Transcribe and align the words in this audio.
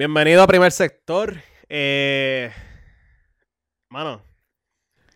Bienvenido 0.00 0.42
a 0.42 0.46
Primer 0.46 0.72
Sector. 0.72 1.34
Eh, 1.68 2.50
mano. 3.90 4.22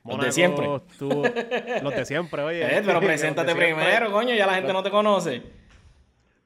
Los 0.04 0.20
de 0.20 0.30
siempre. 0.30 0.66
los 0.66 1.94
de 1.94 2.04
siempre, 2.04 2.42
oye. 2.42 2.62
Eh, 2.62 2.82
pero 2.84 3.00
preséntate 3.00 3.54
primero, 3.54 4.12
coño, 4.12 4.34
ya 4.34 4.46
la 4.46 4.56
gente 4.56 4.74
no 4.74 4.82
te 4.82 4.90
conoce. 4.90 5.42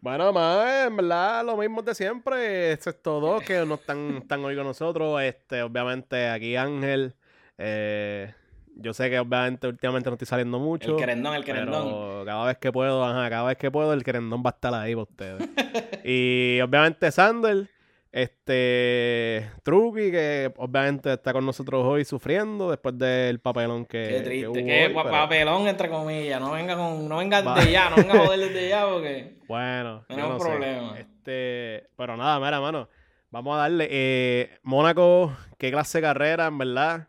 Bueno, 0.01 0.33
más, 0.33 0.87
en 0.87 0.97
verdad, 0.97 1.45
lo 1.45 1.57
mismo 1.57 1.83
de 1.83 1.97
siempre, 1.97 2.71
excepto 2.71 3.19
dos 3.19 3.43
que 3.43 3.67
no 3.67 3.75
están, 3.75 4.19
están 4.19 4.45
hoy 4.45 4.55
con 4.55 4.67
nosotros. 4.67 5.21
Este, 5.21 5.61
obviamente, 5.63 6.29
aquí 6.29 6.55
Ángel. 6.55 7.17
eh, 7.59 8.33
yo 8.77 8.95
sé 8.95 9.11
que 9.11 9.19
obviamente 9.19 9.67
últimamente 9.67 10.11
no 10.11 10.15
estoy 10.15 10.29
saliendo 10.29 10.61
mucho. 10.61 10.93
El 10.93 10.97
querendón, 10.97 11.35
el 11.35 11.45
querendón. 11.45 11.87
Pero 11.87 12.23
cada 12.25 12.47
vez 12.47 12.59
que 12.59 12.71
puedo, 12.71 13.05
ajá, 13.05 13.29
cada 13.31 13.49
vez 13.49 13.59
que 13.59 13.73
puedo, 13.73 13.93
el 13.93 14.05
querendón 14.05 14.45
va 14.47 14.51
a 14.51 14.55
estar 14.55 14.73
ahí 14.75 14.95
para 14.95 15.03
ustedes. 15.03 15.49
y 16.05 16.61
obviamente 16.61 17.11
Sander, 17.11 17.69
este 18.13 19.51
Truki, 19.63 20.11
que 20.11 20.53
obviamente 20.57 21.13
está 21.13 21.33
con 21.33 21.45
nosotros 21.47 21.85
hoy 21.85 22.05
sufriendo 22.05 22.71
después 22.71 22.97
del 22.99 23.41
papelón 23.41 23.85
que, 23.87 24.03
Qué 24.09 24.15
que 24.17 24.21
triste, 24.23 24.47
hoy, 24.87 24.95
pa- 24.95 25.03
pero 25.03 25.13
papelón 25.15 25.67
entre 25.69 25.89
comillas. 25.89 26.41
No 26.41 26.53
venga 26.53 26.77
con, 26.77 27.09
no 27.09 27.19
venga 27.19 27.41
Va. 27.43 27.55
desde 27.55 27.73
ya, 27.73 27.91
no 27.91 27.97
venga 27.97 28.15
a 28.15 28.19
joder 28.27 28.41
desde 28.41 28.69
ya 28.69 28.87
porque. 28.87 29.39
Bueno, 29.47 30.05
Tenemos 30.09 30.33
no 30.33 30.39
sé. 30.41 30.45
problemas. 30.49 30.99
Este, 31.01 31.89
pero 31.97 32.17
nada, 32.17 32.39
mira, 32.41 32.61
mano. 32.61 32.89
Vamos 33.31 33.55
a 33.57 33.61
darle. 33.61 33.89
Eh, 33.91 34.51
Mónaco, 34.63 35.37
qué 35.59 35.71
clase 35.71 35.99
de 35.99 36.03
carrera, 36.03 36.47
en 36.47 36.59
verdad. 36.59 37.09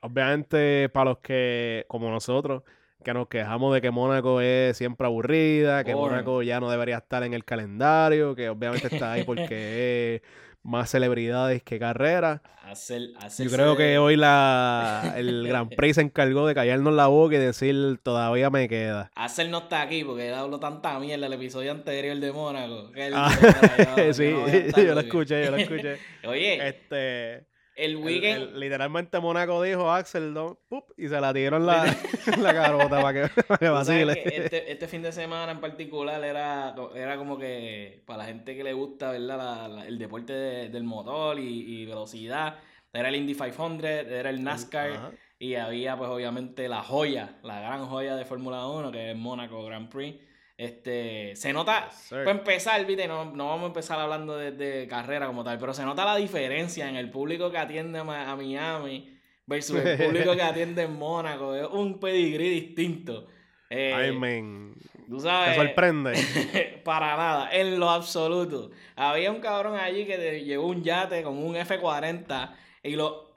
Obviamente, 0.00 0.88
para 0.90 1.10
los 1.10 1.18
que, 1.18 1.84
como 1.88 2.08
nosotros, 2.10 2.62
que 3.04 3.14
nos 3.14 3.28
quejamos 3.28 3.72
de 3.74 3.80
que 3.80 3.90
Mónaco 3.90 4.40
es 4.40 4.76
siempre 4.76 5.06
aburrida, 5.06 5.84
que 5.84 5.94
Boring. 5.94 6.10
Mónaco 6.16 6.42
ya 6.42 6.60
no 6.60 6.70
debería 6.70 6.98
estar 6.98 7.22
en 7.22 7.32
el 7.34 7.44
calendario, 7.44 8.34
que 8.34 8.48
obviamente 8.48 8.88
está 8.88 9.12
ahí 9.12 9.24
porque 9.24 10.16
es 10.16 10.22
más 10.62 10.90
celebridades 10.90 11.62
que 11.62 11.78
carrera. 11.78 12.42
Hacer, 12.64 13.00
Yo 13.38 13.50
creo 13.50 13.76
que 13.76 13.96
hoy 13.96 14.16
la, 14.16 15.14
el 15.16 15.46
Gran 15.48 15.70
Prix 15.70 15.94
se 15.94 16.02
encargó 16.02 16.46
de 16.46 16.54
callarnos 16.54 16.92
la 16.92 17.06
boca 17.06 17.36
y 17.36 17.38
decir 17.38 17.98
todavía 18.02 18.50
me 18.50 18.68
queda. 18.68 19.10
Hacer 19.14 19.48
no 19.48 19.58
está 19.58 19.80
aquí 19.82 20.04
porque 20.04 20.28
él 20.28 20.34
habló 20.34 20.58
tanta 20.60 20.98
mierda 20.98 21.26
el 21.28 21.32
episodio 21.32 21.70
anterior 21.72 22.16
de 22.18 22.32
Mónaco. 22.32 22.90
que 22.92 23.06
él 23.06 23.12
Ah, 23.16 23.30
dijo, 23.30 23.50
"Mira, 23.78 23.96
yo- 24.08 24.12
sí, 24.12 24.24
yo 24.30 24.84
no 24.88 24.94
lo 24.94 25.00
aquí". 25.00 25.08
escuché, 25.08 25.44
yo 25.44 25.50
lo 25.52 25.56
escuché. 25.56 25.96
Oye, 26.26 26.68
Este, 26.68 27.46
el 27.78 27.96
weekend. 27.96 28.42
el- 28.54 28.60
literalmente 28.60 29.18
Mónaco 29.20 29.62
dijo 29.62 29.90
Axel, 29.90 30.32
¿no? 30.34 30.58
Pup, 30.68 30.84
y 30.96 31.08
se 31.08 31.20
la 31.20 31.30
en 31.30 31.64
la, 31.66 31.84
la 32.38 32.52
carota 32.54 33.00
para 33.02 33.12
que, 33.28 33.42
para 33.42 33.58
que 33.58 33.66
Tú 33.66 33.84
sabes 33.84 34.06
vacile. 34.06 34.22
que 34.22 34.36
este, 34.44 34.72
este 34.72 34.88
fin 34.88 35.02
de 35.02 35.12
semana 35.12 35.52
en 35.52 35.60
particular 35.60 36.22
era, 36.24 36.74
era 36.94 37.16
como 37.16 37.38
que 37.38 38.02
para 38.06 38.18
la 38.18 38.24
gente 38.26 38.56
que 38.56 38.64
le 38.64 38.72
gusta 38.72 39.12
¿verdad? 39.12 39.38
La- 39.38 39.68
la- 39.68 39.86
el 39.86 39.98
deporte 39.98 40.32
de- 40.32 40.68
del 40.68 40.84
motor 40.84 41.38
y, 41.38 41.82
y 41.82 41.86
velocidad, 41.86 42.56
era 42.92 43.08
el 43.08 43.16
Indy 43.16 43.34
500, 43.34 43.84
era 43.84 44.30
el 44.30 44.42
NASCAR 44.42 44.90
Ajá. 44.92 45.10
y 45.38 45.54
había 45.54 45.96
pues 45.96 46.10
obviamente 46.10 46.68
la 46.68 46.82
joya, 46.82 47.36
la 47.42 47.60
gran 47.60 47.86
joya 47.86 48.16
de 48.16 48.24
Fórmula 48.24 48.66
1 48.66 48.90
que 48.90 49.10
es 49.12 49.16
Mónaco 49.16 49.64
Grand 49.64 49.88
Prix. 49.88 50.16
Este, 50.58 51.36
se 51.36 51.52
nota, 51.52 51.88
Yes, 51.88 52.08
para 52.10 52.32
empezar, 52.32 52.84
viste, 52.84 53.06
no, 53.06 53.26
no 53.26 53.46
vamos 53.46 53.62
a 53.62 53.66
empezar 53.68 54.00
hablando 54.00 54.36
de, 54.36 54.50
de 54.50 54.88
carrera 54.88 55.28
como 55.28 55.44
tal, 55.44 55.56
pero 55.56 55.72
se 55.72 55.84
nota 55.84 56.04
la 56.04 56.16
diferencia 56.16 56.88
en 56.88 56.96
el 56.96 57.10
público 57.10 57.48
que 57.52 57.58
atiende 57.58 58.00
a, 58.00 58.04
Miami 58.04 59.16
versus 59.46 59.78
el 59.78 59.96
público 60.04 60.34
que 60.34 60.42
atiende 60.42 60.82
en 60.82 60.98
Mónaco. 60.98 61.54
Es 61.54 61.68
un 61.68 62.00
pedigrí 62.00 62.50
distinto. 62.50 63.28
Eh, 63.70 63.92
Ay, 63.94 64.18
men. 64.18 64.74
Tú 65.08 65.18
¿Te 65.18 65.22
sabes. 65.22 65.54
sorprende? 65.54 66.80
para 66.84 67.16
nada, 67.16 67.50
en 67.52 67.78
lo 67.78 67.88
absoluto. 67.88 68.72
Había 68.96 69.30
un 69.30 69.38
cabrón 69.38 69.78
allí 69.78 70.06
que 70.06 70.18
te 70.18 70.44
llevó 70.44 70.66
un 70.66 70.82
yate 70.82 71.22
con 71.22 71.38
un 71.38 71.54
F40 71.54 72.50
y 72.82 72.96
lo. 72.96 73.28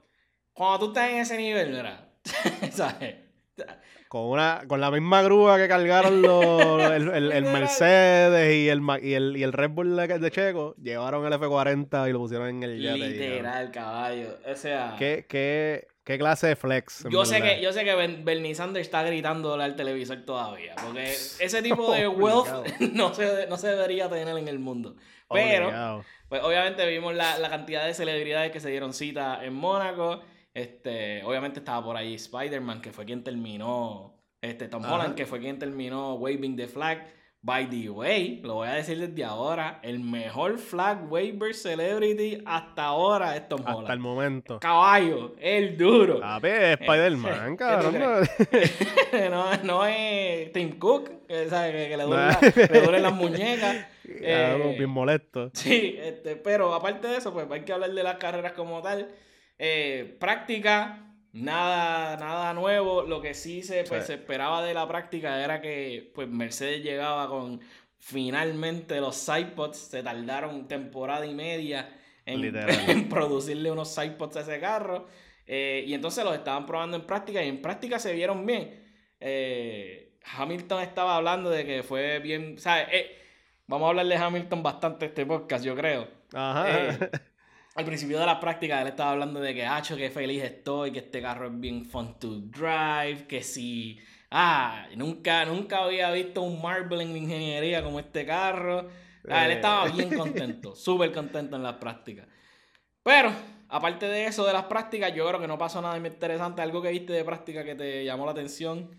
Cuando 0.52 0.80
tú 0.80 0.86
estás 0.88 1.08
en 1.10 1.18
ese 1.18 1.36
nivel, 1.36 1.70
mira. 1.70 2.08
¿Sabes? 2.72 3.14
Con, 4.08 4.22
una, 4.26 4.62
con 4.68 4.80
la 4.80 4.90
misma 4.90 5.22
grúa 5.22 5.56
que 5.56 5.66
cargaron 5.68 6.20
los, 6.20 6.82
el, 6.92 7.08
el- 7.08 7.32
el. 7.32 7.44
Mercedes 7.44 8.54
y 8.54 8.68
el, 8.68 8.82
y, 9.02 9.14
el, 9.14 9.36
y 9.36 9.42
el 9.42 9.52
Red 9.52 9.70
Bull 9.70 9.96
de, 9.96 10.18
de 10.18 10.30
Checo, 10.30 10.74
llevaron 10.82 11.24
el 11.24 11.32
F40 11.32 12.08
y 12.08 12.12
lo 12.12 12.18
pusieron 12.18 12.48
en 12.48 12.62
el 12.62 12.80
yate. 12.82 12.98
y. 12.98 13.08
Literal, 13.14 13.70
caballo. 13.70 14.36
O 14.50 14.54
sea. 14.54 14.96
¿Qué, 14.98 15.24
qué, 15.28 15.86
qué 16.04 16.18
clase 16.18 16.48
de 16.48 16.56
flex? 16.56 17.06
Yo 17.10 17.24
sé, 17.24 17.40
verdad? 17.40 17.56
que, 17.56 17.62
yo 17.62 17.72
sé 17.72 17.84
que 17.84 17.94
Ben- 17.94 18.24
Bernie 18.24 18.54
Sanders 18.54 18.86
está 18.86 19.02
gritándole 19.02 19.64
al 19.64 19.76
televisor 19.76 20.18
todavía. 20.26 20.74
Porque 20.84 21.04
ese 21.40 21.62
tipo 21.62 21.90
de 21.92 22.06
wealth 22.06 22.48
no 22.92 23.14
se, 23.14 23.46
no 23.48 23.56
se 23.56 23.68
debería 23.68 24.10
tener 24.10 24.36
en 24.36 24.46
el 24.48 24.58
mundo. 24.58 24.94
Pero. 25.30 25.66
Obligado. 25.68 26.04
Pues 26.28 26.42
obviamente 26.42 26.86
vimos 26.86 27.14
la, 27.14 27.38
la 27.38 27.50
cantidad 27.50 27.84
de 27.86 27.92
celebridades 27.94 28.52
que 28.52 28.60
se 28.60 28.70
dieron 28.70 28.92
cita 28.94 29.44
en 29.44 29.52
Mónaco. 29.54 30.22
Este, 30.54 31.22
obviamente 31.24 31.60
estaba 31.60 31.84
por 31.84 31.96
ahí 31.96 32.14
Spider-Man, 32.14 32.80
que 32.82 32.92
fue 32.92 33.04
quien 33.04 33.24
terminó. 33.24 34.14
Este, 34.40 34.68
Tom 34.68 34.84
Ajá. 34.84 34.94
Holland, 34.94 35.14
que 35.14 35.24
fue 35.26 35.38
quien 35.40 35.58
terminó 35.58 36.14
Waving 36.14 36.56
the 36.56 36.66
Flag. 36.66 37.06
By 37.44 37.68
the 37.70 37.90
way, 37.90 38.40
lo 38.44 38.54
voy 38.54 38.68
a 38.68 38.74
decir 38.74 38.98
desde 39.00 39.24
ahora, 39.24 39.80
el 39.82 39.98
mejor 39.98 40.58
flag 40.58 41.10
waiver 41.10 41.52
celebrity 41.56 42.40
hasta 42.46 42.84
ahora 42.84 43.34
es 43.36 43.48
Tom 43.48 43.58
Hasta 43.60 43.72
el 43.72 43.76
Holland. 43.78 44.00
momento. 44.00 44.60
Caballo, 44.60 45.34
el 45.40 45.76
duro. 45.76 46.20
Papi, 46.20 46.46
es 46.46 46.80
Spider-Man, 46.80 47.50
¿Qué 47.56 47.56
cabrón. 47.56 47.96
no- 49.32 49.56
no, 49.64 49.86
es 49.86 50.52
Tim 50.52 50.78
Cook, 50.78 51.26
que, 51.26 51.48
¿sabe? 51.48 51.72
que, 51.72 51.88
que 51.88 51.96
le, 51.96 52.04
duelen 52.04 52.26
la- 52.28 52.66
le 52.72 52.80
duelen 52.80 53.02
las 53.02 53.12
muñecas. 53.14 53.76
Cabrón, 53.76 53.88
Eh, 54.24 54.74
bien 54.78 54.90
molesto. 54.90 55.50
Sí, 55.54 55.96
este, 55.98 56.36
pero 56.36 56.72
aparte 56.74 57.08
de 57.08 57.16
eso, 57.16 57.32
pues 57.32 57.46
hay 57.50 57.62
que 57.62 57.72
hablar 57.72 57.90
de 57.92 58.02
las 58.04 58.16
carreras 58.18 58.52
como 58.52 58.80
tal. 58.82 59.08
Eh, 59.64 60.16
práctica, 60.18 61.14
nada, 61.32 62.16
nada 62.16 62.52
nuevo. 62.52 63.02
Lo 63.02 63.22
que 63.22 63.32
sí 63.32 63.62
se, 63.62 63.84
pues, 63.84 64.02
Sí. 64.02 64.06
se 64.08 64.14
esperaba 64.14 64.60
de 64.64 64.74
la 64.74 64.88
práctica 64.88 65.42
era 65.42 65.60
que 65.60 66.10
pues, 66.16 66.26
Mercedes 66.28 66.82
llegaba 66.82 67.28
con 67.28 67.60
finalmente 67.96 69.00
los 69.00 69.14
sidepods. 69.14 69.78
Se 69.78 70.02
tardaron 70.02 70.66
temporada 70.66 71.24
y 71.24 71.32
media 71.32 71.96
en, 72.26 72.40
producirle 73.08 73.70
unos 73.70 73.94
sidepods 73.94 74.36
a 74.38 74.40
ese 74.40 74.58
carro. 74.58 75.06
Eh, 75.46 75.84
y 75.86 75.94
entonces 75.94 76.24
los 76.24 76.34
estaban 76.34 76.66
probando 76.66 76.96
en 76.96 77.06
práctica 77.06 77.40
y 77.44 77.48
en 77.48 77.62
práctica 77.62 78.00
se 78.00 78.12
vieron 78.12 78.44
bien. 78.44 78.82
Eh, 79.20 80.18
Hamilton 80.36 80.82
estaba 80.82 81.16
hablando 81.16 81.50
de 81.50 81.64
que 81.64 81.84
fue 81.84 82.18
bien, 82.18 82.58
¿sabes? 82.58 82.88
Eh, 82.90 83.16
vamos 83.68 83.86
a 83.86 83.90
hablar 83.90 84.06
de 84.06 84.16
Hamilton 84.16 84.60
bastante 84.60 85.06
este 85.06 85.24
podcast, 85.24 85.64
yo 85.64 85.76
creo. 85.76 86.08
Ajá. 86.32 86.98
Eh, 87.74 87.78
al 87.80 87.84
principio 87.84 88.18
de 88.20 88.26
la 88.26 88.38
práctica 88.40 88.80
él 88.82 88.88
estaba 88.88 89.12
hablando 89.12 89.40
de 89.40 89.54
que, 89.54 89.64
hacho, 89.66 89.96
que 89.96 90.10
feliz 90.10 90.42
estoy, 90.42 90.92
que 90.92 90.98
este 91.00 91.20
carro 91.22 91.46
es 91.48 91.58
bien 91.60 91.84
fun 91.84 92.18
to 92.18 92.40
drive, 92.40 93.26
que 93.26 93.42
si, 93.42 93.98
ah, 94.30 94.86
nunca, 94.96 95.44
nunca 95.44 95.84
había 95.84 96.10
visto 96.10 96.42
un 96.42 96.60
marble 96.60 97.02
en 97.02 97.16
ingeniería 97.16 97.82
como 97.82 97.98
este 98.00 98.26
carro. 98.26 98.88
Ah, 99.28 99.44
él 99.46 99.52
Eh. 99.52 99.54
estaba 99.54 99.88
bien 99.88 100.16
contento, 100.16 100.74
súper 100.76 101.12
contento 101.12 101.56
en 101.56 101.62
las 101.62 101.74
prácticas. 101.74 102.26
Pero, 103.02 103.32
aparte 103.68 104.06
de 104.06 104.26
eso, 104.26 104.44
de 104.46 104.52
las 104.52 104.64
prácticas, 104.64 105.14
yo 105.14 105.26
creo 105.28 105.40
que 105.40 105.48
no 105.48 105.58
pasó 105.58 105.80
nada 105.80 105.96
interesante. 105.96 106.62
Algo 106.62 106.80
que 106.82 106.90
viste 106.90 107.12
de 107.12 107.24
práctica 107.24 107.64
que 107.64 107.74
te 107.74 108.04
llamó 108.04 108.26
la 108.26 108.32
atención. 108.32 108.90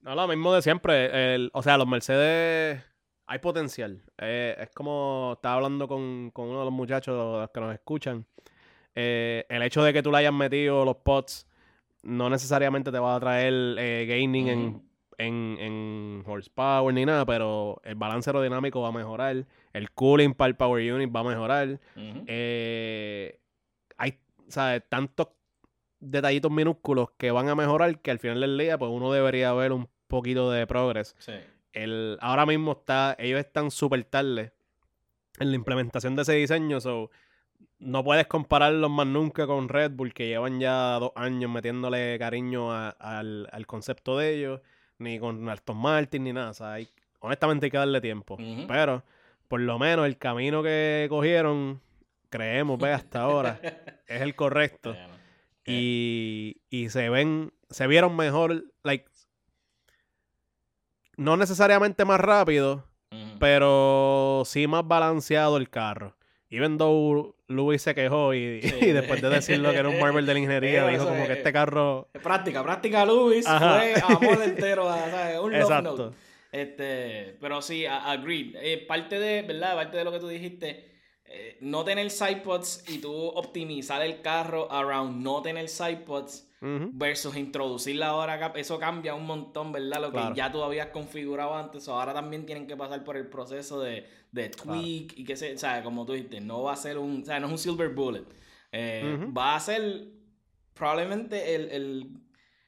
No, 0.00 0.14
lo 0.16 0.26
mismo 0.26 0.52
de 0.52 0.62
siempre. 0.62 1.34
El- 1.34 1.50
o 1.52 1.62
sea, 1.62 1.76
los 1.78 1.86
Mercedes 1.86 2.82
hay 3.32 3.38
potencial. 3.38 3.98
Eh, 4.18 4.54
es 4.58 4.68
como 4.74 5.32
estaba 5.36 5.54
hablando 5.54 5.88
con, 5.88 6.30
con 6.32 6.48
uno 6.48 6.58
de 6.58 6.64
los 6.66 6.74
muchachos 6.74 7.48
que 7.54 7.60
nos 7.60 7.72
escuchan. 7.72 8.26
Eh, 8.94 9.46
el 9.48 9.62
hecho 9.62 9.82
de 9.82 9.94
que 9.94 10.02
tú 10.02 10.10
le 10.12 10.18
hayas 10.18 10.34
metido 10.34 10.84
los 10.84 10.96
pots 10.96 11.46
no 12.02 12.28
necesariamente 12.28 12.92
te 12.92 12.98
va 12.98 13.16
a 13.16 13.20
traer 13.20 13.54
eh, 13.78 14.04
gaining 14.06 14.48
en, 14.48 14.82
en, 15.16 15.56
en 15.58 16.24
horsepower 16.26 16.92
ni 16.92 17.06
nada, 17.06 17.24
pero 17.24 17.80
el 17.84 17.94
balance 17.94 18.28
aerodinámico 18.28 18.82
va 18.82 18.88
a 18.88 18.92
mejorar. 18.92 19.46
El 19.72 19.90
cooling 19.92 20.34
para 20.34 20.48
el 20.48 20.56
power 20.56 20.92
unit 20.92 21.10
va 21.14 21.20
a 21.20 21.24
mejorar. 21.24 21.80
Ujú. 21.96 22.24
Eh, 22.26 23.40
hay, 23.96 24.18
¿sabes? 24.48 24.82
Tantos 24.90 25.28
detallitos 26.00 26.50
minúsculos 26.50 27.12
que 27.16 27.30
van 27.30 27.48
a 27.48 27.54
mejorar 27.54 27.98
que 28.00 28.10
al 28.10 28.18
final 28.18 28.42
del 28.42 28.58
día, 28.58 28.76
pues 28.76 28.90
uno 28.92 29.10
debería 29.10 29.54
ver 29.54 29.72
un 29.72 29.88
poquito 30.06 30.50
de 30.50 30.66
progress. 30.66 31.16
Sí. 31.18 31.32
El, 31.72 32.18
ahora 32.20 32.44
mismo 32.46 32.72
está, 32.72 33.16
ellos 33.18 33.40
están 33.40 33.70
súper 33.70 34.04
tarde 34.04 34.52
en 35.38 35.50
la 35.50 35.56
implementación 35.56 36.14
de 36.16 36.22
ese 36.22 36.34
diseño, 36.34 36.80
so 36.80 37.10
no 37.78 38.04
puedes 38.04 38.26
compararlos 38.26 38.90
más 38.90 39.06
nunca 39.06 39.46
con 39.46 39.68
Red 39.68 39.92
Bull, 39.92 40.12
que 40.14 40.28
llevan 40.28 40.60
ya 40.60 40.98
dos 41.00 41.12
años 41.16 41.50
metiéndole 41.50 42.16
cariño 42.18 42.72
a- 42.72 42.90
al, 42.90 43.48
al 43.50 43.66
concepto 43.66 44.18
de 44.18 44.34
ellos, 44.36 44.60
ni 44.98 45.18
con 45.18 45.48
Aston 45.48 45.76
Martin, 45.78 46.24
ni 46.24 46.32
nada. 46.32 46.50
O 46.50 46.54
sea, 46.54 46.74
hay- 46.74 46.88
honestamente 47.20 47.66
hay 47.66 47.70
que 47.70 47.78
darle 47.78 48.00
tiempo. 48.00 48.36
Pero, 48.68 49.02
por 49.48 49.60
lo 49.60 49.78
menos, 49.78 50.06
el 50.06 50.16
camino 50.18 50.62
que 50.62 51.06
cogieron, 51.08 51.80
creemos, 52.30 52.78
ve, 52.78 52.92
hasta 52.92 53.22
ahora, 53.22 53.58
es 54.06 54.20
el 54.20 54.34
correcto. 54.36 54.94
Y, 55.64 56.56
y 56.70 56.88
se 56.90 57.08
ven, 57.08 57.52
se 57.70 57.86
vieron 57.86 58.14
mejor, 58.16 58.64
like, 58.82 59.06
no 61.16 61.36
necesariamente 61.36 62.04
más 62.04 62.20
rápido, 62.20 62.86
pero 63.38 64.42
sí 64.46 64.66
más 64.66 64.86
balanceado 64.86 65.56
el 65.56 65.68
carro. 65.68 66.16
even 66.50 66.76
though 66.76 67.34
Louis 67.48 67.80
se 67.80 67.94
quejó 67.94 68.34
y, 68.34 68.60
y 68.82 68.92
después 68.92 69.22
de 69.22 69.30
decirlo 69.30 69.70
que 69.70 69.78
era 69.78 69.88
un 69.88 69.98
Marvel 69.98 70.26
de 70.26 70.34
la 70.34 70.38
ingeniería, 70.38 70.86
dijo 70.86 71.06
como 71.06 71.26
que 71.26 71.32
este 71.32 71.52
carro... 71.52 72.08
Práctica, 72.22 72.62
práctica 72.62 73.04
Louis 73.06 73.46
fue 73.46 73.94
amor 74.06 74.42
entero, 74.42 74.86
¿sabes? 74.86 75.38
Un 75.40 75.54
Exacto. 75.54 75.96
note. 75.96 76.16
Este, 76.52 77.38
pero 77.40 77.62
sí, 77.62 77.86
agreed. 77.86 78.56
Eh, 78.56 78.84
parte 78.86 79.18
de, 79.18 79.40
¿verdad? 79.42 79.74
Parte 79.74 79.96
de 79.96 80.04
lo 80.04 80.12
que 80.12 80.18
tú 80.20 80.28
dijiste, 80.28 80.90
eh, 81.24 81.56
no 81.62 81.84
tener 81.84 82.10
sidepods 82.10 82.84
y 82.88 82.98
tú 82.98 83.10
optimizar 83.28 84.02
el 84.02 84.20
carro 84.20 84.70
around 84.70 85.22
no 85.22 85.40
tener 85.40 85.70
sidepods 85.70 86.46
versus 86.92 87.36
introducirla 87.36 88.08
ahora, 88.08 88.52
eso 88.54 88.78
cambia 88.78 89.14
un 89.14 89.26
montón, 89.26 89.72
¿verdad? 89.72 90.00
Lo 90.00 90.12
que 90.12 90.20
ya 90.34 90.52
tú 90.52 90.62
habías 90.62 90.88
configurado 90.88 91.56
antes, 91.56 91.88
ahora 91.88 92.14
también 92.14 92.46
tienen 92.46 92.66
que 92.66 92.76
pasar 92.76 93.02
por 93.02 93.16
el 93.16 93.26
proceso 93.26 93.80
de, 93.80 94.06
de 94.30 94.48
tweak 94.48 95.18
y 95.18 95.24
que 95.24 95.36
se, 95.36 95.54
o 95.54 95.58
sea, 95.58 95.82
como 95.82 96.06
tú 96.06 96.12
dijiste, 96.12 96.40
no 96.40 96.62
va 96.62 96.74
a 96.74 96.76
ser 96.76 96.98
un, 96.98 97.22
o 97.22 97.24
sea, 97.24 97.40
no 97.40 97.46
es 97.46 97.52
un 97.52 97.58
silver 97.58 97.88
bullet. 97.88 98.24
Eh, 98.70 99.18
va 99.36 99.56
a 99.56 99.60
ser 99.60 100.06
probablemente 100.74 101.54
el 101.54 102.22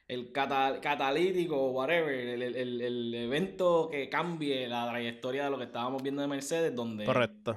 el 0.07 0.31
catalítico 0.31 1.57
o 1.57 1.71
whatever, 1.71 2.13
el, 2.13 3.13
evento 3.15 3.89
que 3.91 4.07
cambie 4.07 4.67
la 4.67 4.87
trayectoria 4.87 5.45
de 5.45 5.49
lo 5.49 5.57
que 5.57 5.63
estábamos 5.63 6.03
viendo 6.03 6.21
de 6.21 6.27
Mercedes, 6.27 6.75
donde 6.75 7.05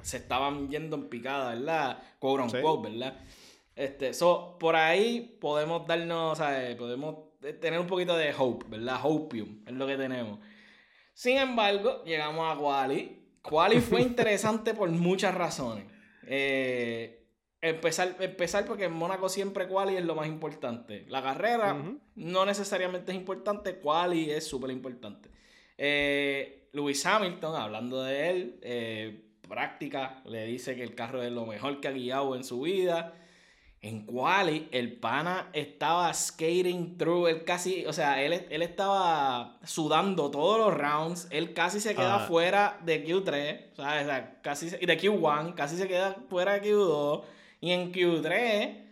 se 0.01 0.17
estaban 0.17 0.67
yendo 0.67 0.95
en 0.95 1.09
picada, 1.09 1.53
¿verdad? 1.53 2.01
Quote 2.17 2.43
un 2.43 2.81
¿verdad? 2.81 3.19
Este, 3.79 4.13
so, 4.13 4.57
por 4.59 4.75
ahí 4.75 5.37
podemos 5.39 5.87
darnos, 5.87 6.37
sea, 6.37 6.75
podemos 6.77 7.29
tener 7.61 7.79
un 7.79 7.87
poquito 7.87 8.17
de 8.17 8.33
hope, 8.37 8.65
¿verdad? 8.67 8.99
Hopium 9.01 9.63
es 9.65 9.73
lo 9.73 9.87
que 9.87 9.95
tenemos. 9.95 10.39
Sin 11.13 11.37
embargo, 11.37 12.03
llegamos 12.03 12.53
a 12.53 12.59
Quali. 12.59 13.23
Quali 13.41 13.79
fue 13.79 14.01
interesante 14.11 14.73
por 14.73 14.89
muchas 14.89 15.33
razones. 15.33 15.85
Eh, 16.27 17.19
Empezar, 17.61 18.15
empezar 18.21 18.65
porque 18.65 18.85
en 18.85 18.93
Mónaco 18.93 19.27
siempre 19.27 19.67
quali 19.67 19.97
es 19.97 20.05
lo 20.05 20.15
más 20.15 20.27
importante. 20.27 21.05
La 21.09 21.21
carrera 21.21 21.75
no 22.15 22.45
necesariamente 22.45 23.11
es 23.11 23.17
importante, 23.17 23.79
quali 23.79 24.31
es 24.31 24.47
súper 24.47 24.71
importante. 24.71 25.29
Eh, 25.77 26.69
Lewis 26.71 27.05
Hamilton, 27.05 27.55
hablando 27.55 28.01
de 28.01 28.29
él, 28.29 28.59
eh, 28.61 29.25
práctica, 29.41 30.21
le 30.25 30.45
dice 30.45 30.77
que 30.77 30.83
el 30.83 30.95
carro 30.95 31.21
es 31.21 31.33
lo 31.33 31.45
mejor 31.45 31.81
que 31.81 31.89
ha 31.89 31.91
guiado 31.91 32.33
en 32.37 32.45
su 32.45 32.61
vida. 32.61 33.13
En 33.81 34.05
quali, 34.05 34.67
el 34.71 34.99
pana 34.99 35.49
estaba 35.53 36.13
skating 36.13 36.97
through, 36.97 37.27
él 37.27 37.45
casi, 37.45 37.85
o 37.85 37.93
sea, 37.93 38.21
él, 38.21 38.45
él 38.49 38.61
estaba 38.61 39.57
sudando 39.63 40.29
todos 40.29 40.59
los 40.59 40.77
rounds, 40.77 41.27
él 41.31 41.53
casi 41.53 41.79
se 41.79 41.95
queda 41.95 42.25
ah. 42.25 42.27
fuera 42.27 42.77
de 42.83 43.05
Q3, 43.05 43.71
o 43.71 43.75
sea, 43.77 44.41
casi, 44.41 44.69
de 44.69 44.99
Q1, 44.99 45.53
casi 45.55 45.77
se 45.77 45.87
queda 45.87 46.17
fuera 46.29 46.59
de 46.59 46.69
Q2 46.69 47.23
y 47.61 47.71
en 47.71 47.93
Q3, 47.93 48.85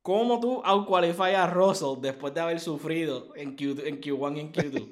¿cómo 0.00 0.40
tú 0.40 0.62
outqualifies 0.64 1.36
a 1.36 1.46
Russell 1.46 2.00
después 2.00 2.32
de 2.32 2.40
haber 2.40 2.60
sufrido 2.60 3.34
en, 3.36 3.56
Q, 3.56 3.76
en 3.84 4.00
Q1 4.00 4.36
y 4.36 4.40
en 4.40 4.52
Q2? 4.52 4.88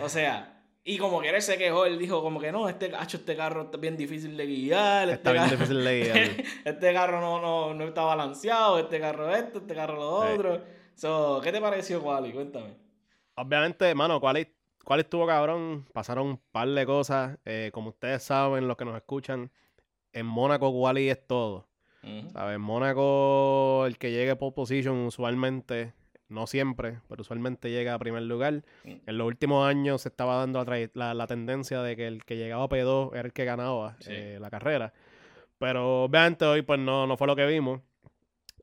o 0.00 0.08
sea, 0.08 0.51
y 0.84 0.98
como 0.98 1.20
que 1.20 1.30
él 1.30 1.40
se 1.40 1.56
quejó, 1.56 1.86
él 1.86 1.96
dijo 1.98 2.22
como 2.22 2.40
que 2.40 2.50
no, 2.50 2.68
este, 2.68 2.92
este 3.12 3.36
carro 3.36 3.62
está 3.62 3.78
bien 3.78 3.96
difícil 3.96 4.36
de 4.36 4.46
guiar. 4.46 5.08
Está 5.10 5.30
este 5.30 5.32
bien 5.32 5.50
difícil 5.50 5.84
de 5.84 6.00
guiar. 6.00 6.46
este 6.64 6.92
carro 6.92 7.20
no, 7.20 7.40
no, 7.40 7.74
no, 7.74 7.84
está 7.84 8.02
balanceado, 8.02 8.80
este 8.80 8.98
carro 8.98 9.32
esto, 9.34 9.60
este 9.60 9.74
carro 9.74 9.96
lo 9.96 10.10
otro. 10.10 10.60
So, 10.96 11.40
¿Qué 11.42 11.52
te 11.52 11.60
pareció, 11.60 12.02
Quali? 12.02 12.32
Cuéntame. 12.32 12.74
Obviamente, 13.36 13.94
mano, 13.94 14.20
Quali, 14.20 14.48
Quali 14.84 15.02
estuvo 15.02 15.24
cabrón. 15.26 15.86
Pasaron 15.92 16.26
un 16.26 16.40
par 16.50 16.68
de 16.68 16.84
cosas. 16.84 17.38
Eh, 17.44 17.70
como 17.72 17.90
ustedes 17.90 18.24
saben, 18.24 18.66
los 18.66 18.76
que 18.76 18.84
nos 18.84 18.96
escuchan, 18.96 19.52
en 20.12 20.26
Mónaco 20.26 20.72
Quali 20.72 21.08
es 21.08 21.26
todo. 21.26 21.68
¿Sabes? 22.32 22.58
Mónaco, 22.58 23.86
el 23.86 23.96
que 23.96 24.10
llegue 24.10 24.34
pole 24.34 24.50
position 24.50 25.06
usualmente, 25.06 25.94
no 26.32 26.46
siempre, 26.46 26.98
pero 27.08 27.22
usualmente 27.22 27.70
llega 27.70 27.94
a 27.94 27.98
primer 27.98 28.22
lugar. 28.22 28.64
Mm. 28.84 28.94
En 29.06 29.18
los 29.18 29.26
últimos 29.26 29.66
años 29.68 30.02
se 30.02 30.08
estaba 30.08 30.36
dando 30.36 30.64
la, 30.94 31.26
tendencia 31.26 31.82
de 31.82 31.96
que 31.96 32.06
el 32.06 32.24
que 32.24 32.36
llegaba 32.36 32.64
a 32.64 32.68
P2 32.68 33.12
era 33.12 33.22
el 33.22 33.32
que 33.32 33.44
ganaba 33.44 33.96
eh, 34.06 34.38
la 34.40 34.50
carrera. 34.50 34.92
Pero 35.58 36.04
obviamente 36.04 36.44
hoy 36.44 36.62
pues 36.62 36.80
no, 36.80 37.06
no 37.06 37.16
fue 37.16 37.26
lo 37.26 37.36
que 37.36 37.46
vimos. 37.46 37.80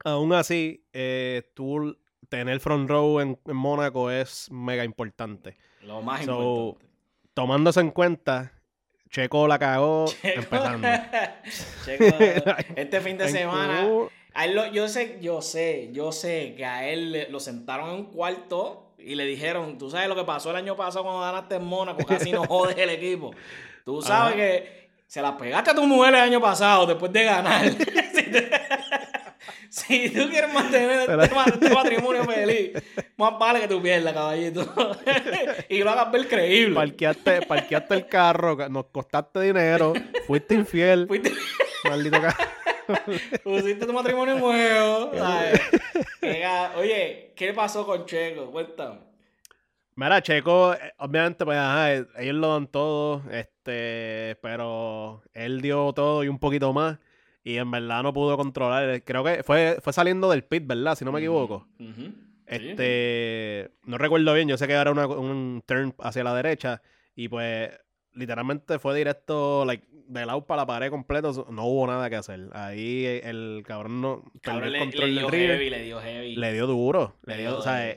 Aún 0.04 0.34
así, 0.34 0.86
eh, 0.94 1.44
tú 1.54 1.98
tener 2.30 2.60
front 2.60 2.90
row 2.90 3.20
en, 3.20 3.38
Mónaco 3.46 4.12
es 4.12 4.50
mega 4.52 4.84
importante. 4.84 5.58
Lo 5.82 6.02
más 6.02 6.22
importante. 6.22 6.86
Tomándose 7.34 7.80
en 7.80 7.92
cuenta, 7.92 8.52
Checo 9.10 9.48
la 9.48 9.58
cagó 9.58 10.06
empezando. 10.24 10.88
Checo, 11.86 12.06
este 12.76 13.02
fin 13.02 13.18
de 13.18 13.30
semana. 13.30 13.88
Yo 14.74 14.88
sé, 14.88 15.18
yo 15.22 15.42
sé, 15.42 15.90
yo 15.92 16.12
sé 16.12 16.54
que 16.56 16.66
a 16.66 16.88
él 16.88 17.28
lo 17.30 17.40
sentaron 17.40 17.90
en 17.90 17.96
un 17.96 18.06
cuarto 18.06 18.94
y 18.98 19.16
le 19.16 19.26
dijeron, 19.26 19.78
tú 19.78 19.90
sabes 19.90 20.08
lo 20.08 20.16
que 20.16 20.24
pasó 20.24 20.52
el 20.52 20.58
año 20.58 20.76
pasado 20.76 21.04
cuando 21.04 21.22
ganaste 21.22 21.56
en 21.56 21.66
Mónaco, 21.66 22.06
casi 22.06 22.32
no 22.32 22.44
jodes 22.48 22.78
el 22.78 22.90
equipo. 22.90 23.32
Tú 23.86 24.02
sabes 24.02 24.36
que 24.36 24.90
se 25.08 25.22
la 25.22 25.38
pegaste 25.38 25.72
a 25.72 25.76
tu 25.76 25.86
mujer 25.86 26.14
el 26.14 26.22
año 26.22 26.42
pasado 26.42 26.86
después 26.86 27.12
de 27.12 27.24
ganar. 27.24 27.66
Si 29.70 30.10
tú 30.10 30.28
quieres 30.30 30.52
mantener 30.52 31.02
este, 31.02 31.14
este, 31.14 31.70
matrimonio 31.74 32.24
feliz, 32.26 32.72
más 33.18 33.38
vale 33.38 33.62
que 33.62 33.68
tú 33.68 33.82
pierdas, 33.82 34.14
caballito. 34.14 34.74
y 35.70 35.84
lo 35.84 35.92
hagas 35.92 36.12
ver 36.12 36.28
creíble. 36.28 36.76
Parqueaste, 36.76 37.44
parqueaste 37.44 37.94
el 37.94 38.08
carro, 38.08 38.58
nos 38.70 38.86
costaste 38.86 39.42
dinero, 39.42 39.94
fuiste 40.26 40.56
infiel. 40.56 41.08
Fuiste... 41.08 41.32
Maldito 41.84 42.20
carro. 42.20 42.44
Pusiste 43.44 43.86
tu 43.86 43.94
matrimonio 43.94 44.34
en 44.38 44.40
juego. 44.40 45.12
Oye, 46.78 47.34
¿qué 47.36 47.54
pasó 47.54 47.86
con 47.86 48.06
Checo? 48.06 48.52
Cuéntame. 48.52 49.00
Mira, 49.96 50.22
Checo, 50.22 50.74
eh, 50.74 50.94
obviamente, 50.98 51.44
pues, 51.44 51.58
ajá, 51.58 51.94
ellos 51.94 52.36
lo 52.36 52.54
dan 52.54 52.68
todo, 52.68 53.22
este, 53.32 54.38
pero 54.42 55.22
él 55.34 55.60
dio 55.62 55.92
todo 55.94 56.24
y 56.24 56.30
un 56.30 56.40
poquito 56.40 56.72
más. 56.72 57.00
Y 57.44 57.58
en 57.58 57.70
verdad 57.70 58.04
no 58.04 58.14
pudo 58.14 58.38
controlar. 58.38 59.04
Creo 59.04 59.24
que 59.24 59.44
fue, 59.44 59.80
fue 59.82 59.94
saliendo 59.94 60.30
del 60.30 60.44
pit, 60.44 60.66
¿verdad? 60.66 60.96
Si 60.96 61.04
no 61.04 61.12
me 61.12 61.20
equivoco. 61.20 61.68
Este. 62.46 63.72
No 63.84 63.98
recuerdo 63.98 64.34
bien. 64.34 64.48
Yo 64.48 64.58
sé 64.58 64.68
que 64.68 64.74
era 64.74 64.92
un 64.92 65.64
turn 65.66 65.96
hacia 66.00 66.24
la 66.24 66.36
derecha. 66.36 66.82
Y 67.16 67.28
pues. 67.28 67.72
Literalmente 68.14 68.80
fue 68.80 68.98
directo, 68.98 69.64
like, 69.66 69.88
de 70.10 70.26
lado 70.26 70.46
para 70.46 70.64
la 70.64 70.66
pared 70.66 70.90
completo. 70.90 71.48
No 71.50 71.66
hubo 71.66 71.88
nada 71.88 72.10
que 72.10 72.18
hacer. 72.18 72.50
Ahí 72.54 73.06
el 73.06 73.64
cabrón 73.66 74.02
no. 74.02 74.24
Cabrón 74.42 74.72
le, 74.72 74.80
control 74.80 75.16
le 75.16 75.22
dio 75.22 75.30
heavy, 75.30 75.70
le 75.70 75.84
dio 75.84 76.02
heavy. 76.02 76.36
Le 76.36 76.54
dio 76.54 76.68
duro. 76.68 77.16
Le, 77.24 77.38
dio, 77.38 77.58
o 77.58 77.62
sea, 77.62 77.96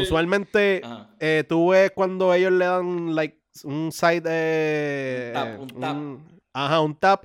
usualmente 0.00 0.82
eh, 1.20 1.44
tú 1.48 1.70
ves 1.70 1.92
cuando 1.92 2.34
ellos 2.34 2.52
le 2.52 2.64
dan, 2.64 3.14
like, 3.14 3.38
un 3.64 3.92
side. 3.92 4.22
Eh, 4.26 5.32
un 5.34 5.34
tap, 5.34 5.60
un 5.60 5.80
tap. 5.80 5.96
ajá, 6.52 6.80
un 6.80 6.94
tap 6.96 7.24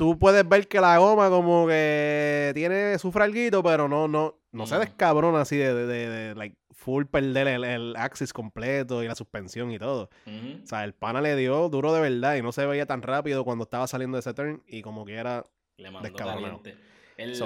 tú 0.00 0.18
puedes 0.18 0.48
ver 0.48 0.66
que 0.66 0.80
la 0.80 0.96
goma 0.96 1.28
como 1.28 1.66
que 1.66 2.52
tiene 2.54 2.98
su 2.98 3.12
fralguito, 3.12 3.62
pero 3.62 3.86
no, 3.86 4.08
no, 4.08 4.38
no 4.50 4.66
se 4.66 4.78
descabrona 4.78 5.42
así 5.42 5.58
de, 5.58 5.74
de, 5.74 6.34
like, 6.34 6.56
full 6.80 7.04
perder 7.04 7.46
el, 7.46 7.64
el, 7.64 7.94
axis 7.96 8.32
completo 8.32 9.02
y 9.02 9.06
la 9.08 9.14
suspensión 9.14 9.70
y 9.70 9.78
todo. 9.78 10.08
O 10.26 10.66
sea, 10.66 10.84
el 10.84 10.94
pana 10.94 11.20
le 11.20 11.36
dio 11.36 11.68
duro 11.68 11.92
de 11.92 12.00
verdad 12.00 12.36
y 12.36 12.42
no 12.42 12.52
se 12.52 12.64
veía 12.64 12.86
tan 12.86 13.02
rápido 13.02 13.44
cuando 13.44 13.64
estaba 13.64 13.86
saliendo 13.86 14.16
de 14.16 14.20
ese 14.20 14.32
turn 14.32 14.62
y 14.66 14.80
como 14.80 15.04
que 15.04 15.14
era 15.14 15.46
descabronado. 16.02 16.62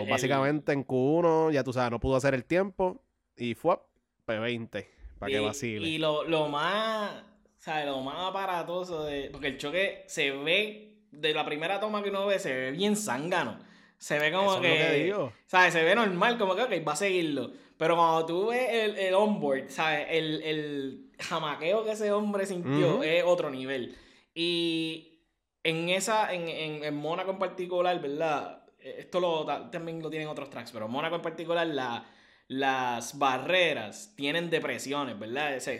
básicamente 0.09 0.73
en 0.73 0.87
Q1, 0.87 1.51
ya 1.51 1.65
tú 1.65 1.73
sabes, 1.73 1.91
no 1.91 1.99
pudo 1.99 2.15
hacer 2.15 2.35
el 2.35 2.45
tiempo 2.45 3.03
y 3.37 3.55
fue 3.55 3.77
P20 4.25 4.87
para 5.19 5.33
que 5.33 5.41
vacile. 5.41 5.89
Y 5.89 5.99
lo, 5.99 6.23
lo 6.23 6.49
más, 6.49 7.11
¿sabes? 7.59 7.87
Lo 7.87 8.01
más 8.03 8.31
aparatoso 8.31 9.05
de. 9.05 9.31
Porque 9.31 9.49
el 9.49 9.59
choque 9.59 10.05
se 10.07 10.31
ve 10.31 11.07
de 11.11 11.35
la 11.35 11.45
primera 11.45 11.81
toma 11.81 12.05
que 12.05 12.11
uno 12.11 12.25
ve, 12.27 12.39
se 12.39 12.55
ve 12.55 12.71
bien 12.71 12.95
zángano. 12.95 13.59
Se 13.99 14.19
ve 14.19 14.33
como 14.33 14.61
que. 14.61 15.15
¿Sabes? 15.47 15.73
Se 15.73 15.83
ve 15.83 15.95
normal, 15.95 16.39
como 16.39 16.55
que, 16.55 16.63
ok, 16.63 16.73
va 16.87 16.93
a 16.93 16.97
seguirlo. 16.97 17.53
Pero 17.77 17.97
cuando 17.97 18.27
tú 18.27 18.47
ves 18.49 18.69
el, 18.71 18.97
el 18.99 19.15
onboard, 19.15 19.69
¿sabes? 19.71 20.07
El, 20.11 20.43
el 20.43 21.11
jamaqueo 21.19 21.85
que 21.85 21.93
ese 21.93 22.13
hombre 22.13 22.47
sintió 22.47 23.03
es 23.03 23.25
otro 23.25 23.51
nivel. 23.51 23.97
Y 24.35 25.21
en 25.63 25.89
esa, 25.89 26.33
en, 26.33 26.49
en, 26.49 26.85
en 26.85 26.95
Mónaco 26.95 27.33
en 27.33 27.39
particular, 27.39 28.01
¿verdad? 28.01 28.65
Esto 28.79 29.19
lo, 29.19 29.47
también 29.71 30.03
lo 30.03 30.11
tienen 30.11 30.29
otros 30.29 30.51
tracks, 30.51 30.71
pero 30.71 30.89
Mónaco 30.89 31.17
en 31.17 31.23
particular, 31.23 31.67
la, 31.67 32.05
las 32.49 33.19
barreras 33.19 34.13
tienen 34.17 34.51
depresiones, 34.51 35.19
¿verdad? 35.19 35.59
Se, 35.59 35.79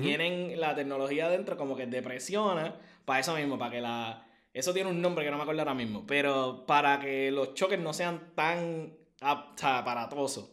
Tienen 0.00 0.58
la 0.58 0.74
tecnología 0.74 1.28
dentro 1.28 1.56
como 1.56 1.76
que 1.76 1.86
depresiona 1.86 2.76
para 3.04 3.20
eso 3.20 3.34
mismo, 3.34 3.58
para 3.58 3.70
que 3.70 3.80
la 3.80 4.26
eso 4.58 4.72
tiene 4.74 4.90
un 4.90 5.00
nombre 5.00 5.24
que 5.24 5.30
no 5.30 5.36
me 5.36 5.42
acuerdo 5.42 5.60
ahora 5.62 5.74
mismo. 5.74 6.04
Pero 6.06 6.64
para 6.66 6.98
que 7.00 7.30
los 7.30 7.54
choques 7.54 7.78
no 7.78 7.92
sean 7.92 8.32
tan 8.34 8.92
aparatosos. 9.62 10.50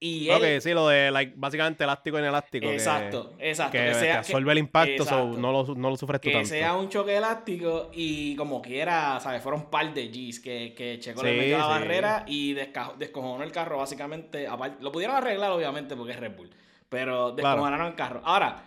Y 0.00 0.28
él, 0.28 0.36
Ok, 0.36 0.60
sí, 0.60 0.72
lo 0.74 0.88
de 0.88 1.10
like, 1.10 1.32
básicamente 1.36 1.82
elástico 1.84 2.18
inelástico. 2.18 2.66
que- 2.66 2.74
exacto, 2.74 3.32
exacto. 3.38 3.72
Que, 3.72 3.84
que 3.86 3.94
sea, 3.94 4.18
absorbe 4.18 4.52
el 4.52 4.58
impacto, 4.58 5.02
so 5.04 5.10
exacto. 5.14 5.38
no, 5.40 5.52
lo, 5.52 5.74
no 5.74 5.88
lo 5.90 5.96
sufres 5.96 6.20
tú 6.20 6.28
que 6.28 6.32
tanto. 6.34 6.48
sea 6.48 6.74
un 6.74 6.90
choque 6.90 7.16
elástico 7.16 7.90
y 7.94 8.36
como 8.36 8.60
quiera, 8.60 9.18
¿sabes? 9.20 9.40
Fueron 9.42 9.60
un 9.62 9.70
par 9.70 9.94
de 9.94 10.08
Gs 10.08 10.40
que, 10.40 10.74
que 10.76 10.98
Checo 10.98 11.22
le 11.22 11.32
Sí, 11.32 11.38
metió 11.38 11.56
a 11.56 11.58
la 11.60 11.64
sí. 11.64 11.70
barrera 11.70 12.24
y 12.26 12.52
descojonó 12.52 13.42
el 13.44 13.52
carro 13.52 13.78
básicamente. 13.78 14.46
aparte- 14.46 14.82
lo 14.82 14.92
pudieron 14.92 15.16
arreglar 15.16 15.52
obviamente 15.52 15.96
porque 15.96 16.12
es 16.12 16.20
Red 16.20 16.36
Bull, 16.36 16.50
pero 16.90 17.30
descojonaron 17.32 17.86
el 17.86 17.94
carro. 17.94 18.20
Ahora, 18.24 18.62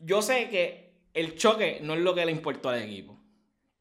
yo 0.00 0.22
sé 0.22 0.48
que 0.48 0.90
el 1.12 1.36
choque 1.36 1.78
no 1.82 1.94
es 1.94 2.00
lo 2.00 2.16
que 2.16 2.26
le 2.26 2.32
importó 2.32 2.70
al 2.70 2.82
equipo. 2.82 3.13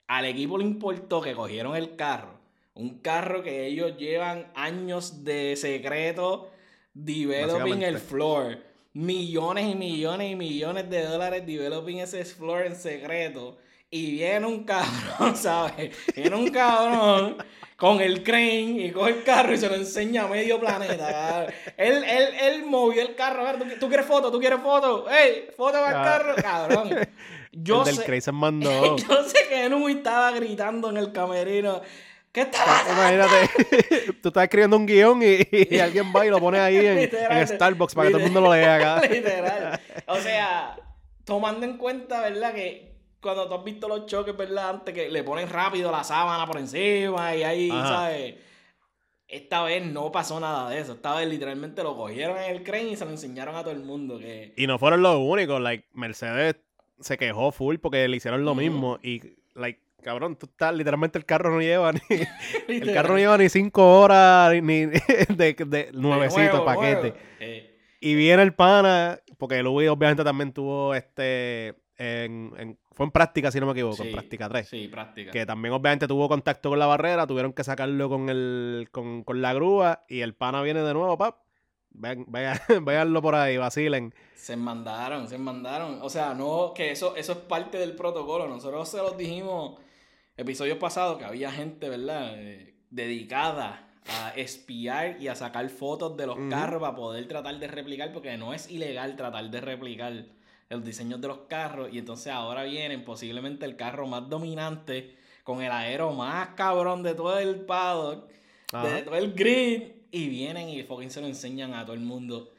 Al 0.07 0.25
equipo 0.25 0.57
le 0.57 0.65
importó 0.65 1.21
que 1.21 1.33
cogieron 1.33 1.75
el 1.75 1.95
carro. 1.95 2.39
Un 2.75 2.99
carro 2.99 3.43
que 3.43 3.67
ellos 3.67 3.97
llevan 3.97 4.51
años 4.55 5.23
de 5.23 5.55
secreto 5.55 6.49
developing 6.93 7.83
el 7.83 7.97
floor. 7.99 8.57
Millones 8.93 9.71
y 9.71 9.75
millones 9.75 10.31
y 10.31 10.35
millones 10.35 10.89
de 10.89 11.03
dólares 11.03 11.45
developing 11.45 11.99
ese 11.99 12.25
floor 12.25 12.65
en 12.65 12.75
secreto. 12.75 13.57
Y 13.89 14.11
viene 14.11 14.45
un 14.45 14.63
cabrón, 14.63 15.35
¿sabes? 15.35 15.95
Viene 16.15 16.35
un 16.35 16.49
cabrón 16.49 17.37
con 17.77 18.01
el 18.01 18.23
crane 18.23 18.85
y 18.85 18.91
coge 18.91 19.11
el 19.11 19.23
carro 19.23 19.53
y 19.53 19.57
se 19.57 19.67
lo 19.67 19.75
enseña 19.75 20.23
a 20.23 20.27
medio 20.27 20.59
planeta. 20.59 21.45
Él, 21.77 22.03
él, 22.03 22.27
él 22.41 22.65
movió 22.65 23.01
el 23.01 23.13
carro. 23.15 23.45
¿tú, 23.79 23.87
quieres 23.87 24.05
foto? 24.05 24.31
¿Tú 24.31 24.39
quieres 24.39 24.61
foto? 24.61 25.09
¡Ey! 25.09 25.49
¡Foto 25.55 25.73
para 25.73 25.87
el 25.87 26.03
carro! 26.03 26.35
Cabrón. 26.41 26.89
Yo 27.53 27.83
el 27.85 27.95
del 27.95 28.21
sé, 28.21 28.31
mandó. 28.31 28.97
yo 28.97 29.23
sé 29.23 29.47
que 29.47 29.69
Numi 29.69 29.93
estaba 29.93 30.31
gritando 30.31 30.89
en 30.89 30.97
el 30.97 31.11
camerino. 31.11 31.81
¿Qué 32.31 32.41
está 32.41 32.65
pasando? 32.65 32.93
Imagínate, 32.93 34.13
tú 34.23 34.29
estás 34.29 34.43
escribiendo 34.43 34.75
un 34.75 34.87
guion 34.87 35.21
y, 35.21 35.47
y 35.51 35.77
alguien 35.77 36.11
va 36.15 36.25
y 36.25 36.29
lo 36.29 36.39
pone 36.39 36.59
ahí 36.59 36.77
en, 36.77 37.47
Starbucks 37.47 37.93
para 37.93 38.07
que 38.07 38.13
todo 38.13 38.21
el 38.21 38.31
mundo 38.31 38.41
lo 38.41 38.55
lea 38.55 38.75
acá. 38.75 39.07
Literal. 39.07 39.79
O 40.07 40.17
sea, 40.17 40.75
tomando 41.25 41.63
en 41.63 41.77
cuenta, 41.77 42.21
¿verdad? 42.21 42.55
Que 42.55 42.95
cuando 43.21 43.47
tú 43.47 43.53
has 43.53 43.63
visto 43.63 43.87
los 43.87 44.07
choques, 44.07 44.35
¿verdad? 44.35 44.69
Antes 44.69 44.95
que 44.95 45.09
le 45.09 45.23
ponen 45.23 45.47
rápido 45.47 45.91
la 45.91 46.03
sábana 46.03 46.47
por 46.47 46.57
encima 46.57 47.35
y 47.35 47.43
ahí, 47.43 47.69
Ajá. 47.69 47.87
¿sabes? 47.87 48.35
Esta 49.27 49.61
vez 49.61 49.85
no 49.85 50.11
pasó 50.11 50.39
nada 50.39 50.71
de 50.71 50.79
eso. 50.79 50.93
Esta 50.93 51.15
vez 51.15 51.27
literalmente 51.27 51.83
lo 51.83 51.95
cogieron 51.95 52.37
en 52.39 52.55
el 52.55 52.63
crane 52.63 52.89
y 52.89 52.95
se 52.95 53.05
lo 53.05 53.11
enseñaron 53.11 53.55
a 53.55 53.61
todo 53.61 53.73
el 53.73 53.83
mundo. 53.83 54.17
Que... 54.17 54.53
Y 54.57 54.65
no 54.65 54.79
fueron 54.79 55.03
los 55.03 55.17
únicos, 55.17 55.61
like, 55.61 55.87
Mercedes 55.93 56.55
se 56.99 57.17
quejó 57.17 57.51
full 57.51 57.77
porque 57.77 58.07
le 58.07 58.17
hicieron 58.17 58.45
lo 58.45 58.55
mismo. 58.55 58.99
Y, 59.03 59.21
like, 59.55 59.79
cabrón, 60.01 60.35
tú 60.35 60.45
estás, 60.47 60.73
literalmente 60.75 61.17
el 61.17 61.25
carro 61.25 61.51
no 61.51 61.61
lleva 61.61 61.91
ni, 61.93 61.99
el 62.67 62.93
carro 62.93 63.13
no 63.13 63.17
lleva 63.19 63.37
ni 63.37 63.49
cinco 63.49 63.99
horas 64.01 64.53
ni 64.61 64.85
de, 64.85 65.55
de 65.65 65.89
nuevecito 65.93 66.57
el 66.59 66.63
paquete. 66.63 67.01
nuevo. 67.01 67.15
Eh, 67.39 67.77
Y 68.01 68.15
viene 68.15 68.43
el 68.43 68.53
pana, 68.53 69.19
porque 69.37 69.63
Louis 69.63 69.89
obviamente 69.89 70.23
también 70.23 70.51
tuvo 70.53 70.93
este, 70.93 71.69
en, 71.97 72.51
en- 72.57 72.79
fue 72.91 73.05
en 73.07 73.11
práctica 73.11 73.49
si 73.51 73.59
no 73.59 73.65
me 73.65 73.71
equivoco, 73.71 73.95
sí, 73.95 74.03
en 74.09 74.11
práctica 74.13 74.47
3. 74.49 74.67
Sí, 74.69 74.87
práctica. 74.87 75.31
Que 75.31 75.45
también 75.47 75.73
obviamente 75.73 76.07
tuvo 76.07 76.27
contacto 76.29 76.69
con 76.69 76.77
la 76.77 76.85
barrera, 76.85 77.25
tuvieron 77.25 77.51
que 77.53 77.63
sacarlo 77.63 78.07
con 78.07 78.29
el 78.29 78.89
con, 78.91 79.23
con 79.23 79.41
la 79.41 79.51
grúa 79.53 80.03
y 80.07 80.19
el 80.21 80.35
pana 80.35 80.61
viene 80.61 80.81
de 80.81 80.93
nuevo, 80.93 81.17
pap. 81.17 81.37
Vean, 81.93 82.25
vean, 82.27 82.59
véanlo 82.83 83.21
por 83.21 83.35
ahí, 83.35 83.57
vacilen. 83.57 84.13
Se 84.35 84.55
mandaron, 84.55 85.27
se 85.27 85.37
mandaron. 85.37 85.99
O 86.01 86.09
sea, 86.09 86.33
no, 86.33 86.73
que 86.75 86.91
eso, 86.91 87.15
eso 87.15 87.31
es 87.33 87.37
parte 87.39 87.77
del 87.77 87.95
protocolo. 87.95 88.47
Nosotros 88.47 88.89
se 88.89 88.97
los 88.97 89.17
dijimos 89.17 89.79
episodios 90.35 90.77
pasados 90.77 91.17
que 91.17 91.25
había 91.25 91.51
gente, 91.51 91.89
¿verdad? 91.89 92.33
Eh, 92.35 92.73
dedicada 92.89 93.89
a 94.05 94.31
espiar 94.31 95.21
y 95.21 95.29
a 95.29 95.35
sacar 95.35 95.69
fotos 95.69 96.17
de 96.17 96.27
los 96.27 96.37
carros 96.49 96.81
para 96.81 96.95
poder 96.95 97.27
tratar 97.27 97.57
de 97.57 97.67
replicar, 97.67 98.11
porque 98.11 98.35
no 98.37 98.53
es 98.53 98.69
ilegal 98.69 99.15
tratar 99.15 99.49
de 99.49 99.61
replicar 99.61 100.25
los 100.69 100.83
diseños 100.83 101.21
de 101.21 101.29
los 101.29 101.39
carros. 101.47 101.89
Y 101.91 101.99
entonces 101.99 102.33
ahora 102.33 102.63
vienen 102.63 103.05
posiblemente 103.05 103.65
el 103.65 103.77
carro 103.77 104.07
más 104.07 104.27
dominante, 104.27 105.15
con 105.43 105.61
el 105.61 105.71
aero 105.71 106.11
más 106.11 106.49
cabrón 106.55 107.03
de 107.03 107.15
todo 107.15 107.37
el 107.39 107.61
paddock 107.61 108.29
de 108.81 109.03
todo 109.03 109.15
el 109.15 109.33
grid 109.33 109.83
y 110.13 110.29
vienen 110.29 110.69
y 110.69 110.83
fucking 110.83 111.09
se 111.09 111.19
lo 111.21 111.27
enseñan 111.27 111.73
a 111.73 111.83
todo 111.83 111.95
el 111.95 112.01
mundo. 112.01 112.51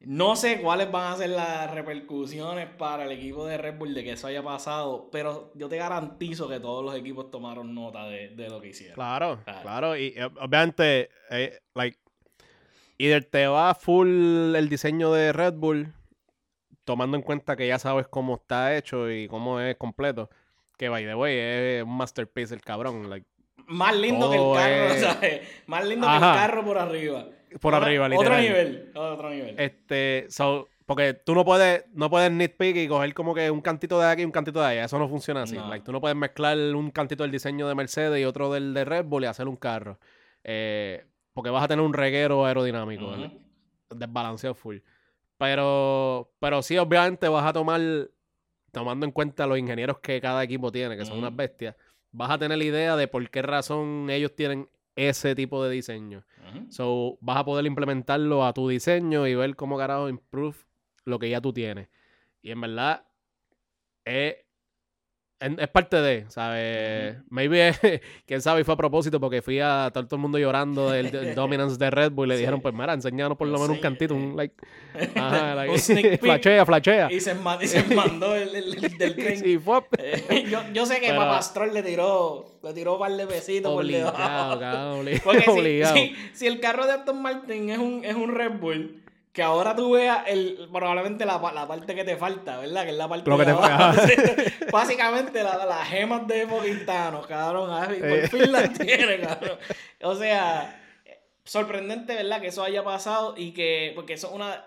No 0.00 0.36
sé 0.36 0.60
cuáles 0.60 0.90
van 0.90 1.12
a 1.12 1.16
ser 1.16 1.30
las 1.30 1.70
repercusiones 1.72 2.66
para 2.76 3.04
el 3.04 3.12
equipo 3.12 3.46
de 3.46 3.56
Red 3.56 3.78
Bull 3.78 3.94
de 3.94 4.02
que 4.04 4.12
eso 4.12 4.26
haya 4.26 4.42
pasado, 4.42 5.08
pero 5.12 5.52
yo 5.54 5.68
te 5.68 5.76
garantizo 5.76 6.48
que 6.48 6.60
todos 6.60 6.84
los 6.84 6.94
equipos 6.96 7.30
tomaron 7.30 7.74
nota 7.74 8.06
de, 8.06 8.30
de 8.30 8.48
lo 8.50 8.60
que 8.60 8.68
hicieron. 8.68 8.94
Claro, 8.96 9.40
Claro. 9.44 9.62
claro. 9.62 9.96
Y 9.96 10.14
eh, 10.16 10.24
obviamente, 10.40 11.10
eh, 11.30 11.58
like, 11.74 11.98
either 12.98 13.24
te 13.24 13.46
va 13.46 13.74
full 13.74 14.54
el 14.54 14.68
diseño 14.68 15.12
de 15.12 15.32
Red 15.32 15.54
Bull, 15.54 15.92
tomando 16.84 17.16
en 17.16 17.22
cuenta 17.22 17.56
que 17.56 17.66
ya 17.66 17.78
sabes 17.78 18.06
cómo 18.08 18.34
está 18.36 18.76
hecho 18.76 19.10
y 19.10 19.28
cómo 19.28 19.60
es 19.60 19.76
completo. 19.76 20.28
Que 20.76 20.88
by 20.88 21.04
the 21.04 21.14
way, 21.14 21.36
es 21.38 21.82
un 21.84 21.96
masterpiece 21.96 22.54
el 22.54 22.60
cabrón. 22.60 23.08
Like, 23.08 23.26
Más 23.66 23.96
lindo 23.96 24.28
que 24.30 24.36
el 24.36 24.42
Todo 24.42 24.54
carro, 24.54 24.86
es- 24.94 25.00
¿sabes? 25.00 25.40
Más 25.66 25.84
lindo 25.86 26.06
que 26.06 26.14
el 26.14 26.20
carro 26.20 26.64
por 26.64 26.78
arriba. 26.78 27.26
por 27.60 27.74
Otro- 27.74 27.86
arriba, 27.86 28.06
Otro 28.06 28.18
literal. 28.18 28.42
nivel, 28.42 28.92
otro 28.94 29.30
nivel. 29.30 29.54
Este, 29.58 30.26
so, 30.28 30.68
porque 30.86 31.14
tú 31.14 31.34
no 31.34 31.44
puedes, 31.44 31.84
no 31.94 32.10
puedes 32.10 32.30
nitpick 32.30 32.76
y 32.76 32.88
coger 32.88 33.14
como 33.14 33.34
que 33.34 33.50
un 33.50 33.60
cantito 33.62 33.98
de 33.98 34.06
aquí 34.06 34.22
y 34.22 34.24
un 34.26 34.32
cantito 34.32 34.60
de 34.60 34.66
allá. 34.66 34.84
Eso 34.84 34.98
no 34.98 35.08
funciona 35.08 35.42
así. 35.44 35.56
No. 35.56 35.68
Like, 35.68 35.84
tú 35.84 35.92
no 35.92 36.00
puedes 36.00 36.16
mezclar 36.16 36.58
un 36.58 36.90
cantito 36.90 37.22
del 37.22 37.30
diseño 37.32 37.66
de 37.68 37.74
Mercedes 37.74 38.20
y 38.20 38.24
otro 38.24 38.52
del 38.52 38.74
de 38.74 38.84
Red 38.84 39.06
Bull 39.06 39.22
y 39.24 39.26
hacer 39.26 39.48
un 39.48 39.56
carro. 39.56 39.98
Eh, 40.42 41.06
porque 41.32 41.48
vas 41.50 41.64
a 41.64 41.68
tener 41.68 41.84
un 41.84 41.94
reguero 41.94 42.44
aerodinámico. 42.44 43.10
¿verdad? 43.12 43.32
desbalanceado 43.94 44.54
full. 44.54 44.78
Pero, 45.38 46.30
pero 46.38 46.62
sí, 46.62 46.76
obviamente 46.78 47.28
vas 47.28 47.44
a 47.46 47.52
tomar, 47.52 47.80
tomando 48.72 49.06
en 49.06 49.12
cuenta 49.12 49.46
los 49.46 49.58
ingenieros 49.58 49.98
que 49.98 50.20
cada 50.20 50.42
equipo 50.42 50.70
tiene, 50.72 50.96
que 50.96 51.04
son 51.04 51.18
unas 51.18 51.34
bestias, 51.34 51.74
vas 52.14 52.30
a 52.30 52.38
tener 52.38 52.56
la 52.56 52.64
idea 52.64 52.96
de 52.96 53.08
por 53.08 53.28
qué 53.28 53.42
razón 53.42 54.08
ellos 54.08 54.34
tienen 54.34 54.68
ese 54.96 55.34
tipo 55.34 55.64
de 55.64 55.70
diseño. 55.74 56.24
So, 56.68 57.18
vas 57.20 57.38
a 57.38 57.44
poder 57.44 57.66
implementarlo 57.66 58.44
a 58.44 58.52
tu 58.52 58.68
diseño 58.68 59.26
y 59.26 59.34
ver 59.34 59.56
cómo 59.56 59.76
carajo 59.76 60.08
improve 60.08 60.56
lo 61.04 61.18
que 61.18 61.28
ya 61.28 61.40
tú 61.40 61.52
tienes. 61.52 61.88
Y 62.40 62.52
en 62.52 62.60
verdad, 62.60 63.04
es, 64.04 64.36
es, 65.40 65.68
parte 65.68 65.96
de, 66.00 66.24
¿sabes? 66.28 67.16
Maybe, 67.28 67.74
quién 68.26 68.40
sabe, 68.40 68.62
y 68.62 68.64
fue 68.64 68.74
a 68.74 68.76
propósito 68.76 69.20
porque 69.20 69.42
fui 69.42 69.60
a 69.60 69.90
todo, 69.92 70.06
todo 70.06 70.16
el 70.16 70.22
mundo 70.22 70.38
llorando 70.38 70.90
del, 70.90 71.10
del 71.10 71.34
dominance 71.34 71.76
de 71.76 71.90
Red 71.90 72.12
Bull 72.12 72.26
y 72.26 72.28
le 72.30 72.34
Sí. 72.36 72.40
dijeron, 72.40 72.60
pues 72.62 72.72
mira, 72.74 72.94
enséñanos 72.94 73.36
por 73.36 73.48
lo 73.48 73.54
menos 73.58 73.70
un 73.70 73.78
cantito, 73.80 74.14
un 74.14 74.36
like, 74.36 74.54
ajá, 75.16 75.54
like, 75.54 75.72
Un 75.72 75.78
sneak 75.78 76.02
peek. 76.02 76.20
flashea, 76.20 76.64
flashea. 76.64 77.12
Y 77.12 77.20
se, 77.20 77.36
y 77.60 77.66
se 77.68 77.94
mandó 77.94 78.34
el, 78.34 78.54
el- 78.54 78.84
el 78.84 78.98
del 78.98 79.14
crane. 79.16 79.36
Sí, 79.36 79.58
fue 79.58 79.82
Eh, 79.98 80.46
yo, 80.50 80.60
yo 80.72 80.86
sé 80.86 81.00
que 81.00 81.08
Pero- 81.08 81.18
Papastrol 81.20 81.74
le 81.74 81.82
tiró, 81.82 82.46
le 82.62 82.72
tiró 82.72 82.94
un 82.94 83.00
par 83.00 83.12
de 83.12 83.26
besitos 83.26 83.70
por 83.72 83.82
obligado, 83.84 84.12
debajo. 84.16 84.60
cabrón, 84.60 85.04
obli- 85.06 85.20
Porque 85.22 85.42
si, 85.42 85.50
obligado. 85.50 85.94
si, 85.94 86.14
si 86.32 86.46
el 86.46 86.60
carro 86.60 86.86
de 86.86 86.92
Aston 86.92 87.20
Martin 87.20 87.68
es 87.70 87.78
un, 87.78 88.04
es 88.04 88.14
un 88.14 88.34
Red 88.34 88.52
Bull, 88.60 89.02
que 89.34 89.42
ahora 89.42 89.74
tú 89.76 89.90
veas 89.90 90.22
el, 90.28 90.68
probablemente 90.72 91.26
la, 91.26 91.38
la 91.52 91.66
parte 91.68 91.94
que 91.94 92.04
te 92.04 92.16
falta, 92.16 92.56
¿verdad? 92.58 92.84
Que 92.84 92.90
es 92.90 92.96
la 92.96 93.08
parte 93.08 93.28
Lo 93.28 93.36
que 93.36 93.44
te 93.44 93.52
falta. 93.54 93.92
Básicamente 94.72 95.42
la- 95.42 95.66
las 95.66 95.88
gemas 95.88 96.26
de 96.26 96.46
Quintano, 96.64 97.20
cabrón. 97.22 97.68
ay, 97.70 97.98
por 97.98 98.08
Eh. 98.10 98.28
fin 98.28 98.52
las 98.52 98.72
tiene, 98.72 99.18
cabrón. 99.20 99.58
O 100.02 100.14
sea, 100.14 100.80
sorprendente, 101.44 102.14
¿verdad? 102.14 102.40
Que 102.40 102.46
eso 102.48 102.62
haya 102.62 102.82
pasado 102.84 103.34
y 103.36 103.52
que, 103.52 103.92
porque 103.94 104.14
eso 104.14 104.28
es 104.28 104.32
una 104.34 104.64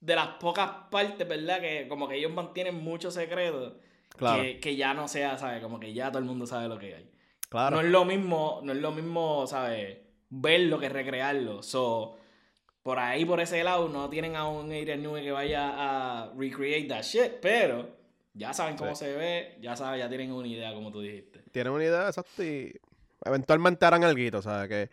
de 0.00 0.14
las 0.16 0.28
pocas 0.40 0.70
partes, 0.90 1.26
¿verdad? 1.28 1.60
Que 1.60 1.86
como 1.88 2.08
que 2.08 2.16
ellos 2.16 2.32
mantienen 2.32 2.82
mucho 2.82 3.10
secreto. 3.10 3.78
Claro, 4.16 4.42
Que, 4.42 4.60
que 4.60 4.76
ya 4.76 4.94
no 4.94 5.08
sea, 5.08 5.36
¿sabes? 5.36 5.62
Como 5.62 5.78
que 5.78 5.92
ya 5.92 6.08
todo 6.08 6.20
el 6.20 6.24
mundo 6.24 6.46
sabe 6.46 6.68
lo 6.68 6.78
que 6.78 6.94
hay. 6.94 7.10
claro. 7.50 7.76
No 7.76 7.82
es 7.82 7.88
lo 7.88 8.04
mismo, 8.06 8.60
no 8.62 8.72
es 8.72 8.78
lo 8.78 8.92
mismo, 8.92 9.46
¿sabes? 9.46 9.98
Verlo 10.30 10.78
que 10.78 10.88
recrearlo. 10.88 11.62
So, 11.62 12.16
por 12.86 13.00
ahí, 13.00 13.24
por 13.24 13.40
ese 13.40 13.64
lado, 13.64 13.88
no 13.88 14.08
tienen 14.08 14.36
a 14.36 14.46
un 14.48 14.66
Adrian 14.66 15.02
Newey 15.02 15.24
que 15.24 15.32
vaya 15.32 15.72
a 15.76 16.32
recreate 16.36 16.86
that 16.86 17.02
shit, 17.02 17.32
pero 17.42 17.88
ya 18.32 18.52
saben 18.54 18.76
cómo 18.76 18.94
Sí. 18.94 19.04
se 19.06 19.12
ve, 19.16 19.58
ya 19.60 19.74
saben, 19.74 19.98
ya 19.98 20.08
tienen 20.08 20.30
una 20.30 20.46
idea, 20.46 20.72
como 20.72 20.92
tú 20.92 21.00
dijiste. 21.00 21.40
tienen 21.50 21.72
una 21.72 21.82
idea 21.82 22.06
exacta 22.08 22.44
y 22.44 22.72
eventualmente 23.24 23.84
harán 23.84 24.04
algo, 24.04 24.40
¿sabes? 24.40 24.68
Que 24.68 24.90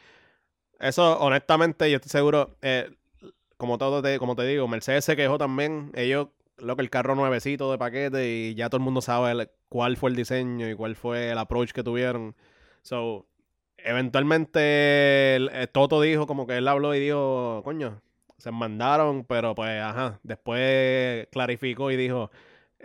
eso, 0.79 1.19
honestamente, 1.19 1.87
yo 1.91 1.97
estoy 1.97 2.09
seguro, 2.09 2.57
eh, 2.63 2.89
como 3.57 3.77
todo 3.77 4.01
te, 4.01 4.17
como 4.17 4.35
te 4.35 4.43
digo, 4.47 4.67
Mercedes 4.67 5.05
se 5.05 5.15
quejó 5.15 5.37
también, 5.37 5.91
ellos, 5.93 6.29
lo 6.57 6.75
que 6.75 6.81
el 6.81 6.89
carro 6.89 7.13
nuevecito 7.13 7.71
de 7.71 7.77
paquete 7.77 8.27
y 8.27 8.55
ya 8.55 8.69
todo 8.69 8.77
el 8.77 8.83
mundo 8.83 9.01
sabe 9.01 9.31
el- 9.33 9.49
cuál 9.69 9.97
fue 9.97 10.09
el 10.09 10.15
diseño 10.15 10.67
y 10.67 10.73
cuál 10.75 10.95
fue 10.95 11.29
el 11.29 11.37
approach 11.37 11.71
que 11.73 11.83
tuvieron. 11.83 12.35
So, 12.81 13.27
eventualmente 13.83 15.35
el- 15.35 15.49
eh, 15.53 15.67
Toto 15.67 16.01
dijo 16.01 16.27
como 16.27 16.47
que 16.47 16.57
él 16.57 16.67
habló 16.67 16.93
y 16.95 16.99
dijo, 16.99 17.61
coño, 17.63 18.01
se 18.37 18.51
mandaron, 18.51 19.23
pero 19.25 19.55
pues, 19.55 19.79
ajá, 19.81 20.19
después 20.23 21.27
clarificó 21.31 21.91
y 21.91 21.95
dijo 21.95 22.31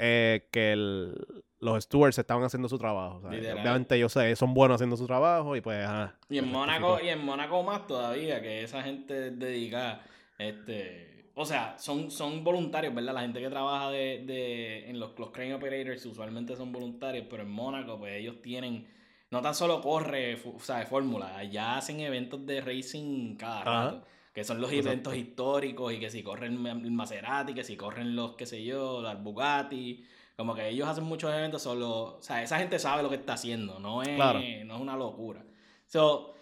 eh, 0.00 0.46
que 0.52 0.72
el- 0.72 1.42
los 1.60 1.82
stewards 1.82 2.16
estaban 2.18 2.44
haciendo 2.44 2.68
su 2.68 2.78
trabajo. 2.78 3.20
¿sabes? 3.20 3.40
Obviamente 3.62 3.98
yo 3.98 4.08
sé, 4.08 4.36
son 4.36 4.54
buenos 4.54 4.76
haciendo 4.76 4.96
su 4.96 5.06
trabajo 5.06 5.56
y 5.56 5.60
pues, 5.60 5.84
ajá. 5.84 6.16
Y 6.28 6.38
en 6.38 6.48
Mónaco, 6.52 7.00
y 7.04 7.08
en 7.08 7.24
Mónaco 7.24 7.62
más 7.64 7.86
todavía, 7.88 8.40
que 8.40 8.62
esa 8.62 8.80
gente 8.82 9.32
dedicada. 9.32 10.02
Este, 10.38 11.30
o 11.34 11.44
sea, 11.44 11.76
son, 11.78 12.12
son 12.12 12.44
voluntarios, 12.44 12.94
¿verdad? 12.94 13.14
La 13.14 13.22
gente 13.22 13.40
que 13.40 13.48
trabaja 13.50 13.90
de, 13.90 14.22
de, 14.24 14.88
en 14.88 15.00
los, 15.00 15.18
los 15.18 15.30
crane 15.30 15.54
operators 15.54 16.06
usualmente 16.06 16.54
son 16.54 16.70
voluntarios, 16.70 17.26
pero 17.28 17.42
en 17.42 17.50
Mónaco, 17.50 17.98
pues 17.98 18.14
ellos 18.14 18.40
tienen, 18.40 18.86
no 19.30 19.42
tan 19.42 19.54
solo 19.54 19.80
corre, 19.80 20.40
o 20.44 20.60
sea, 20.60 20.78
de 20.78 20.86
fórmula, 20.86 21.36
allá 21.36 21.76
hacen 21.76 22.00
eventos 22.00 22.44
de 22.46 22.60
racing 22.60 23.36
cada 23.36 23.64
rato. 23.64 24.06
Que 24.32 24.44
son 24.44 24.60
los 24.60 24.70
eventos 24.70 25.16
históricos 25.16 25.92
y 25.92 25.98
que 25.98 26.10
si 26.10 26.22
corren 26.22 26.64
el 26.64 26.90
Maserati, 26.92 27.54
que 27.54 27.64
si 27.64 27.76
corren 27.76 28.14
los, 28.14 28.36
qué 28.36 28.46
sé 28.46 28.62
yo, 28.62 29.02
los 29.02 29.20
Bugatti. 29.20 30.04
Como 30.36 30.54
que 30.54 30.68
ellos 30.68 30.86
hacen 30.86 31.02
muchos 31.02 31.34
eventos 31.34 31.62
solo. 31.62 32.18
O 32.18 32.22
sea, 32.22 32.40
esa 32.40 32.58
gente 32.58 32.78
sabe 32.78 33.02
lo 33.02 33.08
que 33.08 33.16
está 33.16 33.32
haciendo, 33.32 33.80
no 33.80 34.02
es, 34.02 34.16
no 34.16 34.74
es 34.76 34.80
una 34.80 34.96
locura. 34.96 35.44
So, 35.86 36.34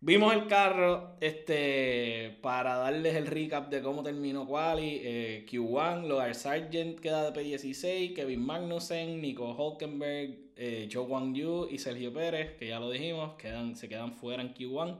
vimos 0.00 0.34
el 0.34 0.48
carro, 0.48 1.16
este, 1.20 2.36
para 2.42 2.76
darles 2.78 3.14
el 3.14 3.28
recap 3.28 3.68
de 3.70 3.80
cómo 3.80 4.02
terminó 4.02 4.44
Quali. 4.44 5.00
Eh, 5.04 5.46
Q1, 5.48 6.08
Loar 6.08 6.34
Sargent 6.34 6.98
queda 6.98 7.30
de 7.30 7.40
P16, 7.40 8.16
Kevin 8.16 8.44
Magnussen, 8.44 9.20
Nico 9.20 9.52
Hulkenberg, 9.52 10.45
eh, 10.56 10.88
Joe 10.90 11.04
Wang 11.04 11.34
Yu 11.34 11.68
y 11.70 11.78
Sergio 11.78 12.12
Pérez, 12.12 12.56
que 12.56 12.68
ya 12.68 12.80
lo 12.80 12.90
dijimos, 12.90 13.34
quedan, 13.36 13.76
se 13.76 13.88
quedan 13.88 14.14
fuera 14.14 14.42
en 14.42 14.54
Q1. 14.54 14.98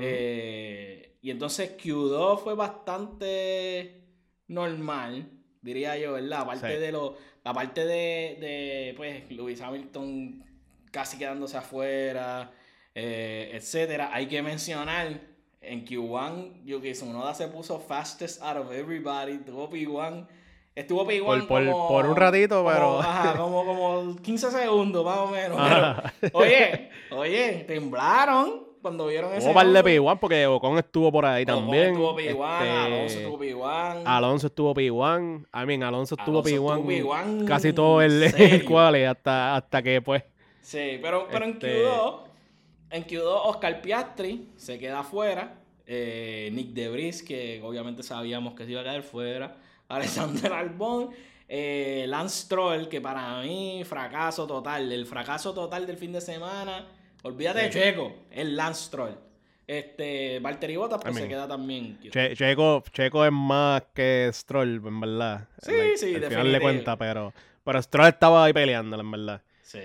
Eh, 0.00 1.16
y 1.20 1.30
entonces 1.30 1.76
Q2 1.76 2.38
fue 2.38 2.54
bastante 2.54 4.04
normal, 4.48 5.28
diría 5.60 5.98
yo, 5.98 6.12
¿verdad? 6.12 6.42
Aparte 6.42 6.78
de 6.78 6.92
lo, 6.92 7.16
aparte 7.44 7.84
de, 7.84 8.38
de 8.40 8.94
pues, 8.96 9.30
Lewis 9.30 9.60
Hamilton 9.60 10.44
casi 10.90 11.18
quedándose 11.18 11.56
afuera, 11.56 12.52
eh, 12.94 13.50
etcétera. 13.52 14.10
Hay 14.12 14.26
que 14.26 14.42
mencionar 14.42 15.20
en 15.60 15.84
Q1, 15.84 16.64
Yuki 16.64 16.92
Tsunoda 16.92 17.34
se 17.34 17.48
puso 17.48 17.78
fastest 17.78 18.42
out 18.42 18.56
of 18.56 18.72
everybody, 18.72 19.38
tuvo 19.38 19.70
P1. 19.70 20.26
Estuvo 20.74 21.06
P1 21.06 21.46
por, 21.46 21.66
como, 21.66 21.88
por, 21.88 22.06
un 22.06 22.16
ratito, 22.16 22.64
pero... 22.64 23.00
Ajá, 23.00 23.36
como, 23.36 23.64
como 23.64 24.16
15 24.16 24.50
segundos 24.50 25.04
más 25.04 25.18
o 25.18 25.26
menos. 25.26 25.58
oye, 26.32 26.90
oye, 27.10 27.64
temblaron 27.66 28.70
cuando 28.80 29.06
vieron 29.06 29.32
ese. 29.34 29.46
Hubo 29.46 29.54
par 29.54 29.66
de 29.66 29.84
P1 29.84 30.18
porque 30.18 30.46
Ocon 30.46 30.78
estuvo 30.78 31.12
por 31.12 31.26
ahí 31.26 31.44
también. 31.44 31.90
estuvo 31.90 32.16
P1, 32.16 32.20
este, 32.20 32.70
Alonso 32.70 33.18
estuvo 33.18 33.38
P1. 33.38 34.02
Alonso 34.06 34.46
estuvo 34.46 34.74
P1. 34.74 35.46
I 35.52 35.66
mean, 35.66 35.82
Alonso 35.82 36.16
estuvo 36.18 36.42
P1. 36.42 37.44
Casi 37.46 37.72
todo 37.72 38.00
el, 38.00 38.22
el 38.38 38.64
cual 38.64 38.94
hasta, 39.04 39.56
hasta 39.56 39.82
que 39.82 40.00
pues. 40.00 40.22
Sí, 40.62 40.98
pero, 41.02 41.26
pero 41.30 41.44
en 41.46 41.50
este 41.52 41.84
Q2, 41.84 42.20
en 42.90 43.04
Q2 43.04 43.40
Oscar 43.44 43.82
Piastri 43.82 44.48
se 44.56 44.78
queda 44.78 45.02
fuera. 45.02 45.56
Eh, 45.86 46.50
Nick 46.52 46.68
Debris, 46.68 47.22
que 47.22 47.60
obviamente 47.64 48.02
sabíamos 48.02 48.54
que 48.54 48.64
se 48.64 48.70
iba 48.70 48.80
a 48.80 48.84
quedar 48.84 49.02
fuera. 49.02 49.56
Alexander 49.90 50.52
Albon. 50.52 51.10
Eh, 51.52 52.04
Lance 52.06 52.44
Stroll, 52.44 52.88
que 52.88 53.00
para 53.00 53.40
mí, 53.40 53.82
fracaso 53.84 54.46
total. 54.46 54.90
El 54.92 55.04
fracaso 55.04 55.52
total 55.52 55.86
del 55.86 55.96
fin 55.96 56.12
de 56.12 56.20
semana 56.20 56.86
Olvídate 57.22 57.62
de 57.62 57.70
Checo, 57.70 58.14
el 58.30 58.56
Lance 58.56 58.84
Stroll. 58.84 59.18
Este, 59.66 60.40
Valtteri 60.40 60.76
Bottas 60.76 61.00
pues 61.02 61.14
se 61.14 61.28
queda 61.28 61.46
también. 61.46 61.98
Checo, 62.10 62.82
Checo 62.92 63.24
es 63.24 63.32
más 63.32 63.82
que 63.94 64.28
Stroll, 64.32 64.82
en 64.84 65.00
verdad. 65.00 65.48
Sí, 65.58 65.72
sí, 65.96 66.14
al 66.14 66.24
final 66.24 66.52
le 66.52 66.60
cuenta, 66.60 66.96
pero, 66.96 67.32
pero 67.62 67.80
Stroll 67.82 68.08
estaba 68.08 68.44
ahí 68.44 68.52
peleándolo, 68.52 69.02
en 69.02 69.10
verdad. 69.10 69.42
Sí. 69.62 69.80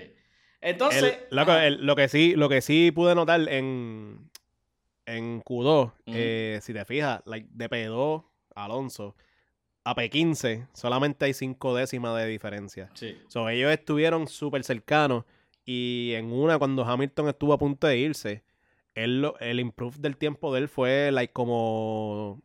Entonces. 0.60 1.18
lo, 1.30 1.94
que 1.94 2.08
sí, 2.08 2.34
lo 2.34 2.48
que 2.48 2.62
sí 2.62 2.90
pude 2.90 3.14
notar 3.14 3.40
en, 3.48 4.30
en 5.04 5.42
Q2, 5.42 5.92
eh, 6.06 6.58
si 6.62 6.72
te 6.72 6.84
fijas, 6.84 7.22
de 7.24 7.70
P2 7.70 8.24
Alonso 8.54 9.14
a 9.86 9.94
P15 9.94 10.66
solamente 10.72 11.26
hay 11.26 11.32
cinco 11.32 11.72
décimas 11.76 12.16
de 12.16 12.26
diferencia. 12.26 12.90
Sí. 12.94 13.16
So, 13.28 13.48
ellos 13.48 13.70
estuvieron 13.70 14.26
súper 14.26 14.64
cercanos 14.64 15.24
y 15.64 16.12
en 16.14 16.32
una, 16.32 16.58
cuando 16.58 16.84
Hamilton 16.84 17.28
estuvo 17.28 17.52
a 17.52 17.58
punto 17.58 17.86
de 17.86 17.96
irse, 17.96 18.42
él, 18.94 19.30
el 19.38 19.60
improve 19.60 19.98
del 19.98 20.16
tiempo 20.16 20.52
de 20.52 20.60
él 20.60 20.68
fue 20.68 21.12
like 21.12 21.32
como 21.32 22.42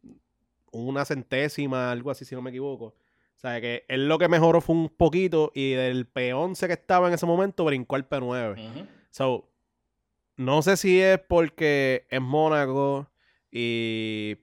una 0.72 1.04
centésima, 1.04 1.92
algo 1.92 2.12
así, 2.12 2.26
si 2.26 2.36
no 2.36 2.44
me 2.44 2.52
equivoco. 2.52 2.86
O 2.86 3.40
sea, 3.42 3.60
que 3.60 3.86
él 3.88 4.08
lo 4.08 4.20
que 4.20 4.28
mejoró 4.28 4.62
fue 4.62 4.76
un 4.76 4.90
poquito 4.90 5.52
y 5.56 5.72
del 5.72 6.14
P11 6.14 6.68
que 6.68 6.74
estaba 6.74 7.08
en 7.08 7.16
ese 7.16 7.26
momento 7.26 7.66
brincó 7.66 7.96
al 7.96 8.08
P9. 8.08 8.88
So, 9.10 9.50
no 10.36 10.62
sé 10.62 10.78
si 10.78 11.02
es 11.02 11.18
porque 11.18 12.06
es 12.08 12.22
Mónaco 12.22 13.10
y 13.50 14.38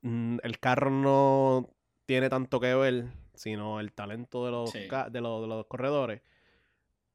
mm, 0.00 0.38
el 0.42 0.58
carro 0.58 0.90
no 0.90 1.68
tiene 2.10 2.28
tanto 2.28 2.58
que 2.58 2.74
ver, 2.74 3.04
sino 3.34 3.78
el 3.78 3.92
talento 3.92 4.44
de 4.44 4.50
los, 4.50 4.72
de 4.72 5.20
los 5.20 5.66
corredores 5.66 6.22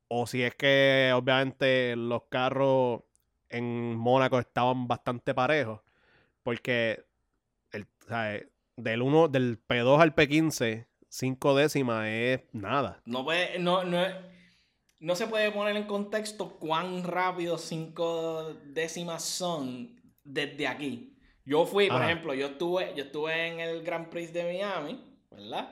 o 0.07 0.25
si 0.25 0.41
es 0.41 0.55
que 0.55 1.11
obviamente 1.13 1.97
los 1.97 2.23
carros 2.29 3.01
en 3.49 3.93
Mónaco 3.95 4.39
estaban 4.39 4.87
bastante 4.87 5.33
parejos, 5.33 5.81
porque 6.43 7.03
el, 7.73 7.85
del 8.77 9.01
uno, 9.01 9.27
del 9.27 9.59
P2 9.67 9.99
al 9.99 10.15
P15, 10.15 10.85
cinco 11.09 11.55
décimas 11.55 12.07
es 12.07 12.41
nada. 12.53 13.01
No 13.03 13.25
puede, 13.25 13.59
no, 13.59 13.83
no, 13.83 14.01
no 15.01 15.15
se 15.15 15.27
puede 15.27 15.51
poner 15.51 15.75
en 15.75 15.87
contexto 15.87 16.57
cuán 16.57 17.03
rápido 17.03 17.57
cinco 17.57 18.55
décimas 18.63 19.25
son 19.25 19.99
desde 20.23 20.69
aquí. 20.69 21.14
Yo 21.45 21.65
fui, 21.65 21.87
por 21.87 22.01
ejemplo, 22.01 22.33
yo 22.33 22.47
estuve, 22.47 22.93
yo 22.95 23.03
estuve 23.03 23.47
en 23.47 23.59
el 23.59 23.83
Grand 23.83 24.09
Prix 24.09 24.33
de 24.33 24.43
Miami, 24.43 24.99
¿verdad? 25.29 25.69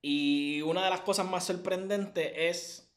Y 0.00 0.62
una 0.62 0.84
de 0.84 0.90
las 0.90 1.02
cosas 1.02 1.26
más 1.26 1.44
sorprendentes 1.44 2.32
es 2.34 2.94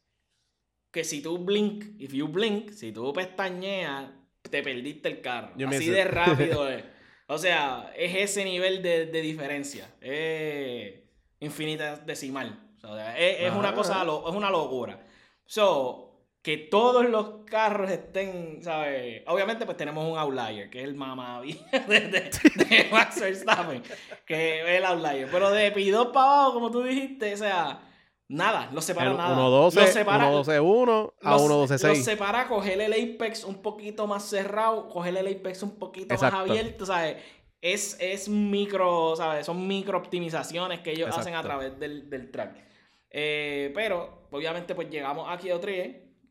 que 0.90 1.04
si 1.04 1.22
tú 1.22 1.38
blink, 1.38 1.84
if 1.98 2.12
you 2.12 2.28
blink, 2.28 2.70
si 2.70 2.92
tú 2.92 3.12
pestañeas, 3.12 4.10
te 4.42 4.62
perdiste 4.62 5.08
el 5.08 5.20
carro. 5.20 5.52
Así 5.68 5.90
de 5.90 6.04
rápido 6.04 6.68
es. 6.70 6.82
O 7.26 7.36
sea, 7.36 7.92
es 7.94 8.14
ese 8.16 8.44
nivel 8.44 8.82
de, 8.82 9.06
diferencia. 9.06 9.94
Es 10.00 10.94
infinita 11.40 11.96
decimal. 11.96 12.58
O 12.82 12.94
sea, 12.96 13.18
es, 13.18 13.52
una 13.52 13.74
cosa, 13.74 14.02
es 14.02 14.34
una 14.34 14.50
locura. 14.50 15.06
So, 15.44 16.07
que 16.48 16.56
todos 16.56 17.06
los 17.06 17.44
carros 17.44 17.90
estén, 17.90 18.62
¿sabes? 18.62 19.22
Obviamente, 19.26 19.66
pues 19.66 19.76
tenemos 19.76 20.02
un 20.10 20.16
outlier, 20.16 20.70
que 20.70 20.78
es 20.78 20.84
el 20.88 20.94
mamá 20.94 21.42
de, 21.42 21.52
de, 22.00 22.88
Max 22.90 23.20
Verstappen, 23.20 23.82
que 24.24 24.62
es 24.62 24.78
el 24.78 24.84
outlier. 24.86 25.28
Pero 25.30 25.50
de 25.50 25.74
P2 25.74 26.10
para 26.10 26.24
abajo, 26.24 26.54
como 26.54 26.70
tú 26.70 26.84
dijiste, 26.84 27.34
o 27.34 27.36
sea, 27.36 27.82
Nada, 28.28 28.70
los 28.72 28.82
separa 28.82 29.12
nada. 29.12 29.36
1-12, 29.36 30.04
1-12-1 30.06 31.12
a 31.22 31.36
1-12-6. 31.36 31.88
Los 31.88 31.98
separa 31.98 32.48
coger 32.48 32.80
el 32.80 32.92
Apex 32.94 33.44
un 33.44 33.60
poquito 33.60 34.06
más 34.06 34.24
cerrado, 34.24 34.88
coger 34.88 35.18
el 35.18 35.26
Apex 35.26 35.62
un 35.62 35.78
poquito 35.78 36.14
más 36.14 36.32
abierto, 36.32 36.86
¿sabes? 36.86 37.16
Es, 37.60 37.98
es 38.00 38.26
micro, 38.30 39.16
¿sabes? 39.16 39.44
Son 39.44 39.66
micro 39.66 39.98
optimizaciones 39.98 40.80
que 40.80 40.94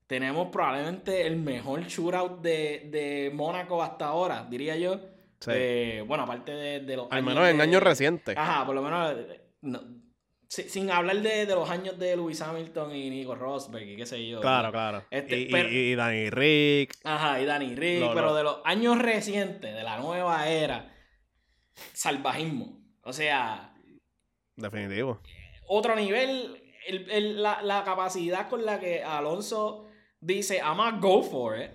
tenemos 0.06 0.48
probablemente 0.48 1.26
el 1.26 1.36
mejor 1.36 1.84
shootout 1.86 2.42
de, 2.42 2.88
de 2.90 3.30
Mónaco 3.34 3.82
hasta 3.82 4.06
ahora, 4.06 4.46
diría 4.48 4.76
yo. 4.76 5.00
Sí. 5.40 5.50
Eh, 5.54 6.04
bueno, 6.06 6.24
aparte 6.24 6.52
de, 6.52 6.80
de 6.80 6.96
los. 6.96 7.08
Al 7.10 7.22
menos 7.22 7.48
en 7.48 7.60
años 7.60 7.82
recientes. 7.82 8.36
Ajá, 8.36 8.64
por 8.66 8.74
lo 8.74 8.82
menos. 8.82 9.16
No, 9.62 9.80
sin 10.52 10.90
hablar 10.90 11.22
de, 11.22 11.46
los 11.46 11.70
años 11.70 11.98
de 11.98 12.14
Lewis 12.14 12.42
Hamilton 12.42 12.94
y 12.94 13.08
Nico 13.08 13.34
Rosberg 13.34 13.88
y 13.88 13.96
qué 13.96 14.04
sé 14.04 14.28
yo. 14.28 14.40
Claro, 14.42 14.70
claro. 14.70 15.04
Este, 15.10 15.38
y, 15.40 15.94
Danny 15.94 16.28
Rick. 16.28 16.98
Ajá, 17.04 17.40
y 17.40 17.46
Danny 17.46 17.74
Rick. 17.74 18.12
pero 18.12 18.34
de 18.34 18.42
los 18.42 18.60
años 18.64 18.98
recientes, 18.98 19.74
de 19.74 19.82
la 19.82 19.98
nueva 19.98 20.46
era, 20.48 20.94
salvajismo. 21.94 22.82
O 23.02 23.12
sea. 23.14 23.74
Definitivo. 24.56 25.22
Otro 25.68 25.96
nivel, 25.96 26.61
la, 26.88 27.82
capacidad 27.84 28.48
con 28.48 28.64
la 28.64 28.78
que 28.80 29.02
Alonso 29.02 29.86
dice, 30.20 30.58
I'm 30.58 30.76
gonna 30.76 30.98
go 30.98 31.22
for 31.22 31.58
it. 31.58 31.70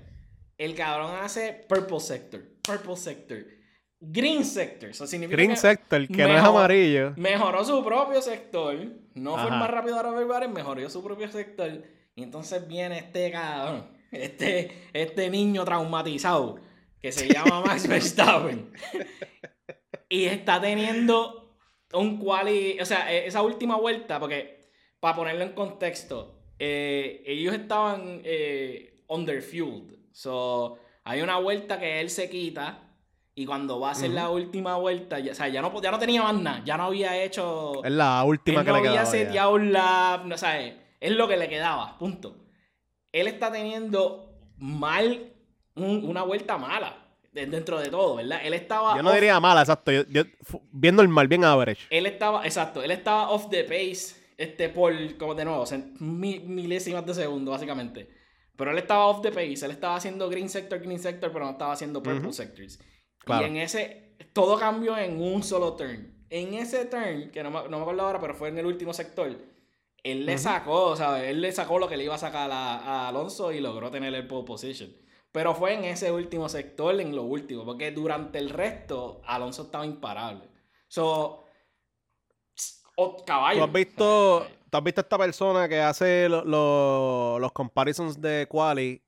El 0.58 0.76
cabrón 0.76 1.16
hace 1.22 1.66
Purple 1.68 2.00
Sector. 2.00 2.42
Purple 2.64 2.96
Sector 2.96 3.58
Green 4.00 4.46
Sector. 4.46 4.90
Eso 4.90 5.08
significa 5.08 5.38
Green 5.38 5.58
Sector, 5.58 6.08
que 6.08 6.24
no 6.24 6.38
es 6.38 6.44
amarillo. 6.44 7.14
Mejoró 7.18 7.64
su 7.64 7.84
propio 7.84 8.22
sector. 8.22 8.76
No 9.16 9.38
fue 9.38 9.50
más 9.50 9.70
rápido 9.70 10.00
a 10.00 10.04
Robert 10.04 10.50
mejoró 10.52 10.90
su 10.90 11.04
propio 11.04 11.32
sector. 11.32 11.84
Y 12.16 12.24
entonces 12.24 12.68
viene 12.68 13.00
este 13.00 13.32
cabrón, 13.32 13.88
este, 14.12 14.90
este 14.94 15.30
niño 15.30 15.66
traumatizado, 15.66 16.60
que 17.02 17.12
se 17.12 17.28
llama 17.28 17.62
Max 17.66 17.88
Verstappen. 17.88 18.72
y 20.10 20.26
está 20.26 20.62
teniendo 20.62 21.58
un 21.94 22.20
quali. 22.20 22.80
O 22.80 22.86
sea, 22.86 23.12
e, 23.12 23.26
esa 23.28 23.42
última 23.42 23.78
vuelta, 23.78 24.20
porque 24.20 24.57
para 25.00 25.16
ponerlo 25.16 25.44
en 25.44 25.54
contexto, 25.54 26.36
eh, 26.60 27.24
ellos 27.26 27.54
estaban 27.54 28.22
eh, 28.24 29.04
underfueled. 29.08 29.98
So, 30.12 30.80
hay 31.04 31.22
una 31.22 31.38
vuelta 31.38 31.80
que 31.80 32.02
él 32.02 32.10
se 32.10 32.30
quita 32.30 32.84
Y 33.36 33.46
cuando 33.46 33.80
va 33.80 33.90
a 33.90 33.92
hacer 33.92 34.10
la 34.10 34.30
última 34.32 34.78
vuelta, 34.78 35.20
ya, 35.20 35.32
o 35.32 35.36
sea, 35.36 35.48
ya 35.48 35.62
no, 35.62 35.80
ya 35.80 35.92
no 35.92 36.00
tenía 36.00 36.24
más 36.24 36.34
nada, 36.34 36.64
ya 36.66 36.76
no 36.76 36.86
había 36.86 37.22
hecho. 37.24 37.84
Es 37.86 37.92
la 37.92 38.24
última 38.24 38.62
él 38.62 38.66
que 38.66 38.72
no 38.72 38.78
le 38.78 38.82
quedaba. 38.82 39.00
había 39.02 39.12
ya. 39.14 39.26
seteado 39.26 39.52
un 39.54 39.72
lap, 39.72 40.26
no 40.26 40.36
sabes. 40.40 40.74
Es 41.00 41.12
lo 41.12 41.28
que 41.28 41.38
le 41.38 41.48
quedaba, 41.48 41.96
punto. 42.00 42.36
Él 43.12 43.28
está 43.28 43.52
teniendo 43.52 44.34
mal, 44.58 45.32
un- 45.76 46.04
una 46.10 46.24
vuelta 46.24 46.58
mala 46.58 46.98
de- 47.32 47.46
dentro 47.46 47.80
de 47.80 47.90
todo, 47.90 48.16
¿verdad? 48.16 48.40
Él 48.44 48.56
estaba. 48.56 48.96
Yo 48.98 49.04
no 49.04 49.10
off- 49.10 49.16
diría 49.16 49.40
mala, 49.40 49.62
exacto. 49.62 49.92
Yo, 49.92 50.02
yo- 50.10 50.24
fu- 50.42 50.64
bien 50.72 50.96
normal, 50.96 51.28
bien 51.28 51.44
average. 51.44 51.86
Él 51.92 52.08
estaba, 52.08 52.44
exacto, 52.44 52.82
él 52.82 52.90
estaba 52.90 53.30
off 53.30 53.52
the 53.52 53.64
pace, 53.66 54.16
este, 54.38 54.70
por, 54.70 54.94
como 55.18 55.36
de 55.36 55.46
nuevo, 55.46 55.66
milésimas 56.00 57.06
de 57.06 57.14
segundo, 57.14 57.52
básicamente. 57.52 58.10
Pero 58.56 58.72
él 58.72 58.78
estaba 58.78 59.08
off 59.08 59.22
the 59.22 59.30
pace, 59.32 59.66
él 59.66 59.72
estaba 59.72 59.96
haciendo 59.96 60.30
green 60.30 60.50
sector, 60.50 60.80
green 60.80 61.00
sector, 61.00 61.32
pero 61.32 61.46
no 61.46 61.52
estaba 61.52 61.74
haciendo 61.74 62.02
purple 62.02 62.22
Ujú. 62.22 62.34
sectors. 62.34 62.80
Claro. 63.20 63.46
Y 63.46 63.50
en 63.50 63.58
ese, 63.58 64.16
todo 64.34 64.58
cambió 64.58 64.98
en 64.98 65.22
un 65.22 65.44
solo 65.44 65.76
turn. 65.76 66.26
En 66.30 66.54
ese 66.56 66.86
turn, 66.86 67.32
que 67.32 67.44
no 67.44 67.52
me, 67.52 67.70
no 67.70 67.78
me 67.78 67.82
acuerdo 67.82 68.02
ahora, 68.02 68.20
pero 68.20 68.34
fue 68.34 68.50
en 68.50 68.58
el 68.58 68.66
último 68.66 68.94
sector, 68.94 69.38
él 70.04 70.26
le 70.26 70.34
Ujú. 70.34 70.42
sacó, 70.42 70.96
¿sabes? 70.96 71.30
Él 71.30 71.42
le 71.42 71.52
sacó 71.52 71.80
lo 71.80 71.88
que 71.88 71.98
le 71.98 72.04
iba 72.04 72.16
a 72.16 72.20
sacar 72.20 72.50
a, 72.52 72.78
a 72.78 73.08
Alonso 73.10 73.52
y 73.52 73.60
logró 73.60 73.92
tener 73.92 74.14
el 74.14 74.28
pole 74.28 74.46
position. 74.46 74.92
Pero 75.32 75.54
fue 75.54 75.74
en 75.74 75.84
ese 75.84 76.12
último 76.12 76.50
sector, 76.50 77.00
en 77.00 77.16
lo 77.16 77.24
último, 77.24 77.66
porque 77.66 77.92
durante 77.92 78.40
el 78.40 78.50
resto, 78.50 79.22
Alonso 79.26 79.64
estaba 79.64 79.86
imparable. 79.86 80.48
So, 80.88 81.47
caballo. 83.26 83.60
¿Tú 83.60 83.64
has 83.66 83.72
visto, 83.74 84.48
has 84.72 84.84
visto 84.84 85.02
esta 85.02 85.18
persona 85.18 85.68
que 85.70 85.80
hace 85.80 86.28
lo- 86.30 86.44
lo- 86.46 87.40
los 87.40 87.52
comparisons 87.52 88.20
de 88.22 88.48
quali? 88.50 89.02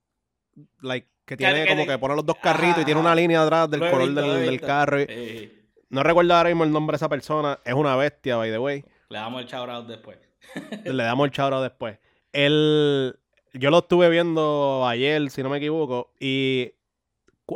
Like, 0.81 1.07
que 1.25 1.37
tiene 1.37 1.63
que 1.63 1.69
como 1.69 1.85
que 1.85 1.97
pone 1.97 2.15
los 2.15 2.25
dos 2.25 2.37
carritos 2.41 2.81
y 2.81 2.85
tiene 2.85 2.99
ajá. 2.99 3.07
una 3.09 3.15
línea 3.15 3.43
atrás 3.43 3.69
del 3.69 3.79
color 3.81 4.05
visto, 4.07 4.21
del, 4.21 4.45
del 4.45 4.61
carro. 4.61 4.99
y- 5.01 5.05
Eh, 5.09 5.55
No 5.89 6.03
recuerdo 6.03 6.33
ahora 6.35 6.49
mismo 6.49 6.63
el 6.63 6.71
nombre 6.71 6.93
de 6.93 6.97
esa 6.97 7.09
persona. 7.09 7.59
Es 7.65 7.73
una 7.73 7.95
bestia, 7.95 8.35
by 8.37 8.51
the 8.51 8.59
way. 8.59 8.83
le 9.09 9.17
damos 9.17 9.41
el 9.41 9.47
shout 9.47 9.69
out 9.69 9.87
después. 9.87 10.17
Le 10.85 11.03
damos 11.03 11.25
el 11.25 11.31
charo 11.31 11.61
después. 11.61 11.97
Él, 12.31 13.19
yo 13.53 13.69
lo 13.71 13.79
estuve 13.79 14.07
viendo 14.09 14.85
ayer, 14.87 15.29
si 15.31 15.41
no 15.43 15.49
me 15.49 15.57
equivoco, 15.57 16.13
y 16.19 16.73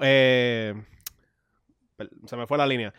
eh, 0.02 0.74
se 2.26 2.36
me 2.36 2.48
fue 2.48 2.58
la 2.58 2.66
línea. 2.66 2.94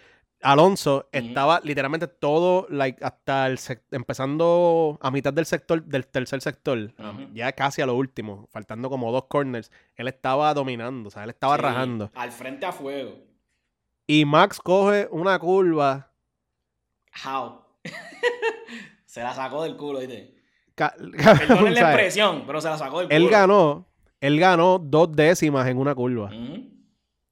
Alonso 0.45 1.09
estaba 1.11 1.61
literalmente 1.65 2.07
todo, 2.07 2.67
like, 2.69 3.03
hasta 3.03 3.47
el 3.47 3.59
empezando 3.91 4.99
a 5.01 5.11
mitad 5.11 5.33
del 5.33 5.47
sector, 5.47 5.83
del 5.83 6.07
tercer 6.07 6.41
sector, 6.43 6.93
ya 7.33 7.51
casi 7.53 7.81
a 7.81 7.87
lo 7.87 7.95
último, 7.95 8.47
faltando 8.53 8.91
como 8.91 9.11
dos 9.11 9.25
corners, 9.25 9.73
él 9.97 10.07
estaba 10.07 10.53
dominando, 10.53 11.09
o 11.09 11.11
sea, 11.11 11.25
él 11.25 11.31
estaba 11.31 11.57
Sí, 11.57 11.63
rajando. 11.63 12.11
Al 12.15 12.31
frente 12.31 12.67
a 12.67 12.73
fuego. 12.73 13.17
Y 14.07 14.27
Max 14.27 14.61
coge 14.61 15.09
una 15.11 15.39
curva. 15.39 16.13
How? 17.25 17.63
se 19.07 19.23
la 19.23 19.33
sacó 19.35 19.63
del 19.63 19.77
culo, 19.77 20.01
¿viste? 20.01 20.35
Perdonen 20.77 21.75
la 21.75 21.81
expresión, 21.81 22.45
pero 22.47 22.61
se 22.61 22.69
la 22.69 22.77
sacó 22.77 22.99
del 22.99 23.09
culo. 23.09 23.17
él 23.17 23.31
ganó, 23.31 23.87
él 24.21 24.39
ganó 24.39 24.79
dos 24.79 25.11
décimas 25.13 25.67
en 25.69 25.79
una 25.79 25.95
curva. 25.95 26.31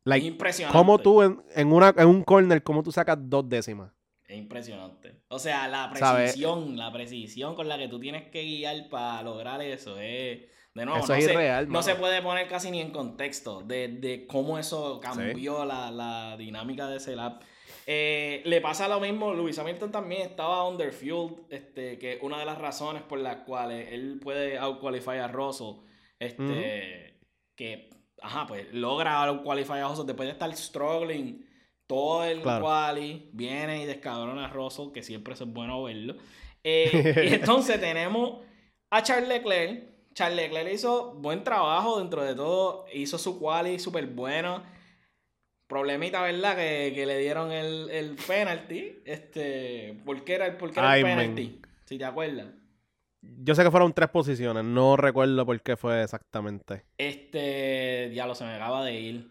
Like, 0.04 0.26
impresionante. 0.26 0.76
¿Cómo 0.76 0.98
tú 0.98 1.22
en, 1.22 1.42
en, 1.54 1.72
una, 1.72 1.94
en 1.96 2.08
un 2.08 2.22
corner, 2.22 2.62
cómo 2.62 2.82
tú 2.82 2.92
sacas 2.92 3.18
dos 3.20 3.48
décimas? 3.48 3.92
Es 4.26 4.36
impresionante. 4.36 5.22
O 5.28 5.38
sea, 5.38 5.68
la 5.68 5.90
precisión, 5.90 6.76
la 6.76 6.92
precisión 6.92 7.54
con 7.54 7.68
la 7.68 7.78
que 7.78 7.88
tú 7.88 8.00
tienes 8.00 8.30
que 8.30 8.42
guiar 8.42 8.88
para 8.88 9.22
lograr 9.22 9.60
eso 9.62 9.98
es... 9.98 10.40
De 10.74 10.86
nuevo, 10.86 11.04
Eso 11.04 11.12
no, 11.12 11.18
es 11.18 11.24
se, 11.26 11.32
irreal, 11.34 11.68
no 11.68 11.82
se 11.82 11.96
puede 11.96 12.22
poner 12.22 12.48
casi 12.48 12.70
ni 12.70 12.80
en 12.80 12.92
contexto 12.92 13.60
de, 13.60 13.88
de 13.88 14.26
cómo 14.26 14.58
eso 14.58 15.00
cambió 15.00 15.66
la, 15.66 15.90
la 15.90 16.34
dinámica 16.38 16.88
de 16.88 16.96
ese 16.96 17.14
lap. 17.14 17.42
Eh, 17.86 18.40
le 18.46 18.62
pasa 18.62 18.88
lo 18.88 18.98
mismo, 18.98 19.34
Lewis 19.34 19.58
Hamilton 19.58 19.92
también 19.92 20.22
estaba 20.22 20.66
underfueled, 20.66 21.40
este, 21.50 21.98
que 21.98 22.18
una 22.22 22.38
de 22.38 22.46
las 22.46 22.56
razones 22.56 23.02
por 23.02 23.18
las 23.18 23.44
cuales 23.44 23.88
él 23.92 24.18
puede 24.22 24.56
outqualify 24.56 25.18
a 25.18 25.28
Russell, 25.28 25.82
este, 26.18 27.20
que, 27.54 27.90
ajá, 28.22 28.46
pues 28.46 28.72
logra 28.72 29.22
outqualify 29.24 29.78
a 29.80 29.88
Russell 29.88 30.06
después 30.06 30.26
de 30.28 30.32
estar 30.32 30.54
struggling 30.56 31.46
todo 31.86 32.24
el 32.24 32.40
Claro. 32.42 32.64
quali, 32.64 33.28
viene 33.32 33.82
y 33.82 33.86
descabrona 33.86 34.46
a 34.46 34.48
Russell, 34.48 34.92
que 34.92 35.02
siempre 35.02 35.34
es 35.34 35.40
bueno 35.46 35.82
verlo. 35.82 36.16
Eh, 36.64 37.28
y 37.30 37.34
entonces 37.34 37.80
tenemos 37.80 38.40
a 38.90 39.02
Charles 39.02 39.28
Leclerc. 39.28 39.90
Charles 40.14 40.36
Leclerc 40.36 40.72
hizo 40.72 41.14
buen 41.14 41.42
trabajo 41.42 41.98
dentro 41.98 42.22
de 42.22 42.34
todo, 42.34 42.84
hizo 42.92 43.18
su 43.18 43.38
quali 43.38 43.78
súper 43.78 44.06
bueno. 44.06 44.62
Problemita, 45.66 46.20
¿verdad? 46.22 46.54
Que, 46.56 46.92
que 46.94 47.06
le 47.06 47.18
dieron 47.18 47.50
el, 47.50 47.88
el 47.90 48.14
penalty. 48.26 48.96
Este, 49.06 49.98
¿Por 50.04 50.22
qué 50.24 50.34
era, 50.34 50.46
el- 50.46 50.56
por 50.56 50.70
qué 50.70 50.80
era 50.80 50.90
Ay, 50.90 51.00
el 51.00 51.06
penalty? 51.06 51.60
Si 51.86 51.96
te 51.98 52.04
acuerdas. 52.04 52.46
Yo 53.22 53.54
sé 53.54 53.62
que 53.62 53.70
fueron 53.70 53.92
tres 53.92 54.08
posiciones, 54.08 54.64
no 54.64 54.96
recuerdo 54.96 55.46
por 55.46 55.60
qué 55.62 55.76
fue 55.76 56.02
exactamente. 56.02 56.84
Este, 56.98 58.08
diablo, 58.10 58.34
se 58.34 58.44
me 58.44 58.54
acaba 58.54 58.84
de 58.84 59.00
ir. 59.00 59.30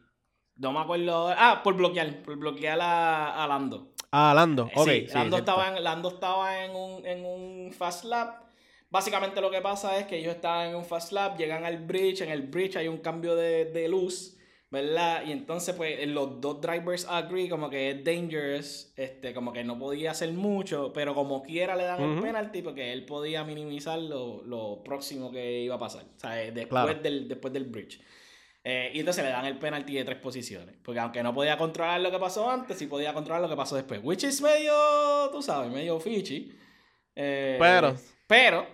No 0.55 0.71
me 0.71 0.79
acuerdo. 0.79 1.33
Ah, 1.37 1.61
por 1.63 1.75
bloquear, 1.75 2.21
por 2.23 2.37
bloquear 2.37 2.79
a, 2.81 3.43
a 3.43 3.47
Lando. 3.47 3.93
Ah, 4.11 4.33
Lando, 4.35 4.67
Eh, 4.67 4.71
ok. 4.75 4.87
sí, 4.87 5.05
sí, 5.07 5.13
Lando, 5.13 5.37
estaba 5.37 5.69
en, 5.75 5.83
Lando 5.83 6.09
estaba 6.09 6.63
en 6.63 6.75
un, 6.75 7.05
en 7.05 7.25
un 7.25 7.71
fast 7.73 8.05
lap. 8.05 8.43
Básicamente 8.89 9.39
lo 9.41 9.49
que 9.49 9.61
pasa 9.61 9.97
es 9.97 10.05
que 10.05 10.17
ellos 10.17 10.35
estaban 10.35 10.69
en 10.69 10.75
un 10.75 10.85
fast 10.85 11.11
lap, 11.13 11.37
llegan 11.37 11.63
al 11.65 11.77
bridge, 11.85 12.21
en 12.21 12.29
el 12.29 12.41
bridge 12.43 12.75
hay 12.75 12.87
un 12.89 12.97
cambio 12.97 13.35
de, 13.35 13.65
de 13.65 13.87
luz, 13.87 14.37
¿verdad? 14.71 15.23
Y 15.27 15.31
entonces 15.33 15.75
pues 15.75 16.07
los 16.07 16.39
dos 16.41 16.59
drivers 16.61 17.05
agree 17.09 17.49
como 17.49 17.69
que 17.69 17.91
es 17.91 18.03
dangerous, 18.03 18.93
este, 18.95 19.33
como 19.33 19.51
que 19.53 19.63
no 19.63 19.77
podía 19.77 20.11
hacer 20.11 20.31
mucho, 20.31 20.91
pero 20.93 21.13
como 21.13 21.43
quiera 21.43 21.75
le 21.75 21.83
dan 21.83 22.01
el 22.01 22.11
Ujú. 22.13 22.21
penalty 22.23 22.61
porque 22.61 22.93
él 22.93 23.05
podía 23.05 23.43
minimizar 23.43 23.99
lo, 23.99 24.41
lo 24.43 24.81
próximo 24.83 25.29
que 25.29 25.61
iba 25.61 25.75
a 25.75 25.79
pasar, 25.79 26.03
o 26.15 26.19
sea, 26.19 26.41
eh, 26.41 26.51
después, 26.51 26.83
Claro. 26.85 26.99
del, 27.01 27.27
después 27.27 27.53
del 27.53 27.65
bridge. 27.65 27.99
Eh, 28.63 28.91
y 28.93 28.99
entonces 28.99 29.23
le 29.25 29.31
dan 29.31 29.45
el 29.45 29.57
penalty 29.57 29.95
de 29.95 30.03
tres 30.05 30.17
posiciones. 30.19 30.75
Porque 30.83 30.99
aunque 30.99 31.23
no 31.23 31.33
podía 31.33 31.57
controlar 31.57 31.99
lo 31.99 32.11
que 32.11 32.19
pasó 32.19 32.47
antes, 32.49 32.77
sí 32.77 32.85
podía 32.85 33.11
controlar 33.11 33.41
lo 33.41 33.49
que 33.49 33.55
pasó 33.55 33.75
después. 33.75 33.99
Which 34.03 34.23
is 34.23 34.39
medio, 34.39 34.71
tú 35.31 35.41
sabes, 35.41 35.71
medio 35.71 35.99
fishy. 35.99 36.51
Eh, 37.15 37.57
Pero- 37.59 37.95
Pero, 38.27 38.67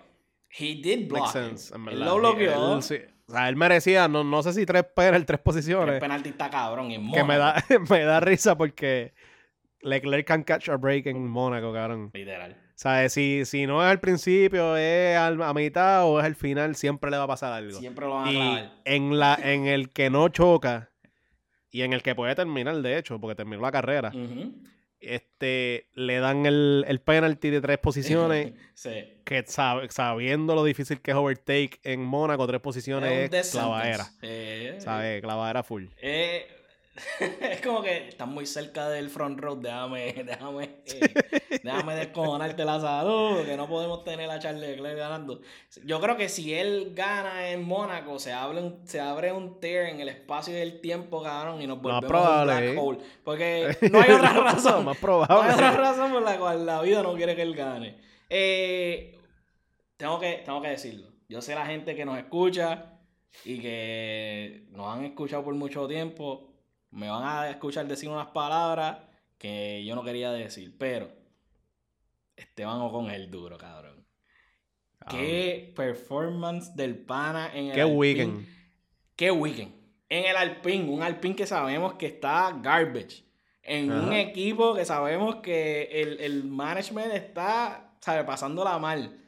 he 0.59 0.75
did 0.75 1.07
block. 1.07 1.21
Makes 1.33 1.39
sense, 1.57 1.73
en 1.75 1.87
Él 1.87 1.99
lo 2.01 2.17
bloqueó. 2.17 2.75
Él, 2.75 2.83
sí. 2.83 2.97
O 3.27 3.31
sea, 3.33 3.49
él 3.49 3.55
merecía, 3.57 4.07
no, 4.07 4.23
no 4.23 4.41
sé 4.41 4.53
si 4.53 4.65
tres 4.65 4.83
penal, 4.95 5.25
tres 5.25 5.39
El 5.39 5.43
posiciones. 5.43 5.99
penalti 5.99 6.29
está 6.29 6.49
cabrón. 6.49 6.91
En 6.91 7.11
Que 7.11 7.23
me 7.23 7.37
Mónaco, 7.37 7.39
da, 7.69 7.79
me 7.89 8.03
da 8.03 8.19
risa 8.21 8.57
porque 8.57 9.13
Leclerc 9.81 10.25
can 10.25 10.43
catch 10.43 10.69
a 10.69 10.77
break 10.77 11.07
en 11.07 11.27
Mónaco, 11.27 11.73
cabrón. 11.73 12.11
Literal. 12.13 12.53
O 12.53 12.79
sea, 12.79 13.09
si, 13.09 13.43
si 13.45 13.65
no 13.65 13.83
es 13.83 13.89
al 13.89 13.99
principio, 13.99 14.77
es 14.77 15.17
al- 15.17 15.41
a 15.41 15.53
mitad 15.53 16.05
o 16.05 16.19
es 16.19 16.25
al 16.25 16.35
final, 16.35 16.75
siempre 16.75 17.09
le 17.11 17.17
va 17.17 17.23
a 17.23 17.27
pasar 17.27 17.51
algo. 17.51 17.77
Siempre 17.79 18.05
lo 18.05 18.13
van 18.15 18.27
a 18.27 18.31
clavar. 18.31 18.71
en, 18.85 19.19
la, 19.19 19.33
en 19.41 19.65
el 19.65 19.89
que 19.89 20.09
no 20.09 20.29
choca 20.29 20.91
y 21.71 21.81
en 21.81 21.91
el 21.93 22.03
que 22.03 22.15
puede 22.15 22.33
terminar, 22.35 22.75
de 22.81 22.97
hecho, 22.97 23.19
porque 23.19 23.35
terminó 23.35 23.61
la 23.61 23.71
carrera, 23.71 24.11
Ujú. 24.13 24.53
Este, 24.99 25.87
le 25.93 26.19
dan 26.19 26.45
el, 26.45 26.85
el 26.87 26.99
penalty 27.01 27.49
de 27.49 27.61
tres 27.61 27.77
posiciones, 27.77 28.53
sí. 28.73 28.89
que 29.23 29.45
sab- 29.45 29.87
sabiendo 29.89 30.55
lo 30.55 30.63
difícil 30.63 31.01
que 31.01 31.11
es 31.11 31.17
overtake 31.17 31.79
en 31.83 32.01
Mónaco, 32.03 32.47
tres 32.47 32.61
posiciones 32.61 33.31
es, 33.31 33.51
clavadera. 33.51 34.07
Eh, 34.21 34.77
¿Sabes? 34.79 35.21
Clavadera 35.21 35.63
full. 35.63 35.85
Eh, 36.01 36.47
es 37.41 37.61
como 37.61 37.83
que 37.83 38.07
estás 38.07 38.27
muy 38.27 38.45
cerca 38.45 38.89
del 38.89 39.09
front 39.09 39.39
row, 39.39 39.59
déjame, 39.59 40.13
déjame, 40.25 40.63
eh, 40.85 41.59
déjame 41.63 41.95
descojonarte 41.95 42.65
la 42.65 42.79
salud, 42.79 43.45
que 43.45 43.55
no 43.55 43.67
podemos 43.67 44.03
tener 44.03 44.29
a 44.29 44.39
Charles 44.39 44.61
Leclerc 44.61 44.97
ganando. 44.97 45.41
Yo 45.85 46.01
creo 46.01 46.17
que 46.17 46.27
si 46.27 46.53
él 46.53 46.93
gana 46.95 47.49
en 47.49 47.63
Mónaco, 47.63 48.17
se 48.19 48.33
abre 48.33 48.61
un, 48.61 48.81
se 48.87 48.99
abre 48.99 49.31
un 49.31 49.59
tear 49.59 49.87
en 49.87 49.99
el 49.99 50.09
espacio 50.09 50.57
y 50.57 50.61
el 50.61 50.81
tiempo, 50.81 51.21
cabrón, 51.21 51.61
y 51.61 51.67
nos 51.67 51.79
volvemos 51.81 52.03
un 52.03 52.07
probable, 52.07 52.53
black 52.53 52.63
eh. 52.63 52.77
hole. 52.79 52.99
Porque 53.23 53.77
no 53.91 54.01
hay 54.01 54.11
otra 54.11 54.33
razón. 54.33 54.85
Más 54.85 54.85
No 54.85 54.91
hay 54.91 54.97
probable. 55.27 55.53
otra 55.53 55.71
razón 55.71 56.11
por 56.11 56.23
la 56.23 56.37
cual 56.39 56.65
la 56.65 56.81
vida 56.81 57.03
no 57.03 57.13
quiere 57.13 57.35
que 57.35 57.43
él 57.43 57.55
gane. 57.55 57.97
Eh, 58.29 59.19
tengo, 59.97 60.19
que, 60.19 60.41
tengo 60.45 60.61
que 60.61 60.69
decirlo. 60.69 61.07
Yo 61.29 61.41
sé 61.41 61.53
la 61.53 61.65
gente 61.65 61.95
que 61.95 62.05
nos 62.05 62.17
escucha 62.17 62.97
y 63.45 63.59
que 63.59 64.65
nos 64.71 64.87
han 64.87 65.05
escuchado 65.05 65.43
por 65.43 65.53
mucho 65.53 65.87
tiempo. 65.87 66.46
Me 66.91 67.09
van 67.09 67.23
a 67.23 67.49
escuchar 67.49 67.87
decir 67.87 68.09
unas 68.09 68.27
palabras 68.27 68.97
que 69.37 69.83
yo 69.85 69.95
no 69.95 70.03
quería 70.03 70.31
decir. 70.31 70.75
Pero 70.77 71.09
Esteban 72.35 72.81
Ocon 72.81 73.09
es 73.09 73.15
el 73.17 73.29
duro, 73.31 73.57
cabrón. 73.57 74.05
Qué 75.09 75.71
performance 75.75 76.75
del 76.75 76.97
pana 76.97 77.51
en 77.53 77.65
el 77.65 77.71
Ah. 77.71 77.75
Qué 77.75 77.81
Alpine. 77.81 77.97
weekend. 77.97 78.47
Qué 79.15 79.31
weekend. 79.31 79.73
En 80.09 80.25
el 80.25 80.35
Alpine, 80.37 80.89
un 80.89 81.01
Alpine 81.03 81.35
que 81.35 81.45
sabemos 81.47 81.93
que 81.93 82.07
está 82.07 82.57
garbage. 82.61 83.23
En 83.63 83.91
un 83.91 84.13
equipo 84.13 84.73
que 84.75 84.85
sabemos 84.85 85.37
que 85.37 85.83
el, 85.91 86.21
el 86.21 86.45
management 86.45 87.13
está, 87.13 87.93
¿sabe? 87.99 88.23
Pasándola 88.23 88.77
mal. 88.79 89.19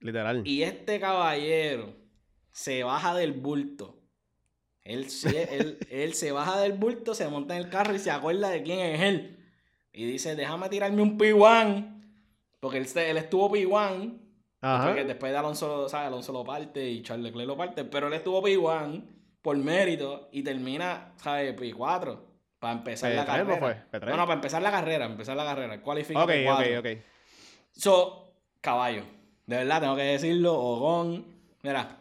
Literal. 0.00 0.46
Y 0.46 0.62
este 0.62 1.00
caballero 1.00 1.94
se 2.50 2.82
baja 2.84 3.14
del 3.14 3.32
bulto. 3.32 4.01
Él, 4.84 5.10
se- 5.10 5.56
él, 5.56 5.78
él 5.90 6.14
se 6.14 6.32
baja 6.32 6.60
del 6.60 6.72
bulto, 6.72 7.14
se 7.14 7.28
monta 7.28 7.56
en 7.56 7.62
el 7.64 7.70
carro 7.70 7.94
y 7.94 7.98
se 7.98 8.10
acuerda 8.10 8.48
de 8.50 8.62
quién 8.62 8.80
es 8.80 9.00
él. 9.00 9.38
Y 9.92 10.04
dice, 10.06 10.34
déjame 10.36 10.68
tirarme 10.68 11.02
un 11.02 11.18
P1. 11.18 12.02
Porque 12.60 12.78
él, 12.78 12.86
él 12.96 13.16
estuvo 13.16 13.50
P1. 13.50 14.18
Ajá. 14.60 14.86
Porque 14.86 15.04
después 15.04 15.32
de 15.32 15.38
Alonso, 15.38 15.88
¿sabes? 15.88 16.06
Alonso 16.08 16.32
lo 16.32 16.44
parte 16.44 16.88
y 16.88 17.02
Charles 17.02 17.24
Leclerc 17.24 17.46
lo 17.48 17.56
parte. 17.56 17.84
Pero 17.84 18.06
él 18.08 18.12
estuvo 18.14 18.42
P1 18.42 19.04
por 19.42 19.56
mérito 19.56 20.28
y 20.32 20.42
termina, 20.42 21.12
¿sabes? 21.16 21.54
P4. 21.56 22.18
Para 22.58 22.74
empezar 22.74 23.12
la 23.12 23.22
P3 23.26 23.26
no 23.26 23.26
carrera. 23.26 23.58
fue, 23.90 24.00
P3. 24.00 24.06
No, 24.10 24.16
no, 24.16 24.22
para 24.22 24.34
empezar 24.34 24.62
la 24.62 24.70
carrera. 24.70 25.04
Empezar 25.06 25.36
la 25.36 25.44
carrera. 25.44 25.80
Cualifica 25.82 26.22
Ok, 26.24 26.30
P4. 26.30 26.78
ok, 26.78 26.86
ok. 26.96 27.02
So, 27.72 28.32
caballo. 28.60 29.02
De 29.46 29.56
verdad, 29.56 29.80
tengo 29.80 29.96
que 29.96 30.02
decirlo. 30.02 30.54
Ogón. 30.58 31.26
Mira. 31.62 31.98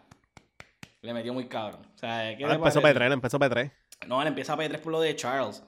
Le 1.01 1.13
metió 1.15 1.33
muy 1.33 1.45
cabrón. 1.45 1.81
Sea, 2.01 2.35
¿qué 2.35 2.43
Ahora 2.43 2.55
te 2.55 2.59
empezó 2.59 2.81
parece? 2.81 2.99
P3, 2.99 3.05
él 3.05 3.13
empezó 3.13 3.39
P3. 3.39 3.71
No, 4.07 4.21
él 4.21 4.27
empieza 4.27 4.57
P3 4.57 4.79
por 4.79 4.91
lo 4.91 4.99
de 5.01 5.15
Charles. 5.15 5.63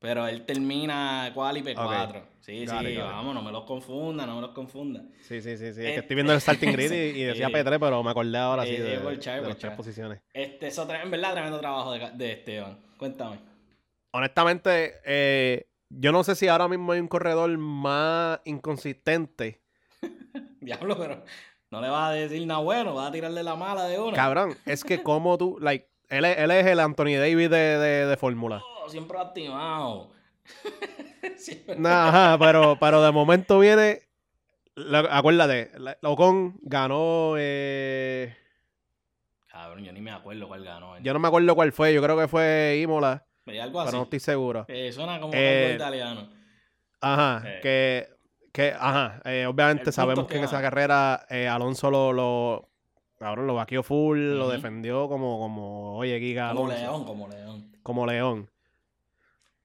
Pero 0.00 0.28
él 0.28 0.44
termina 0.44 1.32
quali 1.34 1.62
P4. 1.62 2.08
Ok. 2.08 2.24
Sí, 2.40 2.64
Got 2.64 2.80
sí, 2.80 2.86
it, 2.86 3.00
vamos, 3.00 3.34
no 3.34 3.42
me 3.42 3.50
los 3.50 3.64
confunda, 3.64 4.26
no 4.26 4.36
me 4.36 4.42
los 4.42 4.50
confunda. 4.52 5.02
Sí, 5.22 5.42
sí, 5.42 5.56
sí, 5.56 5.72
sí. 5.72 5.84
Es 5.84 5.92
que 5.94 6.00
estoy 6.00 6.14
viendo 6.14 6.32
el 6.32 6.40
starting 6.40 6.72
grid 6.72 6.92
y, 6.92 7.20
y 7.20 7.24
decía 7.24 7.48
eh, 7.48 7.52
P3, 7.52 7.78
pero 7.80 8.02
me 8.02 8.10
acordé 8.10 8.38
ahora 8.38 8.64
sí 8.64 8.76
eh, 8.76 8.80
de, 8.82 8.98
por 9.00 9.18
Char, 9.18 9.36
de 9.36 9.40
por 9.40 9.48
las 9.48 9.58
tres 9.58 9.72
posiciones. 9.72 10.20
Este, 10.32 10.68
eso 10.68 10.82
en 10.88 11.10
verdad, 11.10 11.32
tremendo 11.32 11.58
trabajo 11.58 11.92
de, 11.92 12.10
de 12.12 12.32
Esteban. 12.32 12.78
Cuéntame. 12.96 13.38
Honestamente, 14.12 15.00
eh, 15.04 15.66
yo 15.88 16.12
no 16.12 16.22
sé 16.22 16.34
si 16.36 16.48
ahora 16.48 16.68
mismo 16.68 16.92
hay 16.92 17.00
un 17.00 17.08
corredor 17.08 17.56
más 17.58 18.40
inconsistente. 18.44 19.62
Diablo, 20.60 20.96
pero 20.96 21.24
no 21.70 21.80
le 21.80 21.88
vas 21.88 22.10
a 22.10 22.12
decir 22.12 22.46
nada 22.46 22.60
bueno, 22.60 22.94
vas 22.94 23.08
a 23.08 23.12
tirarle 23.12 23.42
la 23.42 23.54
mala 23.56 23.84
de 23.86 23.98
una. 23.98 24.16
Cabrón, 24.16 24.56
es 24.66 24.84
que 24.84 25.02
como 25.02 25.36
tú, 25.38 25.58
like, 25.60 25.88
él 26.08 26.24
es, 26.24 26.38
él 26.38 26.50
es 26.50 26.66
el 26.66 26.80
Anthony 26.80 27.16
Davis 27.18 27.50
de, 27.50 27.56
de, 27.78 28.06
de 28.06 28.16
Fórmula. 28.16 28.62
Oh, 28.84 28.88
siempre 28.88 29.18
lastimado. 29.18 30.10
Siempre- 31.36 31.76
Nah, 31.76 32.08
ajá, 32.08 32.38
pero, 32.38 32.78
pero 32.80 33.02
de 33.02 33.12
momento 33.12 33.58
viene. 33.58 34.00
acuérdate, 35.10 35.70
la- 35.78 35.98
Ocon 36.02 36.58
ganó. 36.62 37.34
eh, 37.36 38.34
Cabrón, 39.48 39.84
yo 39.84 39.92
ni 39.92 40.00
me 40.00 40.10
acuerdo 40.12 40.46
cuál 40.48 40.64
ganó. 40.64 40.98
yo 41.00 41.12
no 41.12 41.18
me 41.18 41.28
acuerdo 41.28 41.54
cuál 41.54 41.72
fue, 41.72 41.92
yo 41.92 42.02
creo 42.02 42.16
que 42.18 42.28
fue 42.28 42.78
Imola, 42.82 43.26
Veía 43.44 43.64
algo 43.64 43.80
así. 43.80 43.88
pero 43.88 43.98
no 43.98 44.04
estoy 44.04 44.20
seguro. 44.20 44.64
Eh, 44.68 44.92
suena 44.92 45.20
como 45.20 45.34
Eh, 45.34 45.64
algo 45.64 45.74
italiano. 45.76 46.28
Ajá, 47.00 47.42
Eh. 47.44 47.60
que, 47.62 48.08
que, 48.58 48.74
ajá, 48.76 49.20
eh, 49.24 49.46
obviamente 49.46 49.92
sabemos 49.92 50.26
que 50.26 50.36
en 50.36 50.42
esa 50.42 50.60
carrera 50.60 51.24
eh, 51.30 51.46
Alonso 51.46 51.92
lo, 51.92 52.12
lo, 52.12 52.68
cabrón, 53.16 53.46
lo 53.46 53.54
vaqueó 53.54 53.84
full, 53.84 54.18
lo 54.18 54.48
defendió 54.50 55.08
como, 55.08 55.38
como, 55.38 55.96
oye, 55.96 56.18
Giga 56.18 56.48
Como 56.52 56.66
Alonso, 56.66 56.82
león, 56.82 57.04
como 57.04 57.28
león. 57.28 57.72
como 57.84 58.06
león. 58.06 58.50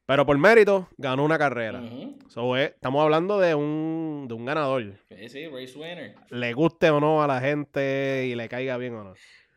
Pero 0.05 0.27
por 0.27 0.37
mérito, 0.37 0.89
ganó 0.97 1.23
una 1.25 1.39
carrera. 1.39 1.81
So, 2.27 2.55
eh, 2.55 2.65
estamos 2.75 3.01
hablando 3.01 3.39
de 3.39 3.55
un, 3.55 4.25
de 4.27 4.35
un 4.35 4.45
ganador. 4.45 4.83
Sí, 5.09 5.27
sí, 5.27 5.47
race 5.47 5.75
winner. 5.75 6.13
Le 6.29 6.53
guste 6.53 6.91
o 6.91 6.99
no 6.99 7.23
a 7.23 7.25
la 7.25 7.41
gente 7.41 8.27
y 8.27 8.35
le 8.35 8.47
caiga 8.47 8.77
bien 8.77 8.93
o 8.93 9.03
no. 9.05 9.13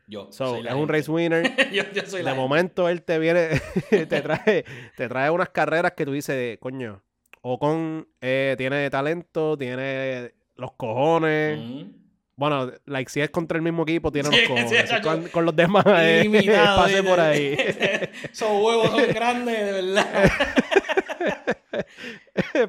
Yo. 0.07 0.31
So, 0.31 0.55
soy 0.55 0.65
es 0.65 0.73
un 0.73 0.79
gente. 0.79 0.93
race 0.93 1.11
winner. 1.11 1.43
yo, 1.71 1.83
yo 1.93 2.01
soy 2.07 2.23
la 2.23 2.31
de 2.31 2.35
gente. 2.35 2.41
momento 2.41 2.89
él 2.89 3.03
te 3.03 3.19
viene, 3.19 3.49
te 3.91 4.21
trae, 4.21 4.65
te 4.95 5.07
trae 5.07 5.29
unas 5.29 5.49
carreras 5.49 5.91
que 5.91 6.05
tú 6.05 6.13
dices, 6.13 6.57
coño, 6.59 7.03
Ocon 7.47 8.07
eh, 8.21 8.55
tiene 8.57 8.89
talento, 8.89 9.57
tiene 9.57 10.33
los 10.55 10.71
cojones. 10.73 11.59
Ujú. 11.59 11.91
Bueno, 12.35 12.71
like, 12.85 13.09
si 13.09 13.19
es 13.21 13.29
contra 13.31 13.57
el 13.57 13.63
mismo 13.63 13.83
equipo, 13.83 14.11
tiene 14.11 14.29
Sí, 14.31 14.35
los 14.39 14.47
cojones. 14.47 14.69
sí, 14.69 14.77
Si 14.77 14.87
chacho. 14.87 15.07
con, 15.09 15.27
con 15.29 15.45
los 15.45 15.55
demás, 15.55 15.83
eh, 15.87 16.29
pase 16.75 17.03
por 17.03 17.19
ahí. 17.19 17.55
Esos 18.31 18.49
huevos 18.51 18.91
son 18.91 19.07
grandes, 19.13 19.57
de 19.65 19.71
verdad. 19.81 20.31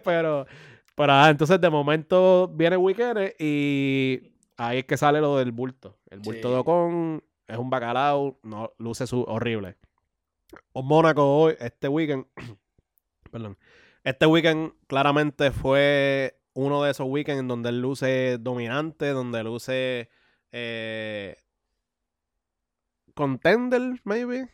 pero, 0.04 0.46
pero 0.94 1.12
ah, 1.12 1.28
entonces 1.30 1.60
de 1.60 1.70
momento 1.70 2.48
viene 2.48 2.76
Weekend 2.76 3.34
y 3.38 4.32
ahí 4.56 4.78
es 4.78 4.84
que 4.84 4.96
sale 4.96 5.20
lo 5.20 5.36
del 5.38 5.52
bulto. 5.52 5.98
El 6.10 6.20
bulto 6.20 6.48
Sí. 6.48 6.54
de 6.54 6.60
Ocon 6.60 7.22
es 7.46 7.56
un 7.58 7.70
bacalao, 7.70 8.38
no, 8.42 8.72
luce 8.78 9.06
su, 9.06 9.22
horrible. 9.22 9.76
O 10.72 10.82
Mónaco 10.82 11.22
hoy, 11.40 11.54
este 11.60 11.88
weekend, 11.88 12.26
perdón, 13.30 13.58
este 14.04 14.26
weekend 14.26 14.72
claramente 14.86 15.50
fue 15.50 16.38
uno 16.54 16.82
de 16.82 16.90
esos 16.90 17.06
weekends 17.08 17.40
en 17.40 17.48
donde 17.48 17.68
él 17.68 17.80
luce 17.80 18.38
dominante, 18.38 19.08
donde 19.10 19.42
luce 19.44 20.08
eh, 20.52 21.36
contender, 23.14 24.00
maybe. 24.04 24.48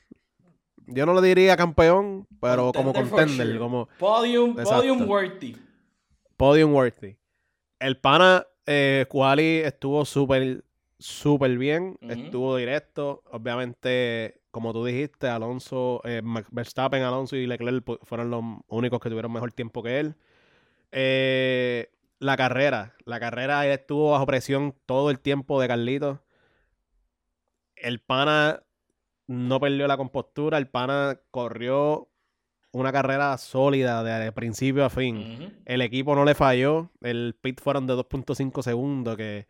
Yo 0.87 1.07
no 1.07 1.14
lo 1.14 1.20
diría 1.22 1.57
campeón, 1.57 2.26
pero 2.40 2.72
como 2.72 2.92
Contender 2.92 3.09
for 3.09 3.18
contender, 3.20 3.46
sure. 3.46 3.59
como 3.59 3.88
Podium, 3.98 4.50
Exacto. 4.50 4.76
podium 4.76 5.09
worthy. 5.09 5.57
podium 6.37 6.74
worthy. 6.74 7.16
El 7.78 7.98
pana 7.98 8.46
eh, 8.66 9.07
Quali 9.09 9.59
estuvo 9.64 10.04
súper, 10.04 10.64
súper 10.98 11.57
bien. 11.57 11.96
Estuvo 12.02 12.57
directo. 12.57 13.22
Obviamente, 13.30 14.42
como 14.55 14.73
tú 14.73 14.85
dijiste, 14.85 15.27
Alonso, 15.27 16.01
eh, 16.05 16.23
Verstappen, 16.53 17.03
Alonso 17.03 17.35
y 17.35 17.45
Leclerc 17.45 17.85
fueron 18.05 18.31
los 18.31 18.45
únicos 18.69 19.01
que 19.01 19.09
tuvieron 19.09 19.33
mejor 19.33 19.51
tiempo 19.51 19.83
que 19.83 19.99
él. 19.99 20.14
Eh, 20.93 21.90
la 22.21 22.37
carrera. 22.37 22.95
La 23.05 23.19
carrera 23.19 23.67
él 23.67 23.73
estuvo 23.73 24.12
bajo 24.12 24.27
presión 24.27 24.73
todo 24.87 25.11
el 25.11 25.19
tiempo 25.19 25.61
de 25.61 25.67
Carlitos. 25.67 26.21
El 27.75 27.99
pana 27.99 28.62
no 29.27 29.59
perdió 29.59 29.88
la 29.88 29.97
compostura. 29.97 30.57
El 30.59 30.69
pana 30.69 31.19
corrió 31.33 32.09
una 32.71 32.93
carrera 32.93 33.37
sólida 33.38 34.05
de 34.05 34.31
principio 34.31 34.85
a 34.85 34.90
fin. 34.90 35.53
El 35.64 35.81
equipo 35.81 36.14
no 36.14 36.25
le 36.25 36.37
falló. 36.37 36.93
El 37.03 37.35
pit 37.40 37.61
fueron 37.61 37.88
de 37.88 37.95
2.5 37.95 38.62
segundos. 38.62 39.17
Que 39.17 39.49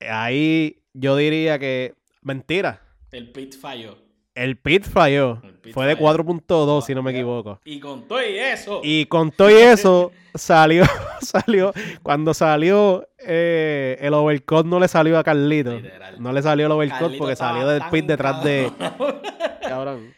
ahí 0.00 0.82
yo 0.92 1.14
diría 1.14 1.60
que. 1.60 1.94
Mentira. 2.20 2.82
El 3.12 3.30
pit 3.30 3.56
falló. 3.56 4.04
El 4.34 4.56
pit 4.56 4.84
falló. 4.84 5.40
El 5.44 5.54
pit 5.54 5.74
Fue 5.74 5.86
de 5.86 5.96
falló. 5.96 6.24
4.2, 6.24 6.82
si 6.84 6.94
no 6.94 7.02
me 7.02 7.12
equivoco. 7.12 7.60
Y 7.64 7.78
con 7.78 8.08
todo 8.08 8.20
y 8.20 8.36
eso. 8.36 8.80
Y 8.82 9.06
con 9.06 9.30
todo 9.30 9.50
y 9.50 9.54
eso, 9.54 10.10
salió, 10.34 10.84
salió. 11.20 11.72
Cuando 12.02 12.34
salió 12.34 13.08
eh, 13.18 13.96
el 14.00 14.12
overcut, 14.12 14.66
no 14.66 14.80
le 14.80 14.88
salió 14.88 15.18
a 15.18 15.24
Carlito. 15.24 15.76
Literal. 15.76 16.20
No 16.20 16.32
le 16.32 16.42
salió 16.42 16.66
el 16.66 16.72
overcut 16.72 16.98
Carlito 16.98 17.18
porque 17.18 17.36
salió 17.36 17.68
del 17.68 17.82
pit 17.90 18.06
detrás 18.06 18.42
de. 18.42 18.72
cabrón. 19.62 20.12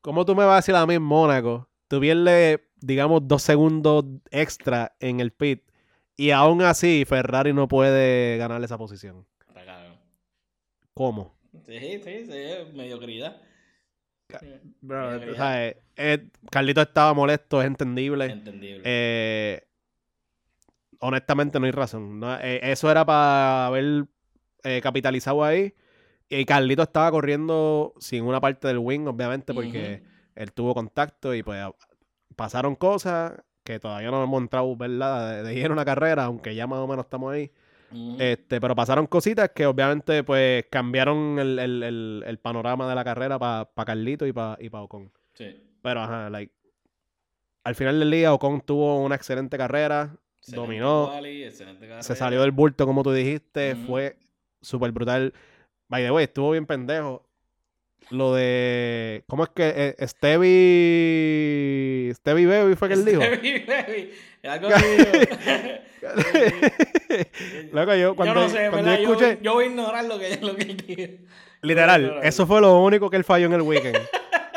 ¿Cómo 0.00 0.24
tú 0.24 0.34
me 0.34 0.44
vas 0.44 0.54
a 0.54 0.56
decir 0.56 0.74
a 0.74 0.86
mí 0.86 0.94
en 0.94 1.02
Mónaco? 1.02 1.68
Tú 1.88 2.00
pierdes, 2.00 2.60
digamos, 2.80 3.26
dos 3.26 3.42
segundos 3.42 4.04
extra 4.30 4.94
en 5.00 5.20
el 5.20 5.32
pit. 5.32 5.62
Y 6.16 6.30
aún 6.30 6.62
así, 6.62 7.04
Ferrari 7.06 7.52
no 7.52 7.68
puede 7.68 8.36
ganar 8.36 8.62
esa 8.62 8.78
posición. 8.78 9.26
¿Cómo? 10.94 11.34
Sí, 11.66 12.00
sí, 12.02 12.26
sí, 12.26 12.72
mediocridad. 12.74 13.36
Bro, 14.80 15.02
Mediocridad. 15.06 15.32
o 15.32 15.36
sea, 15.36 15.66
eh, 15.68 15.76
eh, 15.96 16.28
Carlito 16.50 16.80
estaba 16.80 17.12
molesto, 17.14 17.60
es 17.60 17.66
entendible. 17.66 18.24
Entendible. 18.26 18.82
Eh, 18.84 19.62
honestamente, 21.00 21.58
no 21.60 21.66
hay 21.66 21.72
razón. 21.72 22.20
No, 22.20 22.34
eh, 22.40 22.60
eso 22.62 22.90
era 22.90 23.04
para 23.04 23.66
haber 23.66 24.06
eh, 24.64 24.80
capitalizado 24.82 25.44
ahí. 25.44 25.74
Y 26.28 26.44
Carlito 26.46 26.82
estaba 26.82 27.10
corriendo 27.10 27.94
sin 28.00 28.24
una 28.24 28.40
parte 28.40 28.68
del 28.68 28.78
wing, 28.78 29.06
obviamente, 29.06 29.52
porque 29.52 30.02
él 30.34 30.52
tuvo 30.52 30.74
contacto 30.74 31.34
y 31.34 31.42
pues 31.42 31.60
a- 31.60 31.74
pasaron 32.36 32.74
cosas 32.74 33.34
que 33.64 33.78
todavía 33.78 34.10
no 34.10 34.24
hemos 34.24 34.40
entrado, 34.40 34.74
¿verdad? 34.76 35.36
De, 35.36 35.42
de 35.42 35.54
lleno 35.54 35.74
una 35.74 35.84
carrera, 35.84 36.24
aunque 36.24 36.54
ya 36.54 36.66
más 36.66 36.78
o 36.78 36.86
menos 36.88 37.04
estamos 37.04 37.32
ahí. 37.32 37.52
Este, 38.18 38.60
pero 38.60 38.74
pasaron 38.74 39.06
cositas 39.06 39.50
que 39.54 39.66
obviamente 39.66 40.22
pues 40.24 40.64
cambiaron 40.70 41.38
el, 41.38 41.58
el- 41.58 41.82
el- 41.82 42.24
el 42.26 42.38
panorama 42.38 42.88
de 42.88 42.94
la 42.94 43.04
carrera 43.04 43.38
para 43.38 43.68
Carlito 43.84 44.26
y 44.26 44.32
para 44.32 44.56
y 44.62 44.68
pa 44.70 44.80
Ocon. 44.82 45.10
Sí. 45.34 45.62
Pero 45.82 46.00
ajá, 46.00 46.30
like, 46.30 46.52
al 47.64 47.74
final 47.74 47.98
del 47.98 48.10
día 48.10 48.32
Ocon 48.32 48.60
tuvo 48.60 49.00
una 49.02 49.14
excelente 49.14 49.56
carrera, 49.56 50.16
Excelente 50.38 50.60
dominó, 50.66 51.08
quali, 51.10 51.44
excelente 51.44 51.80
carrera. 51.86 52.02
se 52.02 52.16
salió 52.16 52.40
del 52.40 52.50
bulto 52.50 52.86
como 52.86 53.02
tú 53.02 53.12
dijiste, 53.12 53.76
fue 53.86 54.16
súper 54.60 54.90
brutal. 54.92 55.32
By 55.88 56.02
the 56.04 56.10
way, 56.10 56.24
estuvo 56.24 56.50
bien 56.52 56.66
pendejo. 56.66 57.26
Lo 58.10 58.34
de. 58.34 59.22
¿Cómo 59.28 59.44
es 59.44 59.50
que 59.50 59.94
eh, 59.98 60.06
Stevie. 61.02 62.12
Stevie 62.14 62.46
Baby 62.46 62.74
fue 62.74 62.88
que 62.88 62.94
él 62.94 63.04
dijo? 63.04 63.22
Stevie 63.22 63.64
Baby. 63.66 64.10
Algo. 64.44 64.68
Loco, 67.72 67.94
yo 67.94 68.16
cuando, 68.16 68.34
no 68.34 68.48
sé, 68.48 68.68
cuando 68.70 68.90
yo 68.90 68.96
Yo, 69.02 69.12
escuché. 69.12 69.38
yo 69.42 69.52
voy 69.54 69.64
a 69.64 69.68
ignorar 69.68 70.04
lo 70.04 70.18
que, 70.18 70.36
lo 70.42 70.56
que 70.56 70.62
él 70.62 70.76
dijo. 70.76 71.12
Literal, 71.62 72.18
eso 72.22 72.46
fue 72.46 72.60
lo 72.60 72.80
único 72.82 73.08
que 73.08 73.16
él 73.16 73.24
falló 73.24 73.46
en 73.46 73.52
el 73.52 73.62
weekend. 73.62 73.98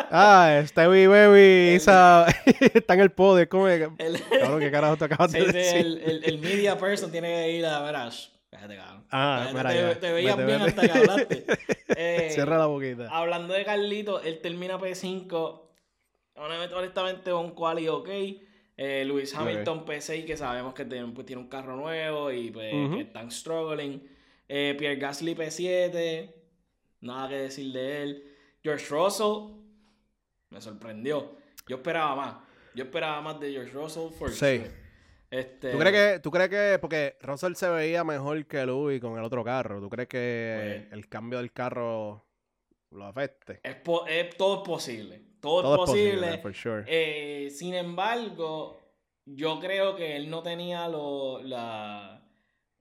ah, 0.10 0.62
Stevie 0.65 1.08
Baby 1.08 1.76
esa- 1.76 2.26
está 2.74 2.95
en 2.95 3.00
el 3.02 3.12
poder. 3.12 3.48
¿Cómo 3.48 3.67
es? 3.67 3.88
El, 4.00 4.19
Cabrón, 4.39 4.60
¿qué 4.60 4.71
carajo 4.71 4.98
te 4.98 5.06
acabas 5.06 5.32
sí, 5.32 5.39
de 5.39 5.45
decir? 5.52 5.78
el, 5.78 5.98
el, 6.04 6.24
el 6.24 6.38
media 6.39 6.78
person 6.80 7.12
tiene 7.12 7.28
que 7.28 7.52
ir 7.52 7.65
a 7.65 7.82
ver 7.82 7.93
Cállate, 8.50 8.78
cabrón. 8.78 9.06
Ah, 9.12 9.50
mira 9.54 9.69
te, 9.69 9.95
te 9.98 10.12
veías 10.13 10.38
bien 10.38 10.48
vete. 10.48 10.63
hasta 10.69 10.82
que 10.82 10.91
hablaste. 10.98 11.45
Eh, 11.89 12.30
Cierra 12.32 12.58
la 12.58 12.65
boquita. 12.65 13.08
Hablando 13.10 13.54
de 13.54 13.63
Carlito, 13.65 14.21
él 14.21 14.39
termina 14.41 14.80
P5. 14.80 15.62
Honestamente, 16.38 16.76
honestamente 16.76 17.34
un 17.34 17.52
quali 17.52 17.88
ok. 17.88 18.10
Eh, 18.77 19.05
Luis 19.05 19.33
Ok. 19.33 19.41
Hamilton 19.41 19.85
P6, 19.85 20.25
que 20.25 20.35
sabemos 20.38 20.73
que 20.73 20.85
tiene, 20.85 21.07
pues, 21.13 21.25
tiene 21.25 21.41
un 21.41 21.47
carro 21.47 21.75
nuevo 21.75 22.31
y 22.31 22.51
pues, 22.51 22.71
que 22.93 23.01
están 23.01 23.31
struggling. 23.31 24.05
Eh, 24.47 24.75
Pierre 24.77 24.97
Gasly 24.97 25.33
P7. 25.35 26.33
Nada 27.01 27.29
que 27.29 27.35
decir 27.35 27.71
de 27.71 28.03
él. 28.03 28.23
George 28.63 28.85
Russell 28.89 29.53
me 30.49 30.59
sorprendió. 30.61 31.38
Yo 31.67 31.77
esperaba 31.77 32.15
más. 32.15 32.35
Yo 32.73 32.83
esperaba 32.83 33.21
más 33.21 33.39
de 33.39 33.51
George 33.51 33.71
Russell. 33.71 34.09
For 34.11 34.29
Sí. 34.31 34.57
sure. 34.57 34.71
Este, 35.31 35.71
¿Tú 35.71 35.79
crees 35.79 35.93
que, 36.13 36.19
tú 36.19 36.31
crees 36.31 36.49
que, 36.49 36.77
porque 36.79 37.17
Russell 37.21 37.53
se 37.55 37.67
veía 37.69 38.03
mejor 38.03 38.45
que 38.45 38.65
Louis 38.65 39.01
con 39.01 39.17
el 39.17 39.23
otro 39.23 39.43
carro, 39.43 39.81
¿tú 39.81 39.89
crees 39.89 40.07
que 40.07 40.85
Pues- 40.88 40.93
el 40.93 41.09
cambio 41.09 41.39
del 41.39 41.51
carro 41.51 42.24
lo 42.95 43.05
afecte? 43.05 43.60
es 43.63 43.75
po- 43.75 44.05
es- 44.08 44.36
todo 44.38 44.63
es 44.63 44.67
posible. 44.67 45.21
Todo, 45.41 45.62
Todo 45.62 45.73
es 45.75 45.89
posible. 45.91 46.38
for 46.39 46.53
sure. 46.55 46.84
Eh, 46.88 47.49
sin 47.51 47.75
embargo, 47.75 48.79
yo 49.25 49.60
creo 49.60 49.95
que 49.95 50.15
él 50.15 50.29
no 50.29 50.41
tenía 50.41 50.88
lo- 50.88 51.41
la- 51.43 52.23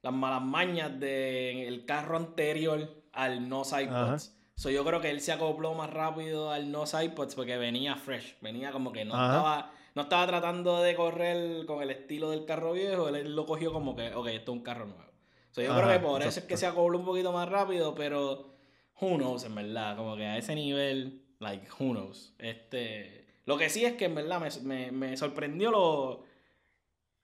las 0.03 0.13
malas 0.13 0.43
mañas 0.43 0.99
del 0.99 1.85
carro 1.87 2.17
anterior 2.17 3.03
al 3.13 3.49
no 3.49 3.65
sidepods. 3.65 4.37
So, 4.57 4.71
yo 4.71 4.85
creo 4.85 5.01
que 5.01 5.11
él 5.11 5.21
se 5.21 5.33
acopló 5.33 5.75
más 5.75 5.91
rápido 5.91 6.51
al 6.51 6.71
no 6.71 6.87
sidepods 6.87 7.35
porque 7.35 7.57
venía 7.57 7.97
fresh. 7.97 8.37
Venía 8.41 8.71
como 8.71 8.93
que 8.93 9.05
no 9.05 9.13
estaba, 9.15 9.73
no 9.95 10.03
estaba 10.03 10.27
tratando 10.27 10.81
de 10.81 10.95
correr 10.95 11.67
con 11.67 11.83
el 11.83 11.91
estilo 11.91 12.31
del 12.31 12.45
carro 12.45 12.73
viejo. 12.73 13.09
Él, 13.09 13.35
lo 13.35 13.47
cogió 13.47 13.73
como 13.73 13.97
que, 13.97 14.15
ok, 14.15 14.29
esto 14.29 14.53
es 14.53 14.59
un 14.59 14.63
carro 14.63 14.87
nuevo. 14.87 15.11
So, 15.51 15.61
yo 15.63 15.75
creo 15.75 15.89
que 15.89 15.99
por 16.01 16.23
eso 16.23 16.41
es 16.41 16.47
que 16.47 16.57
se 16.57 16.67
acopló 16.67 16.99
un 16.99 17.05
poquito 17.05 17.33
más 17.33 17.49
rápido, 17.49 17.95
pero 17.95 18.54
who 19.01 19.17
knows, 19.17 19.45
en 19.45 19.55
verdad. 19.55 19.97
Como 19.97 20.17
que 20.17 20.25
a 20.25 20.39
ese 20.39 20.55
nivel, 20.55 21.23
like, 21.41 21.67
who 21.79 21.93
knows. 21.93 22.35
Este, 22.39 23.27
lo 23.47 23.57
que 23.59 23.69
sí 23.71 23.85
es 23.85 23.95
que 23.95 24.07
en 24.07 24.15
verdad 24.15 24.41
me, 24.41 24.51
me, 24.63 24.93
me 24.93 25.17
sorprendió 25.17 25.71
lo, 25.71 26.25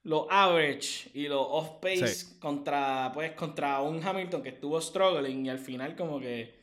lo 0.05 0.31
average 0.31 1.11
y 1.15 1.29
lo 1.29 1.43
off-pace 1.43 2.07
Sí. 2.07 2.39
contra, 2.41 3.11
pues, 3.15 3.33
contra 3.33 3.81
un 3.83 4.03
Hamilton 4.03 4.43
que 4.43 4.49
estuvo 4.51 4.81
struggling 4.81 5.47
y 5.47 5.51
al 5.51 5.59
final 5.59 5.95
como 5.97 6.19
que 6.21 6.59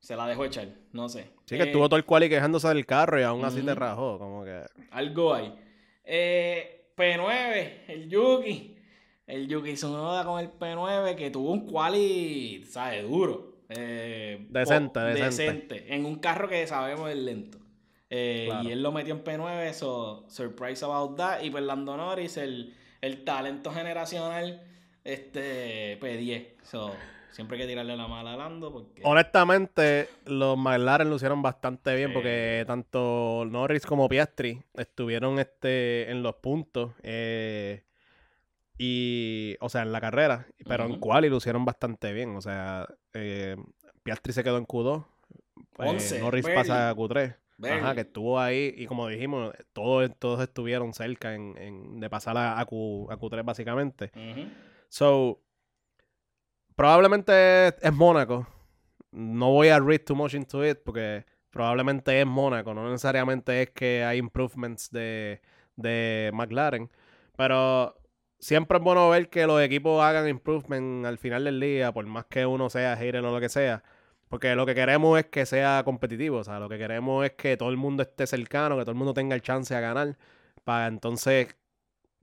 se 0.00 0.14
la 0.16 0.26
dejó 0.28 0.44
echar. 0.44 0.68
No 0.92 1.08
sé. 1.08 1.30
Sí, 1.44 1.56
que 1.56 1.62
Eh, 1.62 1.66
estuvo 1.66 1.88
todo 1.88 1.96
el 1.98 2.04
quali 2.04 2.28
quejándose 2.28 2.68
del 2.68 2.86
carro 2.86 3.18
y 3.18 3.24
aún 3.24 3.44
así 3.44 3.62
te 3.62 3.72
Ujú. 3.72 3.80
rajó, 3.80 4.18
como 4.18 4.44
que... 4.44 4.62
algo 4.90 5.34
hay. 5.34 5.52
Eh, 6.04 6.92
P9, 6.96 7.84
el 7.88 8.08
Yuki. 8.08 8.76
El 9.26 9.46
Yuki 9.46 9.74
Tsunoda 9.74 10.24
con 10.24 10.40
el 10.40 10.50
P9 10.50 11.14
que 11.14 11.30
tuvo 11.30 11.50
un 11.52 11.66
quali, 11.66 12.64
¿sabes? 12.66 13.02
Duro. 13.08 13.47
Eh, 13.70 14.46
Decente, 14.48 15.00
decente. 15.00 15.94
En 15.94 16.04
un 16.06 16.16
carro 16.20 16.48
que 16.48 16.66
sabemos 16.66 17.10
es 17.10 17.16
lento. 17.16 17.58
Eh, 18.10 18.44
Claro. 18.46 18.68
Y 18.68 18.72
él 18.72 18.82
lo 18.82 18.92
metió 18.92 19.14
en 19.14 19.22
P9, 19.22 19.72
so 19.74 20.24
surprise 20.28 20.84
about 20.84 21.16
that. 21.16 21.42
Y 21.42 21.50
pues 21.50 21.62
Lando 21.64 21.96
Norris, 21.96 22.38
el, 22.38 22.74
el 23.02 23.24
talento 23.24 23.70
generacional, 23.70 24.62
este 25.04 26.00
P10. 26.00 26.54
So, 26.62 26.94
siempre 27.30 27.56
hay 27.58 27.62
que 27.64 27.68
tirarle 27.68 27.96
la 27.96 28.08
mala 28.08 28.32
a 28.32 28.36
Lando 28.38 28.72
porque... 28.72 29.02
Honestamente, 29.04 30.08
los 30.24 30.56
McLaren 30.56 31.10
lucieron 31.10 31.42
bastante 31.42 31.94
bien 31.94 32.14
porque 32.14 32.64
tanto 32.66 33.44
Norris 33.46 33.84
como 33.84 34.08
Piastri 34.08 34.62
estuvieron 34.74 35.38
este, 35.38 36.10
en 36.10 36.22
los 36.22 36.36
puntos. 36.36 36.92
eh, 37.02 37.84
y, 38.80 39.56
o 39.60 39.68
sea, 39.68 39.82
en 39.82 39.90
la 39.92 40.00
carrera. 40.00 40.46
Pero 40.66 40.84
en 40.86 41.00
quali 41.00 41.28
lucieron 41.28 41.64
bastante 41.64 42.12
bien. 42.12 42.36
O 42.36 42.40
sea, 42.40 42.86
eh, 43.20 43.56
Piastri 44.02 44.32
se 44.32 44.42
quedó 44.44 44.58
en 44.58 44.66
Q2. 44.66 45.04
eh, 45.04 45.62
11, 45.78 46.18
Norris 46.20 46.44
pasa 46.54 46.90
a 46.90 46.94
Q3. 46.94 47.36
Ajá, 47.72 47.94
que 47.94 48.00
estuvo 48.02 48.38
ahí. 48.38 48.72
Y 48.76 48.86
como 48.86 49.08
dijimos, 49.08 49.52
todos, 49.72 50.10
todos 50.18 50.40
estuvieron 50.40 50.94
cerca 50.94 51.34
en, 51.34 51.56
en- 51.58 51.98
de 52.00 52.08
pasar 52.08 52.36
a, 52.36 52.60
a 52.60 52.64
Q, 52.64 53.08
a 53.10 53.16
Q3 53.16 53.44
básicamente. 53.44 54.10
So, 54.88 55.40
probablemente 56.76 57.68
es, 57.68 57.74
es 57.82 57.92
Mónaco. 57.92 58.46
No 59.10 59.50
voy 59.52 59.68
a 59.68 59.80
read 59.80 60.02
too 60.04 60.14
much 60.14 60.34
into 60.34 60.64
it 60.66 60.78
porque 60.84 61.24
probablemente 61.50 62.20
es 62.20 62.26
Mónaco. 62.26 62.74
No 62.74 62.84
necesariamente 62.88 63.62
es 63.62 63.70
que 63.70 64.04
hay 64.04 64.18
improvements 64.18 64.90
de, 64.90 65.40
de 65.76 66.30
McLaren. 66.34 66.90
Pero 67.36 67.97
siempre 68.38 68.78
es 68.78 68.84
bueno 68.84 69.08
ver 69.10 69.28
que 69.28 69.46
los 69.46 69.60
equipos 69.62 70.02
hagan 70.02 70.28
improvement 70.28 71.06
al 71.06 71.18
final 71.18 71.44
del 71.44 71.60
día, 71.60 71.92
por 71.92 72.06
más 72.06 72.24
que 72.26 72.46
uno 72.46 72.70
sea 72.70 72.96
hater 72.96 73.24
o 73.24 73.32
lo 73.32 73.40
que 73.40 73.48
sea. 73.48 73.82
Porque 74.28 74.54
lo 74.54 74.66
que 74.66 74.74
queremos 74.74 75.18
es 75.18 75.26
que 75.26 75.46
sea 75.46 75.82
competitivo. 75.84 76.38
O 76.38 76.44
sea, 76.44 76.58
lo 76.60 76.68
que 76.68 76.76
queremos 76.76 77.24
es 77.24 77.32
que 77.32 77.56
todo 77.56 77.70
el 77.70 77.76
mundo 77.78 78.02
esté 78.02 78.26
cercano, 78.26 78.76
que 78.76 78.82
todo 78.82 78.90
el 78.92 78.98
mundo 78.98 79.14
tenga 79.14 79.34
el 79.34 79.40
chance 79.42 79.74
a 79.74 79.80
ganar. 79.80 80.16
Para 80.64 80.86
entonces 80.86 81.56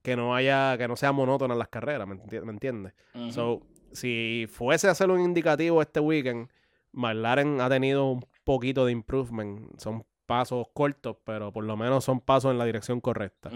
que 0.03 0.15
no 0.15 0.35
haya, 0.35 0.77
que 0.77 0.87
no 0.87 0.95
sea 0.95 1.11
monótona 1.11 1.55
las 1.55 1.69
carreras, 1.69 2.07
¿me, 2.07 2.15
enti- 2.15 2.43
me 2.43 2.51
entiendes? 2.51 2.93
So, 3.31 3.63
si 3.91 4.45
fuese 4.51 4.87
a 4.87 4.91
hacer 4.91 5.09
un 5.09 5.19
indicativo 5.19 5.81
este 5.81 5.99
weekend, 5.99 6.47
McLaren 6.91 7.59
ha 7.59 7.69
tenido 7.69 8.05
un 8.11 8.25
poquito 8.43 8.85
de 8.85 8.91
improvement. 8.91 9.79
Son 9.79 10.05
pasos 10.27 10.67
cortos, 10.73 11.17
pero 11.23 11.51
por 11.51 11.63
lo 11.63 11.75
menos 11.75 12.03
son 12.03 12.19
pasos 12.19 12.51
en 12.51 12.59
la 12.59 12.65
dirección 12.65 13.01
correcta. 13.01 13.49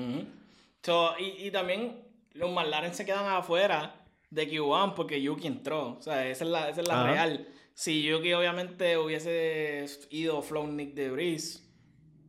So, 0.81 1.11
y, 1.19 1.45
y 1.47 1.51
también 1.51 1.99
los 2.39 2.51
McLaren 2.51 2.93
se 2.95 3.05
quedan 3.05 3.27
afuera 3.27 4.05
de 4.29 4.49
Q1 4.49 4.93
porque 4.95 5.21
Yuki 5.21 5.47
entró. 5.47 5.97
O 5.97 6.01
sea, 6.01 6.25
esa 6.27 6.43
es 6.45 6.49
la, 6.49 6.69
esa 6.69 6.81
es 6.81 6.87
la 6.87 7.03
real. 7.03 7.47
Si 7.73 8.01
Yuki 8.03 8.33
obviamente 8.33 8.97
hubiese 8.97 9.85
ido 10.09 10.41
flown 10.41 10.75
Nick 10.75 10.93
de 10.95 11.11
Breeze, 11.11 11.59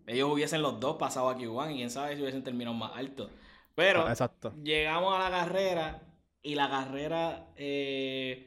ellos 0.07 0.31
hubiesen 0.33 0.63
los 0.63 0.79
dos 0.81 0.97
pasado 0.97 1.29
a 1.29 1.37
Q1 1.37 1.73
y 1.73 1.77
quién 1.77 1.91
sabe 1.91 2.15
si 2.17 2.23
hubiesen 2.23 2.43
terminado 2.45 2.75
más 2.77 2.93
alto. 2.97 3.31
Pero 3.75 4.07
Ah, 4.07 4.11
Exacto. 4.11 4.53
llegamos 4.63 5.15
a 5.15 5.29
la 5.29 5.31
carrera 5.31 6.03
y 6.43 6.55
la 6.55 6.69
carrera... 6.69 7.47
eh, 7.57 8.47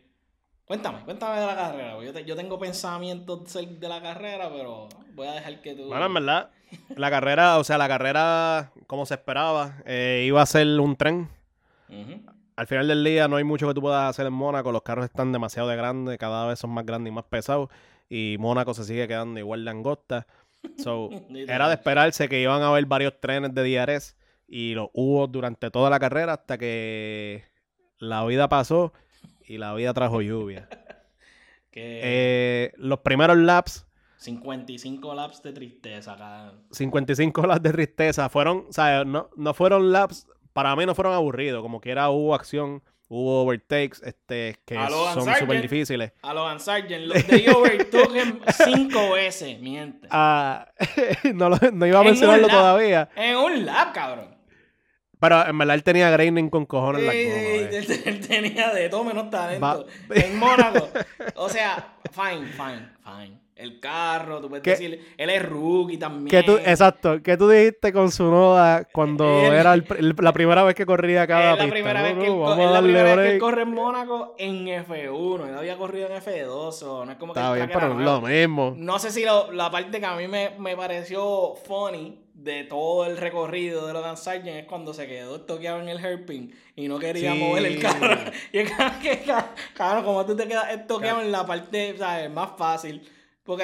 Cuéntame, 0.65 1.04
cuéntame 1.04 1.39
de 1.41 1.45
la 1.45 1.56
carrera. 1.56 2.02
Yo, 2.04 2.13
te- 2.13 2.23
yo 2.23 2.36
tengo 2.38 2.58
pensamientos 2.58 3.52
de 3.54 3.65
de 3.65 3.89
la 3.89 4.02
carrera, 4.02 4.49
pero 4.49 4.88
voy 5.13 5.28
a 5.28 5.34
dejar 5.34 5.62
que 5.62 5.76
tú... 5.76 5.88
Bueno, 5.88 6.06
en 6.06 6.13
verdad, 6.13 6.52
la 6.95 7.10
carrera, 7.10 7.58
o 7.60 7.63
sea, 7.65 7.78
la 7.78 7.88
carrera, 7.89 8.71
como 8.88 9.06
se 9.06 9.15
esperaba, 9.15 9.82
eh, 9.86 10.23
iba 10.26 10.41
a 10.41 10.45
ser 10.45 10.67
un 10.80 10.95
tren. 10.95 11.30
Al 12.56 12.67
final 12.67 12.88
del 12.88 13.03
día 13.03 13.27
no 13.27 13.38
hay 13.38 13.43
mucho 13.43 13.67
que 13.67 13.73
tú 13.73 13.82
puedas 13.82 14.10
hacer 14.10 14.27
en 14.27 14.34
Mónaco. 14.34 14.71
Los 14.71 14.84
carros 14.84 15.06
están 15.06 15.32
demasiado 15.32 15.69
de 15.69 15.75
grandes, 15.75 16.17
cada 16.17 16.45
vez 16.47 16.60
son 16.60 16.69
más 16.69 16.86
grandes 16.86 17.12
y 17.12 17.13
más 17.15 17.25
pesados. 17.25 17.69
Y 18.10 18.36
Mónaco 18.39 18.73
se 18.73 18.84
sigue 18.84 19.08
quedando 19.08 19.39
igual 19.39 19.65
de 19.65 19.71
angosta. 19.71 20.27
So, 20.77 21.10
era 21.47 21.67
de 21.67 21.73
esperarse 21.75 22.29
que 22.29 22.41
iban 22.41 22.62
a 22.62 22.69
haber 22.69 22.86
varios 22.86 23.19
trenes 23.19 23.53
de 23.53 23.77
DRS 23.77 24.15
y 24.47 24.75
los 24.75 24.89
hubo 24.93 25.27
durante 25.27 25.71
toda 25.71 25.89
la 25.89 25.99
carrera 25.99 26.34
hasta 26.34 26.58
que 26.58 27.43
la 27.97 28.23
vida 28.25 28.49
pasó 28.49 28.93
y 29.45 29.58
la 29.58 29.73
vida 29.73 29.93
trajo 29.93 30.21
lluvia. 30.21 30.69
Que... 31.71 32.01
Eh, 32.03 32.73
los 32.77 32.99
primeros 32.99 33.36
laps, 33.36 33.88
55 34.17 35.15
laps 35.15 35.41
de 35.41 35.53
tristeza 35.53 36.13
acá. 36.13 36.53
55 36.69 37.47
laps 37.47 37.63
de 37.63 37.71
tristeza, 37.71 38.29
fueron, 38.29 38.67
o 38.69 38.71
sea, 38.71 39.03
no, 39.03 39.32
no 39.36 39.56
fueron 39.56 39.91
laps, 39.91 40.27
para 40.54 40.76
mí 40.76 40.86
no 40.86 40.96
fueron 40.96 41.13
aburridos, 41.13 41.62
como 41.62 41.82
quiera 41.82 42.10
hubo 42.10 42.34
acción, 42.36 42.82
hubo 43.10 43.44
overtakes, 43.44 44.02
este, 44.04 44.58
que 44.66 44.76
son 44.76 45.26
súper 45.36 45.62
difíciles. 45.62 46.13
A 46.22 46.34
Logan 46.34 46.60
Sargent, 46.60 47.06
lo- 47.06 47.13
they 47.16 47.48
overtook 47.50 48.12
5 48.52 49.12
veces, 49.13 49.60
mi 49.60 49.72
gente. 49.76 50.08
Ah, 50.10 50.68
no, 51.34 51.50
lo- 51.50 51.58
no 51.74 51.86
iba 51.86 52.00
a 52.00 52.02
En 52.02 52.08
mencionarlo 52.08 52.48
todavía, 52.48 53.10
En 53.16 53.36
un 53.38 53.66
lap, 53.66 53.94
cabrón. 53.94 54.36
pero 55.20 55.46
en 55.48 55.58
verdad 55.58 55.76
él 55.76 55.84
tenía 55.84 56.10
graining 56.10 56.50
con 56.50 56.66
cojones 56.66 57.02
en 57.02 57.08
la 57.08 57.13
ey, 57.13 57.28
eh. 57.28 57.70
él, 57.78 58.02
él 58.06 58.28
tenía 58.28 58.72
de 58.74 58.89
todo 58.89 59.04
menos 59.04 59.30
talento. 59.30 59.66
Va- 59.66 60.16
En 60.16 60.38
Mónaco. 60.39 60.89
O 61.36 61.50
sea, 61.50 61.96
fine, 62.12 62.48
fine, 62.48 62.89
fine. 63.04 63.39
El 63.56 63.80
carro, 63.80 64.42
tú 64.42 64.50
puedes 64.50 64.63
¿Qué- 64.63 64.72
decir, 64.72 65.13
él 65.16 65.30
es 65.30 65.48
rookie 65.48 65.98
también. 65.98 66.28
¿Qué 66.30 66.42
tú, 66.42 66.58
exacto, 66.58 67.22
¿qué 67.22 67.38
tú 67.38 67.48
dijiste 67.48 67.94
con 67.94 68.10
su 68.12 68.24
noda 68.24 68.86
cuando 68.92 69.26
Él- 69.46 69.54
era 69.54 69.74
el 69.76 69.86
la 70.20 70.34
primera 70.34 70.63
vez 70.63 70.74
que 70.74 70.88
corría 70.88 71.28
cada 71.28 71.52
es 71.54 71.58
la 71.60 71.63
pista? 71.66 71.74
primera 71.74 72.02
vez 72.02 72.13
que 72.16 72.26
él, 72.26 72.32
vamos 72.32 72.58
es 72.60 72.72
la 72.72 72.82
primera 72.82 73.16
vez 73.16 73.28
que 73.28 73.34
él 73.36 73.39
corre 73.39 73.62
en 73.62 73.72
Mónaco 73.72 74.34
en 74.39 74.66
F1. 74.68 75.47
Él 75.49 75.56
había 75.58 75.78
corrido 75.78 76.08
en 76.10 76.14
F2, 76.20 76.82
o 76.84 77.06
no 77.06 77.12
es 77.12 77.18
como 77.20 77.34
que 77.34 77.39
Está 77.39 77.54
bien, 77.54 77.70
pero 77.72 77.89
no 77.93 77.99
es 77.99 78.06
lo 78.06 78.22
mismo. 78.22 78.74
No 78.76 78.97
sé 78.97 79.12
si 79.12 79.24
lo- 79.24 79.51
la 79.51 79.70
parte 79.70 79.99
que 79.99 80.06
a 80.06 80.16
mí 80.16 80.28
me, 80.28 80.51
me 80.58 80.76
pareció 80.76 81.54
funny 81.66 82.20
de 82.34 82.64
todo 82.64 83.06
el 83.06 83.18
recorrido 83.18 83.86
de 83.86 83.93
Logan 83.93 84.18
Sargent 84.18 84.47
es 84.47 84.66
cuando 84.66 84.95
se 84.95 85.06
quedó 85.08 85.41
toqueado 85.41 85.80
en 85.80 85.89
el 85.89 86.04
hairpin 86.04 86.54
y 86.76 86.88
no 86.88 86.97
quería 86.97 87.34
Sí. 87.34 87.38
mover 87.39 87.66
el 87.68 87.80
carro. 87.80 88.18
Y 88.51 88.58
es 88.58 88.72
que, 89.01 89.22
cabrón, 89.76 90.04
como 90.04 90.26
tú 90.26 90.36
te 90.36 90.47
quedas 90.47 90.88
toqueado 90.88 91.22
en 91.22 91.32
la 91.32 91.45
parte 91.45 91.95
¿sabes? 91.99 92.32
más 92.32 92.49
fácil. 92.58 93.08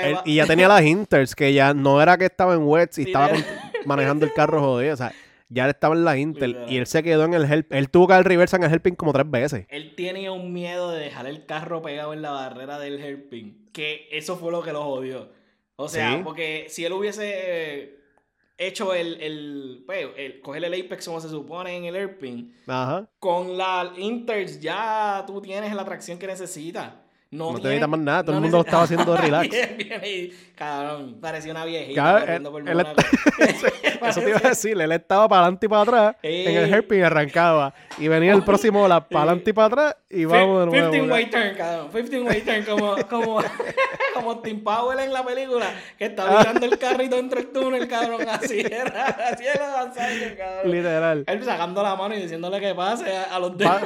Él- 0.02 0.18
y 0.26 0.36
ya 0.36 0.46
tenía 0.46 0.68
las 0.68 0.84
inters, 0.84 1.36
que 1.36 1.54
ya 1.54 1.74
no 1.74 2.02
era 2.02 2.18
que 2.18 2.26
estaba 2.26 2.54
en 2.54 2.64
wets 2.64 2.98
y 3.00 3.04
Sí, 3.04 3.10
estaba 3.10 3.30
con- 3.30 3.44
manejando 3.86 4.26
el 4.26 4.34
carro 4.34 4.62
jodido. 4.62 4.94
O 4.94 4.98
sea, 4.98 5.14
ya 5.50 5.64
él 5.66 5.70
estaba 5.72 5.96
en 5.96 6.06
la 6.06 6.16
Literal. 6.16 6.66
y 6.72 6.78
él 6.78 6.86
se 6.86 7.02
quedó 7.02 7.26
en 7.26 7.34
el 7.34 7.52
help. 7.52 7.72
Él 7.74 7.90
tuvo 7.90 8.08
que 8.08 8.14
dar 8.14 8.26
reversa 8.28 8.58
en 8.58 8.64
el 8.64 8.72
helping 8.72 8.96
como 8.96 9.14
tres 9.14 9.30
veces. 9.30 9.66
Él 9.70 9.96
tenía 9.96 10.32
un 10.32 10.54
miedo 10.54 10.92
de 10.92 11.00
dejar 11.00 11.26
el 11.28 11.46
carro 11.46 11.82
pegado 11.82 12.14
en 12.14 12.22
la 12.22 12.32
barrera 12.32 12.78
del 12.78 13.02
hairpin. 13.02 13.70
Que 13.74 14.08
eso 14.12 14.36
fue 14.38 14.52
lo 14.52 14.62
que 14.62 14.74
lo 14.74 14.84
jodió. 14.84 15.30
O 15.76 15.88
sea, 15.88 16.12
Sí. 16.18 16.22
porque 16.24 16.66
si 16.70 16.84
él 16.86 16.92
hubiese 16.94 17.32
eh, 17.34 18.00
hecho 18.58 18.94
el, 18.94 19.20
el, 19.22 19.84
pues, 19.86 20.08
el- 20.18 20.42
coger 20.42 20.66
el 20.66 20.74
apex 20.74 21.06
como 21.08 21.22
se 21.22 21.30
supone 21.30 21.78
en 21.78 21.86
el 21.86 22.52
Ajá. 22.68 23.08
con 23.18 23.58
la 23.58 23.92
inters 23.98 24.60
ya 24.60 25.24
tú 25.26 25.42
tienes 25.42 25.74
la 25.74 25.86
tracción 25.86 26.20
que 26.20 26.28
necesitas. 26.28 26.92
No, 27.32 27.52
No 27.52 27.58
te 27.60 27.64
necesitas 27.68 27.90
más 27.90 28.00
nada, 28.00 28.24
todo 28.24 28.32
el 28.32 28.38
no 28.38 28.42
mundo 28.42 28.58
lo 28.58 28.64
estaba 28.64 28.84
haciendo 28.84 29.16
relax. 29.22 29.50
Bien, 29.50 29.76
bien, 29.78 30.02
y, 30.04 30.34
cabrón, 30.56 31.18
parecía 31.22 31.52
una 31.52 31.64
viejita 31.64 32.24
él- 32.36 32.42
por 32.44 32.68
él 32.68 32.76
Mónaco. 32.76 33.02
Eso 34.08 34.22
te 34.22 34.30
iba 34.30 34.40
a 34.44 34.50
decir, 34.50 34.82
él 34.82 34.92
estaba 34.92 35.30
para 35.30 35.42
adelante 35.44 35.68
y 35.68 35.70
para 35.70 35.82
atrás 35.84 36.16
en 36.24 36.58
el 36.58 36.74
hairpin 36.74 37.04
arrancaba. 37.04 37.74
Y 38.00 38.08
venía 38.08 38.34
el 38.34 38.44
próximo 38.44 38.88
lap 38.88 39.10
para 39.10 39.26
adelante 39.26 39.52
y 39.52 39.54
para 39.54 39.68
atrás 39.68 39.96
y 40.10 40.26
vamos 40.26 40.60
de 40.62 40.66
nuevo. 40.66 40.92
15 40.92 41.02
¿verdad? 41.02 41.14
way 41.14 41.30
turn, 41.30 41.56
cabrón. 41.56 41.90
15 41.92 42.22
way 42.22 42.42
turn, 42.42 42.64
como, 42.66 42.96
como, 43.08 43.44
como 44.16 44.40
Tim 44.40 44.64
Powell 44.64 45.00
en 45.00 45.14
la 45.14 45.24
película, 45.24 45.68
que 46.00 46.06
está 46.06 46.32
mirando 46.40 46.66
el 46.66 46.80
carrito 46.80 47.16
dentro 47.18 47.40
del 47.42 47.52
túnel, 47.52 47.88
cabrón. 47.88 48.28
Así 48.28 48.60
era, 48.62 49.06
así 49.32 49.46
era 49.46 49.68
Dan 49.68 49.94
Sargent, 49.94 50.36
cabrón. 50.36 50.72
Literal. 50.72 51.24
Él 51.28 51.44
sacando 51.44 51.84
la 51.84 51.96
mano 51.96 52.16
y 52.16 52.22
diciéndole 52.24 52.60
que 52.60 52.74
pase 52.74 53.16
a, 53.16 53.36
a 53.36 53.40
los 53.40 53.56
demás. 53.56 53.84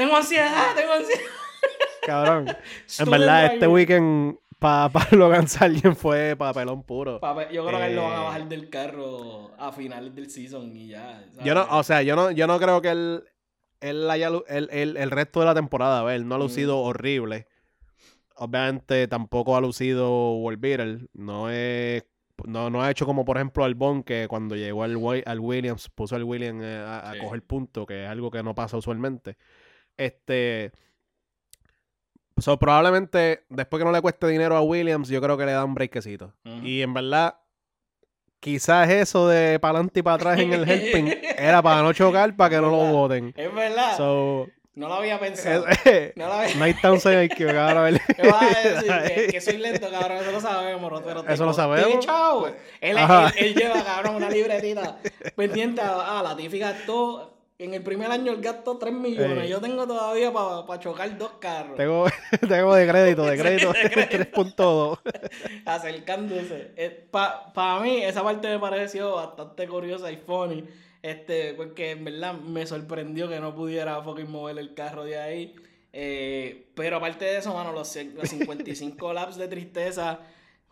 Tengo 0.00 0.16
ansiedad, 0.16 0.74
tengo 0.74 0.92
ansiedad. 0.94 1.20
Cabrón. 2.06 2.56
En 2.98 3.10
verdad, 3.10 3.46
este 3.52 3.66
weekend 3.66 4.38
para 4.58 4.88
pa 4.92 5.06
Logan 5.12 5.46
Sargent 5.48 5.96
fue 5.96 6.36
papelón 6.36 6.82
puro. 6.84 7.20
Yo 7.52 7.66
creo 7.66 7.78
que 7.78 7.86
él 7.86 7.96
lo 7.96 8.04
van 8.04 8.12
a 8.12 8.20
Eh. 8.20 8.24
bajar 8.24 8.48
del 8.48 8.70
carro 8.70 9.50
a 9.58 9.72
finales 9.72 10.14
del 10.14 10.30
season 10.30 10.74
y 10.76 10.88
ya. 10.88 11.22
¿sabes? 11.30 11.44
Yo 11.44 11.54
no, 11.54 11.66
o 11.70 11.82
sea, 11.82 12.02
yo 12.02 12.16
no, 12.16 12.30
yo 12.30 12.46
no 12.46 12.58
creo 12.58 12.80
que 12.80 12.88
él, 12.90 13.24
él 13.80 14.10
haya 14.10 14.30
lu- 14.30 14.44
el, 14.48 14.68
el, 14.72 14.96
el 14.96 15.10
resto 15.10 15.40
de 15.40 15.46
la 15.46 15.54
temporada, 15.54 16.00
a 16.00 16.02
ver, 16.04 16.24
no 16.24 16.34
ha 16.34 16.38
Mm. 16.38 16.42
lucido 16.42 16.78
horrible. 16.78 17.46
Obviamente 18.36 19.06
tampoco 19.06 19.56
ha 19.56 19.60
lucido 19.60 20.32
World 20.36 20.60
Beater. 20.60 21.08
No 21.12 21.50
es 21.50 22.04
no, 22.46 22.70
no 22.70 22.82
ha 22.82 22.90
hecho 22.90 23.04
como 23.04 23.26
por 23.26 23.36
ejemplo 23.36 23.64
Albon 23.64 24.02
que 24.02 24.26
cuando 24.26 24.56
llegó 24.56 24.82
al, 24.82 24.96
al 25.26 25.40
Williams 25.40 25.90
puso 25.90 26.16
al 26.16 26.24
Williams 26.24 26.64
eh, 26.64 26.78
a, 26.78 27.10
a 27.10 27.12
Sí. 27.12 27.18
coger 27.20 27.42
punto, 27.42 27.84
que 27.84 28.04
es 28.04 28.08
algo 28.10 28.30
que 28.30 28.42
no 28.42 28.54
pasa 28.54 28.78
usualmente. 28.78 29.36
Este 30.00 30.72
so, 32.38 32.58
probablemente 32.58 33.44
después 33.50 33.80
que 33.80 33.84
no 33.84 33.92
le 33.92 34.00
cueste 34.00 34.26
dinero 34.26 34.56
a 34.56 34.62
Williams, 34.62 35.08
yo 35.08 35.20
creo 35.20 35.36
que 35.36 35.44
le 35.46 35.52
da 35.52 35.64
un 35.64 35.74
breakcito. 35.74 36.32
Y 36.62 36.80
en 36.82 36.94
verdad, 36.94 37.34
quizás 38.40 38.88
eso 38.88 39.28
de 39.28 39.58
para 39.60 39.72
adelante 39.78 40.00
y 40.00 40.02
para 40.02 40.16
atrás 40.16 40.38
en 40.40 40.52
el 40.54 40.68
helping 40.68 41.08
era 41.38 41.60
para 41.60 41.82
no 41.82 41.92
chocar, 41.92 42.34
para 42.36 42.50
que 42.56 42.60
no 42.62 42.70
lo 42.70 42.76
voten. 42.92 43.34
Es 43.36 43.54
verdad. 43.54 43.96
So, 43.98 44.48
no 44.74 44.88
lo 44.88 44.94
había 44.94 45.20
pensado. 45.20 45.66
eh, 45.84 46.12
no 46.16 46.28
lo 46.28 46.32
había 46.32 46.56
hay 47.18 47.28
que 47.28 47.44
cabrón, 47.44 47.76
a 47.76 47.82
vas 48.30 48.42
a 48.56 48.68
decir 48.68 48.92
que, 49.14 49.26
que 49.32 49.40
soy 49.42 49.58
lento, 49.58 49.90
cabrón. 49.90 50.18
Eso 50.18 50.32
lo 50.32 50.40
sabemos, 50.40 50.90
te 51.24 51.32
Eso 51.34 51.44
lo 51.44 51.52
sabemos. 51.52 51.90
he 51.92 51.96
echado. 51.96 52.54
él, 52.80 52.96
ajá. 52.96 53.32
él- 53.36 53.46
él 53.48 53.54
lleva, 53.54 53.84
cabrón, 53.84 54.14
una 54.14 54.30
libretita 54.30 54.96
pendiente 55.36 55.82
a, 55.82 56.20
ah, 56.20 56.22
la 56.22 56.34
Tiffy 56.36 56.58
gastó. 56.58 57.36
En 57.62 57.74
el 57.74 57.82
primer 57.82 58.10
año 58.10 58.32
él 58.32 58.40
gastó 58.40 58.78
3 58.78 58.92
millones. 58.92 59.44
Ey. 59.44 59.50
Yo 59.50 59.60
tengo 59.60 59.86
todavía 59.86 60.32
para 60.32 60.80
chocar 60.80 61.16
dos 61.18 61.32
carros. 61.40 61.76
Tengo, 61.76 62.06
tengo 62.48 62.74
de 62.74 62.88
crédito, 62.88 63.22
de 63.24 63.36
Sí, 63.36 63.42
crédito 63.42 63.72
de 63.72 63.90
crédito. 63.90 64.40
3.2. 64.42 64.98
acercándose. 65.66 67.04
Para 67.10 67.80
mí, 67.80 68.02
esa 68.02 68.22
parte 68.22 68.48
me 68.48 68.58
pareció 68.58 69.16
bastante 69.16 69.68
curiosa 69.68 70.10
y 70.10 70.16
funny. 70.16 70.64
Este, 71.02 71.54
porque 71.54 71.92
en 71.92 72.04
verdad 72.04 72.34
me 72.34 72.66
sorprendió 72.66 73.28
que 73.28 73.40
no 73.40 73.54
pudiera 73.54 74.02
fucking 74.02 74.30
mover 74.30 74.58
el 74.58 74.74
carro 74.74 75.04
de 75.04 75.18
ahí. 75.18 75.54
Eh, 75.92 76.68
pero 76.74 76.96
aparte 76.98 77.24
de 77.24 77.38
eso, 77.38 77.52
mano, 77.54 77.72
los, 77.72 77.94
los 78.14 78.28
55 78.28 79.12
laps 79.12 79.36
de 79.36 79.48
tristeza 79.48 80.20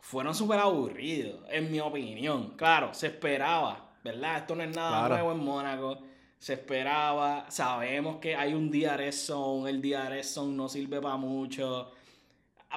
fueron 0.01 0.34
súper 0.34 0.61
aburridos, 0.61 1.41
en 1.51 1.70
mi 1.72 1.80
opinión. 1.80 2.55
Claro, 2.57 2.95
se 2.95 3.09
esperaba, 3.09 3.91
¿verdad? 4.05 4.39
Esto 4.39 4.55
no 4.55 4.62
es 4.62 4.74
nada 4.74 5.07
Claro. 5.07 5.14
nuevo 5.14 5.32
en 5.32 5.39
Mónaco. 5.45 5.99
Se 6.39 6.55
esperaba, 6.55 7.51
sabemos 7.51 8.18
que 8.18 8.36
hay 8.36 8.55
un 8.55 8.70
DRS 8.70 9.26
zone, 9.26 9.70
el 9.70 9.82
DRS 9.82 10.26
zone 10.34 10.57
no 10.57 10.68
sirve 10.68 11.01
para 11.01 11.16
mucho 11.16 11.93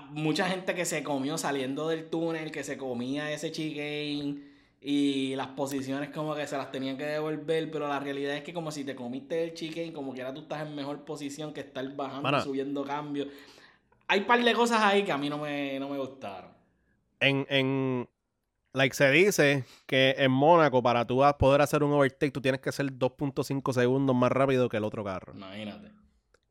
mucha 0.09 0.47
gente 0.47 0.73
que 0.73 0.85
se 0.85 1.03
comió 1.03 1.37
saliendo 1.37 1.89
del 1.89 2.09
túnel, 2.09 2.51
que 2.51 2.63
se 2.63 2.77
comía 2.77 3.31
ese 3.31 3.51
chicane 3.51 4.37
y 4.79 5.35
las 5.35 5.47
posiciones 5.47 6.09
como 6.09 6.33
que 6.33 6.47
se 6.47 6.57
las 6.57 6.71
tenían 6.71 6.97
que 6.97 7.05
devolver, 7.05 7.69
pero 7.69 7.87
la 7.87 7.99
realidad 7.99 8.35
es 8.35 8.43
que 8.43 8.53
como 8.53 8.71
si 8.71 8.83
te 8.83 8.95
comiste 8.95 9.43
el 9.43 9.53
chicane, 9.53 9.93
como 9.93 10.13
quiera 10.13 10.33
tú 10.33 10.41
estás 10.41 10.65
en 10.65 10.75
mejor 10.75 11.03
posición 11.03 11.53
que 11.53 11.61
estar 11.61 11.87
bajando 11.95 12.23
Mano. 12.23 12.41
subiendo 12.41 12.83
cambios. 12.83 13.27
Hay 14.07 14.21
un 14.21 14.25
par 14.25 14.43
de 14.43 14.53
cosas 14.53 14.81
ahí 14.81 15.03
que 15.03 15.11
a 15.11 15.17
mí 15.17 15.29
no 15.29 15.37
me, 15.37 15.79
no 15.79 15.89
me 15.89 15.97
gustaron. 15.97 16.51
En, 17.19 17.45
en, 17.49 18.09
like 18.73 18.95
se 18.95 19.09
dice 19.11 19.65
que 19.85 20.15
en 20.17 20.31
Mónaco, 20.31 20.81
para 20.81 21.05
tú 21.05 21.21
poder 21.37 21.61
hacer 21.61 21.83
un 21.83 21.91
overtake, 21.93 22.31
tú 22.31 22.41
tienes 22.41 22.61
que 22.61 22.71
ser 22.71 22.91
2.5 22.91 23.73
segundos 23.73 24.15
más 24.15 24.31
rápido 24.31 24.69
que 24.69 24.77
el 24.77 24.83
otro 24.83 25.03
carro. 25.03 25.33
Imagínate. 25.35 25.91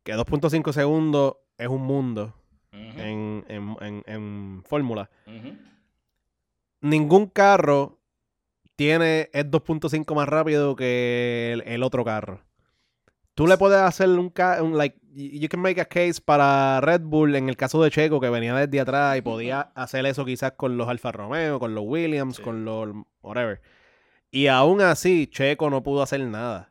Que 0.03 0.14
2.5 0.14 0.73
segundos 0.73 1.37
es 1.59 1.68
un 1.68 1.83
mundo 1.83 2.35
en, 2.73 3.45
en, 3.49 3.77
en, 3.81 4.03
en 4.07 4.62
fórmula. 4.66 5.11
Ningún 6.81 7.27
carro 7.27 7.99
tiene 8.77 9.29
es 9.33 9.45
2.5 9.45 10.14
más 10.14 10.29
rápido 10.29 10.75
que 10.75 11.51
el, 11.53 11.62
el 11.66 11.83
otro 11.83 12.05
carro. 12.05 12.41
Tú 13.41 13.47
le 13.47 13.57
puedes 13.57 13.78
hacer 13.78 14.07
un, 14.11 14.30
un 14.61 14.76
like 14.76 14.99
you 15.14 15.49
can 15.49 15.61
make 15.61 15.80
a 15.80 15.86
case 15.86 16.20
para 16.22 16.78
Red 16.82 17.01
Bull 17.01 17.34
en 17.36 17.49
el 17.49 17.57
caso 17.57 17.82
de 17.82 17.91
Checo 17.91 18.20
que 18.20 18.28
venía 18.28 18.55
desde 18.55 18.80
atrás 18.80 19.16
y 19.16 19.22
podía 19.22 19.72
hacer 19.74 20.05
eso 20.05 20.26
quizás 20.26 20.53
con 20.53 20.76
los 20.76 20.86
Alfa 20.91 21.11
Romeo, 21.11 21.59
con 21.59 21.74
los 21.74 21.84
Williams, 21.86 22.36
Sí. 22.36 22.43
con 22.43 22.66
los 22.66 22.88
whatever. 23.22 23.62
Y 24.30 24.49
aún 24.49 24.82
así 24.82 25.26
Checo 25.26 25.70
no 25.70 25.82
pudo 25.82 26.03
hacer 26.03 26.20
nada. 26.20 26.70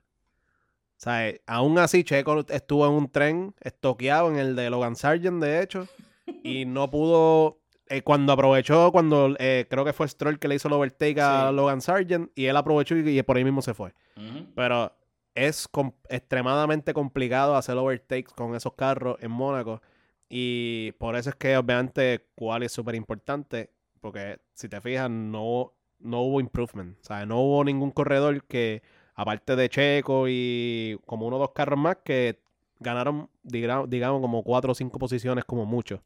O 0.97 1.01
sea, 1.01 1.27
eh, 1.29 1.41
aún 1.47 1.79
así 1.79 2.03
Checo 2.03 2.45
estuvo 2.49 2.85
en 2.85 2.91
un 2.93 3.09
tren 3.09 3.55
estoqueado 3.61 4.29
en 4.29 4.37
el 4.37 4.55
de 4.55 4.69
Logan 4.69 4.95
Sargent 4.95 5.41
de 5.41 5.63
hecho 5.63 5.87
y 6.43 6.65
no 6.67 6.91
pudo 6.91 7.61
eh, 7.87 8.03
cuando 8.03 8.31
aprovechó, 8.33 8.91
cuando 8.91 9.35
eh, 9.39 9.65
creo 9.71 9.85
que 9.85 9.93
fue 9.93 10.07
Stroll 10.07 10.37
que 10.37 10.47
le 10.47 10.53
hizo 10.53 10.67
el 10.67 10.75
overtake 10.75 11.17
a 11.17 11.49
Sí. 11.49 11.55
Logan 11.55 11.81
Sargent 11.81 12.29
y 12.35 12.45
él 12.45 12.55
aprovechó 12.55 12.95
y, 12.95 13.17
y 13.17 13.23
por 13.23 13.37
ahí 13.37 13.43
mismo 13.43 13.63
se 13.63 13.73
fue. 13.73 13.91
Pero 14.55 14.93
es 15.47 15.69
extremadamente 16.09 16.93
complicado 16.93 17.55
hacer 17.55 17.77
overtakes 17.77 18.33
con 18.33 18.55
esos 18.55 18.73
carros 18.73 19.17
en 19.21 19.31
Mónaco. 19.31 19.81
Y 20.29 20.91
por 20.99 21.15
eso 21.15 21.29
es 21.31 21.35
que 21.35 21.57
obviamente 21.57 22.27
Quali 22.35 22.65
es 22.65 22.71
súper 22.71 22.95
importante. 22.95 23.71
Porque 24.01 24.39
si 24.53 24.69
te 24.69 24.81
fijas, 24.81 25.09
no, 25.09 25.73
no 25.99 26.21
hubo 26.21 26.39
improvement. 26.39 26.97
O 27.01 27.03
sea, 27.03 27.25
no 27.25 27.39
hubo 27.41 27.63
ningún 27.63 27.91
corredor 27.91 28.43
que, 28.45 28.81
aparte 29.15 29.55
de 29.55 29.69
Checo 29.69 30.25
y 30.27 30.99
como 31.05 31.27
uno 31.27 31.37
o 31.37 31.39
dos 31.39 31.51
carros 31.53 31.79
más, 31.79 31.97
que 32.03 32.39
ganaron, 32.79 33.29
digamos, 33.43 34.21
como 34.21 34.43
cuatro 34.43 34.71
o 34.71 34.75
cinco 34.75 34.97
posiciones 34.99 35.43
como 35.45 35.65
mucho. 35.65 36.01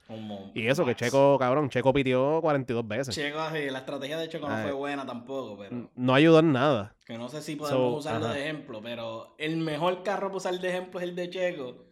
Y 0.54 0.68
eso, 0.68 0.86
que. 0.86 0.96
Checo, 0.96 1.38
cabrón, 1.38 1.70
Checo 1.70 1.94
pitió 1.94 2.40
42 2.42 2.88
veces. 2.88 3.16
Checo, 3.16 3.40
así, 3.40 3.70
la 3.70 3.80
estrategia 3.80 4.18
de 4.18 4.28
Checo 4.30 4.48
no 4.48 4.56
Ay. 4.56 4.64
fue 4.64 4.72
buena 4.74 5.06
tampoco, 5.06 5.58
pero... 5.58 5.90
No 5.96 6.14
ayudó 6.14 6.40
en 6.40 6.52
nada. 6.52 6.96
Que 7.06 7.18
no 7.18 7.30
sé 7.30 7.42
si 7.42 7.56
podemos 7.56 8.04
So, 8.04 8.10
usarlo 8.10 8.26
ajá. 8.28 8.36
de 8.36 8.42
ejemplo, 8.44 8.82
pero 8.82 9.36
el 9.38 9.58
mejor 9.58 10.04
carro 10.04 10.28
para 10.28 10.38
usar 10.38 10.60
de 10.60 10.70
ejemplo 10.70 11.00
es 11.00 11.04
el 11.08 11.16
de 11.16 11.30
Checo. 11.30 11.86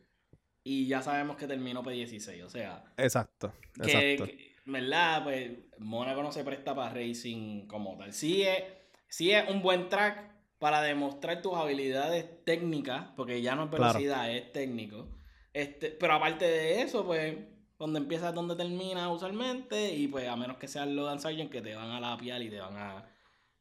Y 0.63 0.87
ya 0.87 1.01
sabemos 1.01 1.37
que 1.37 1.47
terminó 1.47 1.83
P16. 1.83 2.43
O 2.43 2.49
sea, 2.49 2.83
Exacto. 2.97 3.51
que, 3.73 3.91
Exacto. 3.91 4.25
que, 4.25 4.55
¿verdad? 4.65 5.23
Pues 5.23 5.51
Mónaco 5.79 6.21
no 6.23 6.31
se 6.31 6.43
presta 6.43 6.75
para 6.75 6.93
racing 6.93 7.65
como 7.67 7.97
tal. 7.97 8.13
Sí 8.13 8.43
es, 8.43 8.63
sí 9.07 9.31
es 9.31 9.49
un 9.49 9.61
buen 9.61 9.89
track 9.89 10.30
para 10.61 10.81
demostrar 10.83 11.41
tus 11.41 11.55
habilidades 11.55 12.45
técnicas, 12.45 13.05
porque 13.15 13.41
ya 13.41 13.55
no 13.55 13.63
es 13.63 13.69
Claro. 13.71 13.85
velocidad, 13.99 14.29
es 14.31 14.51
técnico. 14.53 15.07
Este, 15.53 15.89
pero 15.89 16.13
aparte 16.13 16.45
de 16.45 16.81
eso, 16.83 17.03
pues, 17.03 17.35
donde 17.79 17.97
empieza 17.99 18.29
es 18.29 18.35
donde 18.35 18.55
termina 18.55 19.09
usualmente. 19.09 19.91
Y 19.95 20.07
pues, 20.07 20.29
a 20.29 20.35
menos 20.35 20.57
que 20.57 20.67
sea 20.67 20.85
Logan 20.85 21.19
Sargent, 21.19 21.51
que 21.51 21.61
te 21.63 21.73
van 21.73 21.89
a 21.89 21.99
la 21.99 22.15
piel 22.15 22.43
y 22.43 22.49
te 22.51 22.59
van 22.59 22.77
a. 22.77 23.03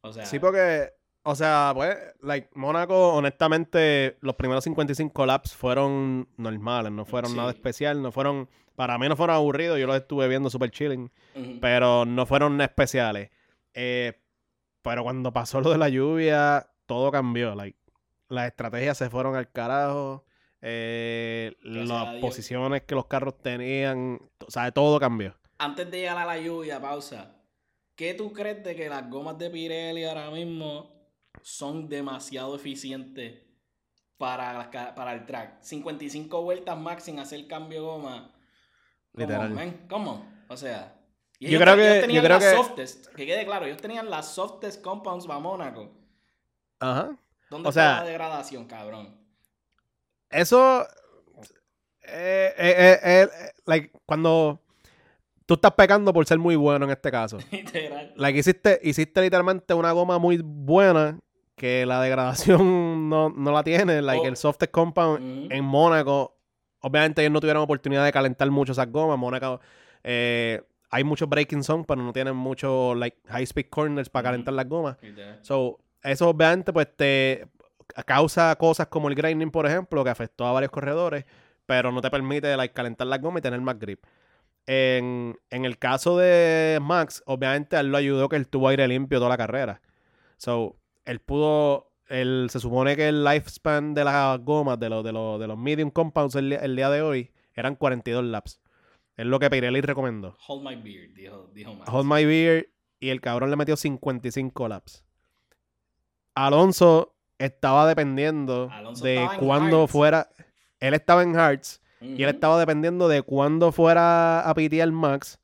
O 0.02 0.12
sea, 0.12 0.26
Sí, 0.26 0.38
porque, 0.38 0.90
o 1.22 1.34
sea, 1.34 1.72
pues, 1.74 1.96
like, 2.20 2.50
Mónaco, 2.54 3.14
honestamente, 3.14 4.18
los 4.20 4.34
primeros 4.36 4.62
55 4.64 5.24
laps 5.24 5.54
fueron 5.56 6.28
normales, 6.36 6.92
no 6.92 7.06
fueron 7.06 7.30
Sí. 7.30 7.36
nada 7.38 7.50
especial, 7.50 8.02
no 8.02 8.12
fueron, 8.12 8.46
para 8.76 8.98
mí 8.98 9.08
no 9.08 9.16
fueron 9.16 9.36
aburridos, 9.36 9.78
yo 9.78 9.86
los 9.86 9.96
estuve 9.96 10.28
viendo 10.28 10.50
super 10.50 10.70
chilling, 10.70 11.10
pero 11.62 12.04
no 12.04 12.26
fueron 12.26 12.60
especiales. 12.60 13.30
Eh, 13.72 14.12
pero 14.82 15.02
cuando 15.02 15.32
pasó 15.32 15.60
lo 15.62 15.70
de 15.70 15.78
la 15.78 15.88
lluvia, 15.88 16.66
todo 16.90 17.12
cambió, 17.12 17.54
like, 17.54 17.78
las 18.28 18.48
estrategias 18.48 18.98
se 18.98 19.08
fueron 19.10 19.36
al 19.36 19.50
carajo, 19.52 20.24
eh, 20.60 21.54
las 21.62 22.16
posiciones 22.20 22.82
que 22.82 22.96
los 22.96 23.06
carros 23.06 23.40
tenían, 23.40 24.18
o 24.44 24.50
sea, 24.50 24.70
todo 24.72 24.98
cambió. 24.98 25.36
antes 25.58 25.88
de 25.90 25.98
llegar 26.00 26.18
a 26.18 26.26
la 26.26 26.38
lluvia, 26.38 26.80
pausa. 26.80 27.36
¿qué 27.94 28.14
tú 28.14 28.32
crees 28.32 28.64
de 28.64 28.74
que 28.74 28.88
las 28.88 29.08
gomas 29.08 29.38
de 29.38 29.50
Pirelli 29.50 30.04
ahora 30.04 30.30
mismo 30.30 30.90
son 31.42 31.88
demasiado 31.88 32.56
eficientes 32.56 33.44
para, 34.16 34.70
para 34.96 35.12
el 35.12 35.26
track? 35.26 35.62
55 35.62 36.42
vueltas 36.42 36.76
max 36.78 37.04
sin 37.04 37.18
hacer 37.20 37.46
cambio 37.46 37.78
de 37.80 37.86
goma. 37.86 38.34
¿Cómo, 39.12 39.26
Literal. 39.26 39.86
¿Cómo? 39.88 40.32
O 40.48 40.56
sea... 40.56 40.96
Yo 41.38 41.48
ellos 41.48 41.62
creo 41.62 41.74
te- 41.76 41.82
ellos 41.82 41.94
que- 41.94 42.00
tenían 42.02 42.22
yo 42.22 42.26
creo 42.26 42.38
las 42.38 42.44
que- 42.50 42.56
softest, 42.56 43.06
que 43.14 43.26
quede 43.26 43.44
claro, 43.46 43.66
ellos 43.66 43.80
tenían 43.80 44.10
las 44.10 44.34
softest 44.34 44.82
compounds 44.82 45.26
para 45.26 45.38
Mónaco. 45.40 45.90
Ajá. 46.80 47.16
¿Dónde 47.50 47.68
O 47.68 47.70
está 47.70 47.80
sea- 47.80 48.00
la 48.02 48.06
degradación, 48.08 48.64
cabrón? 48.66 49.14
Eso. 50.30 50.86
eh, 52.02 52.54
eh, 52.56 52.74
eh, 52.78 52.98
eh, 53.02 53.28
like, 53.66 53.90
cuando 54.06 54.60
tú 55.46 55.54
estás 55.54 55.72
pecando 55.72 56.12
por 56.12 56.26
ser 56.26 56.38
muy 56.38 56.56
bueno 56.56 56.84
en 56.86 56.92
este 56.92 57.10
caso. 57.10 57.38
Literal. 57.52 58.12
Like, 58.16 58.38
hiciste, 58.38 58.80
hiciste 58.82 59.20
literalmente 59.20 59.74
una 59.74 59.92
goma 59.92 60.18
muy 60.18 60.40
buena 60.42 61.18
que 61.56 61.84
la 61.86 62.00
degradación 62.00 63.08
no, 63.08 63.28
no 63.30 63.52
la 63.52 63.62
tiene. 63.62 64.00
Like, 64.02 64.22
Oh. 64.22 64.28
el 64.28 64.36
softest 64.36 64.72
compound 64.72 65.20
Ujú. 65.44 65.52
en 65.54 65.64
Mónaco. 65.64 66.36
Obviamente 66.80 67.20
ellos 67.22 67.32
no 67.32 67.40
tuvieron 67.40 67.62
oportunidad 67.62 68.04
de 68.04 68.12
calentar 68.12 68.50
mucho 68.50 68.72
esas 68.72 68.90
gomas. 68.90 69.18
Mónaco. 69.18 69.60
eh, 70.02 70.62
hay 70.92 71.04
muchos 71.04 71.28
breaking 71.28 71.62
zone, 71.62 71.84
pero 71.86 72.02
no 72.02 72.12
tienen 72.12 72.34
mucho 72.34 72.96
like 72.96 73.18
high 73.28 73.44
speed 73.44 73.66
corners 73.70 74.08
para 74.08 74.24
calentar 74.30 74.52
las 74.54 74.68
gomas. 74.68 74.96
So, 75.42 75.78
eso 76.02 76.28
obviamente 76.28 76.72
pues 76.72 76.88
te 76.96 77.48
causa 78.06 78.54
cosas 78.56 78.88
como 78.88 79.08
el 79.08 79.14
grinding, 79.14 79.50
por 79.50 79.66
ejemplo, 79.66 80.04
que 80.04 80.10
afectó 80.10 80.46
a 80.46 80.52
varios 80.52 80.70
corredores, 80.70 81.24
pero 81.66 81.92
no 81.92 82.00
te 82.00 82.10
permite 82.10 82.56
like, 82.56 82.74
calentar 82.74 83.06
la 83.06 83.18
goma 83.18 83.38
y 83.38 83.42
tener 83.42 83.60
más 83.60 83.78
grip. 83.78 84.04
En, 84.66 85.38
en 85.50 85.64
el 85.64 85.78
caso 85.78 86.16
de 86.16 86.78
Max, 86.80 87.22
obviamente 87.26 87.76
a 87.76 87.80
él 87.80 87.88
lo 87.88 87.96
ayudó 87.96 88.28
que 88.28 88.36
él 88.36 88.46
tuvo 88.46 88.68
aire 88.68 88.86
limpio 88.86 89.18
toda 89.18 89.30
la 89.30 89.36
carrera. 89.36 89.80
So, 90.36 90.76
él 91.04 91.20
pudo, 91.20 91.92
él, 92.08 92.48
se 92.50 92.60
supone 92.60 92.96
que 92.96 93.08
el 93.08 93.24
lifespan 93.24 93.94
de 93.94 94.04
las 94.04 94.38
gomas, 94.40 94.78
de, 94.78 94.88
los 94.88 95.04
de, 95.04 95.12
los 95.12 95.40
de 95.40 95.46
los 95.46 95.58
medium 95.58 95.90
compounds 95.90 96.36
el, 96.36 96.52
el 96.52 96.76
día 96.76 96.90
de 96.90 97.02
hoy, 97.02 97.30
eran 97.54 97.74
42 97.74 98.24
laps. 98.24 98.60
Es 99.16 99.26
lo 99.26 99.38
que 99.38 99.50
Pirelli 99.50 99.80
recomendó. 99.80 100.36
Hold 100.46 100.66
my 100.66 100.76
beer, 100.76 101.12
dijo, 101.12 101.50
dijo 101.52 101.74
Max. 101.74 101.90
Hold 101.92 102.06
My 102.06 102.24
Beer 102.24 102.70
y 103.00 103.10
el 103.10 103.20
cabrón 103.20 103.50
le 103.50 103.56
metió 103.56 103.76
55 103.76 104.68
laps. 104.68 105.04
Alonso 106.46 107.14
estaba 107.38 107.86
dependiendo 107.86 108.68
Alonso 108.70 109.04
de 109.04 109.28
cuándo 109.38 109.86
fuera. 109.86 110.28
Él 110.78 110.94
estaba 110.94 111.22
en 111.22 111.34
Hearts 111.34 111.80
y 112.00 112.22
él 112.22 112.28
estaba 112.30 112.58
dependiendo 112.58 113.08
de 113.08 113.22
cuándo 113.22 113.72
fuera 113.72 114.40
a 114.48 114.54
pitear 114.54 114.90
Max 114.90 115.38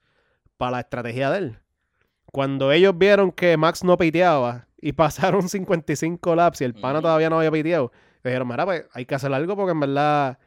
para 0.56 0.72
la 0.72 0.80
estrategia 0.80 1.30
de 1.30 1.38
él. 1.38 1.58
Cuando 2.32 2.72
ellos 2.72 2.96
vieron 2.96 3.30
que 3.32 3.56
Max 3.56 3.84
no 3.84 3.96
piteaba 3.96 4.66
y 4.80 4.92
pasaron 4.92 5.48
55 5.48 6.34
laps 6.34 6.60
y 6.60 6.64
el 6.64 6.74
pana 6.74 7.00
todavía 7.02 7.28
no 7.30 7.38
había 7.38 7.50
piteado, 7.50 7.92
dijeron, 8.24 8.48
mira, 8.48 8.64
pues 8.64 8.84
hay 8.92 9.04
que 9.06 9.14
hacer 9.14 9.32
algo 9.32 9.54
porque 9.56 9.72
en 9.72 9.80
verdad 9.80 10.38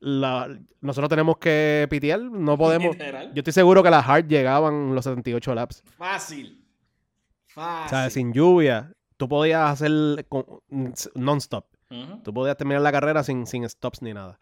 la- 0.00 0.48
nosotros 0.80 1.08
tenemos 1.08 1.38
que 1.38 1.86
pitear, 1.90 2.20
no 2.20 2.56
podemos... 2.58 2.92
Literal. 2.96 3.32
Yo 3.34 3.40
estoy 3.40 3.52
seguro 3.52 3.82
que 3.82 3.90
las 3.90 4.06
hard 4.08 4.26
llegaban 4.28 4.94
los 4.94 5.04
78 5.04 5.54
laps. 5.54 5.82
Fácil. 5.96 6.64
Fácil. 7.46 7.86
O 7.86 7.88
sea, 7.88 8.10
sin 8.10 8.32
lluvia, 8.32 8.92
tú 9.18 9.28
podías 9.28 9.70
hacer 9.70 10.26
con- 10.28 10.46
non-stop. 11.14 11.66
Tú 12.24 12.32
podías 12.32 12.56
terminar 12.56 12.80
la 12.82 12.92
carrera 12.92 13.22
sin, 13.22 13.46
sin 13.46 13.68
stops 13.68 14.00
ni 14.02 14.14
nada. 14.14 14.38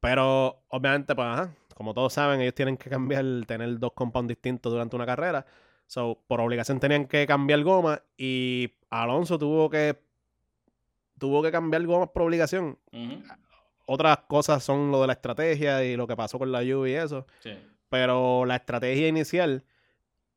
Pero, 0.00 0.62
obviamente, 0.68 1.14
pues, 1.14 1.26
ajá, 1.26 1.54
como 1.74 1.92
todos 1.94 2.12
saben, 2.12 2.40
ellos 2.40 2.54
tienen 2.54 2.76
que 2.76 2.88
cambiar, 2.90 3.24
tener 3.46 3.78
dos 3.78 3.92
compounds 3.92 4.28
distintos 4.28 4.72
durante 4.72 4.96
una 4.96 5.06
carrera. 5.06 5.44
So, 5.86 6.22
por 6.26 6.40
obligación 6.40 6.78
tenían 6.80 7.06
que 7.06 7.26
cambiar 7.26 7.62
goma 7.64 8.00
y 8.16 8.72
Alonso 8.90 9.38
tuvo 9.38 9.68
que 9.68 10.00
tuvo 11.18 11.42
que 11.42 11.50
cambiar 11.52 11.84
gomas 11.84 12.08
por 12.10 12.22
obligación. 12.22 12.78
Otras 13.86 14.18
cosas 14.28 14.62
son 14.64 14.90
lo 14.90 15.00
de 15.02 15.08
la 15.08 15.12
estrategia 15.14 15.84
y 15.84 15.96
lo 15.96 16.06
que 16.06 16.16
pasó 16.16 16.38
con 16.38 16.50
la 16.52 16.62
lluvia 16.62 16.92
y 16.92 17.04
eso. 17.04 17.26
Sí. 17.40 17.58
Pero 17.88 18.44
la 18.46 18.56
estrategia 18.56 19.08
inicial, 19.08 19.64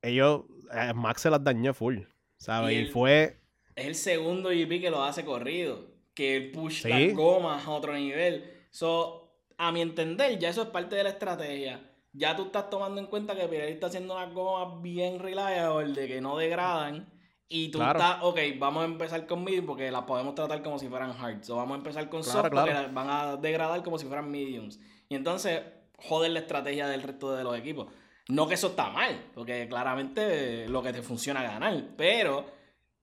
ellos, 0.01 0.41
eh, 0.73 0.91
Max 0.93 1.21
se 1.21 1.29
las 1.29 1.43
dañó 1.43 1.73
full, 1.73 1.99
¿sabes? 2.43 2.77
Y 2.77 2.85
fue, 2.91 3.39
Es 3.75 3.85
el 3.87 3.95
segundo 3.95 4.49
GP 4.49 4.79
que 4.81 4.89
lo 4.91 5.03
hace 5.03 5.25
corrido. 5.25 5.87
Que 6.13 6.35
él 6.37 6.51
push 6.51 6.83
Sí. 6.83 6.89
las 6.89 7.13
gomas 7.15 7.65
a 7.65 7.71
otro 7.71 7.93
nivel. 7.93 8.43
So, 8.69 9.31
a 9.57 9.71
mi 9.71 9.81
entender, 9.81 10.37
ya 10.37 10.49
eso 10.49 10.61
es 10.61 10.67
parte 10.69 10.95
de 10.95 11.03
la 11.03 11.09
estrategia. 11.09 11.89
Ya 12.11 12.35
tú 12.35 12.43
estás 12.45 12.69
tomando 12.69 13.01
en 13.01 13.07
cuenta 13.07 13.35
que 13.35 13.47
Pirelli 13.47 13.71
está 13.73 13.87
haciendo 13.87 14.13
unas 14.13 14.31
gomas 14.31 14.81
bien 14.83 15.17
reliable, 15.19 15.99
de 15.99 16.07
que 16.07 16.21
no 16.21 16.37
degradan. 16.37 17.11
Y 17.49 17.69
tú 17.69 17.79
Claro. 17.79 17.97
estás, 17.99 18.17
ok, 18.21 18.39
vamos 18.59 18.83
a 18.83 18.85
empezar 18.85 19.25
con 19.25 19.43
medium 19.43 19.65
porque 19.65 19.89
las 19.89 20.03
podemos 20.03 20.35
tratar 20.35 20.61
como 20.61 20.77
si 20.77 20.87
fueran 20.87 21.11
hard. 21.11 21.43
So, 21.43 21.55
vamos 21.55 21.73
a 21.75 21.77
empezar 21.77 22.09
con 22.09 22.21
Claro, 22.21 22.41
soft 22.41 22.51
porque 22.51 22.73
las 22.73 22.93
van 22.93 23.09
a 23.09 23.37
degradar 23.37 23.81
como 23.83 23.97
si 23.97 24.05
fueran 24.05 24.29
mediums. 24.29 24.79
Y 25.09 25.15
entonces, 25.15 25.61
joder 25.97 26.29
la 26.31 26.39
estrategia 26.39 26.87
del 26.87 27.01
resto 27.01 27.33
de 27.35 27.43
los 27.43 27.57
equipos. 27.57 27.87
No 28.29 28.47
que 28.47 28.53
eso 28.53 28.67
está 28.67 28.89
mal, 28.89 29.21
porque 29.33 29.67
claramente 29.67 30.67
lo 30.69 30.81
que 30.81 30.93
te 30.93 31.01
funciona 31.01 31.43
es 31.43 31.51
ganar. 31.51 31.83
Pero 31.97 32.45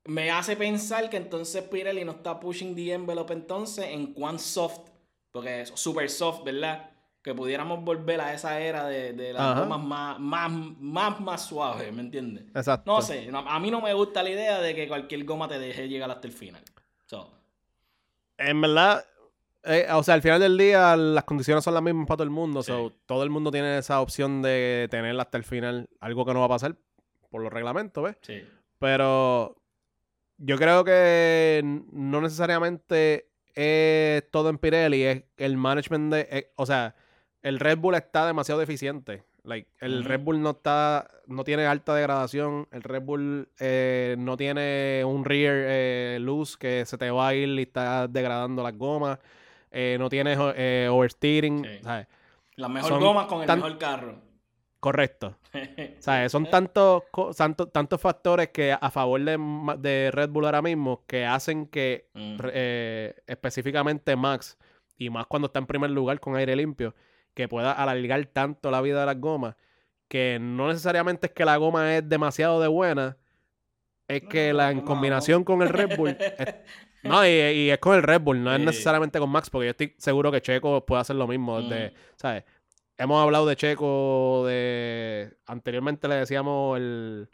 me 0.04 0.30
hace 0.30 0.56
pensar 0.56 1.10
que 1.10 1.18
entonces 1.18 1.62
Pirelli 1.64 2.04
no 2.04 2.12
está 2.12 2.40
pushing 2.40 2.74
the 2.74 2.92
envelope 2.94 3.32
entonces 3.32 3.86
en 3.86 4.14
cuán 4.14 4.38
soft, 4.38 4.88
porque 5.30 5.62
es 5.62 5.72
super 5.74 6.08
soft, 6.08 6.42
¿verdad? 6.44 6.90
Que 7.22 7.34
pudiéramos 7.34 7.84
volver 7.84 8.18
a 8.22 8.32
esa 8.32 8.58
era 8.60 8.86
de, 8.86 9.12
de 9.12 9.34
las 9.34 9.42
Ajá. 9.42 9.60
gomas 9.60 9.80
más, 9.80 10.18
más, 10.18 10.50
más, 10.50 11.20
más 11.20 11.46
suaves, 11.46 11.92
¿me 11.92 12.00
entiendes? 12.00 12.44
exacto. 12.54 12.90
No 12.90 13.02
sé, 13.02 13.28
a 13.30 13.58
mí 13.60 13.70
no 13.70 13.82
me 13.82 13.92
gusta 13.92 14.22
la 14.22 14.30
idea 14.30 14.58
de 14.60 14.74
que 14.74 14.88
cualquier 14.88 15.24
goma 15.24 15.46
te 15.46 15.58
deje 15.58 15.86
llegar 15.86 16.10
hasta 16.10 16.26
el 16.26 16.32
final. 16.32 16.62
So, 17.04 17.30
En 18.38 18.58
verdad, 18.62 19.04
eh, 19.64 19.86
o 19.92 20.02
sea, 20.02 20.14
al 20.14 20.22
final 20.22 20.40
del 20.40 20.56
día 20.56 20.96
las 20.96 21.24
condiciones 21.24 21.64
son 21.64 21.74
las 21.74 21.82
mismas 21.82 22.06
para 22.06 22.18
todo 22.18 22.24
el 22.24 22.30
mundo. 22.30 22.62
Sí. 22.62 22.72
so, 22.72 22.92
todo 23.06 23.22
el 23.22 23.30
mundo 23.30 23.50
tiene 23.50 23.78
esa 23.78 24.00
opción 24.00 24.42
de 24.42 24.88
tenerla 24.90 25.22
hasta 25.22 25.38
el 25.38 25.44
final. 25.44 25.88
Algo 26.00 26.24
que 26.24 26.34
no 26.34 26.40
va 26.40 26.46
a 26.46 26.50
pasar 26.50 26.76
por 27.30 27.42
los 27.42 27.52
reglamentos, 27.52 28.02
¿ves? 28.02 28.16
sí. 28.22 28.42
Pero 28.78 29.60
yo 30.38 30.56
creo 30.56 30.84
que 30.84 31.60
no 31.92 32.20
necesariamente 32.22 33.28
es 33.54 34.30
todo 34.30 34.48
en 34.48 34.58
Pirelli, 34.58 35.02
es 35.02 35.24
el 35.36 35.56
management 35.56 36.12
de, 36.14 36.28
eh, 36.30 36.52
o 36.56 36.64
sea, 36.64 36.94
el 37.42 37.58
Red 37.60 37.78
Bull 37.78 37.94
está 37.94 38.26
demasiado 38.26 38.60
deficiente. 38.60 39.24
Like, 39.42 39.68
el. 39.80 40.04
Red 40.04 40.20
Bull 40.20 40.40
no 40.42 40.50
está, 40.50 41.10
no 41.26 41.44
tiene 41.44 41.66
alta 41.66 41.94
degradación, 41.94 42.68
el 42.72 42.82
Red 42.82 43.02
Bull 43.02 43.48
eh, 43.58 44.16
no 44.18 44.36
tiene 44.36 45.02
un 45.04 45.24
rear 45.24 45.56
eh, 45.56 46.18
loose 46.20 46.56
que 46.58 46.84
se 46.84 46.98
te 46.98 47.10
va 47.10 47.28
a 47.28 47.34
ir 47.34 47.48
y 47.48 47.62
está 47.62 48.06
degradando 48.06 48.62
las 48.62 48.76
gomas, 48.76 49.18
eh, 49.70 49.96
no 49.98 50.08
tiene 50.08 50.36
eh, 50.56 50.88
oversteering, 50.90 51.64
Sí. 51.64 51.78
¿sabes? 51.82 52.06
Las 52.56 52.70
mejores 52.70 52.94
Son 52.94 53.02
gomas 53.04 53.26
con 53.26 53.40
el 53.40 53.46
tan- 53.46 53.58
mejor 53.58 53.78
carro. 53.78 54.18
Correcto. 54.80 55.36
¿Sabes? 55.98 56.32
Son 56.32 56.48
tantos, 56.48 57.02
tanto- 57.36 57.68
tantos 57.68 58.00
factores 58.00 58.48
que 58.48 58.72
a 58.72 58.90
favor 58.90 59.20
de, 59.22 59.38
de 59.78 60.10
Red 60.10 60.30
Bull 60.30 60.46
ahora 60.46 60.62
mismo 60.62 61.04
que 61.06 61.26
hacen 61.26 61.66
que 61.66 62.08
Mm. 62.14 62.36
eh, 62.52 63.14
específicamente 63.26 64.16
Max, 64.16 64.56
y 64.96 65.10
más 65.10 65.26
cuando 65.26 65.46
está 65.46 65.58
en 65.58 65.66
primer 65.66 65.90
lugar 65.90 66.18
con 66.20 66.34
aire 66.36 66.56
limpio, 66.56 66.94
que 67.34 67.46
pueda 67.48 67.72
alargar 67.72 68.24
tanto 68.26 68.70
la 68.70 68.80
vida 68.80 69.00
de 69.00 69.06
las 69.06 69.20
gomas, 69.20 69.56
que 70.08 70.38
no 70.40 70.68
necesariamente 70.68 71.28
es 71.28 71.32
que 71.32 71.44
la 71.44 71.56
goma 71.56 71.96
es 71.96 72.08
demasiado 72.08 72.60
de 72.60 72.68
buena, 72.68 73.16
es 74.08 74.22
que 74.22 74.50
No, 74.50 74.56
la 74.58 74.70
en 74.72 74.78
no, 74.78 74.84
combinación 74.84 75.40
no. 75.40 75.44
con 75.44 75.62
el 75.62 75.68
Red 75.68 75.96
Bull... 75.96 76.10
es- 76.20 76.54
no, 77.02 77.26
y, 77.26 77.30
y 77.30 77.70
es 77.70 77.78
con 77.78 77.96
el 77.96 78.02
Red 78.02 78.20
Bull, 78.20 78.42
no 78.42 78.52
es 78.54 78.60
necesariamente 78.60 79.18
con 79.18 79.30
Max, 79.30 79.48
porque 79.50 79.66
yo 79.66 79.70
estoy 79.70 79.94
seguro 79.98 80.30
que 80.30 80.40
Checo 80.42 80.84
puede 80.84 81.00
hacer 81.00 81.16
lo 81.16 81.26
mismo. 81.26 81.60
desde, 81.62 81.90
Mm. 81.90 81.94
¿sabes? 82.16 82.44
Hemos 82.98 83.22
hablado 83.22 83.46
de 83.46 83.56
Checo 83.56 84.44
de... 84.46 85.32
Anteriormente 85.46 86.06
le 86.08 86.16
decíamos 86.16 86.76
el... 86.78 87.28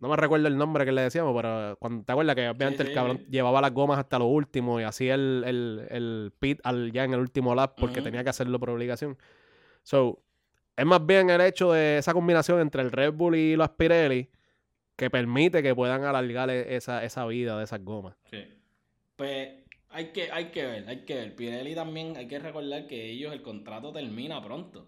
No 0.00 0.08
me 0.08 0.16
recuerdo 0.16 0.48
el 0.48 0.58
nombre 0.58 0.84
que 0.84 0.92
le 0.92 1.02
decíamos, 1.02 1.32
pero 1.34 1.76
cuando 1.78 2.04
te 2.04 2.12
acuerdas 2.12 2.34
que 2.34 2.48
obviamente 2.48 2.82
sí, 2.82 2.88
el 2.88 2.94
cabrón 2.94 3.24
llevaba 3.30 3.60
las 3.60 3.72
gomas 3.72 3.98
hasta 3.98 4.18
lo 4.18 4.26
último 4.26 4.78
y 4.80 4.82
hacía 4.82 5.14
el, 5.14 5.44
el, 5.46 5.86
el 5.90 6.32
pit 6.38 6.60
al, 6.64 6.92
ya 6.92 7.04
en 7.04 7.14
el 7.14 7.20
último 7.20 7.54
lap 7.54 7.74
porque 7.80 8.02
tenía 8.02 8.22
que 8.24 8.30
hacerlo 8.30 8.58
por 8.58 8.68
obligación. 8.70 9.16
So, 9.82 10.20
es 10.76 10.84
más 10.84 11.06
bien 11.06 11.30
el 11.30 11.40
hecho 11.40 11.72
de 11.72 11.98
esa 11.98 12.12
combinación 12.12 12.60
entre 12.60 12.82
el 12.82 12.90
Red 12.92 13.12
Bull 13.14 13.36
y 13.36 13.54
los 13.56 13.70
Pirelli 13.70 14.28
que 14.96 15.08
permite 15.08 15.62
que 15.62 15.74
puedan 15.74 16.04
alargar 16.04 16.50
e- 16.50 16.74
esa, 16.76 17.02
esa 17.04 17.24
vida 17.26 17.56
de 17.56 17.64
esas 17.64 17.82
gomas. 17.82 18.16
Sí. 18.30 18.44
Pues 19.16 19.48
hay 19.90 20.06
que, 20.12 20.30
hay 20.32 20.46
que 20.50 20.64
ver, 20.66 20.88
hay 20.88 21.04
que 21.04 21.14
ver. 21.14 21.36
Pirelli 21.36 21.74
también 21.74 22.16
hay 22.16 22.26
que 22.26 22.38
recordar 22.38 22.86
que 22.86 23.10
ellos 23.10 23.32
el 23.32 23.42
contrato 23.42 23.92
termina 23.92 24.42
pronto. 24.42 24.86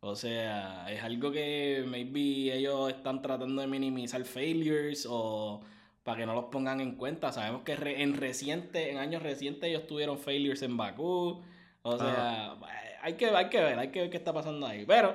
O 0.00 0.14
sea, 0.16 0.86
es 0.92 1.02
algo 1.02 1.32
que 1.32 1.84
maybe 1.86 2.54
ellos 2.54 2.90
están 2.90 3.22
tratando 3.22 3.62
de 3.62 3.68
minimizar 3.68 4.22
failures 4.24 5.06
o 5.10 5.62
para 6.02 6.18
que 6.18 6.26
no 6.26 6.34
los 6.34 6.44
pongan 6.46 6.80
en 6.80 6.96
cuenta. 6.96 7.32
Sabemos 7.32 7.62
que 7.62 7.74
re- 7.76 8.02
en 8.02 8.14
reciente, 8.14 8.90
en 8.90 8.98
años 8.98 9.22
recientes 9.22 9.68
ellos 9.70 9.86
tuvieron 9.86 10.18
failures 10.18 10.62
en 10.62 10.76
Bakú. 10.76 11.42
O 11.82 11.98
sea, 11.98 12.58
hay 13.02 13.14
que, 13.14 13.26
hay 13.28 13.48
que 13.48 13.60
ver, 13.60 13.78
hay 13.78 13.88
que 13.90 14.00
ver 14.02 14.10
qué 14.10 14.16
está 14.18 14.32
pasando 14.32 14.66
ahí. 14.66 14.84
Pero 14.86 15.14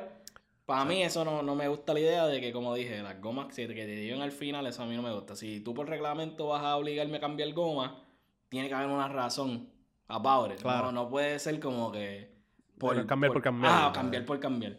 Para 0.65 0.85
mí 0.85 1.01
eso 1.03 1.25
no, 1.25 1.41
no, 1.41 1.55
me 1.55 1.67
gusta 1.67 1.93
la 1.93 1.99
idea 1.99 2.27
de 2.27 2.39
que, 2.41 2.51
como 2.53 2.75
dije, 2.75 3.01
las 3.01 3.19
gomas 3.21 3.53
que 3.55 3.67
te 3.67 3.73
dieron 3.85 4.21
al 4.21 4.31
final, 4.31 4.67
eso 4.67 4.83
a 4.83 4.85
mí 4.85 4.95
no 4.95 5.01
me 5.01 5.11
gusta. 5.13 5.35
Si 5.35 5.61
tú 5.61 5.73
por 5.73 5.89
reglamento 5.89 6.47
vas 6.47 6.63
a 6.63 6.77
obligarme 6.77 7.17
a 7.17 7.19
cambiar 7.19 7.51
goma, 7.53 8.03
tiene 8.49 8.67
que 8.67 8.73
haber 8.73 8.89
una 8.89 9.07
razón 9.07 9.69
about 10.07 10.51
it. 10.51 10.61
Claro. 10.61 10.91
No, 10.91 11.07
puede 11.07 11.39
ser 11.39 11.59
como 11.59 11.91
que... 11.91 12.29
Por, 12.77 13.05
cambiar 13.05 13.33
por, 13.33 13.41
cambiar. 13.41 13.73
Ah, 13.73 13.91
cambiar 13.93 14.25
por 14.25 14.39
cambiar. 14.39 14.77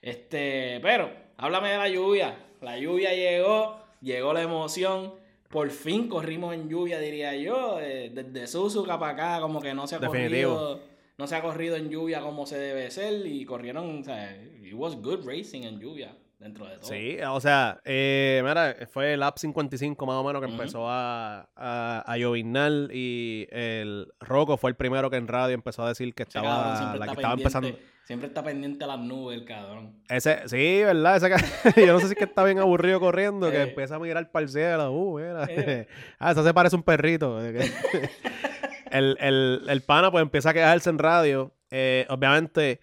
Este, 0.00 0.78
pero, 0.80 1.10
háblame 1.36 1.70
de 1.70 1.78
la 1.78 1.88
lluvia. 1.88 2.36
La 2.60 2.78
lluvia 2.78 3.14
llegó, 3.14 3.80
llegó 4.00 4.32
la 4.32 4.42
emoción. 4.42 5.14
Por 5.48 5.70
fin 5.70 6.08
corrimos 6.08 6.54
en 6.54 6.68
lluvia, 6.68 6.98
diría 6.98 7.34
yo. 7.36 7.78
Eh, 7.80 8.10
desde 8.14 8.46
Suzuka 8.46 8.98
para 8.98 9.12
acá, 9.12 9.40
como 9.40 9.60
que 9.60 9.74
no 9.74 9.86
se 9.86 9.96
ha 9.96 10.00
corrido. 10.00 10.80
No 11.16 11.26
se 11.26 11.36
ha 11.36 11.42
corrido 11.42 11.76
en 11.76 11.90
lluvia 11.90 12.20
como 12.20 12.46
se 12.46 12.58
debe 12.58 12.90
ser. 12.90 13.26
Y 13.26 13.44
corrieron, 13.44 14.00
o 14.00 14.04
sea, 14.04 14.34
it 14.62 14.74
was 14.74 14.96
good 14.96 15.26
racing 15.26 15.62
en 15.62 15.80
lluvia 15.80 16.16
dentro 16.44 16.66
de 16.66 16.76
todo. 16.76 16.88
Sí, 16.90 17.16
o 17.26 17.40
sea, 17.40 17.80
eh, 17.84 18.42
mira, 18.44 18.76
fue 18.92 19.14
el 19.14 19.20
Lap 19.20 19.38
55 19.38 20.06
más 20.06 20.16
o 20.16 20.24
menos 20.24 20.44
que 20.44 20.50
empezó 20.50 20.88
a, 20.88 21.48
a, 21.56 22.04
a 22.06 22.16
llovinar 22.18 22.90
y 22.92 23.48
el 23.50 24.12
Rocco 24.20 24.58
fue 24.58 24.70
el 24.70 24.76
primero 24.76 25.08
que 25.08 25.16
en 25.16 25.26
radio 25.26 25.54
empezó 25.54 25.82
a 25.84 25.88
decir 25.88 26.14
que 26.14 26.24
estaba, 26.24 26.94
la 26.96 27.06
que 27.06 27.12
estaba 27.12 27.34
empezando. 27.34 27.68
Siempre 28.04 28.28
está 28.28 28.42
pendiente 28.44 28.84
a 28.84 28.86
las 28.86 29.00
nubes, 29.00 29.38
el 29.38 29.46
cabrón. 29.46 29.94
Ese, 30.10 30.46
sí, 30.46 30.82
¿verdad? 30.84 31.16
Ese, 31.16 31.30
yo 31.86 31.94
no 31.94 32.00
sé 32.00 32.08
si 32.08 32.12
es 32.12 32.18
que 32.18 32.24
está 32.24 32.44
bien 32.44 32.58
aburrido 32.58 33.00
corriendo, 33.00 33.50
que 33.50 33.56
eh. 33.56 33.62
empieza 33.62 33.96
a 33.96 33.98
mirar 33.98 34.30
para 34.30 34.42
el 34.42 34.50
cielo. 34.50 34.92
Uh, 34.92 35.18
mira. 35.18 35.46
Eh. 35.48 35.88
ah, 36.18 36.32
eso 36.32 36.44
se 36.44 36.52
parece 36.52 36.76
a 36.76 36.78
un 36.78 36.82
perrito. 36.82 37.40
el, 38.90 39.16
el, 39.18 39.62
el 39.66 39.80
pana 39.80 40.10
pues 40.10 40.20
empieza 40.20 40.50
a 40.50 40.52
quejarse 40.52 40.90
en 40.90 40.98
radio. 40.98 41.54
Eh, 41.70 42.04
obviamente 42.10 42.80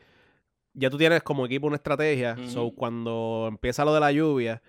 ya 0.74 0.90
tú 0.90 0.98
tienes 0.98 1.24
como 1.24 1.46
equipo 1.46 1.68
una 1.68 1.76
estrategia. 1.76 2.38
So, 2.48 2.72
cuando 2.72 3.46
empieza 3.50 3.86
lo 3.86 3.94
de 3.94 4.00
la 4.00 4.12
lluvia, 4.12 4.62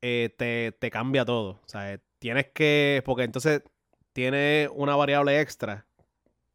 eh, 0.00 0.74
te, 0.78 0.90
cambia 0.90 1.24
todo. 1.24 1.60
O 1.64 1.68
sea, 1.68 2.00
tienes 2.18 2.46
que. 2.52 3.02
Porque 3.04 3.24
entonces 3.24 3.62
tiene 4.12 4.68
una 4.74 4.96
variable 4.96 5.40
extra. 5.40 5.86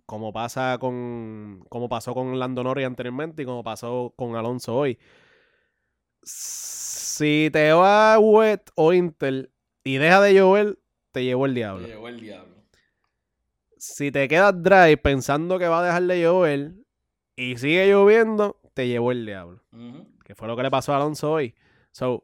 Como 0.05 0.31
pasa 0.31 0.77
con. 0.79 1.65
Como 1.69 1.89
pasó 1.89 2.13
con 2.13 2.39
Lando 2.39 2.63
Norris 2.63 2.85
anteriormente 2.85 3.43
y 3.43 3.45
como 3.45 3.63
pasó 3.63 4.13
con 4.15 4.35
Alonso 4.35 4.75
hoy. 4.75 4.97
Si 6.23 7.49
te 7.51 7.73
va 7.73 8.17
wet 8.19 8.71
o 8.75 8.93
Intel 8.93 9.51
y 9.83 9.97
deja 9.97 10.21
de 10.21 10.33
llover, 10.33 10.79
te 11.11 11.23
llevó 11.23 11.45
el 11.45 11.53
diablo. 11.53 11.85
Te 11.85 11.93
llevó 11.93 12.07
el 12.07 12.19
diablo. 12.19 12.53
Si 13.77 14.11
te 14.11 14.29
quedas 14.29 14.63
dry 14.63 14.95
pensando 14.95 15.59
que 15.59 15.67
va 15.67 15.81
a 15.81 15.85
dejar 15.85 16.03
de 16.03 16.21
llover 16.21 16.71
y 17.35 17.57
sigue 17.57 17.87
lloviendo, 17.89 18.57
te 18.73 18.87
llevó 18.87 19.11
el 19.11 19.25
diablo. 19.25 19.61
Que 20.23 20.35
fue 20.35 20.47
lo 20.47 20.55
que 20.55 20.63
le 20.63 20.71
pasó 20.71 20.93
a 20.93 20.97
Alonso 20.97 21.31
hoy. 21.31 21.55
So, 21.91 22.23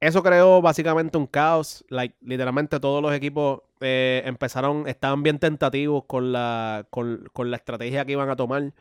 eso 0.00 0.22
creó 0.22 0.60
básicamente 0.60 1.16
un 1.16 1.26
caos. 1.26 1.84
Like, 1.88 2.16
literalmente 2.20 2.80
todos 2.80 3.00
los 3.00 3.14
equipos 3.14 3.62
eh, 3.80 4.22
empezaron, 4.24 4.88
estaban 4.88 5.22
bien 5.22 5.38
tentativos 5.38 6.04
con 6.06 6.32
la, 6.32 6.86
con, 6.90 7.30
la 7.36 7.56
estrategia 7.56 8.04
que 8.04 8.12
iban 8.12 8.28
a 8.28 8.34
tomar. 8.34 8.72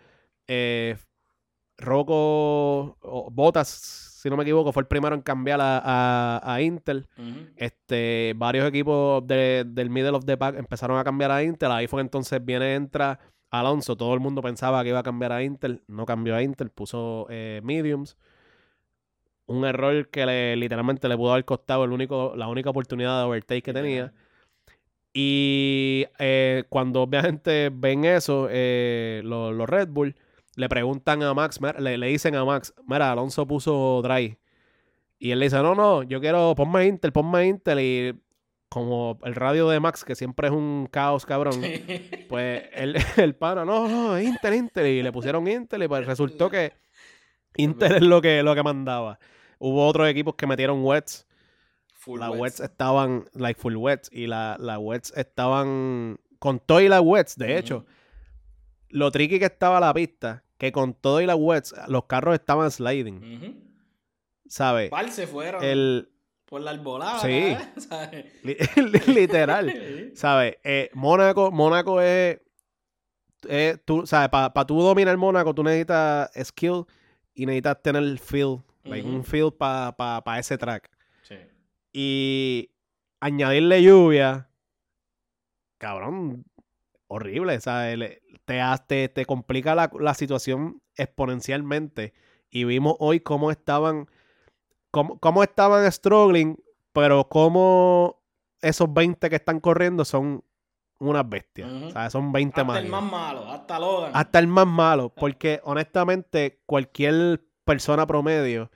Eh, 0.47 0.97
Rocco, 1.77 2.97
Botas, 3.31 3.67
si 3.67 4.29
no 4.29 4.37
me 4.37 4.43
equivoco, 4.43 4.71
fue 4.71 4.81
el 4.81 4.87
primero 4.87 5.15
en 5.15 5.21
cambiar 5.21 5.59
a, 5.61 6.41
a, 6.43 6.61
Intel. 6.61 7.07
este, 7.55 8.33
varios 8.35 8.67
equipos 8.67 9.25
del 9.27 9.89
middle 9.89 10.15
of 10.15 10.25
the 10.25 10.37
pack 10.37 10.57
empezaron 10.57 10.97
a 10.97 11.03
cambiar 11.03 11.31
a 11.31 11.43
Intel. 11.43 11.71
Ahí 11.71 11.87
fue 11.87 12.01
entonces 12.01 12.43
viene, 12.43 12.75
entra 12.75 13.19
Alonso, 13.51 13.97
todo 13.97 14.13
el 14.13 14.21
mundo 14.21 14.41
pensaba 14.41 14.81
que 14.81 14.89
iba 14.89 14.99
a 14.99 15.03
cambiar 15.03 15.33
a 15.33 15.43
Intel, 15.43 15.83
no 15.87 16.05
cambió 16.05 16.35
a 16.35 16.41
Intel, 16.41 16.69
puso 16.71 17.27
eh, 17.29 17.61
mediums. 17.63 18.17
Un 19.45 19.65
error 19.65 20.07
que 20.09 20.25
le, 20.25 20.55
literalmente 20.55 21.09
le 21.09 21.17
pudo 21.17 21.33
haber 21.33 21.45
costado 21.45 21.83
el 21.83 21.91
único, 21.91 22.33
la 22.37 22.47
única 22.47 22.69
oportunidad 22.69 23.19
de 23.19 23.25
overtake 23.25 23.63
que 23.63 23.73
tenía. 23.73 24.13
Y 25.13 26.05
eh, 26.19 26.63
cuando 26.69 27.01
obviamente 27.01 27.69
ven 27.73 28.05
eso, 28.05 28.47
eh, 28.49 29.21
los, 29.25 29.69
Red 29.69 29.89
Bull 29.89 30.15
le 30.55 30.69
preguntan 30.69 31.21
a 31.23 31.33
Max, 31.33 31.59
le, 31.79 31.97
le, 31.97 32.07
dicen 32.07 32.35
a 32.35 32.45
Max, 32.45 32.73
mira, 32.87 33.11
Alonso 33.11 33.45
puso 33.45 34.01
dry. 34.01 34.37
Y 35.19 35.31
él 35.31 35.39
le 35.39 35.45
dice, 35.47 35.57
no, 35.57 35.75
no, 35.75 36.03
yo 36.03 36.21
quiero, 36.21 36.55
ponme 36.55 36.87
Intel, 36.87 37.11
ponme 37.11 37.47
Intel. 37.47 37.79
Y 37.79 38.21
como 38.71 39.19
el 39.25 39.35
radio 39.35 39.67
de 39.67 39.81
Max, 39.81 40.05
que 40.05 40.15
siempre 40.15 40.47
es 40.47 40.53
un 40.53 40.87
caos 40.89 41.25
cabrón, 41.25 41.61
pues 42.29 42.63
el, 42.71 42.95
el 43.17 43.35
pana, 43.35 43.65
no, 43.65 43.89
no, 43.89 44.17
Intel, 44.17 44.53
Intel, 44.53 44.87
y 44.87 45.03
le 45.03 45.11
pusieron 45.11 45.45
Intel 45.45 45.83
y 45.83 45.89
pues 45.89 46.05
resultó 46.05 46.49
que 46.49 46.71
Intel 47.57 47.95
es 47.95 48.01
lo 48.01 48.21
que, 48.21 48.41
lo 48.43 48.55
que 48.55 48.63
mandaba. 48.63 49.19
Hubo 49.59 49.85
otros 49.85 50.07
equipos 50.07 50.35
que 50.35 50.47
metieron 50.47 50.85
wets. 50.85 51.27
Full 51.95 52.21
las 52.21 52.29
wets. 52.29 52.61
estaban, 52.61 53.25
like 53.33 53.59
full 53.59 53.75
wets, 53.75 54.09
y 54.09 54.27
las 54.27 54.57
la 54.57 54.79
wets 54.79 55.11
estaban 55.17 56.17
con 56.39 56.59
todo 56.59 56.79
y 56.79 56.87
las 56.87 57.01
wets, 57.01 57.35
de 57.35 57.57
hecho. 57.57 57.85
Lo 58.87 59.11
tricky 59.11 59.37
que 59.37 59.45
estaba 59.45 59.81
la 59.81 59.93
pista, 59.93 60.45
que 60.57 60.71
con 60.71 60.93
todo 60.93 61.19
y 61.19 61.25
las 61.25 61.35
wets, 61.37 61.75
los 61.89 62.05
carros 62.05 62.35
estaban 62.35 62.71
sliding. 62.71 63.69
¿Sabes? 64.47 64.91
se 65.09 65.27
fueron? 65.27 65.61
El, 65.61 66.09
por 66.51 66.59
la 66.59 66.71
arbolada. 66.71 67.19
Sí. 67.19 67.55
Literal. 69.07 70.11
¿Sabes? 70.15 70.57
Eh, 70.65 70.89
Mónaco, 70.93 71.49
Mónaco 71.49 72.01
es. 72.01 72.41
tú, 73.85 74.05
¿sabes? 74.05 74.27
Para 74.27 74.65
tú 74.65 74.81
dominar 74.81 75.15
Mónaco, 75.15 75.55
tú 75.55 75.63
necesitas 75.63 76.29
skill 76.43 76.83
y 77.33 77.45
necesitas 77.45 77.81
tener 77.81 78.19
feel. 78.19 78.57
Un 78.83 79.23
feel 79.23 79.53
para 79.53 80.39
ese 80.39 80.57
track. 80.57 80.89
Sí. 81.21 81.35
Y 81.93 82.71
añadirle 83.21 83.81
lluvia. 83.81 84.49
Cabrón. 85.77 86.43
Horrible. 87.07 87.61
¿sabes? 87.61 88.19
Te, 88.87 89.07
te, 89.07 89.25
complica 89.25 89.73
la, 89.73 89.89
la 89.97 90.13
situación 90.15 90.81
exponencialmente. 90.97 92.13
Y 92.49 92.65
vimos 92.65 92.97
hoy 92.99 93.21
cómo 93.21 93.51
estaban 93.51 94.09
cómo, 94.91 95.43
estaban 95.43 95.89
struggling, 95.91 96.57
pero 96.93 97.27
cómo 97.27 98.21
esos 98.61 98.93
20 98.93 99.29
que 99.29 99.35
están 99.37 99.59
corriendo 99.59 100.05
son 100.05 100.43
unas 100.99 101.27
bestias. 101.27 101.71
O 101.71 101.91
sea, 101.91 102.09
son 102.09 102.31
20 102.31 102.63
más. 102.63 102.75
Hasta 102.75 102.85
el 102.85 102.91
más 102.91 103.03
malo, 103.03 103.51
hasta 103.51 103.79
Logan. 103.79 104.11
Hasta 104.13 104.39
el 104.39 104.47
más 104.47 104.67
malo, 104.67 105.09
porque 105.09 105.61
honestamente 105.63 106.61
cualquier 106.65 107.43
persona 107.65 108.05
promedio, 108.05 108.69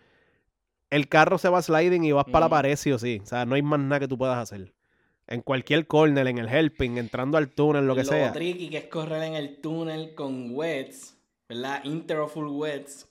el 0.90 1.08
carro 1.08 1.38
se 1.38 1.50
va 1.50 1.62
sliding 1.62 2.04
y 2.04 2.12
vas 2.12 2.26
para 2.26 2.46
la 2.46 2.50
pared 2.50 2.76
sí 2.76 2.92
o 2.92 2.98
sí. 2.98 3.20
O 3.22 3.26
sea, 3.26 3.46
no 3.46 3.56
hay 3.56 3.62
más 3.62 3.80
nada 3.80 4.00
que 4.00 4.08
tú 4.08 4.18
puedas 4.18 4.38
hacer. 4.38 4.74
En 5.28 5.42
cualquier 5.42 5.88
corner, 5.88 6.28
en 6.28 6.38
el 6.38 6.48
helping, 6.48 6.98
entrando 6.98 7.38
al 7.38 7.50
túnel, 7.50 7.88
lo 7.88 7.96
que 7.96 8.06
sea. 8.06 8.28
Lo 8.28 8.34
tricky 8.34 8.70
que 8.70 8.78
es 8.78 8.88
correr 8.88 9.24
en 9.24 9.34
el 9.34 9.60
túnel 9.60 10.14
con 10.14 10.52
wets, 10.52 11.18
¿verdad? 11.50 11.84
Interfull 11.84 12.48
wets, 12.48 13.08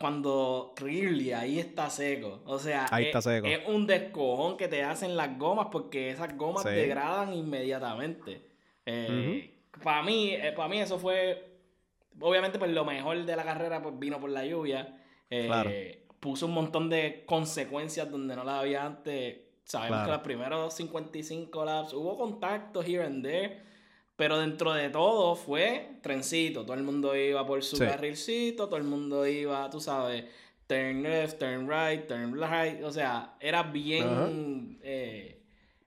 cuando 0.00 0.72
really 0.78 1.32
ahí 1.32 1.58
está 1.58 1.90
seco. 1.90 2.40
O 2.46 2.58
sea, 2.58 2.86
es, 2.86 3.68
un 3.68 3.86
descojón 3.86 4.56
que 4.56 4.66
te 4.66 4.82
hacen 4.82 5.14
las 5.14 5.36
gomas 5.38 5.66
porque 5.70 6.08
esas 6.08 6.34
gomas 6.38 6.64
degradan 6.64 7.34
inmediatamente. 7.34 8.40
Eh, 8.86 9.58
para 9.84 10.02
mí, 10.02 10.30
eh, 10.30 10.52
para 10.56 10.70
mí 10.70 10.80
eso 10.80 10.98
fue, 10.98 11.52
obviamente 12.18 12.58
pues 12.58 12.70
lo 12.70 12.86
mejor 12.86 13.26
de 13.26 13.36
la 13.36 13.44
carrera 13.44 13.82
pues 13.82 13.98
vino 13.98 14.18
por 14.18 14.30
la 14.30 14.46
lluvia. 14.46 14.98
Eh, 15.28 16.06
puso 16.18 16.46
un 16.46 16.54
montón 16.54 16.88
de 16.88 17.24
consecuencias 17.26 18.10
donde 18.10 18.34
no 18.34 18.42
las 18.42 18.60
había 18.60 18.86
antes. 18.86 19.36
Sabemos 19.64 20.06
que 20.06 20.12
los 20.12 20.22
primeros 20.22 20.74
55 20.74 21.64
laps 21.66 21.92
hubo 21.92 22.16
contactos 22.16 22.86
here 22.86 23.04
and 23.04 23.22
there. 23.22 23.62
Pero 24.20 24.36
dentro 24.36 24.74
de 24.74 24.90
todo 24.90 25.34
fue 25.34 25.92
trencito. 26.02 26.66
Todo 26.66 26.74
el 26.74 26.82
mundo 26.82 27.16
iba 27.16 27.46
por 27.46 27.64
su 27.64 27.78
carrilcito, 27.78 28.66
todo 28.66 28.76
el 28.76 28.84
mundo 28.84 29.26
iba, 29.26 29.70
tú 29.70 29.80
sabes, 29.80 30.26
turn 30.66 31.02
left, 31.02 31.38
turn 31.38 31.66
right, 31.66 32.06
turn 32.06 32.34
right. 32.34 32.84
O 32.84 32.92
sea, 32.92 33.36
era 33.40 33.62
bien. 33.62 34.78
Eh, 34.82 35.42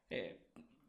eh, 0.09 0.39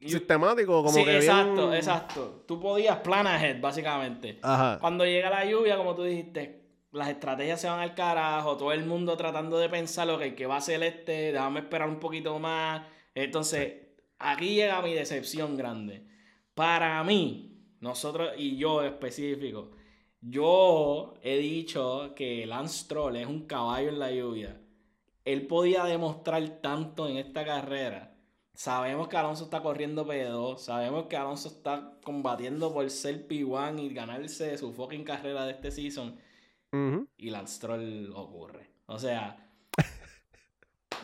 Sistemático, 0.01 0.82
como 0.82 0.97
sí, 0.97 1.05
que. 1.05 1.16
Exacto, 1.18 1.74
exacto. 1.74 2.45
Tú 2.49 2.59
podías 2.59 2.97
plan 3.01 3.26
ahead, 3.26 3.61
básicamente. 3.61 4.40
Cuando 4.80 5.05
llega 5.05 5.28
la 5.28 5.45
lluvia, 5.45 5.76
como 5.76 5.95
tú 5.95 6.05
dijiste, 6.05 6.62
las 6.92 7.11
estrategias 7.11 7.61
se 7.61 7.68
van 7.68 7.80
al 7.80 7.95
carajo, 7.95 8.57
todo 8.57 8.72
el 8.72 8.86
mundo 8.86 9.18
tratando 9.18 9.59
de 9.59 9.68
pensar 9.68 10.07
lo 10.07 10.18
que, 10.18 10.34
que 10.34 10.47
va 10.47 10.57
a 10.57 10.62
ser 10.62 10.82
este, 10.82 11.32
déjame 11.32 11.61
esperar 11.61 11.90
un 11.90 12.01
poquito 12.01 12.38
más. 12.38 12.86
Entonces, 13.14 13.82
aquí 14.18 14.55
llega 14.55 14.80
mi 14.80 14.95
decepción 14.95 15.59
grande. 15.59 16.13
Para 16.55 17.02
mí, 17.05 17.61
nosotros 17.80 18.30
y 18.38 18.57
yo 18.57 18.82
específico, 18.82 19.72
yo 20.20 21.14
he 21.22 21.36
dicho 21.36 22.14
que 22.14 22.46
Lance 22.46 22.84
Stroll 22.84 23.16
es 23.16 23.26
un 23.26 23.46
caballo 23.46 23.88
en 23.88 23.98
la 23.98 24.11
lluvia. 24.11 24.61
Él 25.24 25.46
podía 25.46 25.84
demostrar 25.84 26.61
tanto 26.62 27.09
en 27.09 27.16
esta 27.16 27.44
carrera. 27.44 28.16
Sabemos 28.55 29.09
que 29.09 29.16
Alonso 29.16 29.44
está 29.44 29.62
corriendo 29.62 30.07
P2, 30.07 30.59
sabemos 30.59 31.07
que 31.07 31.16
Alonso 31.16 31.48
está 31.48 31.98
combatiendo 32.05 32.72
por 32.72 32.88
ser 32.88 33.26
P1 33.26 33.82
y 33.82 33.92
ganarse 33.92 34.57
su 34.57 34.72
fucking 34.72 35.05
carrera 35.05 35.44
de 35.44 35.52
este 35.52 35.70
season. 35.70 36.16
Y 37.16 37.30
Lance 37.30 37.57
Stroll 37.57 38.12
ocurre. 38.14 38.70
O 38.86 38.98
sea, 38.98 39.43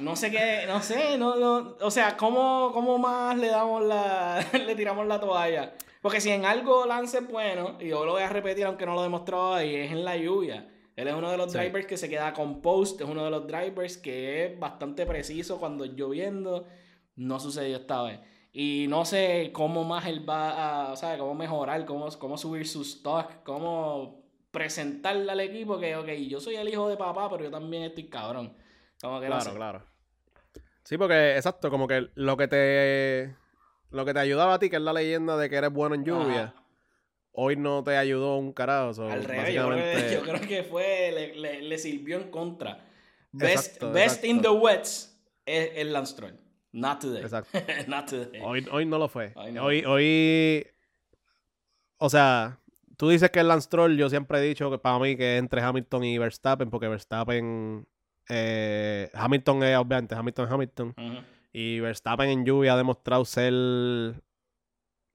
no 0.01 0.17
sé 0.17 0.31
qué, 0.31 0.65
no 0.67 0.83
sé, 0.83 1.17
no, 1.19 1.37
no, 1.37 1.77
o 1.81 1.91
sea, 1.91 2.17
¿cómo, 2.17 2.71
cómo 2.73 2.99
más 2.99 3.37
le 3.39 3.49
damos 3.49 3.83
la, 3.85 4.45
le 4.67 4.75
tiramos 4.75 5.07
la 5.07 5.21
toalla? 5.21 5.75
Porque 6.03 6.21
si 6.21 6.31
en 6.31 6.45
algo 6.47 6.87
Lance 6.87 7.19
es 7.19 7.29
bueno, 7.29 7.77
y 7.81 7.89
yo 7.89 8.05
lo 8.05 8.13
voy 8.13 8.23
a 8.23 8.29
repetir 8.29 8.65
aunque 8.65 8.87
no 8.87 8.95
lo 8.95 9.01
he 9.01 9.05
demostrado 9.05 9.55
ahí, 9.55 9.75
es 9.75 9.93
en 9.93 10.05
la 10.05 10.17
lluvia. 10.17 10.69
Él 10.97 11.09
es 11.09 11.15
uno 11.15 11.31
de 11.31 11.37
los 11.37 11.53
Sí. 11.53 11.59
drivers 11.59 11.87
que 11.87 11.97
se 11.97 12.09
queda 12.09 12.33
composed, 12.33 13.01
es 13.03 13.09
uno 13.09 13.25
de 13.25 13.31
los 13.31 13.47
drivers 13.47 13.97
que 13.99 14.45
es 14.47 14.59
bastante 14.59 15.07
preciso 15.07 15.59
cuando 15.59 15.85
es 15.85 15.93
lloviendo. 15.93 16.67
No 17.17 17.39
sucedió 17.39 17.77
esta 17.77 18.03
vez. 18.03 18.21
Y 18.53 18.87
no 18.89 19.05
sé 19.05 19.51
cómo 19.53 19.85
más 19.85 20.07
él 20.07 20.29
va 20.29 20.89
a, 20.89 20.93
o 20.93 20.97
sea, 20.97 21.17
cómo 21.19 21.35
mejorar, 21.35 21.85
cómo, 21.85 22.09
cómo 22.19 22.37
subir 22.39 22.67
su 22.67 22.83
stock, 22.83 23.43
cómo 23.45 24.23
presentarle 24.51 25.31
al 25.31 25.41
equipo 25.41 25.79
que, 25.79 25.97
ok, 25.97 26.09
yo 26.29 26.41
soy 26.41 26.57
el 26.57 26.69
hijo 26.69 26.89
de 26.89 26.97
papá, 26.97 27.29
pero 27.31 27.45
yo 27.45 27.51
también 27.51 27.85
estoy 27.85 28.09
cabrón. 28.09 28.55
Como 29.01 29.21
que 29.21 29.27
no 29.29 29.37
Claro, 29.37 29.51
sé. 29.51 29.57
claro. 29.57 29.83
Sí, 30.85 30.99
porque, 30.99 31.37
exacto, 31.37 31.71
como 31.71 31.87
que 31.87 32.09
lo 32.15 32.37
que 32.37 32.49
te. 32.49 33.37
Lo 33.91 34.05
que 34.05 34.13
te 34.15 34.21
ayudaba 34.21 34.55
a 34.55 34.59
ti, 34.59 34.71
que 34.71 34.77
es 34.77 34.83
la 34.83 34.93
leyenda 34.93 35.37
de 35.37 35.51
que 35.51 35.57
eres 35.57 35.73
bueno 35.73 35.95
en 35.97 36.05
lluvia, 36.05 36.43
Ajá. 36.45 36.55
hoy 37.33 37.57
no 37.57 37.83
te 37.83 37.97
ayudó 37.97 38.37
un 38.37 38.53
carajo. 38.53 38.95
so, 38.95 39.09
Al 39.09 39.25
revés, 39.25 39.53
yo 39.55 39.67
creo, 39.67 39.77
que, 39.77 39.83
básicamente- 39.95 40.15
yo 40.15 40.23
creo 40.23 40.41
que 40.49 40.63
fue, 40.65 41.11
le, 41.13 41.35
le- 41.37 41.63
le 41.63 41.79
sirvió 41.79 42.19
en 42.19 42.31
contra. 42.31 42.87
Best, 43.33 43.67
Exacto, 43.67 43.93
best 43.93 44.25
in 44.25 44.41
the 44.43 44.49
wets 44.49 45.21
es 45.47 45.71
el 45.77 45.93
Lance 45.93 46.13
Stroll. 46.13 46.39
Not 46.73 47.01
today. 47.01 47.23
Exacto. 47.23 47.51
Not 47.89 48.07
today. 48.09 48.41
Hoy, 48.45 48.67
hoy 48.71 48.87
no 48.87 48.99
lo 48.99 49.09
fue. 49.09 49.33
Hoy 49.35 49.53
no. 49.53 49.65
Hoy, 49.65 49.85
hoy. 49.85 50.67
O 51.99 52.09
sea, 52.09 52.59
tú 52.97 53.09
dices 53.09 53.31
que 53.31 53.41
el 53.41 53.49
Lance 53.49 53.67
Stroll, 53.67 53.97
yo 53.97 54.09
siempre 54.09 54.39
he 54.39 54.43
dicho 54.43 54.71
que 54.71 54.79
para 54.79 54.99
mí 55.01 55.17
que 55.17 55.37
entre 55.37 55.61
Hamilton 55.61 56.05
y 56.05 56.19
Verstappen, 56.19 56.71
porque 56.71 56.89
Verstappen. 56.89 57.87
Eh, 58.31 59.11
Hamilton 59.15 59.63
es 59.65 59.77
obviamente 59.77 60.15
Hamilton 60.15 60.47
es 60.47 60.53
Hamilton. 60.53 60.95
Y 61.53 61.81
Verstappen 61.81 62.29
en 62.29 62.45
lluvia 62.45 62.75
ha 62.75 62.77
demostrado 62.77 63.25
ser 63.25 63.53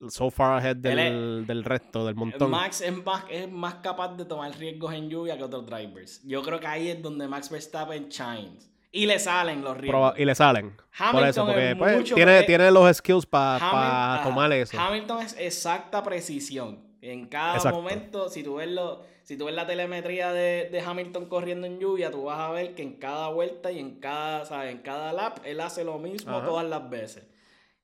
so 0.10 0.30
far 0.30 0.58
ahead 0.60 0.76
del, 0.76 1.00
Él 1.00 1.46
del 1.48 1.64
resto, 1.64 2.06
del 2.06 2.16
montón. 2.16 2.52
Max 2.52 2.82
es 2.82 2.96
más, 3.04 3.24
es 3.30 3.50
más 3.50 3.76
capaz 3.76 4.16
de 4.16 4.26
tomar 4.26 4.56
riesgos 4.58 4.94
en 4.94 5.10
lluvia 5.10 5.38
que 5.38 5.44
otros 5.44 5.66
drivers. 5.66 6.22
Yo 6.24 6.42
creo 6.44 6.60
que 6.60 6.68
ahí 6.68 6.90
es 6.90 7.02
donde 7.02 7.28
Max 7.28 7.50
Verstappen 7.50 8.10
shines. 8.10 8.72
Y 8.92 9.06
le 9.08 9.20
salen 9.20 9.62
los 9.62 9.78
riesgos. 9.78 10.14
Proba- 10.14 10.14
y 10.18 10.24
le 10.26 10.36
salen. 10.36 10.72
Por 10.72 10.86
Hamilton 10.98 11.28
eso, 11.28 11.46
porque 11.46 11.72
es 11.72 11.76
pues, 11.76 11.98
mucho 11.98 12.16
tiene, 12.16 12.44
tiene 12.44 12.72
los 12.72 12.98
skills 12.98 13.26
para 13.26 14.16
ajá. 14.16 14.24
tomar 14.24 14.52
eso. 14.54 14.80
Hamilton 14.80 15.22
es 15.22 15.36
exacta 15.38 16.02
precisión. 16.04 16.80
En 17.02 17.28
cada 17.28 17.56
Exacto. 17.56 17.82
momento, 17.82 18.30
si 18.30 18.42
tú 18.42 18.56
ves 18.56 18.70
lo, 18.70 19.04
si 19.26 19.36
tú 19.38 19.46
ves 19.46 19.56
la 19.56 19.68
telemetría 19.68 20.32
de, 20.32 20.70
de 20.72 20.80
Hamilton 20.80 21.26
corriendo 21.26 21.68
en 21.68 21.80
lluvia, 21.80 22.10
tú 22.12 22.24
vas 22.24 22.40
a 22.40 22.52
ver 22.52 22.76
que 22.76 22.84
en 22.84 22.94
cada 22.94 23.28
vuelta 23.30 23.72
y 23.72 23.80
en 23.80 24.00
cada, 24.00 24.46
¿sabes? 24.46 24.72
En 24.72 24.78
cada 24.84 25.12
lap, 25.12 25.40
él 25.44 25.60
hace 25.60 25.84
lo 25.84 25.98
mismo 26.00 26.38
Ajá. 26.38 26.46
todas 26.46 26.66
las 26.66 26.90
veces. 26.90 27.24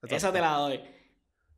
Exacto. 0.04 0.16
Esa 0.16 0.32
te 0.32 0.40
la 0.40 0.52
doy. 0.54 0.80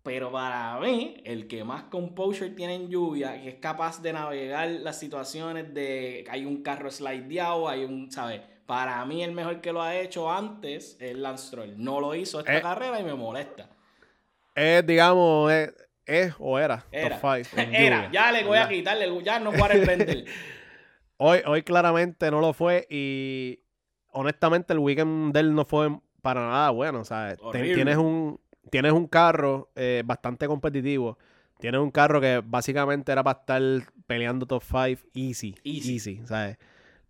Pero 0.02 0.32
para 0.32 0.80
mí, 0.80 1.22
el 1.24 1.48
que 1.48 1.64
más 1.64 1.84
composure 1.84 2.50
tiene 2.50 2.76
en 2.76 2.90
lluvia, 2.90 3.42
que 3.42 3.50
es 3.50 3.56
capaz 3.56 4.02
de 4.02 4.12
navegar 4.14 4.68
las 4.70 5.00
situaciones 5.00 5.74
de 5.74 6.26
hay 6.30 6.46
un 6.46 6.64
carro 6.64 6.90
slideado, 6.92 7.70
hay 7.70 7.86
un, 7.86 8.12
¿sabes? 8.12 8.42
Para 8.66 9.04
mí 9.06 9.24
el 9.24 9.32
mejor 9.34 9.62
que 9.62 9.72
lo 9.74 9.82
ha 9.82 9.96
hecho 9.98 10.32
antes 10.32 10.98
es 11.00 11.16
Lance 11.16 11.48
Stroll. 11.48 11.74
No 11.82 12.00
lo 12.02 12.16
hizo 12.16 12.40
esta 12.40 12.58
Eh. 12.58 12.62
carrera 12.62 13.00
y 13.00 13.04
me 13.04 13.14
molesta. 13.14 13.70
Es, 14.56 14.86
digamos, 14.86 15.52
es, 15.52 15.74
es 16.06 16.34
o 16.40 16.58
era, 16.60 16.86
Era. 16.92 17.20
top 17.20 17.36
5. 17.56 17.62
Era, 17.72 18.12
ya 18.12 18.32
le 18.32 18.44
voy 18.44 18.58
a 18.58 18.68
quitarle, 18.70 19.06
el- 19.06 19.24
ya 19.24 19.40
no 19.40 19.52
para 19.52 19.74
el. 19.76 20.26
Hoy, 21.18 21.40
hoy 21.46 21.62
claramente 21.62 22.30
no 22.32 22.42
lo 22.42 22.54
fue 22.54 22.86
y 22.90 23.60
honestamente 24.12 24.74
el 24.74 24.80
weekend 24.80 25.32
de 25.34 25.40
él 25.42 25.56
no 25.56 25.64
fue 25.64 25.90
para 26.22 26.42
nada 26.42 26.70
bueno. 26.72 27.04
Horrible. 27.40 27.76
tienes, 27.76 27.98
un, 27.98 28.40
tienes 28.70 28.92
un 28.92 29.08
carro 29.08 29.70
eh, 29.76 30.02
bastante 30.06 30.48
competitivo. 30.48 31.18
Tienes 31.60 31.80
un 31.80 31.92
carro 31.92 32.20
que 32.20 32.42
básicamente 32.44 33.12
era 33.12 33.24
para 33.24 33.40
estar 33.40 33.62
peleando 34.06 34.46
top 34.46 34.64
5 34.64 35.02
easy. 35.14 35.56
Easy. 35.64 35.94
Easy, 35.94 36.22
¿sabes? 36.26 36.58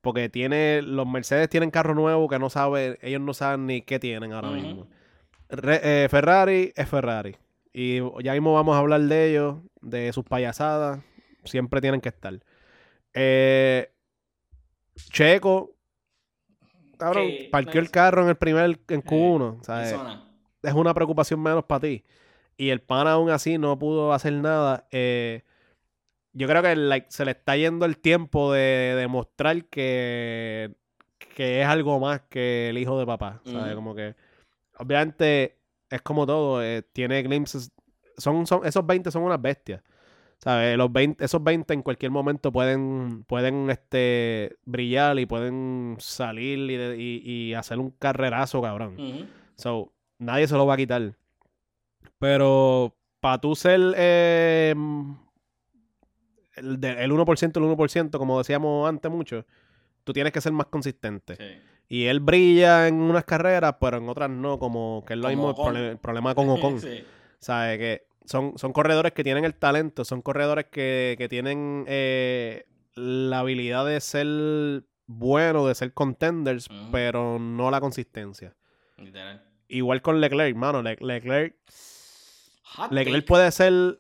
Porque 0.02 0.30
tiene, 0.30 0.82
los 0.84 1.08
Mercedes 1.08 1.50
tienen 1.50 1.72
carro 1.72 1.96
nuevo 1.96 2.28
que 2.28 2.38
no 2.38 2.50
sabe, 2.52 3.00
ellos 3.02 3.22
no 3.22 3.34
saben 3.34 3.66
ni 3.66 3.82
qué 3.82 4.00
tienen 4.00 4.34
ahora 4.34 4.50
mismo. 4.52 4.86
Re- 5.50 6.04
eh, 6.04 6.08
Ferrari 6.10 6.72
es 6.76 6.88
Ferrari. 6.90 7.36
Y 7.74 8.00
ya 8.24 8.34
mismo 8.34 8.54
vamos 8.54 8.76
a 8.76 8.80
hablar 8.80 9.02
de 9.02 9.32
ellos, 9.32 9.58
de 9.82 10.14
sus 10.14 10.24
payasadas. 10.24 11.00
Siempre 11.44 11.82
tienen 11.82 12.00
que 12.02 12.10
estar. 12.10 12.40
Eh, 13.14 13.92
Checo, 14.96 15.76
cabrón, 16.98 17.28
Que- 17.28 17.50
parqueó 17.52 17.82
el 17.82 17.90
carro 17.92 18.24
en 18.24 18.30
el 18.30 18.36
primer, 18.36 18.80
en 18.90 19.02
Q1. 19.02 19.56
Eh, 19.56 19.64
¿sabes? 19.64 19.96
Es 20.62 20.74
una 20.74 20.94
preocupación 20.94 21.42
menos 21.42 21.66
para 21.66 21.82
ti. 21.82 22.04
Y 22.58 22.70
el 22.70 22.82
pana 22.82 23.14
aún 23.14 23.30
así 23.32 23.58
no 23.58 23.78
pudo 23.80 24.14
hacer 24.14 24.34
nada. 24.34 24.88
Eh, 24.92 25.42
yo 26.34 26.48
creo 26.48 26.62
que 26.62 26.76
like, 26.76 27.08
se 27.10 27.26
le 27.26 27.32
está 27.32 27.58
yendo 27.58 27.86
el 27.86 27.98
tiempo 27.98 28.54
de 28.54 28.94
demostrar 28.96 29.66
que, 29.66 30.72
que 31.36 31.62
es 31.62 31.68
algo 31.68 32.00
más 32.00 32.22
que 32.30 32.70
el 32.70 32.78
hijo 32.78 32.98
de 33.00 33.06
papá. 33.06 33.42
¿sabes? 33.46 33.76
Como 33.76 33.96
que, 33.96 34.16
obviamente, 34.78 35.58
es 35.96 36.02
como 36.02 36.26
todo. 36.26 36.64
eh, 36.64 36.84
tiene 36.94 37.22
glimpses. 37.24 37.72
Son, 38.18 38.46
son, 38.48 38.66
esos 38.66 38.86
20 38.86 39.12
son 39.12 39.24
unas 39.24 39.42
bestias. 39.42 39.82
¿Sabes? 40.40 40.78
Los 40.78 40.92
20, 40.92 41.24
esos 41.24 41.42
20 41.42 41.74
en 41.74 41.82
cualquier 41.82 42.12
momento 42.12 42.52
pueden, 42.52 43.24
pueden 43.26 43.70
este, 43.70 44.58
brillar 44.66 45.18
y 45.18 45.26
pueden 45.26 45.96
salir 46.00 46.60
y, 46.70 46.76
de- 46.76 46.98
y- 46.98 47.22
y 47.24 47.54
hacer 47.54 47.80
un 47.80 47.92
carrerazo, 47.92 48.62
cabrón. 48.62 48.96
So, 49.56 49.94
nadie 50.20 50.46
se 50.48 50.56
lo 50.56 50.66
va 50.66 50.74
a 50.74 50.78
quitar. 50.78 51.14
Pero 52.20 52.94
para 53.22 53.40
tú 53.40 53.56
ser 53.56 53.80
eh, 53.96 54.76
el, 56.56 56.84
el 56.84 57.12
1%, 57.12 57.60
el 57.60 57.78
1%, 57.78 58.20
como 58.20 58.38
decíamos 58.38 58.88
antes 58.90 59.12
mucho, 59.12 59.46
tú 60.04 60.14
tienes 60.14 60.34
que 60.34 60.42
ser 60.42 60.52
más 60.52 60.68
consistente. 60.68 61.36
Sí. 61.36 61.44
Y 61.90 62.06
él 62.06 62.20
brilla 62.22 62.88
en 62.88 62.96
unas 62.96 63.24
carreras, 63.26 63.76
pero 63.80 63.98
en 63.98 64.10
otras 64.10 64.30
no, 64.30 64.58
como 64.58 65.04
que 65.06 65.14
es 65.14 65.18
lo 65.20 65.24
Como 65.30 65.36
mismo 65.36 65.50
el, 65.50 65.54
Ocon. 65.54 65.74
prole- 65.76 65.90
el 65.92 65.98
problema 65.98 66.34
con 66.36 66.50
Ocon. 66.50 66.80
Sí. 66.80 67.04
Que 67.46 68.06
son, 68.26 68.58
son 68.58 68.72
corredores 68.74 69.12
que 69.12 69.24
tienen 69.24 69.44
el 69.46 69.54
talento, 69.54 70.06
son 70.06 70.22
corredores 70.22 70.66
que, 70.72 71.16
que 71.18 71.28
tienen 71.28 71.84
eh, 71.88 72.66
la 72.96 73.40
habilidad 73.40 73.86
de 73.86 74.00
ser 74.02 74.84
buenos, 75.08 75.68
de 75.68 75.76
ser 75.76 75.94
contenders, 75.94 76.70
pero 76.92 77.38
no 77.40 77.70
la 77.70 77.82
consistencia. 77.82 78.56
Literal. 78.98 79.44
Igual 79.68 80.02
con 80.02 80.22
Leclerc, 80.22 80.56
mano. 80.56 80.82
Le- 80.82 80.98
Leclerc, 81.02 81.56
Hot 82.76 82.92
Leclerc 82.92 83.20
take. 83.24 83.28
puede 83.28 83.52
ser 83.52 84.00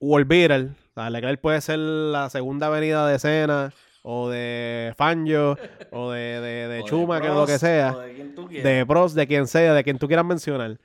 world 0.00 0.26
beater. 0.28 0.70
O 0.90 1.00
sea, 1.00 1.10
Leclerc 1.10 1.40
puede 1.40 1.60
ser 1.60 1.78
la 1.78 2.28
segunda 2.30 2.66
avenida 2.66 3.06
de 3.06 3.18
Senna, 3.18 3.72
o 4.06 4.28
de 4.28 4.92
Fangio, 4.96 5.56
o 5.90 6.10
de, 6.10 6.20
de, 6.40 6.68
de 6.68 6.80
O 6.82 6.84
Chuma, 6.84 7.20
que 7.22 7.28
es 7.28 7.32
lo 7.32 7.46
que 7.46 7.52
Prost, 7.58 7.60
sea. 7.64 7.92
de. 7.92 8.62
De 8.62 8.86
pros, 8.86 9.14
de 9.14 9.26
quien 9.26 9.46
sea, 9.46 9.72
de 9.72 9.82
quien 9.82 9.98
tú 9.98 10.06
quieras 10.06 10.26
mencionar. 10.26 10.78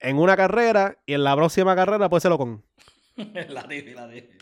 En 0.00 0.18
una 0.18 0.36
carrera 0.36 0.98
y 1.06 1.14
en 1.14 1.22
la 1.24 1.34
próxima 1.36 1.74
carrera 1.76 2.08
puede 2.08 2.20
ser 2.22 2.32
con 2.32 2.62
Latifi, 3.16 3.94
Latifi, 3.94 3.94
Latifi. 3.94 4.36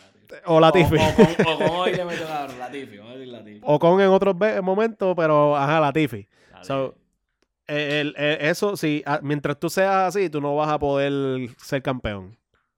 O 0.47 0.59
Latifi. 0.59 0.97
O, 0.97 0.99
o, 1.07 1.15
con, 1.15 1.27
o 1.47 1.59
con 1.59 1.69
hoy 1.77 1.93
le 1.93 2.05
meto 2.07 2.27
cabrón, 2.27 2.59
Latifi, 2.59 2.97
vamos 2.97 3.13
a 3.13 3.17
decir 3.19 3.33
Latifi. 3.33 3.61
O 3.63 3.79
con 3.79 4.01
en 4.01 4.09
otros 4.09 4.35
momentos, 4.63 5.15
pero 5.17 5.55
ajá, 5.57 5.79
Latifi. 5.81 6.27
Latifi. 6.51 6.67
So, 6.67 6.95
el- 7.67 8.15
eh, 8.17 8.39
eso 8.41 8.77
sí, 8.77 9.03
ah, 9.07 9.21
mientras 9.23 9.59
tú 9.61 9.69
seas 9.69 10.09
así, 10.17 10.29
tú 10.31 10.41
no 10.41 10.57
vas 10.57 10.71
a 10.71 10.79
poder 10.79 11.49
ser 11.59 11.83
campeón. 11.83 12.37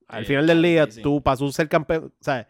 Al 0.09 0.25
Sí, 0.25 0.29
final 0.29 0.47
del 0.49 0.63
día, 0.63 0.87
sí. 0.91 1.03
tú 1.03 1.23
para 1.23 1.37
tú 1.37 1.51
ser 1.53 1.69
campeón, 1.69 2.13
o 2.21 2.25
sea, 2.25 2.47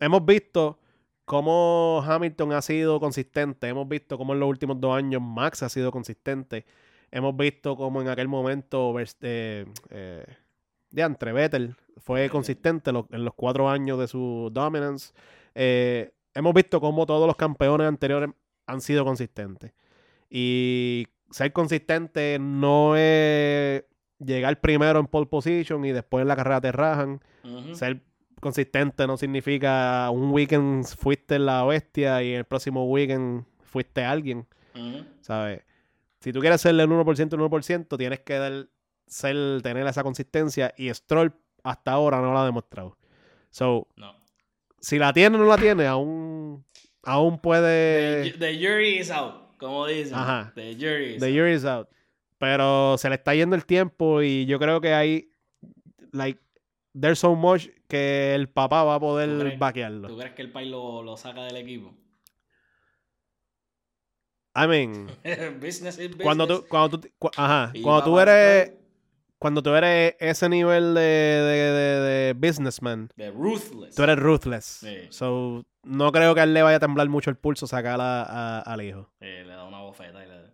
hemos 0.00 0.24
visto 0.24 0.78
cómo 1.26 2.02
Hamilton 2.06 2.52
ha 2.52 2.62
sido 2.62 2.98
consistente, 3.00 3.68
hemos 3.68 3.86
visto 3.86 4.16
cómo 4.16 4.32
en 4.32 4.40
los 4.40 4.48
últimos 4.48 4.80
dos 4.80 4.96
años 4.96 5.20
Max 5.20 5.62
ha 5.62 5.68
sido 5.68 5.92
consistente, 5.92 6.64
hemos 7.10 7.36
visto 7.36 7.76
cómo 7.76 8.00
en 8.00 8.08
aquel 8.08 8.28
momento 8.28 8.94
eh, 9.00 9.66
eh, 9.90 10.24
de 10.90 11.02
entre 11.02 11.32
Vettel 11.32 11.76
fue 11.98 12.30
consistente 12.30 12.92
lo- 12.92 13.06
en 13.10 13.24
los 13.24 13.34
cuatro 13.34 13.68
años 13.68 13.98
de 13.98 14.06
su 14.08 14.48
dominance. 14.52 15.12
Eh, 15.54 16.12
hemos 16.34 16.54
visto 16.54 16.80
cómo 16.80 17.04
todos 17.06 17.26
los 17.26 17.36
campeones 17.36 17.86
anteriores 17.88 18.30
han 18.66 18.80
sido 18.80 19.04
consistentes. 19.04 19.72
Y 20.30 21.06
ser 21.30 21.52
consistente 21.52 22.38
no 22.40 22.94
es 22.96 23.82
llegar 24.18 24.60
primero 24.60 24.98
en 25.00 25.06
pole 25.06 25.26
position 25.26 25.84
y 25.84 25.92
después 25.92 26.22
en 26.22 26.28
la 26.28 26.36
carrera 26.36 26.60
te 26.60 26.72
rajan. 26.72 27.20
Ujú. 27.44 27.74
Ser 27.74 28.00
consistente 28.40 29.06
no 29.06 29.16
significa 29.16 30.10
un 30.10 30.30
weekend 30.32 30.84
fuiste 30.86 31.38
la 31.38 31.64
bestia 31.64 32.22
y 32.22 32.32
el 32.34 32.44
próximo 32.44 32.84
weekend 32.86 33.44
fuiste 33.62 34.04
alguien, 34.04 34.46
Ujú. 34.74 35.04
¿sabes? 35.20 35.62
Si 36.20 36.32
tú 36.32 36.40
quieres 36.40 36.60
ser 36.60 36.74
el 36.78 36.88
1%, 36.88 37.34
el 37.34 37.40
1%, 37.40 37.96
tienes 37.98 38.20
que 38.20 38.34
dar- 38.38 38.68
ser, 39.06 39.62
tener 39.62 39.86
esa 39.86 40.02
consistencia 40.02 40.74
y 40.76 40.92
Stroll 40.92 41.32
hasta 41.62 41.92
ahora 41.92 42.20
no 42.20 42.32
la 42.34 42.42
ha 42.42 42.46
demostrado. 42.46 42.96
So, 43.50 43.86
No. 43.96 44.14
si 44.80 44.98
la 44.98 45.12
tiene 45.12 45.36
o 45.36 45.40
no 45.40 45.46
la 45.46 45.56
tiene, 45.58 45.86
aún, 45.86 46.64
aún 47.02 47.38
puede... 47.38 48.32
The, 48.32 48.38
the 48.38 48.54
jury 48.58 48.98
is 48.98 49.10
out, 49.10 49.56
como 49.58 49.86
dicen. 49.86 50.14
Ajá. 50.14 50.52
The 50.54 50.74
jury 50.74 51.14
is 51.14 51.20
The 51.20 51.26
out. 51.28 51.34
jury 51.34 51.52
is 51.54 51.64
out. 51.64 51.88
Pero 52.38 52.98
se 52.98 53.08
le 53.08 53.14
está 53.14 53.34
yendo 53.34 53.56
el 53.56 53.64
tiempo 53.64 54.20
y 54.22 54.44
yo 54.46 54.58
creo 54.58 54.80
que 54.80 54.92
hay, 54.92 55.30
like, 56.12 56.40
there's 56.98 57.18
so 57.18 57.34
much 57.34 57.68
que 57.88 58.34
el 58.34 58.48
papá 58.48 58.82
va 58.84 58.94
a 58.96 58.98
¿Tú 58.98 59.06
poder 59.06 59.56
vaquearlo. 59.58 60.08
¿Tú 60.08 60.16
crees 60.18 60.34
que 60.34 60.42
el 60.42 60.50
país 60.52 60.70
lo, 60.70 61.02
lo 61.02 61.16
saca 61.16 61.44
del 61.44 61.56
equipo? 61.56 61.94
I 64.54 64.66
mean, 64.66 65.06
business 65.60 65.98
is 65.98 66.08
business. 66.08 66.22
cuando 66.22 66.46
tú, 66.46 66.64
cuando 66.68 66.98
tú, 67.00 67.08
cu- 67.18 67.30
ajá, 67.36 67.72
cuando 67.82 68.04
tú 68.04 68.18
eres, 68.18 68.72
cuando 69.38 69.62
tú 69.62 69.74
eres 69.74 70.14
ese 70.18 70.48
nivel 70.48 70.94
de, 70.94 71.00
de, 71.00 71.72
de, 71.72 72.00
de 72.00 72.32
businessman, 72.34 73.10
The 73.16 73.30
ruthless. 73.32 73.94
tú 73.94 74.02
eres 74.02 74.18
ruthless. 74.18 74.64
Sí. 74.64 74.96
So, 75.10 75.62
no 75.82 76.10
creo 76.10 76.34
que 76.34 76.40
a 76.40 76.44
él 76.44 76.54
le 76.54 76.62
vaya 76.62 76.78
a 76.78 76.80
temblar 76.80 77.08
mucho 77.10 77.28
el 77.28 77.36
pulso 77.36 77.66
sacar 77.66 78.00
a- 78.00 78.22
a- 78.22 78.60
al 78.60 78.80
hijo. 78.80 79.10
Eh, 79.20 79.44
le 79.46 79.52
da 79.52 79.64
una 79.64 79.80
bofeta 79.82 80.24
y 80.24 80.28
le 80.28 80.45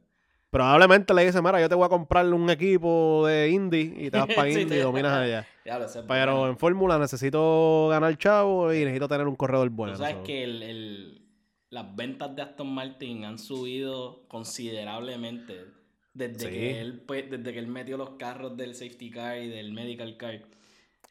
Probablemente 0.53 1.15
le 1.15 1.25
dice, 1.25 1.41
mira, 1.41 1.59
yo 1.63 1.69
te 1.71 1.75
voy 1.75 1.87
a 1.87 1.89
comprar 1.89 2.27
un 2.33 2.51
equipo 2.51 3.27
de 3.27 3.49
indie 3.49 3.95
y 3.97 4.11
te 4.11 4.19
vas 4.19 4.27
para 4.37 4.51
Sí, 4.53 4.61
indie 4.61 4.79
y 4.79 4.83
dominas 4.83 5.13
allá. 5.15 5.47
Ya 5.65 5.79
lo 5.79 5.89
sé. 5.89 6.03
Pero 6.07 6.37
bueno. 6.37 6.51
en 6.53 6.59
fórmula 6.59 6.99
necesito 6.99 7.89
ganar 7.91 8.17
chavo 8.19 8.71
y 8.73 8.81
necesito 8.85 9.09
tener 9.09 9.27
un 9.27 9.35
corredor 9.35 9.71
bueno. 9.71 9.95
Tú 9.95 10.01
sabes 10.01 10.17
que 10.27 10.45
el, 10.45 10.63
el- 10.63 11.19
las 11.71 11.97
ventas 11.97 12.37
de 12.37 12.43
Aston 12.43 12.71
Martin 12.73 13.25
han 13.25 13.39
subido 13.39 14.29
considerablemente 14.29 15.65
desde, 16.13 16.39
Sí. 16.41 16.47
que 16.51 16.81
él, 16.83 17.01
pues, 17.07 17.31
desde 17.31 17.51
que 17.55 17.59
él 17.59 17.67
metió 17.67 17.97
los 17.97 18.11
carros 18.11 18.55
del 18.55 18.75
safety 18.75 19.11
car 19.11 19.39
y 19.39 19.49
del 19.49 19.73
medical 19.73 20.19
car. 20.19 20.43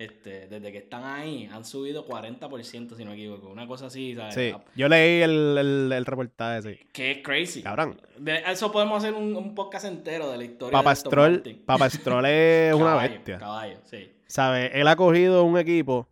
Este, 0.02 0.48
desde 0.48 0.72
que 0.72 0.80
están 0.80 1.04
ahí, 1.04 1.48
han 1.52 1.64
subido 1.64 2.08
40%, 2.08 2.96
si 2.96 3.06
no 3.06 3.12
me 3.12 3.18
equivoco. 3.18 3.50
Una 3.50 3.68
cosa 3.68 3.86
así, 3.86 4.16
¿sabes? 4.16 4.34
Sí, 4.34 4.52
yo 4.76 4.90
leí 4.90 5.22
el, 5.22 5.56
el, 5.60 5.92
el 5.92 6.06
reportaje, 6.08 6.62
sí. 6.64 6.80
Que 6.92 7.12
es 7.12 7.18
crazy. 7.24 7.62
Cabrón. 7.62 8.02
De 8.18 8.42
eso 8.48 8.72
podemos 8.72 8.98
hacer 8.98 9.14
un, 9.14 9.36
un 9.36 9.54
podcast 9.54 9.86
entero 9.86 10.32
de 10.32 10.38
la 10.38 10.44
historia 10.44 10.72
Papa 10.72 10.90
de 10.90 10.96
Stroll. 10.96 11.44
Papa 11.68 11.88
Stroll 11.88 12.26
es 12.26 12.74
una 12.76 12.86
Caballo, 12.86 13.14
bestia. 13.14 13.38
Caballo, 13.38 13.78
sí. 13.84 14.12
¿Sabes? 14.26 14.72
Él 14.74 14.88
ha 14.88 14.96
cogido 14.96 15.44
un 15.44 15.60
equipo 15.60 16.08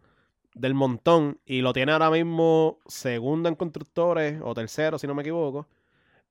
del 0.54 0.76
montón 0.76 1.40
y 1.48 1.62
lo 1.62 1.74
tiene 1.74 1.92
ahora 1.92 2.12
mismo 2.12 2.78
segundo 2.86 3.50
en 3.50 3.56
constructores 3.56 4.40
o 4.44 4.54
tercero, 4.54 5.00
si 5.00 5.08
no 5.08 5.16
me 5.16 5.24
equivoco. 5.24 5.66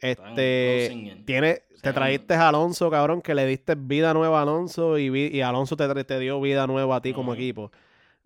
Este, 0.00 1.22
tiene, 1.24 1.62
te 1.82 1.92
trajiste 1.92 2.34
a 2.34 2.48
Alonso, 2.48 2.90
cabrón, 2.90 3.20
que 3.22 3.34
le 3.34 3.46
diste 3.46 3.74
vida 3.76 4.14
nueva 4.14 4.38
a 4.38 4.42
Alonso 4.42 4.98
y, 4.98 5.10
vi- 5.10 5.28
y 5.32 5.40
Alonso 5.40 5.76
te, 5.76 6.04
te 6.04 6.18
dio 6.18 6.40
vida 6.40 6.66
nueva 6.66 6.96
a 6.96 7.00
ti 7.02 7.12
como 7.12 7.34
equipo. 7.34 7.70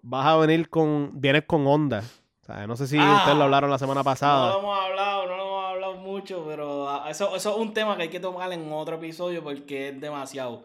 Vas 0.03 0.27
a 0.27 0.37
venir 0.37 0.69
con, 0.69 1.13
vienes 1.15 1.45
con 1.47 1.67
Honda. 1.67 2.03
¿Sabes? 2.47 2.67
No 2.67 2.75
sé 2.77 2.89
si 2.89 2.97
Ah, 2.99 3.19
ustedes 3.19 3.39
lo 3.39 3.45
hablaron 3.45 3.71
la 3.71 3.79
semana 3.79 4.01
No 4.01 4.05
pasada. 4.05 4.53
lo 4.53 4.59
hemos 4.59 4.79
hablado, 4.79 5.27
no 5.29 5.37
lo 5.37 5.43
hemos 5.45 5.65
hablado 5.65 5.95
mucho, 5.95 6.45
pero 6.49 6.89
ah, 6.89 7.07
eso, 7.09 7.37
eso 7.37 7.51
es 7.53 7.57
un 7.57 7.73
tema 7.73 7.97
que 7.97 8.03
hay 8.03 8.09
que 8.09 8.19
tomar 8.19 8.53
en 8.53 8.71
otro 8.73 8.97
episodio 8.97 9.45
porque 9.45 9.91
es 9.91 10.01
demasiado. 10.01 10.65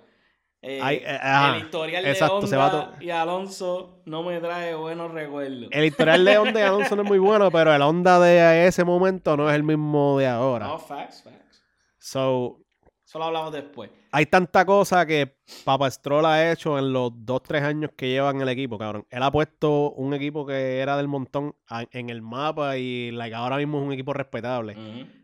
Eh, 0.70 0.80
Ay, 0.84 0.98
eh, 1.06 1.20
el 1.56 1.64
historial 1.64 2.06
exacto, 2.06 2.42
de 2.48 2.58
Honda 2.58 2.98
y 3.00 3.10
Alonso 3.10 4.02
no 4.06 4.22
me 4.24 4.40
trae 4.42 4.76
buenos 4.76 5.12
recuerdos. 5.12 5.70
El 5.72 5.86
historial 5.86 6.26
de 6.26 6.38
Honda 6.38 6.60
y 6.60 6.64
Alonso 6.64 6.96
no 6.98 7.04
es 7.04 7.08
muy 7.08 7.20
bueno, 7.20 7.50
pero 7.52 7.74
el 7.74 7.82
Honda 7.82 8.20
de 8.20 8.68
ese 8.68 8.84
momento 8.84 9.38
no 9.38 9.50
es 9.50 9.56
el 9.56 9.64
mismo 9.64 10.20
de 10.20 10.28
ahora. 10.28 10.68
No, 10.68 10.78
facts, 10.80 11.24
facts. 11.24 11.64
So, 12.00 12.60
Eso 13.06 13.18
lo 13.20 13.26
hablamos 13.26 13.54
después. 13.54 13.90
hay 14.12 14.26
tanta 14.26 14.66
cosa 14.66 15.06
que 15.06 15.38
Papa 15.64 15.90
Stroll 15.90 16.26
ha 16.26 16.52
hecho 16.52 16.78
en 16.78 16.92
los 16.92 17.12
2-3 17.14 17.62
años 17.64 17.92
que 17.96 18.10
lleva 18.10 18.32
en 18.32 18.42
el 18.42 18.50
equipo, 18.50 18.78
cabrón. 18.78 19.06
Él 19.10 19.24
ha 19.24 19.32
puesto 19.32 19.92
un 19.92 20.14
equipo 20.14 20.46
que 20.46 20.80
era 20.80 20.98
del 20.98 21.08
montón 21.08 21.56
en 21.92 22.10
el 22.10 22.22
mapa 22.22 22.78
y 22.78 23.12
like, 23.12 23.34
ahora 23.36 23.56
mismo 23.58 23.80
es 23.80 23.86
un 23.88 23.94
equipo 23.94 24.12
respetable. 24.14 24.76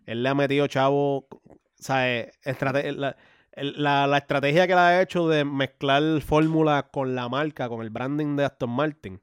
Él 0.05 0.23
le 0.23 0.29
ha 0.29 0.35
metido 0.35 0.67
chavo, 0.67 1.27
¿sabes? 1.75 2.31
Estrate- 2.45 2.91
la, 2.93 3.09
el- 3.09 3.15
la- 3.55 4.07
la 4.07 4.17
estrategia 4.17 4.65
que 4.67 4.73
le 4.73 4.79
ha 4.79 5.01
hecho 5.01 5.27
de 5.27 5.45
mezclar 5.45 6.01
fórmula 6.21 6.89
con 6.91 7.13
la 7.15 7.29
marca, 7.29 7.69
con 7.69 7.81
el 7.81 7.89
branding 7.89 8.35
de 8.35 8.45
Aston 8.45 8.69
Martin. 8.69 9.21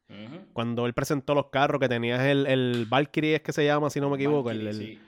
Cuando 0.52 0.86
él 0.86 0.94
presentó 0.94 1.34
los 1.34 1.46
carros 1.46 1.80
que 1.80 1.88
tenías 1.88 2.20
el, 2.22 2.46
el 2.46 2.86
Valkyrie, 2.88 3.36
es 3.36 3.42
que 3.42 3.52
se 3.52 3.64
llama, 3.64 3.90
si 3.90 4.00
no 4.00 4.08
me 4.10 4.16
equivoco, 4.16 4.50
el, 4.50 4.58
Valkyrie, 4.64 4.92
el, 4.92 4.98
sí. 4.98 5.02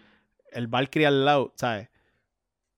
el 0.52 0.66
Valkyrie 0.66 1.06
al 1.06 1.24
lado, 1.24 1.52
¿sabes? 1.56 1.88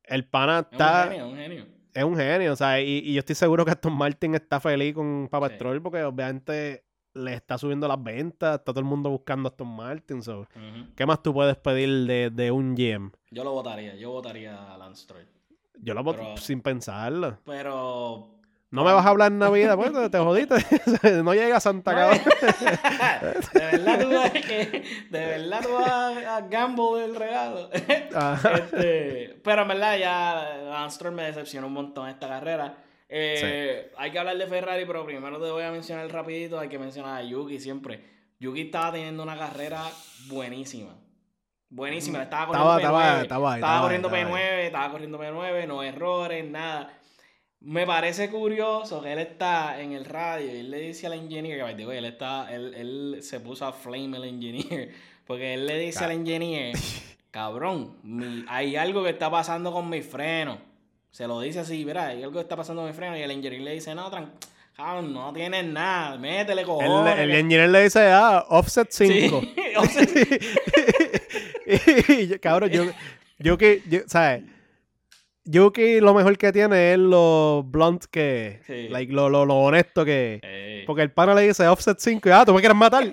El 0.04 0.24
pana 0.26 0.58
Es 0.60 0.66
un 0.66 0.72
está, 0.72 1.04
genio, 1.08 1.28
un 1.28 1.36
genio. 1.36 1.66
es 1.94 2.04
un 2.04 2.16
genio, 2.16 2.56
¿sabes? 2.56 2.86
Y, 2.86 2.98
y 3.10 3.14
yo 3.14 3.20
estoy 3.20 3.34
seguro 3.34 3.64
que 3.64 3.70
Aston 3.70 3.96
Martin 3.96 4.34
está 4.34 4.60
feliz 4.60 4.94
con 4.94 5.28
Papa 5.30 5.48
Sí. 5.48 5.54
Stroll 5.54 5.80
porque 5.80 6.02
obviamente 6.02 6.84
le 7.14 7.32
está 7.34 7.56
subiendo 7.56 7.86
las 7.88 8.02
ventas, 8.02 8.56
está 8.58 8.64
todo 8.72 8.80
el 8.80 8.84
mundo 8.86 9.08
buscando 9.08 9.48
a 9.48 9.50
Aston 9.50 9.68
Martin. 9.68 10.22
so. 10.22 10.46
¿Qué 10.96 11.06
más 11.06 11.22
tú 11.22 11.32
puedes 11.32 11.56
pedir 11.56 12.06
de, 12.06 12.28
de 12.30 12.50
un 12.50 12.74
GM? 12.74 13.12
Yo 13.30 13.44
lo 13.44 13.52
votaría, 13.52 13.94
yo 13.94 14.10
votaría 14.10 14.74
a 14.74 14.76
Lance 14.76 15.04
Stroll. 15.04 15.26
Yo 15.80 15.94
lo 15.94 16.02
voto 16.02 16.20
Pero- 16.22 16.36
sin 16.36 16.60
pensarlo. 16.60 17.38
Pero 17.44 18.30
No 18.70 18.82
me 18.84 18.92
vas 18.92 19.06
a 19.06 19.10
hablar 19.10 19.30
en 19.30 19.38
Navidad, 19.38 19.76
pues 19.76 19.92
te- 19.92 20.10
te 20.10 20.18
jodiste. 20.18 20.56
no 21.22 21.32
llega 21.34 21.60
Santa 21.60 21.94
cabrón. 21.94 22.20
de 23.52 23.60
verdad 23.60 24.00
tú 24.00 24.10
vas 24.14 24.30
que 24.32 24.84
de 25.10 25.26
verdad 25.26 25.60
tú 25.62 25.72
vas 25.74 26.16
a 26.26 26.40
gamble 26.48 27.04
el 27.04 27.14
regalo. 27.16 27.70
Este, 28.54 29.40
pero 29.44 29.62
en 29.62 29.68
verdad 29.68 29.98
ya 29.98 30.58
Lance 30.70 30.96
Stroll 30.96 31.14
me 31.14 31.22
decepcionó 31.24 31.66
un 31.68 31.72
montón 31.74 32.08
esta 32.08 32.28
carrera. 32.28 32.78
Eh, 33.08 33.92
Hay 33.96 34.10
que 34.10 34.18
hablar 34.18 34.36
de 34.38 34.46
Ferrari, 34.46 34.84
pero 34.86 35.04
primero 35.04 35.38
te 35.40 35.50
voy 35.50 35.62
a 35.62 35.70
mencionar 35.70 36.10
rapidito, 36.10 36.58
hay 36.58 36.68
que 36.68 36.78
mencionar 36.78 37.18
a 37.18 37.22
Yuki 37.22 37.60
siempre. 37.60 38.02
Yuki 38.40 38.62
estaba 38.62 38.92
teniendo 38.92 39.22
una 39.22 39.36
carrera 39.36 39.82
buenísima. 40.28 40.96
Buenísima, 41.70 42.18
le 42.18 42.24
estaba 42.24 42.46
corriendo 42.46 42.76
Estaba- 42.76 42.98
P9, 43.00 43.22
estaba- 43.22 43.22
estaba 43.22 43.54
estaba 43.56 43.80
corriendo 43.82 44.08
estaba 44.08 44.36
ahí. 44.38 44.42
P9, 44.44 44.66
estaba 44.66 44.90
corriendo 44.90 45.18
P9, 45.18 45.66
no 45.66 45.82
errores, 45.82 46.44
nada. 46.48 46.92
Me 47.60 47.86
parece 47.86 48.28
curioso 48.30 49.00
que 49.02 49.12
él 49.14 49.18
está 49.20 49.80
en 49.80 49.92
el 49.92 50.04
radio 50.04 50.46
y 50.54 50.58
él 50.60 50.70
le 50.70 50.78
dice 50.80 51.06
al 51.06 51.14
engineer 51.14 51.74
que, 51.74 51.86
way, 51.86 51.96
él, 51.98 52.04
está, 52.04 52.54
él, 52.54 52.74
él 52.74 53.18
se 53.22 53.40
puso 53.40 53.66
a 53.66 53.72
flame 53.72 54.16
el 54.18 54.24
engineer. 54.24 54.90
Porque 55.26 55.54
él 55.54 55.66
le 55.66 55.78
dice 55.78 56.04
al 56.04 56.10
engineer, 56.12 56.76
cabrón, 57.30 57.96
mi- 58.02 58.44
hay 58.48 58.76
algo 58.76 59.02
que 59.02 59.10
está 59.10 59.30
pasando 59.30 59.72
con 59.72 59.88
mi 59.88 60.02
freno. 60.02 60.58
Se 61.10 61.26
lo 61.26 61.40
dice 61.40 61.60
así, 61.60 61.82
verá, 61.84 62.08
hay 62.08 62.22
algo 62.22 62.34
que 62.34 62.40
está 62.42 62.56
pasando 62.56 62.82
con 62.82 62.90
mi 62.90 62.94
freno. 62.96 63.16
Y 63.16 63.22
el 63.22 63.30
engineer 63.30 63.62
le 63.62 63.70
dice, 63.72 63.94
no, 63.94 64.10
tran- 64.10 64.30
cabrón, 64.76 65.14
no 65.14 65.32
tienes 65.32 65.64
nada, 65.64 66.18
métele 66.18 66.60
El, 66.60 66.66
cojones. 66.66 67.18
el 67.18 67.30
engineer 67.30 67.70
le 67.70 67.84
dice, 67.84 68.10
ah, 68.12 68.44
offset 68.50 68.88
5. 68.90 69.40
Sí, 69.40 70.04
y 71.66 72.26
yo- 72.28 72.40
cabrón, 72.40 72.70
yo, 72.70 72.84
yo 73.38 73.58
que, 73.58 73.82
yo, 73.88 74.00
¿sabes? 74.06 74.42
Yo 75.46 75.72
que 75.74 76.00
lo 76.00 76.14
mejor 76.14 76.38
que 76.38 76.52
tiene 76.52 76.92
es 76.94 76.98
lo 76.98 77.64
blunt 77.66 78.04
que. 78.10 78.60
Sí. 78.66 78.88
Like, 78.88 79.12
lo, 79.12 79.28
lo, 79.28 79.44
lo 79.44 79.56
honesto 79.56 80.02
que. 80.04 80.40
Ey, 80.42 80.86
Porque 80.86 81.02
el 81.02 81.12
pana 81.12 81.34
le 81.34 81.42
dice 81.42 81.68
offset 81.68 81.98
5 81.98 82.26
y 82.28 82.32
ah, 82.32 82.44
tú 82.46 82.54
me 82.54 82.60
quieres 82.60 82.76
matar. 82.76 83.12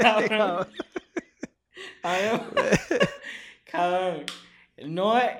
cabrón. 0.00 0.66
Cabrón. 2.00 2.40
Cabrón. 3.70 4.24
No 4.86 5.18
es. 5.18 5.30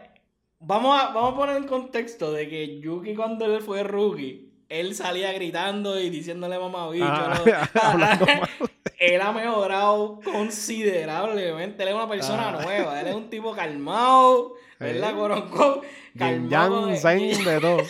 Vamos 0.59 1.01
a, 1.01 1.09
vamos 1.13 1.33
a 1.33 1.37
poner 1.37 1.57
en 1.57 1.67
contexto 1.67 2.33
de 2.33 2.49
que 2.49 2.81
Yuki 2.81 3.15
cuando 3.15 3.45
él 3.47 3.63
fue 3.63 3.83
rookie, 3.85 4.53
él 4.69 4.95
salía 4.95 5.33
gritando 5.33 5.99
y 6.01 6.11
diciéndole 6.11 6.59
mamá 6.59 6.91
bicho. 6.91 7.05
Ah, 7.07 8.19
él 8.99 9.21
ha 9.21 9.33
mejorado 9.33 10.21
considerablemente. 10.25 11.83
Él 11.83 11.91
es 11.91 11.95
una 11.95 12.09
persona 12.09 12.49
Ah. 12.49 12.63
nueva. 12.63 13.01
Él 13.01 13.07
es 13.09 13.15
un 13.15 13.31
tipo 13.31 13.55
calmado. 13.55 14.55
¿Verdad. 14.79 15.15
Coronco? 15.15 15.83
Calmado. 16.19 16.95
zen 16.97 17.45
de 17.45 17.61
todo. 17.61 17.79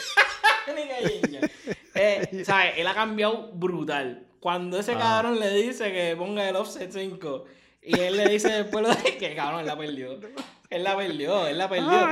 Eh, 1.98 2.44
¿sabes? 2.44 2.74
Él 2.76 2.86
ha 2.86 2.92
cambiado 2.94 3.50
brutal. 3.54 4.26
Cuando 4.40 4.78
ese 4.78 4.92
Ah. 4.92 4.98
cabrón 4.98 5.40
le 5.40 5.50
dice 5.54 5.92
que 5.92 6.14
ponga 6.16 6.46
el 6.46 6.54
offset 6.56 6.90
5 6.92 7.44
y 7.82 7.98
él 7.98 8.16
le 8.18 8.28
dice 8.28 8.48
después 8.52 8.86
lo 8.86 8.94
de 8.94 9.16
que 9.16 9.34
cabrón, 9.34 9.60
él 9.60 9.66
la 9.66 9.78
perdió. 9.78 10.20
Él 10.68 10.84
la 10.84 10.96
perdió, 10.96 11.46
él 11.46 11.56
la 11.56 11.68
perdió. 11.70 12.10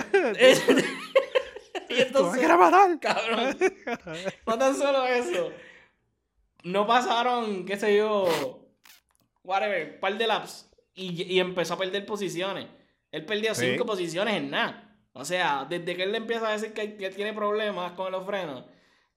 Y 2.00 2.12
Tú 2.12 2.24
me 2.24 2.38
entonces, 2.40 2.48
matar. 2.58 2.98
cabrón, 3.00 3.56
no 4.46 4.58
tan 4.58 4.76
solo 4.76 5.06
eso. 5.06 5.50
No 6.64 6.86
pasaron, 6.86 7.64
qué 7.66 7.76
sé 7.76 7.96
yo, 7.96 8.66
whatever, 9.42 10.00
par 10.00 10.16
de 10.16 10.26
laps 10.26 10.70
y, 10.94 11.22
y 11.24 11.40
empezó 11.40 11.74
a 11.74 11.78
perder 11.78 12.06
posiciones. 12.06 12.66
Él 13.12 13.24
perdió 13.24 13.54
Sí. 13.54 13.70
cinco 13.72 13.84
posiciones 13.86 14.34
en 14.34 14.50
nada. 14.50 14.96
O 15.12 15.24
sea, 15.24 15.66
desde 15.68 15.94
que 15.94 16.02
él 16.02 16.12
le 16.12 16.18
empieza 16.18 16.48
a 16.48 16.52
decir 16.52 16.72
que, 16.72 16.96
que 16.96 17.10
tiene 17.10 17.32
problemas 17.32 17.92
con 17.92 18.10
los 18.10 18.24
frenos, 18.26 18.64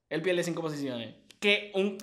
él 0.09 0.21
pierde 0.21 0.43
cinco 0.43 0.61
posiciones. 0.61 1.15
Que 1.39 1.71
un, 1.75 1.97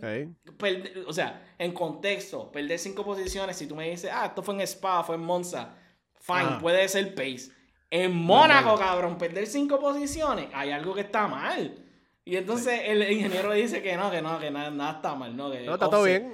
o 1.07 1.13
sea, 1.13 1.55
en 1.59 1.73
contexto, 1.73 2.51
perder 2.51 2.79
cinco 2.79 3.05
posiciones, 3.05 3.57
si 3.57 3.67
tú 3.67 3.75
me 3.77 3.89
dices, 3.91 4.11
ah, 4.13 4.27
esto 4.27 4.43
fue 4.43 4.55
en 4.55 4.61
Spa, 4.63 5.05
fue 5.05 5.17
en 5.17 5.23
Monza, 5.23 5.77
fine, 6.21 6.39
Ajá. 6.41 6.59
puede 6.61 6.89
ser 6.89 7.15
pace. 7.15 7.51
En 7.97 8.13
Mónaco, 8.13 8.77
cabrón, 8.77 9.17
perder 9.17 9.47
cinco 9.47 9.79
posiciones, 9.79 10.49
hay 10.53 10.73
algo 10.73 10.95
que 10.95 11.03
está 11.03 11.29
mal. 11.29 11.77
Y 12.25 12.37
entonces 12.37 12.81
el 12.87 13.09
ingeniero 13.13 13.53
dice 13.53 13.83
que 13.83 13.97
no, 13.97 14.11
que 14.11 14.21
no, 14.21 14.41
que 14.41 14.51
nada, 14.51 14.71
nada 14.71 14.93
está 14.93 15.15
mal, 15.15 15.37
¿no? 15.37 15.51
Que 15.51 15.61
No, 15.61 15.75
está 15.75 15.89
todo 15.91 16.03
bien. 16.03 16.33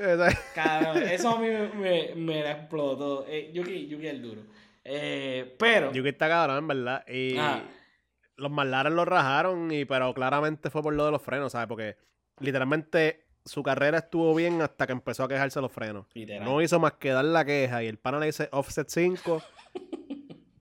Cabrón, 0.54 1.02
eso 1.11 1.30
a 1.30 1.38
mí 1.38 1.48
me, 1.48 1.68
me, 1.68 2.14
me 2.14 2.42
la 2.42 2.52
explotó. 2.52 3.26
Eh, 3.28 3.50
Yuki, 3.52 3.88
Yuki 3.88 4.06
es 4.06 4.12
el 4.14 4.22
duro. 4.22 4.42
Eh, 4.84 5.54
pero. 5.58 5.92
Yuki 5.92 6.08
está 6.08 6.28
cabrón, 6.28 6.58
en 6.58 6.68
verdad. 6.68 7.04
Y 7.08 7.36
Ah. 7.36 7.62
los 8.36 8.50
McLaren 8.50 8.96
lo 8.96 9.04
rajaron, 9.04 9.70
y, 9.70 9.84
pero 9.84 10.14
claramente 10.14 10.70
fue 10.70 10.82
por 10.82 10.94
lo 10.94 11.04
de 11.04 11.11
los 11.11 11.20
frenos, 11.20 11.52
¿sabes? 11.52 11.68
Porque 11.68 11.96
literalmente 12.38 13.26
su 13.44 13.62
carrera 13.62 13.98
estuvo 13.98 14.34
bien 14.34 14.62
hasta 14.62 14.86
que 14.86 14.92
empezó 14.92 15.24
a 15.24 15.28
quejarse 15.28 15.61
los 15.61 15.72
frenos. 15.72 16.06
Literal. 16.14 16.44
No 16.44 16.62
hizo 16.62 16.78
más 16.80 16.92
que 16.94 17.11
dar 17.11 17.24
la 17.24 17.44
queja 17.44 17.82
y 17.82 17.86
el 17.88 17.98
pana 17.98 18.18
le 18.18 18.26
dice 18.26 18.48
offset 18.52 18.88
5. 18.88 19.42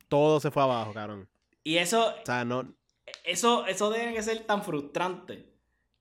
Todo 0.10 0.40
se 0.40 0.52
fue 0.52 0.64
abajo, 0.64 0.94
cabrón. 0.94 1.30
Y 1.64 1.78
eso, 1.78 2.08
O 2.22 2.26
sea, 2.26 2.44
no. 2.44 2.74
eso, 3.24 3.66
eso 3.68 3.92
tiene 3.94 4.14
que 4.14 4.24
ser 4.24 4.40
tan 4.46 4.64
frustrante. 4.64 5.46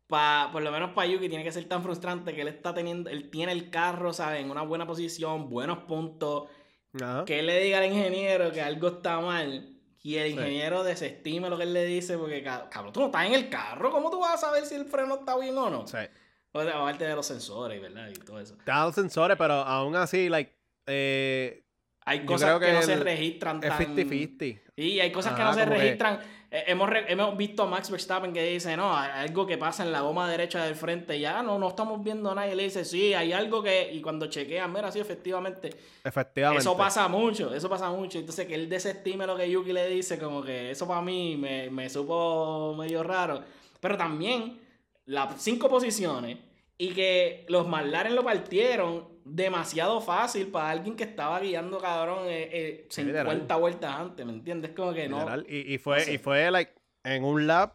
Pa, 0.06 0.48
por 0.52 0.62
lo 0.62 0.72
menos 0.72 0.90
para 0.92 1.06
Yuki 1.06 1.28
tiene 1.28 1.44
que 1.44 1.52
ser 1.52 1.68
tan 1.68 1.82
frustrante 1.82 2.34
que 2.34 2.40
él 2.40 2.48
está 2.48 2.72
teniendo, 2.72 3.10
él 3.10 3.28
tiene 3.30 3.52
el 3.52 3.68
carro, 3.70 4.12
¿sabes? 4.14 4.40
En 4.40 4.50
una 4.50 4.62
buena 4.62 4.86
posición, 4.86 5.50
buenos 5.50 5.80
puntos. 5.84 6.48
Ajá. 6.94 7.24
Que 7.26 7.40
él 7.40 7.46
le 7.46 7.60
diga 7.60 7.78
al 7.78 7.84
ingeniero 7.86 8.50
que 8.50 8.62
algo 8.62 8.88
está 8.88 9.20
mal. 9.20 9.74
Y 10.02 10.16
el 10.16 10.28
Sí. 10.28 10.32
ingeniero 10.38 10.82
desestime 10.84 11.50
lo 11.50 11.58
que 11.58 11.64
él 11.64 11.74
le 11.74 11.84
dice 11.84 12.16
porque, 12.16 12.42
ca- 12.42 12.70
cabrón, 12.70 12.92
tú 12.94 13.00
no 13.00 13.06
estás 13.06 13.26
en 13.26 13.34
el 13.34 13.50
carro. 13.50 13.90
¿Cómo 13.90 14.10
tú 14.10 14.20
vas 14.20 14.34
a 14.34 14.46
saber 14.46 14.64
si 14.64 14.76
el 14.76 14.86
freno 14.86 15.16
está 15.16 15.36
bien 15.36 15.58
o 15.58 15.68
no? 15.68 15.80
O 15.80 15.86
sea, 15.86 16.08
O 16.52 16.62
sea, 16.62 16.78
aparte 16.80 17.04
de 17.04 17.14
los 17.14 17.26
sensores, 17.26 17.78
¿verdad? 17.82 18.08
Y 18.08 18.14
todo 18.14 18.40
eso. 18.40 18.56
te 18.64 18.70
da 18.70 18.84
los 18.86 18.94
sensores, 18.94 19.36
pero 19.36 19.52
aún 19.54 19.94
así, 19.96 20.30
like, 20.30 20.56
eh, 20.86 21.62
Hay 22.08 22.24
cosas 22.24 22.58
que, 22.58 22.66
que 22.66 22.72
no 22.72 22.82
se 22.82 22.92
el- 22.94 23.00
registran 23.00 23.56
es 23.62 23.68
tan... 23.68 23.96
50-50. 23.96 24.60
Sí, 24.76 25.00
hay 25.00 25.12
cosas 25.12 25.34
que 25.34 25.42
no 25.42 25.52
se 25.52 25.60
que- 25.60 25.66
registran. 25.66 26.20
Hemos, 26.50 26.88
re- 26.88 27.04
hemos 27.12 27.36
visto 27.36 27.64
a 27.64 27.66
Max 27.66 27.90
Verstappen 27.90 28.32
que 28.32 28.42
dice, 28.42 28.74
no, 28.74 28.96
hay 28.96 29.10
algo 29.28 29.46
que 29.46 29.58
pasa 29.58 29.82
en 29.84 29.92
la 29.92 30.00
goma 30.00 30.26
derecha 30.30 30.64
del 30.64 30.74
frente. 30.76 31.20
Ya 31.20 31.42
no, 31.42 31.58
no 31.58 31.68
estamos 31.68 32.02
viendo 32.02 32.34
nada. 32.34 32.50
Y 32.50 32.54
le 32.54 32.62
dice, 32.62 32.86
sí, 32.86 33.12
hay 33.12 33.34
algo 33.34 33.62
que... 33.62 33.92
Y 33.92 34.00
cuando 34.00 34.28
chequean, 34.28 34.72
mira, 34.72 34.90
sí, 34.90 34.98
efectivamente. 34.98 35.68
Efectivamente. 36.02 36.62
Eso 36.62 36.74
pasa 36.74 37.06
mucho, 37.08 37.54
eso 37.54 37.68
pasa 37.68 37.90
mucho. 37.90 38.18
Entonces 38.18 38.46
que 38.46 38.54
él 38.54 38.66
desestime 38.70 39.26
lo 39.26 39.36
que 39.36 39.50
Yuki 39.50 39.74
le 39.74 39.88
dice, 39.88 40.18
como 40.18 40.42
que 40.42 40.70
eso 40.70 40.88
para 40.88 41.02
mí 41.02 41.36
me, 41.36 41.68
me 41.68 41.90
supo 41.90 42.74
medio 42.78 43.02
raro. 43.02 43.42
Pero 43.80 43.98
también 43.98 44.58
las 45.04 45.42
cinco 45.42 45.68
posiciones 45.68 46.38
y 46.78 46.90
que 46.94 47.44
los 47.48 47.66
McLaren 47.68 48.14
lo 48.14 48.22
partieron 48.24 49.08
demasiado 49.24 50.00
fácil 50.00 50.46
para 50.48 50.70
alguien 50.70 50.96
que 50.96 51.04
estaba 51.04 51.38
guiando, 51.40 51.78
cabrón, 51.78 52.26
eh, 52.28 52.48
eh, 52.52 52.86
Sí, 52.88 53.02
50 53.02 53.28
literal. 53.28 53.60
vueltas 53.60 53.94
antes, 53.94 54.24
¿me 54.24 54.32
entiendes? 54.32 54.70
Como 54.74 54.94
que 54.94 55.08
no. 55.08 55.26
Y, 55.46 55.74
y 55.74 55.78
fue, 55.78 55.98
no 55.98 56.04
sé. 56.04 56.12
y 56.14 56.18
fue, 56.18 56.50
like, 56.50 56.72
en 57.04 57.24
un 57.24 57.46
lap 57.46 57.74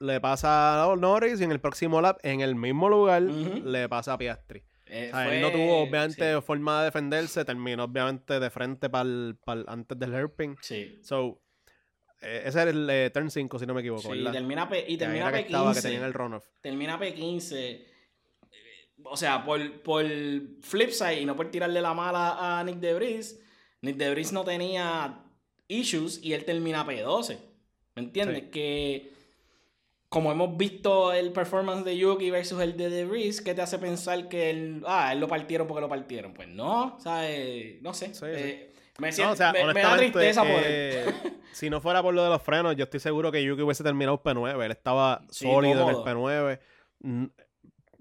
le 0.00 0.20
pasa 0.20 0.82
a 0.84 0.96
Norris 0.96 1.40
y 1.40 1.44
en 1.44 1.52
el 1.52 1.60
próximo 1.60 2.00
lap, 2.00 2.18
en 2.24 2.40
el 2.40 2.54
mismo 2.56 2.88
lugar, 2.88 3.22
le 3.22 3.88
pasa 3.88 4.14
a 4.14 4.18
Piastri. 4.18 4.62
Eh, 4.86 5.10
O 5.12 5.16
sea, 5.16 5.34
él 5.34 5.40
no 5.40 5.50
tuvo, 5.50 5.78
obviamente, 5.84 6.34
Sí. 6.34 6.40
forma 6.42 6.80
de 6.80 6.84
defenderse. 6.86 7.44
Terminó, 7.46 7.84
obviamente, 7.84 8.38
de 8.40 8.50
frente 8.50 8.90
para 8.90 9.08
antes 9.68 9.98
del 9.98 10.14
hairpin. 10.14 10.56
sí. 10.60 10.98
So, 11.02 11.40
eh, 12.20 12.42
ese 12.44 12.60
era 12.62 12.70
el 12.70 12.90
eh, 12.90 13.10
turn 13.10 13.30
5, 13.30 13.58
si 13.58 13.64
no 13.66 13.72
me 13.74 13.80
equivoco, 13.80 14.14
y 14.14 14.22
termina, 14.30 14.68
P, 14.68 14.84
y 14.86 14.96
termina 14.98 15.28
era 15.28 15.38
que 15.38 15.44
P15. 15.44 15.46
estaba, 15.46 15.74
que 15.74 16.04
el 16.04 16.12
runoff. 16.12 16.44
termina 16.60 16.98
P15. 17.00 17.84
Eh, 19.04 19.08
O 19.10 19.16
sea, 19.16 19.44
por, 19.44 19.82
por 19.82 20.04
flip 20.62 20.90
side 20.90 21.20
y 21.20 21.24
no 21.24 21.36
por 21.36 21.50
tirarle 21.50 21.80
la 21.80 21.94
mala 21.94 22.58
a 22.58 22.64
Nick 22.64 22.76
DeVries, 22.76 23.40
Nick 23.82 23.96
DeVries 23.96 24.32
no 24.32 24.44
tenía 24.44 25.20
issues 25.68 26.20
y 26.22 26.32
él 26.34 26.44
termina 26.44 26.86
P12. 26.86 27.38
¿Me 27.96 28.02
entiendes? 28.02 28.44
Sí. 28.44 28.50
Que 28.50 29.12
como 30.08 30.30
hemos 30.30 30.56
visto 30.58 31.12
el 31.12 31.32
performance 31.32 31.84
de 31.86 31.96
Yuki 31.96 32.30
versus 32.30 32.60
el 32.60 32.76
de 32.76 32.90
DeVries, 32.90 33.40
¿qué 33.40 33.54
te 33.54 33.62
hace 33.62 33.78
pensar 33.78 34.28
que 34.28 34.50
él, 34.50 34.82
ah, 34.86 35.10
él 35.12 35.20
lo 35.20 35.26
partieron 35.26 35.66
porque 35.66 35.80
lo 35.80 35.88
partieron? 35.88 36.34
Pues 36.34 36.48
no, 36.48 36.98
¿sabes? 37.00 37.80
No 37.80 37.94
sé. 37.94 38.08
Sí, 38.08 38.14
sí. 38.20 38.24
eh, 38.26 38.68
Me, 38.98 39.08
No, 39.08 39.12
siento- 39.14 39.32
o 39.32 39.36
sea, 39.36 39.52
me- 39.54 39.72
me 39.72 39.80
da 39.80 39.96
tristeza 39.96 40.42
por 40.42 40.50
él. 40.50 40.62
eh, 40.66 41.04
si 41.52 41.70
no 41.70 41.80
fuera 41.80 42.02
por 42.02 42.12
lo 42.12 42.22
de 42.22 42.28
los 42.28 42.42
frenos, 42.42 42.76
yo 42.76 42.84
estoy 42.84 43.00
seguro 43.00 43.32
que 43.32 43.42
Yuki 43.42 43.62
hubiese 43.62 43.82
terminado 43.82 44.22
P9. 44.22 44.62
Él 44.66 44.70
estaba 44.70 45.24
sólido 45.30 45.82
en 45.84 45.88
el 45.88 45.96
P9. 45.96 46.60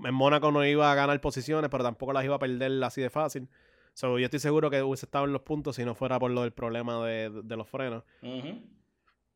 En 0.03 0.13
Mónaco 0.13 0.51
no 0.51 0.65
iba 0.65 0.91
a 0.91 0.95
ganar 0.95 1.19
posiciones, 1.21 1.69
pero 1.69 1.83
tampoco 1.83 2.13
las 2.13 2.23
iba 2.25 2.35
a 2.35 2.39
perder 2.39 2.83
así 2.83 3.01
de 3.01 3.09
fácil. 3.09 3.47
So, 3.93 4.17
yo 4.19 4.25
estoy 4.25 4.39
seguro 4.39 4.69
que 4.69 4.81
hubiese 4.81 5.05
estado 5.05 5.25
en 5.25 5.33
los 5.33 5.41
puntos 5.41 5.75
si 5.75 5.83
no 5.85 5.95
fuera 5.95 6.17
por 6.17 6.31
lo 6.31 6.41
del 6.43 6.51
problema 6.53 7.05
de, 7.05 7.29
de 7.43 7.57
los 7.57 7.67
frenos. 7.69 8.03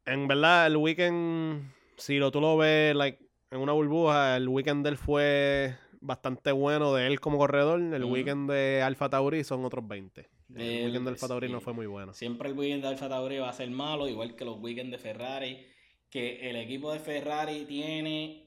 En 0.05 0.27
verdad, 0.27 0.67
el 0.67 0.77
weekend, 0.77 1.71
si 1.97 2.17
lo, 2.19 2.31
tú 2.31 2.39
lo 2.41 2.57
ves 2.57 2.95
like, 2.95 3.19
en 3.51 3.59
una 3.59 3.73
burbuja, 3.73 4.37
el 4.37 4.47
weekend 4.47 4.83
de 4.83 4.91
él 4.91 4.97
fue 4.97 5.75
bastante 5.99 6.51
bueno 6.51 6.93
de 6.93 7.07
él 7.07 7.19
como 7.19 7.37
corredor. 7.37 7.79
El 7.81 8.03
weekend 8.05 8.49
de 8.51 8.81
Alfa 8.83 9.09
Tauri 9.09 9.43
son 9.43 9.65
otros 9.65 9.87
20. 9.87 10.29
El 10.55 10.61
El- 10.61 10.85
weekend 10.85 11.05
de 11.05 11.11
Alfa 11.11 11.27
Tauri 11.27 11.49
no 11.51 11.59
fue 11.59 11.73
muy 11.73 11.87
bueno. 11.87 12.13
Siempre 12.13 12.49
el 12.49 12.57
weekend 12.57 12.83
de 12.83 12.89
Alfa 12.89 13.09
Tauri 13.09 13.37
va 13.39 13.49
a 13.49 13.53
ser 13.53 13.69
malo, 13.71 14.07
igual 14.07 14.35
que 14.35 14.45
los 14.45 14.59
weekends 14.59 14.91
de 14.91 14.97
Ferrari. 14.99 15.65
Que 16.09 16.49
el 16.49 16.55
equipo 16.57 16.93
de 16.93 16.99
Ferrari 16.99 17.65
tiene 17.65 18.44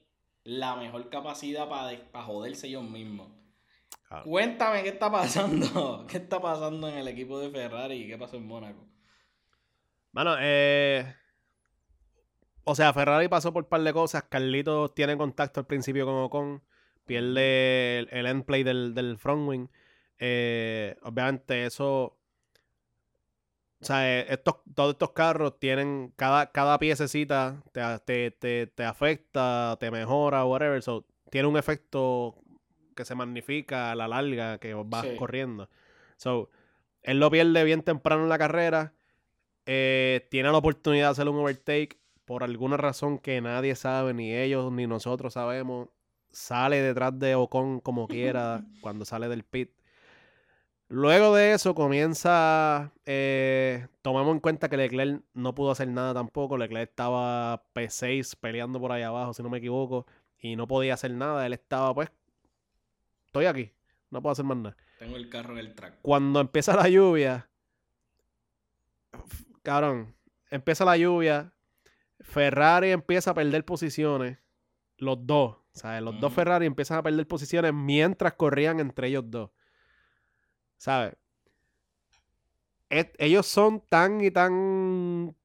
la 0.49 0.75
mejor 0.75 1.09
capacidad 1.09 1.69
para 1.69 2.25
joderse 2.25 2.67
ellos 2.67 2.83
mismos. 2.83 3.27
Claro. 4.07 4.23
Cuéntame 4.23 4.81
qué 4.81 4.89
está 4.89 5.11
pasando. 5.11 6.05
¿Qué 6.09 6.17
está 6.17 6.41
pasando 6.41 6.87
en 6.87 6.97
el 6.97 7.07
equipo 7.07 7.39
de 7.39 7.51
Ferrari 7.51 7.95
y 7.95 8.07
qué 8.07 8.17
pasó 8.17 8.37
en 8.37 8.47
Mónaco? 8.47 8.83
Bueno, 10.11 10.35
eh. 10.39 11.15
O 12.63 12.73
sea, 12.73 12.93
Ferrari 12.93 13.27
pasó 13.27 13.53
por 13.53 13.63
un 13.63 13.69
par 13.69 13.81
de 13.81 13.93
cosas. 13.93 14.23
Carlitos 14.23 14.95
tiene 14.95 15.15
contacto 15.17 15.59
al 15.59 15.67
principio 15.67 16.05
con 16.05 16.15
Ocon. 16.15 16.63
Pierde 17.05 17.99
el, 17.99 18.09
el 18.11 18.25
end 18.25 18.45
play 18.45 18.63
del, 18.63 18.95
del 18.95 19.19
front 19.19 19.47
wing. 19.47 19.67
Eh, 20.17 20.97
obviamente, 21.03 21.67
eso. 21.67 22.18
O 23.81 23.85
sea, 23.85 24.19
eh, 24.19 24.25
estos, 24.29 24.55
todos 24.75 24.91
estos 24.93 25.11
carros 25.11 25.57
tienen. 25.59 26.11
Cada, 26.15 26.51
cada 26.51 26.77
piececita 26.79 27.63
te, 27.71 27.81
te, 28.05 28.31
te, 28.31 28.67
te 28.67 28.83
afecta, 28.83 29.77
te 29.79 29.89
mejora, 29.89 30.43
whatever. 30.45 30.81
So, 30.83 31.05
tiene 31.29 31.47
un 31.47 31.57
efecto 31.57 32.35
que 32.95 33.05
se 33.05 33.15
magnifica 33.15 33.91
a 33.91 33.95
la 33.95 34.07
larga 34.07 34.57
que 34.57 34.73
vas 34.73 35.05
Sí. 35.07 35.15
corriendo. 35.15 35.69
So, 36.17 36.49
él 37.03 37.19
lo 37.19 37.31
pierde 37.31 37.63
bien 37.63 37.81
temprano 37.83 38.23
en 38.23 38.29
la 38.29 38.37
carrera. 38.37 38.93
Eh, 39.65 40.27
tiene 40.29 40.51
la 40.51 40.57
oportunidad 40.57 41.07
de 41.07 41.11
hacer 41.11 41.29
un 41.29 41.37
overtake 41.37 41.97
por 42.25 42.43
alguna 42.43 42.75
razón 42.77 43.17
que 43.19 43.39
nadie 43.39 43.75
sabe, 43.75 44.13
ni 44.13 44.33
ellos 44.33 44.71
ni 44.71 44.87
nosotros 44.87 45.33
sabemos. 45.33 45.87
Sale 46.31 46.81
detrás 46.81 47.17
de 47.17 47.35
Ocon 47.35 47.79
como 47.79 48.07
quiera 48.07 48.63
cuando 48.81 49.05
sale 49.05 49.29
del 49.29 49.43
pit. 49.43 49.71
Luego 50.89 51.35
de 51.35 51.53
eso 51.53 51.75
comienza. 51.75 52.91
Eh, 53.05 53.87
tomamos 54.01 54.33
en 54.33 54.39
cuenta 54.39 54.69
que 54.69 54.77
Leclerc 54.77 55.23
no 55.33 55.53
pudo 55.53 55.71
hacer 55.71 55.87
nada 55.87 56.15
tampoco. 56.15 56.57
Leclerc 56.57 56.89
estaba 56.89 57.63
P6 57.73 58.35
peleando 58.39 58.79
por 58.79 58.91
ahí 58.91 59.03
abajo, 59.03 59.33
si 59.33 59.43
no 59.43 59.49
me 59.49 59.59
equivoco. 59.59 60.07
Y 60.39 60.55
no 60.55 60.67
podía 60.67 60.95
hacer 60.95 61.11
nada. 61.11 61.45
Él 61.45 61.53
estaba, 61.53 61.93
pues. 61.93 62.09
Estoy 63.27 63.45
aquí. 63.45 63.71
No 64.09 64.21
puedo 64.23 64.31
hacer 64.31 64.45
más 64.45 64.57
nada 64.57 64.75
Tengo 64.97 65.15
el 65.15 65.29
carro 65.29 65.53
en 65.53 65.59
el 65.59 65.75
track. 65.75 65.99
cuando 66.01 66.39
empieza 66.39 66.75
la 66.75 66.89
lluvia, 66.89 67.47
cabrón, 69.61 70.15
empieza 70.49 70.83
la 70.85 70.97
lluvia, 70.97 71.53
Ferrari 72.21 72.89
empieza 72.89 73.31
a 73.31 73.33
perder 73.35 73.63
posiciones, 73.65 74.39
los 74.97 75.27
dos, 75.27 75.57
¿sabes? 75.73 76.01
Los 76.01 76.19
dos. 76.19 76.33
Ferrari 76.33 76.65
empiezan 76.65 76.97
a 76.97 77.03
perder 77.03 77.27
posiciones 77.27 77.71
mientras 77.71 78.33
corrían 78.33 78.79
entre 78.79 79.09
ellos 79.09 79.25
dos, 79.27 79.51
¿sabes? 80.79 81.13
Ellos 82.89 83.45
son 83.45 83.81
tan 83.81 84.19
y 84.21 84.31
tan 84.31 85.35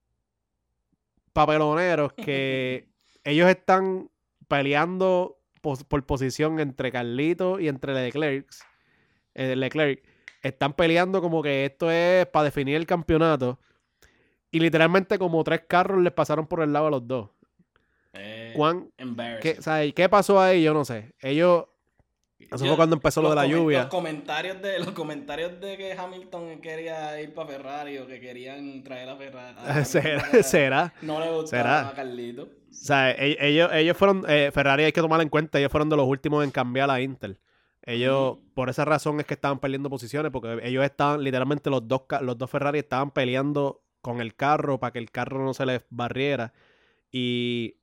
papeloneros 1.35 2.15
que 2.15 2.89
ellos 3.25 3.51
están 3.51 4.11
peleando 4.49 5.39
por 5.61 6.07
posición 6.07 6.59
entre 6.61 6.91
Carlito 6.91 7.61
y 7.61 7.69
entre 7.69 7.93
Leclerc. 7.95 8.49
eh, 9.35 9.57
Leclerc. 9.57 10.03
Están 10.43 10.75
peleando 10.75 11.21
como 11.21 11.43
que 11.43 11.67
esto 11.67 11.91
es 11.91 12.27
para 12.27 12.45
definir 12.45 12.77
el 12.77 12.87
campeonato. 12.87 13.59
Y 14.51 14.61
literalmente 14.61 15.19
como 15.19 15.43
tres 15.43 15.63
carros 15.67 16.03
les 16.03 16.13
pasaron 16.13 16.47
por 16.47 16.63
el 16.63 16.73
lado 16.73 16.87
a 16.87 16.91
los 16.91 17.07
dos. 17.07 17.31
Eh, 18.13 18.53
¿Cuán, 18.57 18.91
embarrassing. 18.97 19.57
qué, 19.57 19.63
¿sabes? 19.63 19.93
¿Qué 19.95 20.09
pasó 20.09 20.41
ahí? 20.41 20.63
Yo 20.63 20.73
no 20.73 20.85
sé. 20.85 21.15
Ellos... 21.21 21.65
Eso 22.39 22.65
Yo- 22.65 22.67
fue 22.73 22.77
cuando 22.77 22.97
empezó 22.97 23.23
lo 23.23 23.31
de 23.31 23.37
la 23.37 23.47
lluvia. 23.47 23.81
Los 23.83 23.87
comentarios 23.89 24.61
de, 24.61 24.79
los 24.79 24.91
comentarios 24.91 25.61
de 25.61 25.77
que 25.77 25.93
Hamilton 25.93 26.61
quería 26.61 27.21
ir 27.21 27.33
para 27.33 27.49
Ferrari 27.49 27.99
o 27.99 28.07
que 28.07 28.21
querían 28.21 28.83
traer 28.83 29.09
a 29.09 29.17
Ferrari. 29.17 29.57
a 29.59 29.85
¿Será? 29.85 30.43
¿Será? 30.43 30.95
No 31.03 31.21
le 31.21 31.31
gustaba 31.31 31.63
¿Será? 31.63 31.89
a 31.89 31.95
Carlito. 31.95 32.43
O 32.43 32.49
sea, 32.71 33.13
e- 33.13 33.37
ellos, 33.41 33.71
ellos 33.73 33.97
fueron, 33.97 34.25
eh, 34.29 34.51
Ferrari 34.53 34.85
hay 34.85 34.93
que 34.93 35.01
tomar 35.01 35.21
en 35.21 35.29
cuenta, 35.29 35.59
ellos 35.59 35.71
fueron 35.71 35.89
de 35.89 35.97
los 35.97 36.07
últimos 36.07 36.45
en 36.45 36.51
cambiar 36.51 36.91
a 36.91 37.01
Intel. 37.01 37.39
Ellos, 37.87 38.39
por 38.55 38.69
esa 38.69 38.85
razón 38.85 39.21
es 39.21 39.27
que 39.27 39.35
estaban 39.35 39.59
perdiendo 39.61 39.89
posiciones, 39.91 40.33
porque 40.33 40.59
ellos 40.65 40.85
estaban, 40.85 41.23
literalmente 41.23 41.71
los 41.71 41.87
dos, 41.87 42.03
los 42.23 42.37
dos 42.37 42.51
Ferrari 42.51 42.79
estaban 42.81 43.11
peleando 43.11 43.83
con 44.01 44.21
el 44.21 44.35
carro 44.35 44.81
para 44.81 44.93
que 44.93 44.99
el 44.99 45.11
carro 45.11 45.45
no 45.45 45.55
se 45.55 45.67
les 45.67 45.83
barriera. 45.91 46.53
Y 47.13 47.77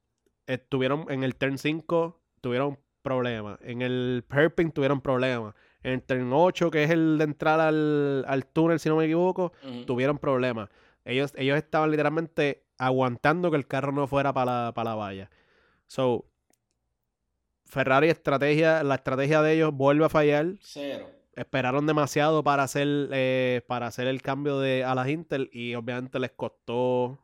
estuvieron 0.47 1.05
en 1.09 1.23
el 1.23 1.35
turn 1.35 1.57
5, 1.57 2.19
tuvieron 2.41 2.79
problemas. 3.01 3.59
En 3.61 3.81
el 3.81 4.23
Herping 4.29 4.71
tuvieron 4.71 5.01
problemas. 5.01 5.53
En 5.83 5.93
el 5.93 6.01
turn 6.03 6.31
8, 6.31 6.69
que 6.71 6.83
es 6.83 6.89
el 6.91 7.17
de 7.17 7.23
entrar 7.23 7.59
al, 7.59 8.23
al 8.27 8.45
túnel, 8.45 8.79
si 8.79 8.89
no 8.89 8.95
me 8.97 9.05
equivoco, 9.05 9.51
tuvieron 9.85 10.17
problemas. 10.17 10.69
Ellos, 11.05 11.33
ellos 11.35 11.57
estaban 11.57 11.89
literalmente 11.91 12.63
aguantando 12.77 13.49
que 13.49 13.57
el 13.57 13.67
carro 13.67 13.91
no 13.91 14.05
fuera 14.07 14.31
para 14.33 14.65
la, 14.65 14.71
para 14.73 14.91
la 14.91 14.95
valla. 14.95 15.29
So, 15.87 16.25
Ferrari 17.65 18.09
estrategia, 18.09 18.83
la 18.83 18.95
estrategia 18.95 19.41
de 19.41 19.53
ellos 19.53 19.73
vuelve 19.73 20.05
a 20.05 20.09
fallar. 20.09 20.55
Cero. 20.61 21.07
Esperaron 21.35 21.87
demasiado 21.87 22.43
para 22.43 22.63
hacer, 22.63 23.07
eh, 23.13 23.61
para 23.65 23.87
hacer 23.87 24.07
el 24.07 24.21
cambio 24.21 24.59
de, 24.59 24.83
a 24.83 24.93
las 24.93 25.07
Intel 25.07 25.49
y 25.53 25.73
obviamente 25.75 26.19
les 26.19 26.31
costó 26.31 27.17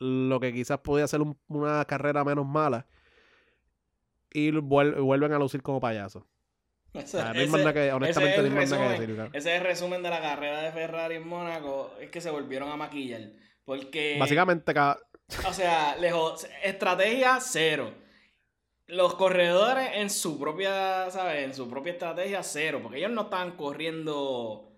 lo 0.00 0.40
que 0.40 0.52
quizás 0.52 0.78
podía 0.78 1.06
ser 1.06 1.20
un- 1.22 1.38
una 1.46 1.84
carrera 1.84 2.24
menos 2.24 2.44
mala. 2.44 2.86
Y 4.34 4.50
vuel- 4.52 5.00
vuelven 5.00 5.32
a 5.32 5.38
lucir 5.38 5.62
como 5.62 5.80
payasos. 5.80 6.24
Ese, 6.94 7.20
Ah, 7.20 7.30
hay 7.34 7.44
ese- 7.44 7.92
honestamente, 7.92 8.36
es 8.62 8.70
no 8.70 8.76
que 8.78 8.88
decir, 8.88 9.14
claro. 9.14 9.30
Ese 9.32 9.54
es 9.54 9.60
el 9.60 9.66
resumen 9.66 10.02
de 10.02 10.10
la 10.10 10.20
carrera 10.20 10.60
de 10.62 10.72
Ferrari 10.72 11.14
en 11.16 11.26
Mónaco. 11.28 11.94
Es 12.00 12.10
que 12.10 12.20
se 12.20 12.30
volvieron 12.30 12.68
a 12.70 12.76
maquillar. 12.76 13.22
Porque. 13.64 14.16
Básicamente, 14.18 14.74
ca- 14.74 14.98
O 15.48 15.52
sea, 15.52 15.96
lejos, 15.96 16.46
estrategia 16.62 17.38
cero. 17.40 17.94
Los 18.88 19.14
corredores 19.14 19.88
en 19.94 20.10
su 20.10 20.38
propia, 20.38 21.08
¿sabes? 21.10 21.44
En 21.44 21.54
su 21.54 21.68
propia 21.70 21.92
estrategia 21.92 22.42
cero, 22.42 22.80
porque 22.82 22.98
ellos 22.98 23.10
no 23.10 23.22
estaban 23.22 23.52
corriendo 23.56 24.68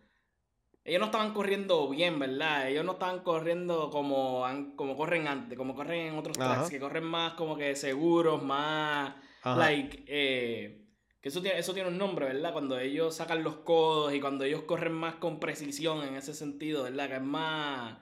ellos 0.87 1.01
no 1.01 1.07
estaban 1.07 1.33
corriendo 1.33 1.89
bien, 1.89 2.19
¿verdad? 2.19 2.69
Ellos 2.69 2.85
no 2.85 2.93
estaban 2.93 3.21
corriendo 3.21 3.89
como 3.91 4.45
como 4.77 4.97
corren 4.97 5.27
antes, 5.27 5.57
como 5.57 5.75
corren 5.75 6.09
en 6.13 6.19
otros 6.19 6.37
tracks, 6.37 6.59
Ajá. 6.59 6.69
que 6.71 6.79
corren 6.79 7.05
más 7.05 7.33
como 7.33 7.57
que 7.57 7.75
seguros, 7.75 8.43
más 8.43 9.15
Ajá. 9.45 9.57
like 9.57 10.05
eh, 10.09 10.81
que 11.21 11.29
eso 11.29 11.41
tiene, 11.41 11.59
eso 11.59 11.73
tiene 11.75 11.89
un 11.89 11.99
nombre, 11.99 12.27
¿verdad? 12.27 12.53
Cuando 12.53 12.79
ellos 12.79 13.15
sacan 13.17 13.43
los 13.45 13.57
codos 13.59 14.13
y 14.15 14.21
cuando 14.21 14.45
ellos 14.45 14.63
corren 14.63 14.93
más 14.93 15.15
con 15.17 15.41
precisión 15.41 16.03
en 16.03 16.17
ese 16.17 16.35
sentido, 16.35 16.83
¿verdad? 16.85 17.09
Que 17.09 17.15
es 17.17 17.23
más 17.23 17.99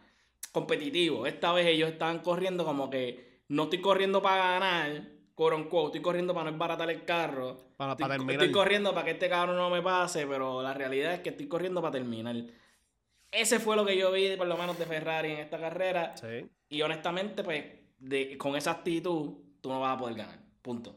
competitivo. 0.53 1.27
Esta 1.27 1.53
vez 1.53 1.67
ellos 1.67 1.91
estaban 1.91 2.21
corriendo 2.21 2.65
como 2.65 2.91
que 2.91 3.43
no 3.49 3.65
estoy 3.65 3.81
corriendo 3.81 4.23
para 4.23 4.59
ganar, 4.59 5.13
unquote, 5.37 5.87
estoy 5.99 6.03
corriendo 6.03 6.35
para 6.35 6.45
no 6.45 6.51
embaratar 6.51 6.91
el 6.91 7.05
carro. 7.05 7.61
para, 7.77 7.93
Estoy, 7.93 8.05
para 8.05 8.15
terminar. 8.17 8.43
estoy 8.43 8.53
corriendo 8.53 8.93
para 8.95 9.05
que 9.05 9.11
este 9.13 9.29
cabrón 9.29 9.57
no 9.57 9.71
me 9.71 9.83
pase, 9.83 10.27
pero 10.27 10.63
la 10.63 10.75
realidad 10.75 11.15
es 11.15 11.21
que 11.21 11.31
estoy 11.31 11.49
corriendo 11.49 11.81
para 11.81 11.93
terminar. 11.93 12.37
Ese 13.31 13.59
fue 13.61 13.77
lo 13.77 13.85
que 13.85 13.97
yo 13.97 14.13
vi, 14.13 14.37
por 14.37 14.47
lo 14.47 14.57
menos, 14.57 14.79
de 14.79 14.87
Ferrari 14.87 15.33
en 15.33 15.39
esta 15.39 15.59
carrera. 15.59 16.17
Sí. 16.17 16.47
Y 16.69 16.83
honestamente, 16.83 17.43
pues, 17.43 17.65
de, 17.99 18.37
con 18.37 18.57
esa 18.57 18.73
actitud, 18.73 19.33
tú 19.61 19.69
no 19.71 19.81
vas 19.81 19.97
a 19.97 19.99
poder 19.99 20.17
ganar. 20.17 20.39
Punto. 20.61 20.97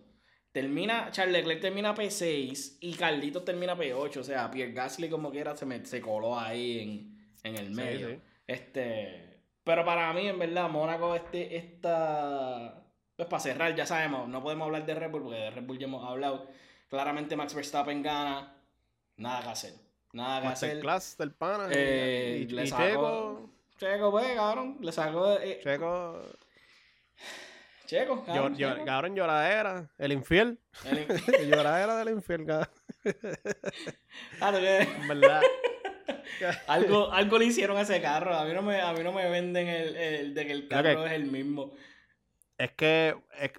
Termina, 0.55 1.11
Charles 1.11 1.33
Leclerc 1.33 1.59
termina 1.59 1.93
P6 1.93 2.77
y 2.79 2.93
Carlitos 2.93 3.43
termina 3.43 3.75
P8. 3.75 4.15
O 4.15 4.23
sea, 4.23 4.49
Pierre 4.49 4.71
Gasly, 4.71 5.09
como 5.09 5.29
quiera, 5.29 5.53
se, 5.53 5.65
me, 5.65 5.85
se 5.85 5.99
coló 5.99 6.39
ahí 6.39 6.79
en, 6.79 7.27
en 7.43 7.57
el 7.57 7.71
medio. 7.71 8.07
sí. 8.11 8.19
Este. 8.47 9.41
Pero 9.65 9.83
para 9.83 10.13
mí, 10.13 10.29
en 10.29 10.39
verdad, 10.39 10.69
Mónaco, 10.69 11.13
este, 11.13 11.57
esta. 11.57 12.81
Pues 13.17 13.27
para 13.27 13.41
cerrar, 13.41 13.75
ya 13.75 13.85
sabemos, 13.85 14.29
no 14.29 14.41
podemos 14.41 14.67
hablar 14.67 14.85
de 14.85 14.95
Red 14.95 15.11
Bull 15.11 15.23
porque 15.23 15.39
de 15.39 15.51
Red 15.51 15.63
Bull 15.65 15.77
ya 15.77 15.87
hemos 15.87 16.09
hablado. 16.09 16.47
Claramente 16.89 17.35
Max 17.35 17.53
Verstappen 17.53 18.01
gana. 18.01 18.55
Nada 19.17 19.41
que 19.43 19.49
hacer. 19.49 19.73
Nada 20.13 20.39
que 20.39 20.47
hacer. 20.47 20.69
Masterclass 20.69 21.17
del 21.17 21.31
pana. 21.33 21.67
Eh, 21.69 22.45
y, 22.47 22.51
le 22.53 22.63
y. 22.63 22.67
Checo, 22.67 24.09
pues, 24.09 24.35
cabrón. 24.35 24.77
Le 24.79 24.91
sacó. 24.93 25.37
eh, 25.37 25.59
Checo. 25.61 26.21
Checo, 27.85 28.23
cabrón. 28.25 28.55
llor- 28.55 28.73
Checo. 28.73 28.85
cabrón, 28.85 29.15
lloradera. 29.15 29.89
El 29.97 30.11
infiel. 30.11 30.59
El- 30.85 31.05
El 31.39 31.49
lloradera 31.51 31.97
del 31.97 32.09
infiel, 32.15 32.45
cabrón. 32.45 32.69
Ah, 34.41 34.51
¿tú 34.51 34.57
qué? 34.59 34.79
En 34.81 35.07
verdad. 35.07 35.41
algo, 36.67 37.11
algo 37.11 37.37
le 37.37 37.45
hicieron 37.45 37.77
a 37.77 37.81
ese 37.81 38.01
carro. 38.01 38.33
A 38.35 38.45
mí 38.45 38.53
no 38.53 38.61
me, 38.61 38.81
a 38.81 38.93
mí 38.93 39.03
no 39.03 39.11
me 39.11 39.29
venden 39.29 39.67
el, 39.67 39.95
el 39.95 40.33
de 40.33 40.45
que 40.45 40.51
el 40.51 40.67
carro 40.67 41.01
que- 41.01 41.05
es 41.07 41.11
el 41.13 41.25
mismo. 41.31 41.71
Es 42.57 42.71
que, 42.71 43.15
es, 43.39 43.51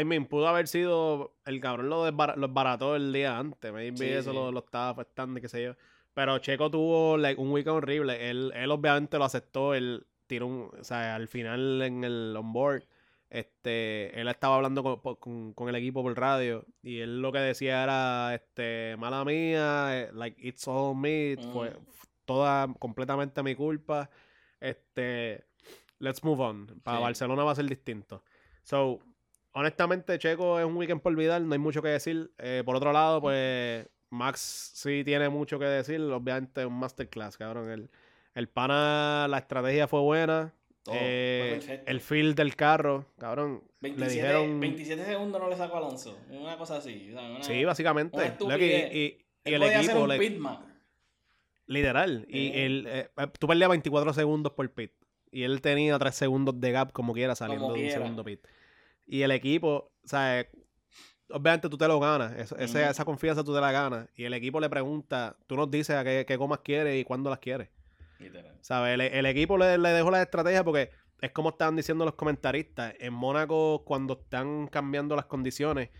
I 0.00 0.04
mean, 0.06 0.24
pudo 0.24 0.48
haber 0.48 0.68
sido, 0.68 1.34
el 1.44 1.60
cabrón 1.60 1.90
lo, 1.90 2.10
desbar- 2.10 2.34
lo 2.36 2.46
desbarató 2.46 2.96
el 2.96 3.12
día 3.12 3.36
antes, 3.38 3.70
maybe 3.72 3.96
Sí, 3.98 4.06
eso 4.08 4.30
sí. 4.30 4.36
Lo, 4.36 4.50
lo 4.50 4.60
estaba 4.60 4.88
afectando 4.88 5.38
y 5.38 5.42
qué 5.42 5.48
sé 5.48 5.62
yo. 5.64 5.74
Pero 6.14 6.38
Checo 6.38 6.70
tuvo 6.70 7.18
like, 7.18 7.38
un 7.40 7.50
weekend 7.52 7.76
horrible, 7.76 8.30
él, 8.30 8.50
él 8.54 8.70
obviamente 8.70 9.18
lo 9.18 9.24
aceptó, 9.24 9.74
él 9.74 10.06
tiró 10.26 10.46
un, 10.46 10.70
o 10.80 10.82
sea, 10.82 11.14
al 11.14 11.28
final 11.28 11.82
en 11.82 12.04
el 12.04 12.34
onboard, 12.36 12.84
este, 13.30 14.18
él 14.20 14.28
estaba 14.28 14.56
hablando 14.56 14.82
con, 14.82 15.16
con- 15.16 15.52
con 15.54 15.68
el 15.68 15.74
equipo 15.76 16.02
por 16.02 16.18
radio 16.18 16.64
y 16.82 17.00
él 17.00 17.20
lo 17.20 17.30
que 17.32 17.38
decía 17.38 17.82
era, 17.82 18.34
este, 18.34 18.96
mala 18.98 19.24
mía, 19.24 19.88
eh, 19.98 20.10
like, 20.14 20.40
it's 20.46 20.66
all 20.66 20.94
me, 20.96 21.36
fue 21.52 21.76
toda 22.24 22.66
completamente 22.78 23.42
mi 23.42 23.54
culpa, 23.54 24.08
este, 24.60 25.46
let's 25.98 26.22
move 26.24 26.40
on, 26.42 26.66
para 26.82 26.98
Sí. 26.98 27.02
Barcelona 27.04 27.44
va 27.44 27.52
a 27.52 27.54
ser 27.54 27.66
distinto. 27.66 28.22
So, 28.62 28.98
honestamente, 29.52 30.18
Checo 30.18 30.58
es 30.58 30.64
un 30.66 30.76
weekend 30.76 31.00
por 31.00 31.12
olvidar, 31.12 31.40
no 31.42 31.52
hay 31.52 31.58
mucho 31.58 31.82
que 31.82 31.88
decir. 31.88 32.30
Eh, 32.38 32.62
por 32.64 32.76
otro 32.76 32.92
lado, 32.92 33.20
pues 33.20 33.88
Max 34.10 34.72
sí 34.74 35.02
tiene 35.04 35.28
mucho 35.28 35.58
que 35.58 35.64
decir, 35.66 36.00
obviamente 36.00 36.64
un 36.66 36.78
masterclass, 36.78 37.36
cabrón. 37.38 37.70
El, 37.70 37.90
el 38.34 38.48
pana, 38.48 39.26
la 39.28 39.38
estrategia 39.38 39.86
fue 39.88 40.00
buena. 40.00 40.54
Todo, 40.88 40.96
eh, 41.00 41.82
el 41.86 42.00
feel 42.00 42.34
del 42.34 42.56
carro, 42.56 43.06
cabrón. 43.18 43.62
27, 43.80 44.10
le 44.22 44.28
dijeron. 44.28 44.60
27 44.60 45.04
segundos 45.04 45.40
no 45.40 45.48
le 45.48 45.56
sacó 45.56 45.76
a 45.76 45.78
Alonso. 45.78 46.18
Una 46.30 46.56
cosa 46.56 46.78
así. 46.78 47.10
o 47.10 47.18
sea, 47.18 47.30
una- 47.30 47.42
Sí, 47.42 47.64
básicamente. 47.64 48.16
una 48.40 48.56
y, 48.58 48.64
y- 48.64 48.68
y 48.70 49.18
Él 49.44 49.54
el 49.54 49.60
podía 49.60 49.78
hacer 49.78 49.90
equipo, 49.90 50.02
un 50.04 50.08
le- 50.08 50.18
pitman. 50.18 50.58
literal. 51.66 52.26
Y 52.28 52.32
Sí. 52.48 52.52
el, 52.54 52.86
eh, 52.88 53.08
tú 53.38 53.46
perdías 53.46 53.68
24 53.68 54.12
segundos 54.12 54.52
por 54.52 54.70
pit. 54.72 54.92
Y 55.30 55.42
él 55.42 55.60
tenía 55.60 55.98
3 55.98 56.14
segundos 56.14 56.58
de 56.60 56.72
gap 56.72 56.92
como 56.92 57.12
quiera 57.12 57.34
saliendo 57.34 57.66
Como 57.66 57.76
de 57.76 57.84
un 57.84 57.90
segundo 57.90 58.24
pit. 58.24 58.40
Y 59.06 59.22
el 59.22 59.30
equipo, 59.30 59.92
o 60.02 60.08
sea, 60.08 60.46
obviamente 61.30 61.68
tú 61.68 61.76
te 61.76 61.86
lo 61.86 62.00
ganas. 62.00 62.32
Esa 62.60 63.04
confianza 63.04 63.44
tú 63.44 63.54
te 63.54 63.60
la 63.60 63.70
ganas. 63.70 64.08
Y 64.16 64.24
el 64.24 64.32
equipo 64.34 64.58
le 64.60 64.70
pregunta, 64.70 65.36
tú 65.46 65.56
nos 65.56 65.70
dices 65.70 65.96
a 65.96 66.04
qué, 66.04 66.24
qué 66.26 66.36
gomas 66.36 66.60
quieres 66.60 66.98
y 66.98 67.04
cuándo 67.04 67.28
las 67.30 67.38
quieres. 67.38 67.68
Literal. 68.18 68.56
¿Sabes? 68.60 68.94
El, 68.94 69.00
el 69.00 69.26
equipo 69.26 69.56
le, 69.58 69.78
le 69.78 69.88
dejó 69.90 70.10
la 70.10 70.22
estrategia 70.22 70.64
porque 70.64 70.90
es 71.20 71.30
como 71.32 71.50
estaban 71.50 71.76
diciendo 71.76 72.04
los 72.04 72.14
comentaristas. 72.14 72.94
En 72.98 73.12
Mónaco, 73.12 73.84
cuando 73.84 74.14
están 74.20 74.66
cambiando 74.68 75.16
las 75.16 75.26
condiciones, 75.26 75.90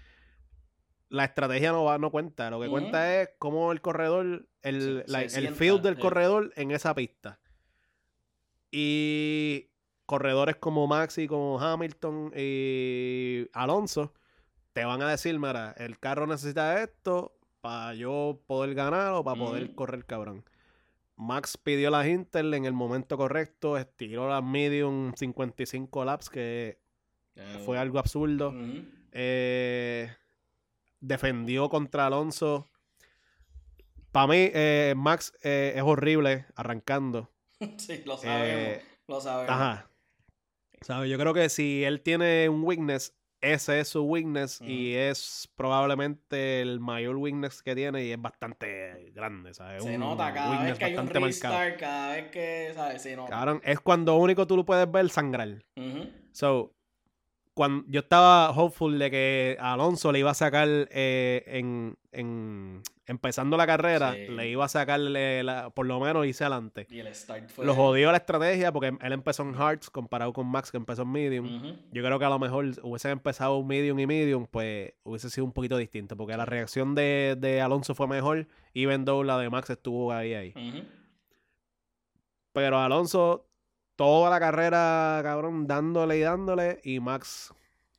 la 1.08 1.24
estrategia 1.24 1.72
no 1.72 1.84
va, 1.84 1.98
no 1.98 2.10
cuenta. 2.10 2.50
Lo 2.50 2.60
que 2.60 2.68
cuenta 2.68 3.20
es 3.22 3.30
cómo 3.38 3.72
el 3.72 3.80
corredor, 3.80 4.46
el, 4.62 5.04
Se- 5.06 5.10
la- 5.12 5.18
se 5.20 5.24
el 5.24 5.30
sienta, 5.30 5.54
field 5.58 5.82
del 5.82 5.98
corredor 5.98 6.52
en 6.56 6.70
esa 6.70 6.94
pista. 6.94 7.40
Y 8.70 9.70
corredores 10.06 10.56
como 10.56 10.86
Maxi, 10.86 11.26
como 11.26 11.60
Hamilton 11.60 12.32
y 12.36 13.46
Alonso 13.52 14.12
te 14.72 14.84
van 14.84 15.02
a 15.02 15.10
decir, 15.10 15.38
mira, 15.38 15.74
el 15.78 15.98
carro 15.98 16.26
necesita 16.26 16.82
esto 16.82 17.34
para 17.60 17.94
yo 17.94 18.40
poder 18.46 18.74
ganar 18.74 19.12
o 19.14 19.24
para 19.24 19.38
poder 19.38 19.74
correr 19.74 20.04
cabrón. 20.04 20.44
Max 21.18 21.58
pidió 21.58 21.90
las 21.90 22.06
Intel 22.06 22.54
en 22.54 22.64
el 22.64 22.72
momento 22.72 23.16
correcto, 23.16 23.76
estiró 23.76 24.28
las 24.28 24.42
medium 24.42 25.12
55 25.14 26.04
laps, 26.04 26.30
que 26.30 26.78
fue 27.64 27.76
algo 27.76 27.98
absurdo. 27.98 28.54
Eh, 29.10 30.14
defendió 31.00 31.68
contra 31.68 32.06
Alonso. 32.06 32.68
Para 34.12 34.28
mí, 34.28 34.50
eh, 34.54 34.94
Max 34.96 35.32
eh, 35.42 35.72
es 35.74 35.82
horrible 35.82 36.46
arrancando. 36.54 37.30
Sí, 37.78 38.04
lo 38.06 38.16
sabemos. 38.16 38.84
Lo 39.08 39.20
sabemos. 39.20 39.50
Ajá. 39.50 39.90
¿Sabes? 40.82 41.10
Yo 41.10 41.18
creo 41.18 41.34
que 41.34 41.48
si 41.48 41.82
él 41.82 42.00
tiene 42.00 42.48
un 42.48 42.62
weakness, 42.62 43.17
ese 43.40 43.80
es 43.80 43.88
su 43.88 44.02
weakness 44.02 44.60
y 44.60 44.94
es 44.94 45.48
probablemente 45.56 46.60
el 46.60 46.80
mayor 46.80 47.16
weakness 47.16 47.62
que 47.62 47.74
tiene 47.74 48.04
y 48.04 48.12
es 48.12 48.20
bastante 48.20 49.10
grande, 49.14 49.54
¿sabes? 49.54 49.82
Se 49.84 49.94
Un 49.94 50.00
nota 50.00 50.32
cada 50.32 50.64
vez 50.64 50.78
que 50.78 50.84
hay 50.84 50.94
un 50.96 51.04
marcado. 51.04 51.26
restart, 51.26 51.78
cada 51.78 52.12
vez 52.14 52.30
que, 52.30 52.70
¿sabes? 52.74 53.02
Se 53.02 53.14
nota. 53.16 53.30
Cabrón, 53.30 53.60
es 53.64 53.80
cuando 53.80 54.16
único 54.16 54.46
tú 54.46 54.56
lo 54.56 54.64
puedes 54.64 54.90
ver 54.90 55.08
sangrar. 55.10 55.64
So, 56.32 56.74
cuando 57.54 57.84
yo 57.88 58.00
estaba 58.00 58.50
hopeful 58.50 58.98
de 58.98 59.10
que 59.10 59.56
Alonso 59.60 60.12
le 60.12 60.20
iba 60.20 60.30
a 60.30 60.34
sacar 60.34 60.68
eh, 60.90 61.44
en, 61.46 61.96
en- 62.12 62.82
empezando 63.08 63.56
la 63.56 63.66
carrera, 63.66 64.12
Sí. 64.12 64.28
le 64.28 64.48
iba 64.48 64.64
a 64.64 64.68
sacarle 64.68 65.42
la- 65.42 65.70
por 65.70 65.86
lo 65.86 65.98
menos 65.98 66.24
irse 66.26 66.44
adelante. 66.44 66.86
Y 66.90 67.00
el 67.00 67.12
start 67.14 67.48
fue... 67.50 67.64
Lo 67.66 67.74
jodió 67.74 68.10
la 68.12 68.18
estrategia 68.18 68.70
porque 68.70 68.96
él 69.00 69.12
empezó 69.12 69.42
en 69.42 69.54
hards 69.54 69.90
comparado 69.90 70.32
con 70.32 70.46
Max 70.46 70.70
que 70.70 70.76
empezó 70.76 71.02
en 71.02 71.10
medium. 71.12 71.76
Yo 71.90 72.04
creo 72.04 72.18
que 72.18 72.24
a 72.24 72.28
lo 72.28 72.38
mejor 72.38 72.66
hubiesen 72.82 73.10
empezado 73.12 73.62
medium 73.64 73.98
y 73.98 74.06
medium, 74.06 74.46
pues 74.50 74.92
hubiese 75.04 75.30
sido 75.30 75.44
un 75.46 75.52
poquito 75.52 75.76
distinto 75.76 76.16
porque 76.16 76.36
la 76.36 76.44
reacción 76.44 76.94
de, 76.94 77.36
de 77.38 77.60
Alonso 77.60 77.94
fue 77.94 78.06
mejor, 78.06 78.46
even 78.74 79.04
though 79.04 79.24
la 79.24 79.38
de 79.38 79.50
Max 79.50 79.70
estuvo 79.70 80.12
ahí 80.12 80.34
ahí. 80.34 80.54
Pero 82.52 82.78
Alonso, 82.78 83.46
toda 83.96 84.30
la 84.30 84.40
carrera, 84.40 85.20
cabrón, 85.22 85.66
dándole 85.66 86.18
y 86.18 86.20
dándole. 86.20 86.80
Y 86.84 87.00
Max 87.00 87.52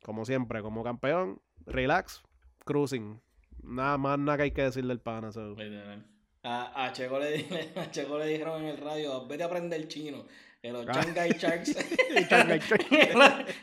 como 0.04 0.24
siempre, 0.24 0.62
como 0.62 0.82
campeón, 0.82 1.40
relax, 1.66 2.22
cruising. 2.64 3.20
Nada 3.64 3.98
más 3.98 4.18
nada 4.18 4.36
que 4.38 4.42
hay 4.44 4.50
que 4.52 4.62
decir 4.62 4.84
del 4.86 5.00
pana. 5.00 5.32
so. 5.32 5.54
Literal. 5.54 6.04
A, 6.42 6.84
a, 6.86 6.92
Checo 6.92 7.18
le, 7.18 7.46
a 7.76 7.90
Checo 7.90 8.18
le 8.18 8.26
dijeron 8.26 8.62
en 8.62 8.68
el 8.70 8.76
radio, 8.78 9.26
vete 9.26 9.42
a 9.42 9.46
aprender 9.46 9.86
chino. 9.88 10.24
En 10.62 10.74
los 10.74 10.86
Ah. 10.88 10.92
Shanghai 10.92 11.30
Sharks. 11.38 11.74
Sharks. 12.30 12.70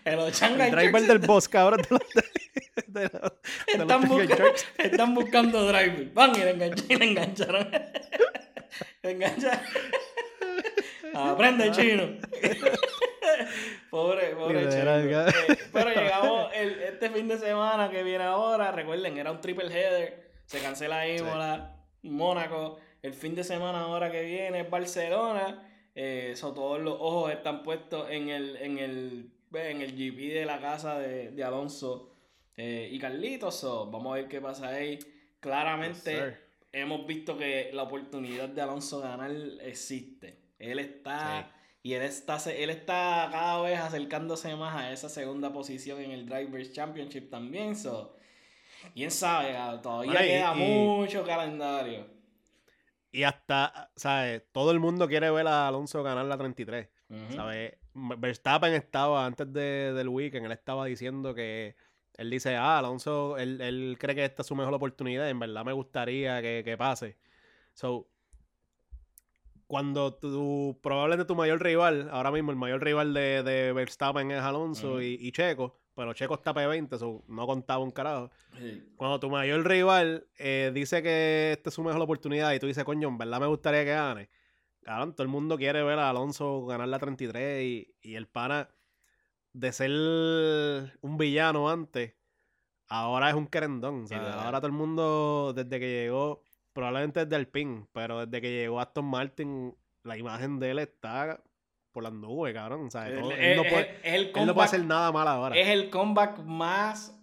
en 0.05 0.15
los 0.15 0.33
Shanghai 0.39 0.69
El 0.69 0.75
driver 0.75 0.91
Sharks 1.01 1.07
del 1.07 1.17
boss, 1.19 1.47
cabrón. 1.49 1.81
De 1.81 1.87
los, 1.89 2.01
de 2.87 3.01
los- 3.03 3.11
de 3.11 3.77
los 3.77 3.81
están, 3.81 4.01
busca- 4.07 4.35
Sharks. 4.37 4.65
están 4.77 5.13
buscando 5.15 5.67
driver. 5.67 6.11
Van 6.13 6.31
y 6.35 6.39
le, 6.39 6.55
enganch- 6.55 6.85
y 6.89 6.95
le 6.95 7.05
engancharon. 7.05 7.69
le 9.03 9.11
engancharon. 9.11 9.59
Aprende 11.13 11.71
chino. 11.71 12.03
pobre, 13.89 14.35
pobre 14.35 14.63
Literal, 14.65 15.07
Checo. 15.07 15.29
Eh, 15.53 15.57
pero 15.73 15.89
este 16.97 17.11
fin 17.11 17.27
de 17.27 17.37
semana 17.37 17.91
que 17.91 18.01
viene 18.01 18.23
ahora. 18.23 18.71
Recuerden, 18.71 19.17
era 19.17 19.31
un 19.31 19.39
triple 19.39 19.67
header. 19.67 20.31
Se 20.45 20.59
cancela 20.59 21.07
Imola, 21.07 21.75
Mónaco. 22.01 22.79
El 23.03 23.13
fin 23.13 23.35
de 23.35 23.43
semana 23.43 23.81
ahora 23.81 24.11
que 24.11 24.23
viene 24.23 24.61
es 24.61 24.69
Barcelona. 24.69 25.63
Eh, 25.93 26.33
so, 26.35 26.55
todos 26.55 26.81
los 26.81 26.95
ojos 26.95 27.31
están 27.31 27.61
puestos 27.61 28.09
en 28.09 28.29
el, 28.29 28.55
en 28.57 28.79
el, 28.79 29.31
en 29.53 29.81
el 29.81 29.91
GP 29.91 30.33
de 30.33 30.45
la 30.45 30.59
casa 30.59 30.97
de, 30.97 31.29
de 31.29 31.43
Alonso 31.43 32.15
eh, 32.55 32.89
y 32.91 32.97
Carlitos. 32.97 33.59
So, 33.59 33.91
vamos 33.91 34.13
a 34.13 34.15
ver 34.15 34.27
qué 34.27 34.41
pasa 34.41 34.69
ahí. 34.69 34.97
Claramente 35.39 36.13
Yes, 36.15 36.33
hemos 36.71 37.05
visto 37.05 37.37
que 37.37 37.69
la 37.73 37.83
oportunidad 37.83 38.49
de 38.49 38.61
Alonso 38.61 39.01
ganar 39.01 39.31
existe. 39.61 40.39
Él 40.57 40.79
está 40.79 41.51
y 41.83 41.93
él 41.93 42.01
está 42.03 42.39
se- 42.39 42.63
él 42.63 42.69
está 42.69 43.29
cada 43.31 43.61
vez 43.61 43.79
acercándose 43.79 44.55
más 44.55 44.75
a 44.75 44.91
esa 44.91 45.09
segunda 45.09 45.53
posición 45.53 46.01
en 46.01 46.11
el 46.11 46.27
Drivers 46.27 46.73
Championship 46.73 47.29
también. 47.29 47.75
So, 47.75 48.15
quién 48.93 49.11
sabe, 49.11 49.55
ah, 49.55 49.79
todavía 49.81 50.11
Bueno, 50.13 50.25
y- 50.25 50.29
queda 50.29 50.55
y- 50.55 50.59
mucho 50.59 51.23
calendario. 51.25 52.07
Y 53.11 53.23
hasta, 53.23 53.89
¿sabes? 53.95 54.43
Todo 54.51 54.71
el 54.71 54.79
mundo 54.79 55.07
quiere 55.07 55.29
ver 55.31 55.47
a 55.47 55.67
Alonso 55.67 56.03
ganar 56.03 56.25
la 56.25 56.37
33. 56.37 56.89
Ujú. 57.09 57.33
¿Sabes? 57.35 57.73
Verstappen 57.93 58.73
estaba, 58.73 59.25
antes 59.25 59.51
de- 59.53 59.93
del 59.93 60.09
weekend, 60.09 60.45
él 60.45 60.51
estaba 60.51 60.85
diciendo 60.85 61.33
que 61.33 61.75
él 62.17 62.29
dice, 62.29 62.55
ah, 62.55 62.79
Alonso, 62.79 63.37
él, 63.37 63.61
él 63.61 63.95
cree 63.99 64.13
que 64.13 64.25
esta 64.25 64.41
es 64.41 64.47
su 64.47 64.55
mejor 64.55 64.73
oportunidad, 64.73 65.29
en 65.29 65.39
verdad 65.39 65.63
me 65.63 65.71
gustaría 65.73 66.41
que, 66.41 66.63
que 66.65 66.77
pase. 66.77 67.17
So, 67.73 68.07
cuando 69.67 70.13
tu, 70.13 70.79
probablemente 70.81 71.25
tu 71.25 71.35
mayor 71.35 71.61
rival, 71.61 72.09
ahora 72.11 72.31
mismo 72.31 72.51
el 72.51 72.57
mayor 72.57 72.83
rival 72.83 73.13
de, 73.13 73.43
de 73.43 73.73
Verstappen 73.73 74.31
es 74.31 74.41
Alonso 74.41 75.01
y, 75.01 75.17
y 75.19 75.31
Checo, 75.33 75.77
pero 75.93 76.13
Checo 76.13 76.35
está 76.35 76.53
P20, 76.53 76.97
so 76.97 77.23
no 77.27 77.45
contaba 77.45 77.83
un 77.83 77.91
carajo. 77.91 78.31
Sí. 78.57 78.83
Cuando 78.95 79.19
tu 79.19 79.29
mayor 79.29 79.67
rival 79.67 80.25
eh, 80.37 80.71
dice 80.73 81.03
que 81.03 81.51
esta 81.51 81.69
es 81.69 81.73
su 81.73 81.83
mejor 81.83 82.01
oportunidad 82.01 82.53
y 82.53 82.59
tú 82.59 82.67
dices, 82.67 82.85
coño, 82.85 83.09
en 83.09 83.17
verdad 83.17 83.41
me 83.41 83.47
gustaría 83.47 83.83
que 83.83 83.91
gane. 83.91 84.29
Cabrón, 84.83 85.13
todo 85.13 85.23
el 85.23 85.29
mundo 85.29 85.57
quiere 85.57 85.83
ver 85.83 85.99
a 85.99 86.09
Alonso 86.09 86.65
ganar 86.65 86.87
la 86.87 86.97
33 86.97 87.63
y, 87.63 87.95
y 88.01 88.15
el 88.15 88.27
pana 88.27 88.69
de 89.51 89.71
ser 89.73 89.91
un 91.01 91.17
villano 91.17 91.69
antes, 91.69 92.13
ahora 92.87 93.29
es 93.29 93.35
un 93.35 93.47
querendón. 93.47 94.03
Literal. 94.03 94.39
Ahora 94.39 94.59
todo 94.59 94.67
el 94.67 94.73
mundo, 94.73 95.51
desde 95.53 95.79
que 95.79 96.03
llegó, 96.03 96.43
probablemente 96.77 97.25
desde 97.25 97.35
el 97.37 97.47
PIN, 97.47 97.87
pero 97.91 98.25
desde 98.27 98.39
que 98.39 98.51
llegó 98.51 98.79
Aston 98.79 99.05
Martin, 99.05 99.75
la 100.03 100.15
imagen 100.15 100.59
de 100.59 100.69
él 100.71 100.79
está 100.79 101.41
por 101.91 102.03
las 102.03 102.13
nubes, 102.13 102.53
cabrón. 102.53 102.89
Todo- 102.89 103.31
es- 103.31 103.39
él, 103.39 103.57
no 103.57 103.63
puede, 103.63 103.99
el 104.03 104.31
él 104.35 104.45
no 104.45 104.53
puede 104.53 104.65
hacer 104.65 104.85
nada 104.85 105.11
mal 105.11 105.27
ahora. 105.27 105.57
es 105.57 105.67
el 105.69 105.89
comeback 105.89 106.37
más 106.43 107.19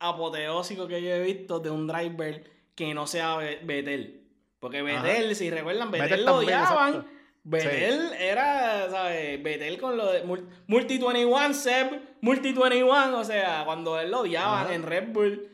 apoteósico 0.00 0.86
que 0.86 1.02
yo 1.02 1.10
he 1.10 1.20
visto 1.22 1.58
de 1.60 1.70
un 1.70 1.86
driver 1.88 2.44
que 2.74 2.94
no 2.94 3.06
sea 3.06 3.36
Be- 3.36 3.60
Vettel. 3.64 4.22
Porque 4.60 4.78
Ajá. 4.78 5.02
Vettel, 5.02 5.34
si 5.34 5.50
recuerdan, 5.50 5.90
Vettel, 5.90 6.08
Vettel 6.10 6.24
lo 6.26 6.36
odiaban. 6.36 7.06
Vettel 7.44 8.12
era, 8.12 8.88
¿sabes? 8.90 9.42
Vettel 9.42 9.78
con 9.80 9.96
lo 9.96 10.12
de 10.12 10.24
mul- 10.24 10.46
Multi 10.66 10.98
21, 10.98 11.52
Seb, 11.54 12.00
Multi 12.20 12.52
21, 12.52 13.18
o 13.18 13.24
sea, 13.24 13.62
cuando 13.64 13.98
él 13.98 14.10
lo 14.10 14.20
odiaban 14.20 14.66
Ajá. 14.66 14.74
en 14.74 14.82
Red 14.82 15.08
Bull 15.12 15.48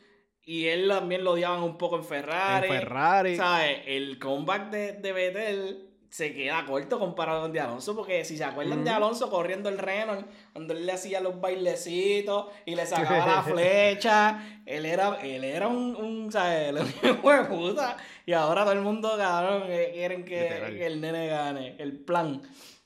y 0.46 0.66
él 0.66 0.88
también 0.88 1.24
lo 1.24 1.32
odiaban 1.32 1.62
un 1.62 1.78
poco 1.78 1.96
en 1.96 2.04
Ferrari. 2.04 2.68
En 2.68 2.80
Ferrari. 2.80 3.36
¿Sabes? 3.36 3.78
El 3.86 4.18
comeback 4.18 4.70
de, 4.70 4.92
de 4.92 5.12
Vettel 5.12 5.94
se 6.14 6.32
queda 6.32 6.64
corto 6.64 7.00
comparado 7.00 7.42
con 7.42 7.52
de 7.52 7.58
Alonso, 7.58 7.96
porque 7.96 8.24
si 8.24 8.36
se 8.36 8.44
acuerdan 8.44 8.84
de. 8.84 8.90
Alonso 8.90 9.28
corriendo 9.28 9.68
el 9.68 9.78
Renault, 9.78 10.24
cuando 10.52 10.72
él 10.72 10.86
le 10.86 10.92
hacía 10.92 11.20
los 11.20 11.40
bailecitos 11.40 12.52
y 12.64 12.76
le 12.76 12.86
sacaba 12.86 13.26
la 13.26 13.42
flecha, 13.42 14.60
él 14.64 14.86
era, 14.86 15.16
él 15.24 15.42
era 15.42 15.66
un, 15.66 15.96
un 15.96 16.30
¿sabes? 16.30 16.72
De 17.02 17.14
puta. 17.14 17.96
Y 18.26 18.32
ahora 18.32 18.62
todo 18.62 18.74
el 18.74 18.82
mundo, 18.82 19.12
cabrón, 19.18 19.64
eh, 19.66 19.90
quieren 19.92 20.24
que, 20.24 20.86
el 20.86 21.00
nene 21.00 21.26
gane, 21.26 21.74
el 21.80 21.98
plan. 21.98 22.42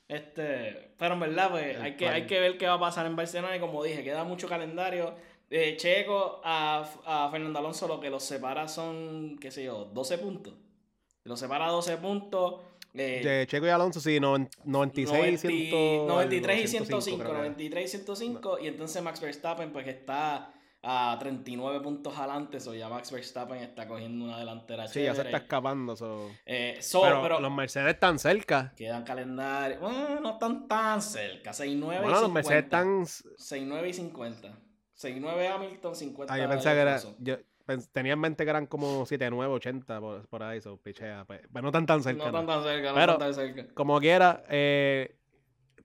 Este, 0.07 0.93
pero 0.97 1.13
en 1.13 1.19
verdad, 1.19 1.51
pues, 1.51 1.75
El 1.75 1.81
hay 1.83 1.95
que, 1.97 2.09
hay 2.09 2.25
que 2.25 2.39
ver 2.39 2.57
qué 2.57 2.65
va 2.65 2.73
a 2.73 2.79
pasar 2.79 3.05
en 3.05 3.15
Barcelona. 3.15 3.55
Y 3.55 3.59
como 3.59 3.83
dije, 3.83 4.03
queda 4.03 4.23
mucho 4.23 4.49
calendario. 4.49 5.13
De 5.49 5.75
Checo 5.77 6.41
a, 6.43 6.87
a 7.05 7.29
Fernando 7.31 7.57
Alonso, 7.59 7.87
lo 7.87 7.99
que 7.99 8.09
los 8.09 8.23
separa 8.23 8.67
son, 8.67 9.37
qué 9.39 9.49
sé 9.51 9.63
yo, 9.63 9.85
12 9.85 10.17
puntos. 10.19 10.53
Los 11.23 11.39
separa 11.39 11.67
12 11.67 11.97
puntos. 11.97 12.61
eh, 12.93 13.21
De 13.23 13.47
Checo 13.47 13.65
y 13.65 13.69
Alonso, 13.69 13.99
sí, 13.99 14.19
noven- 14.19 14.49
96 14.63 15.43
90 15.43 15.47
100 15.47 16.07
93 16.07 16.73
y 16.73 16.77
algo, 16.77 16.85
105, 17.01 17.17
creo 17.19 17.31
que. 17.31 17.37
93 17.39 17.85
y 17.85 17.87
105. 17.87 18.59
Y 18.59 18.67
entonces 18.67 19.01
Max 19.01 19.19
Verstappen, 19.21 19.71
pues 19.71 19.87
está 19.87 20.53
a 20.81 21.17
39 21.19 21.81
puntos 21.81 22.15
adelante. 22.17 22.59
So 22.59 22.73
ya 22.75 22.87
Max 22.87 23.11
Verstappen 23.11 23.57
está 23.57 23.87
cogiendo 23.87 24.25
una 24.25 24.37
delantera 24.39 24.87
Sí, 24.87 25.01
ya 25.01 25.11
se 25.13 25.17
chévere. 25.17 25.29
está 25.29 25.37
escapando. 25.43 25.95
so. 25.95 26.29
Eh, 26.45 26.77
so, 26.79 27.01
pero, 27.01 27.21
pero, 27.23 27.39
los 27.39 27.51
Mercedes 27.51 27.93
están 27.95 28.17
cerca. 28.19 28.71
quedan 28.77 29.03
calendarios. 29.03 29.79
Bueno, 29.81 30.19
no 30.21 30.31
están 30.33 30.67
tan 30.67 31.01
cerca. 31.01 31.51
6-9 31.53 32.01
Bueno, 32.03 32.17
y 32.17 32.21
los 32.21 32.31
Mercedes 32.31 32.65
50. 32.65 32.77
están. 32.77 33.05
6-9 33.37 33.89
y 33.89 33.93
50. 33.93 34.57
6-9 35.01 35.47
Hamilton, 35.47 35.95
50 35.95 36.33
Ah, 36.33 36.37
yo 36.37 36.49
pensaba 36.49 36.75
que 36.75 36.81
era. 36.81 36.99
Yo 37.19 37.37
tenía 37.93 38.13
en 38.13 38.19
mente 38.19 38.43
que 38.43 38.49
eran 38.49 38.65
como 38.65 39.05
79, 39.05 39.53
80 39.53 39.99
por, 39.99 40.27
por 40.27 40.43
ahí, 40.43 40.59
so, 40.61 40.77
pichea. 40.77 41.23
Pero, 41.27 41.47
pero 41.53 41.63
no 41.63 41.71
tan 41.71 41.85
tan 41.85 42.01
cerca. 42.03 42.19
No 42.23 42.25
están 42.27 42.47
tan 42.47 42.63
cerca, 42.63 42.89
no 42.89 42.95
Pero- 42.95 43.11
están 43.13 43.27
tan 43.27 43.33
cerca. 43.33 43.73
Como 43.75 43.99
quiera, 43.99 44.43
eh, 44.49 45.15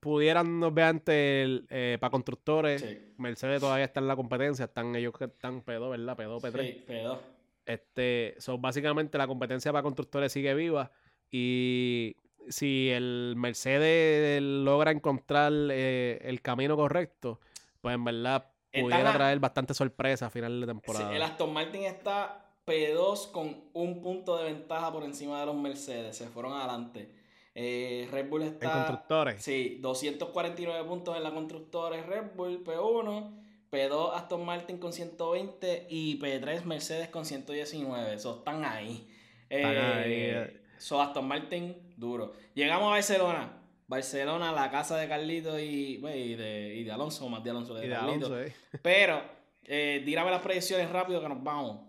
pudieran, 0.00 0.62
obviamente, 0.62 1.62
para 2.00 2.10
constructores, 2.10 2.80
Sí. 2.82 3.14
Mercedes 3.18 3.60
todavía 3.60 3.84
está 3.84 4.00
en 4.00 4.08
la 4.08 4.16
competencia. 4.16 4.64
Están 4.66 4.94
ellos 4.96 5.12
que 5.16 5.24
están 5.26 5.62
P2, 5.64 5.90
¿verdad? 5.90 6.16
P2, 6.16 6.40
P3. 6.42 6.62
Sí, 6.62 6.84
P2. 6.88 7.18
Este, 7.66 8.34
so, 8.38 8.58
básicamente 8.58 9.16
la 9.16 9.26
competencia 9.26 9.72
para 9.72 9.82
constructores 9.82 10.32
sigue 10.32 10.52
viva 10.54 10.90
y 11.30 12.16
si 12.48 12.90
el 12.90 13.34
Mercedes 13.38 14.42
logra 14.42 14.90
encontrar 14.90 15.52
eh, 15.70 16.18
el 16.24 16.42
camino 16.42 16.76
correcto, 16.76 17.40
pues 17.80 17.94
en 17.94 18.04
verdad 18.04 18.50
pudiera 18.82 19.10
a- 19.10 19.14
traer 19.14 19.38
bastante 19.38 19.74
sorpresa 19.74 20.26
a 20.26 20.30
final 20.30 20.60
de 20.60 20.66
Sí, 20.66 20.72
temporada. 20.72 21.14
el 21.16 21.22
Aston 21.22 21.52
Martin 21.52 21.82
está 21.84 22.40
P2 22.66 23.30
con 23.30 23.64
un 23.74 24.00
punto 24.02 24.36
de 24.38 24.44
ventaja 24.44 24.90
por 24.92 25.04
encima 25.04 25.40
de 25.40 25.46
los 25.46 25.54
Mercedes. 25.56 26.16
Se 26.16 26.26
fueron 26.28 26.52
adelante. 26.54 27.10
Eh, 27.54 28.08
Red 28.10 28.28
Bull 28.28 28.42
en 28.42 28.48
está. 28.48 28.72
constructores. 28.72 29.42
Sí, 29.42 29.78
249 29.80 30.82
puntos 30.88 31.16
en 31.16 31.22
la 31.22 31.30
constructores 31.32 32.04
Red 32.06 32.32
Bull, 32.34 32.64
P1. 32.64 33.40
P2 33.70 34.12
Aston 34.14 34.44
Martin 34.44 34.78
con 34.78 34.92
120 34.92 35.86
y 35.90 36.18
P3 36.20 36.64
Mercedes 36.64 37.08
con 37.08 37.24
119. 37.24 38.14
Eso 38.14 38.36
están 38.38 38.64
ahí. 38.64 39.08
Están 39.48 39.72
Eh, 39.74 39.78
ahí, 39.78 40.12
eh. 40.12 40.60
So 40.78 41.00
Aston 41.02 41.26
Martin, 41.26 41.76
duro. 41.96 42.32
Llegamos 42.54 42.86
a 42.86 42.90
Barcelona. 42.90 43.52
Barcelona, 43.86 44.52
la 44.52 44.70
casa 44.70 44.96
de 44.96 45.08
Carlito 45.08 45.58
y, 45.58 45.98
bueno, 45.98 46.16
y 46.16 46.34
de, 46.34 46.74
y 46.76 46.84
de 46.84 46.92
Alonso, 46.92 47.28
más 47.28 47.42
de 47.44 47.50
Alonso 47.50 47.74
que 47.74 47.80
de, 47.80 47.86
Y 47.86 47.88
de 47.90 47.94
Carlito. 47.94 48.26
Alonso, 48.26 48.40
eh. 48.42 48.54
Pero, 48.82 49.22
eh, 49.64 50.02
tírame 50.04 50.30
las 50.30 50.42
predicciones 50.42 50.88
rápido 50.90 51.20
que 51.20 51.28
nos 51.28 51.42
vamos. 51.42 51.80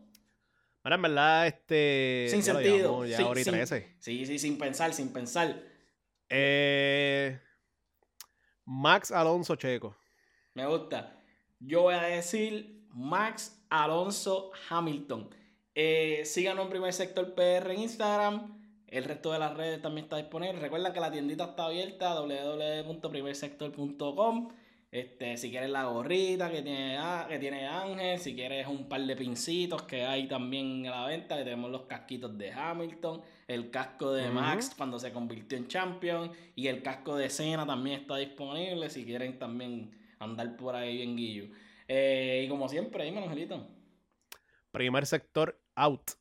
Mira, 0.84 0.96
en 0.98 1.02
verdad, 1.02 1.48
este. 1.48 2.28
Sin 2.30 2.42
ya 2.42 2.54
sentido. 2.54 3.06
Ya 3.06 3.16
y 3.22 3.44
sin- 3.44 3.54
13. 3.54 3.96
Sí, 4.00 4.26
sí, 4.26 4.38
sin 4.40 4.58
pensar, 4.58 4.94
sin 4.94 5.12
pensar. 5.12 5.60
Eh, 6.30 7.40
Max 8.66 9.12
Alonso 9.12 9.56
Checo. 9.56 9.96
Me 10.54 10.66
gusta. 10.68 11.20
Yo 11.60 11.84
voy 11.84 11.96
a 11.96 12.02
decir 12.04 12.86
Max 12.90 13.64
Alonso 13.70 14.52
Hamilton. 14.70 15.30
Eh, 15.74 16.22
síganos 16.26 16.66
en 16.66 16.70
Primer 16.70 16.94
Sector 16.94 17.34
PR 17.36 17.74
en 17.74 17.82
Instagram. 17.82 18.55
El 18.98 19.04
resto 19.04 19.32
de 19.34 19.40
las 19.40 19.56
redes 19.56 19.82
también 19.82 20.06
está 20.06 20.18
disponible. 20.18 20.60
Recuerda 20.60 20.94
que 20.94 21.00
la 21.00 21.12
tiendita 21.12 21.46
está 21.46 21.66
abierta 21.66 22.14
www.primersector.com. 22.16 24.50
Este, 24.92 25.36
si 25.36 25.50
quieres 25.52 25.70
la 25.72 25.84
gorrita 25.86 26.50
que 26.50 26.62
tiene, 26.62 26.98
A- 26.98 27.26
que 27.28 27.38
tiene 27.38 27.68
Ángel, 27.68 28.18
si 28.18 28.34
quieres 28.34 28.66
un 28.68 28.88
par 28.88 29.02
de 29.02 29.16
pincitos 29.18 29.82
que 29.82 30.06
hay 30.06 30.28
también 30.30 30.88
a 30.88 31.02
la 31.02 31.06
venta, 31.08 31.36
que 31.36 31.44
tenemos 31.44 31.70
los 31.70 31.82
casquitos 31.82 32.38
de 32.38 32.54
Hamilton, 32.54 33.22
el 33.48 33.72
casco 33.72 34.14
de. 34.14 34.30
Max 34.30 34.74
cuando 34.78 34.98
se 34.98 35.12
convirtió 35.12 35.58
en 35.58 35.68
champion 35.68 36.32
y 36.56 36.68
el 36.68 36.82
casco 36.82 37.18
de 37.18 37.30
Cena 37.30 37.66
también 37.66 38.00
está 38.02 38.16
disponible 38.16 38.90
si 38.90 39.04
quieren 39.04 39.38
también 39.38 39.92
andar 40.20 40.56
por 40.56 40.76
ahí 40.76 40.96
bien 40.98 41.18
guillo. 41.18 41.48
Eh, 41.90 42.44
y 42.46 42.50
como 42.50 42.70
siempre, 42.70 43.04
dime, 43.04 43.22
Angelito. 43.22 43.68
Primer 44.72 45.06
sector 45.06 45.60
out. 45.76 46.12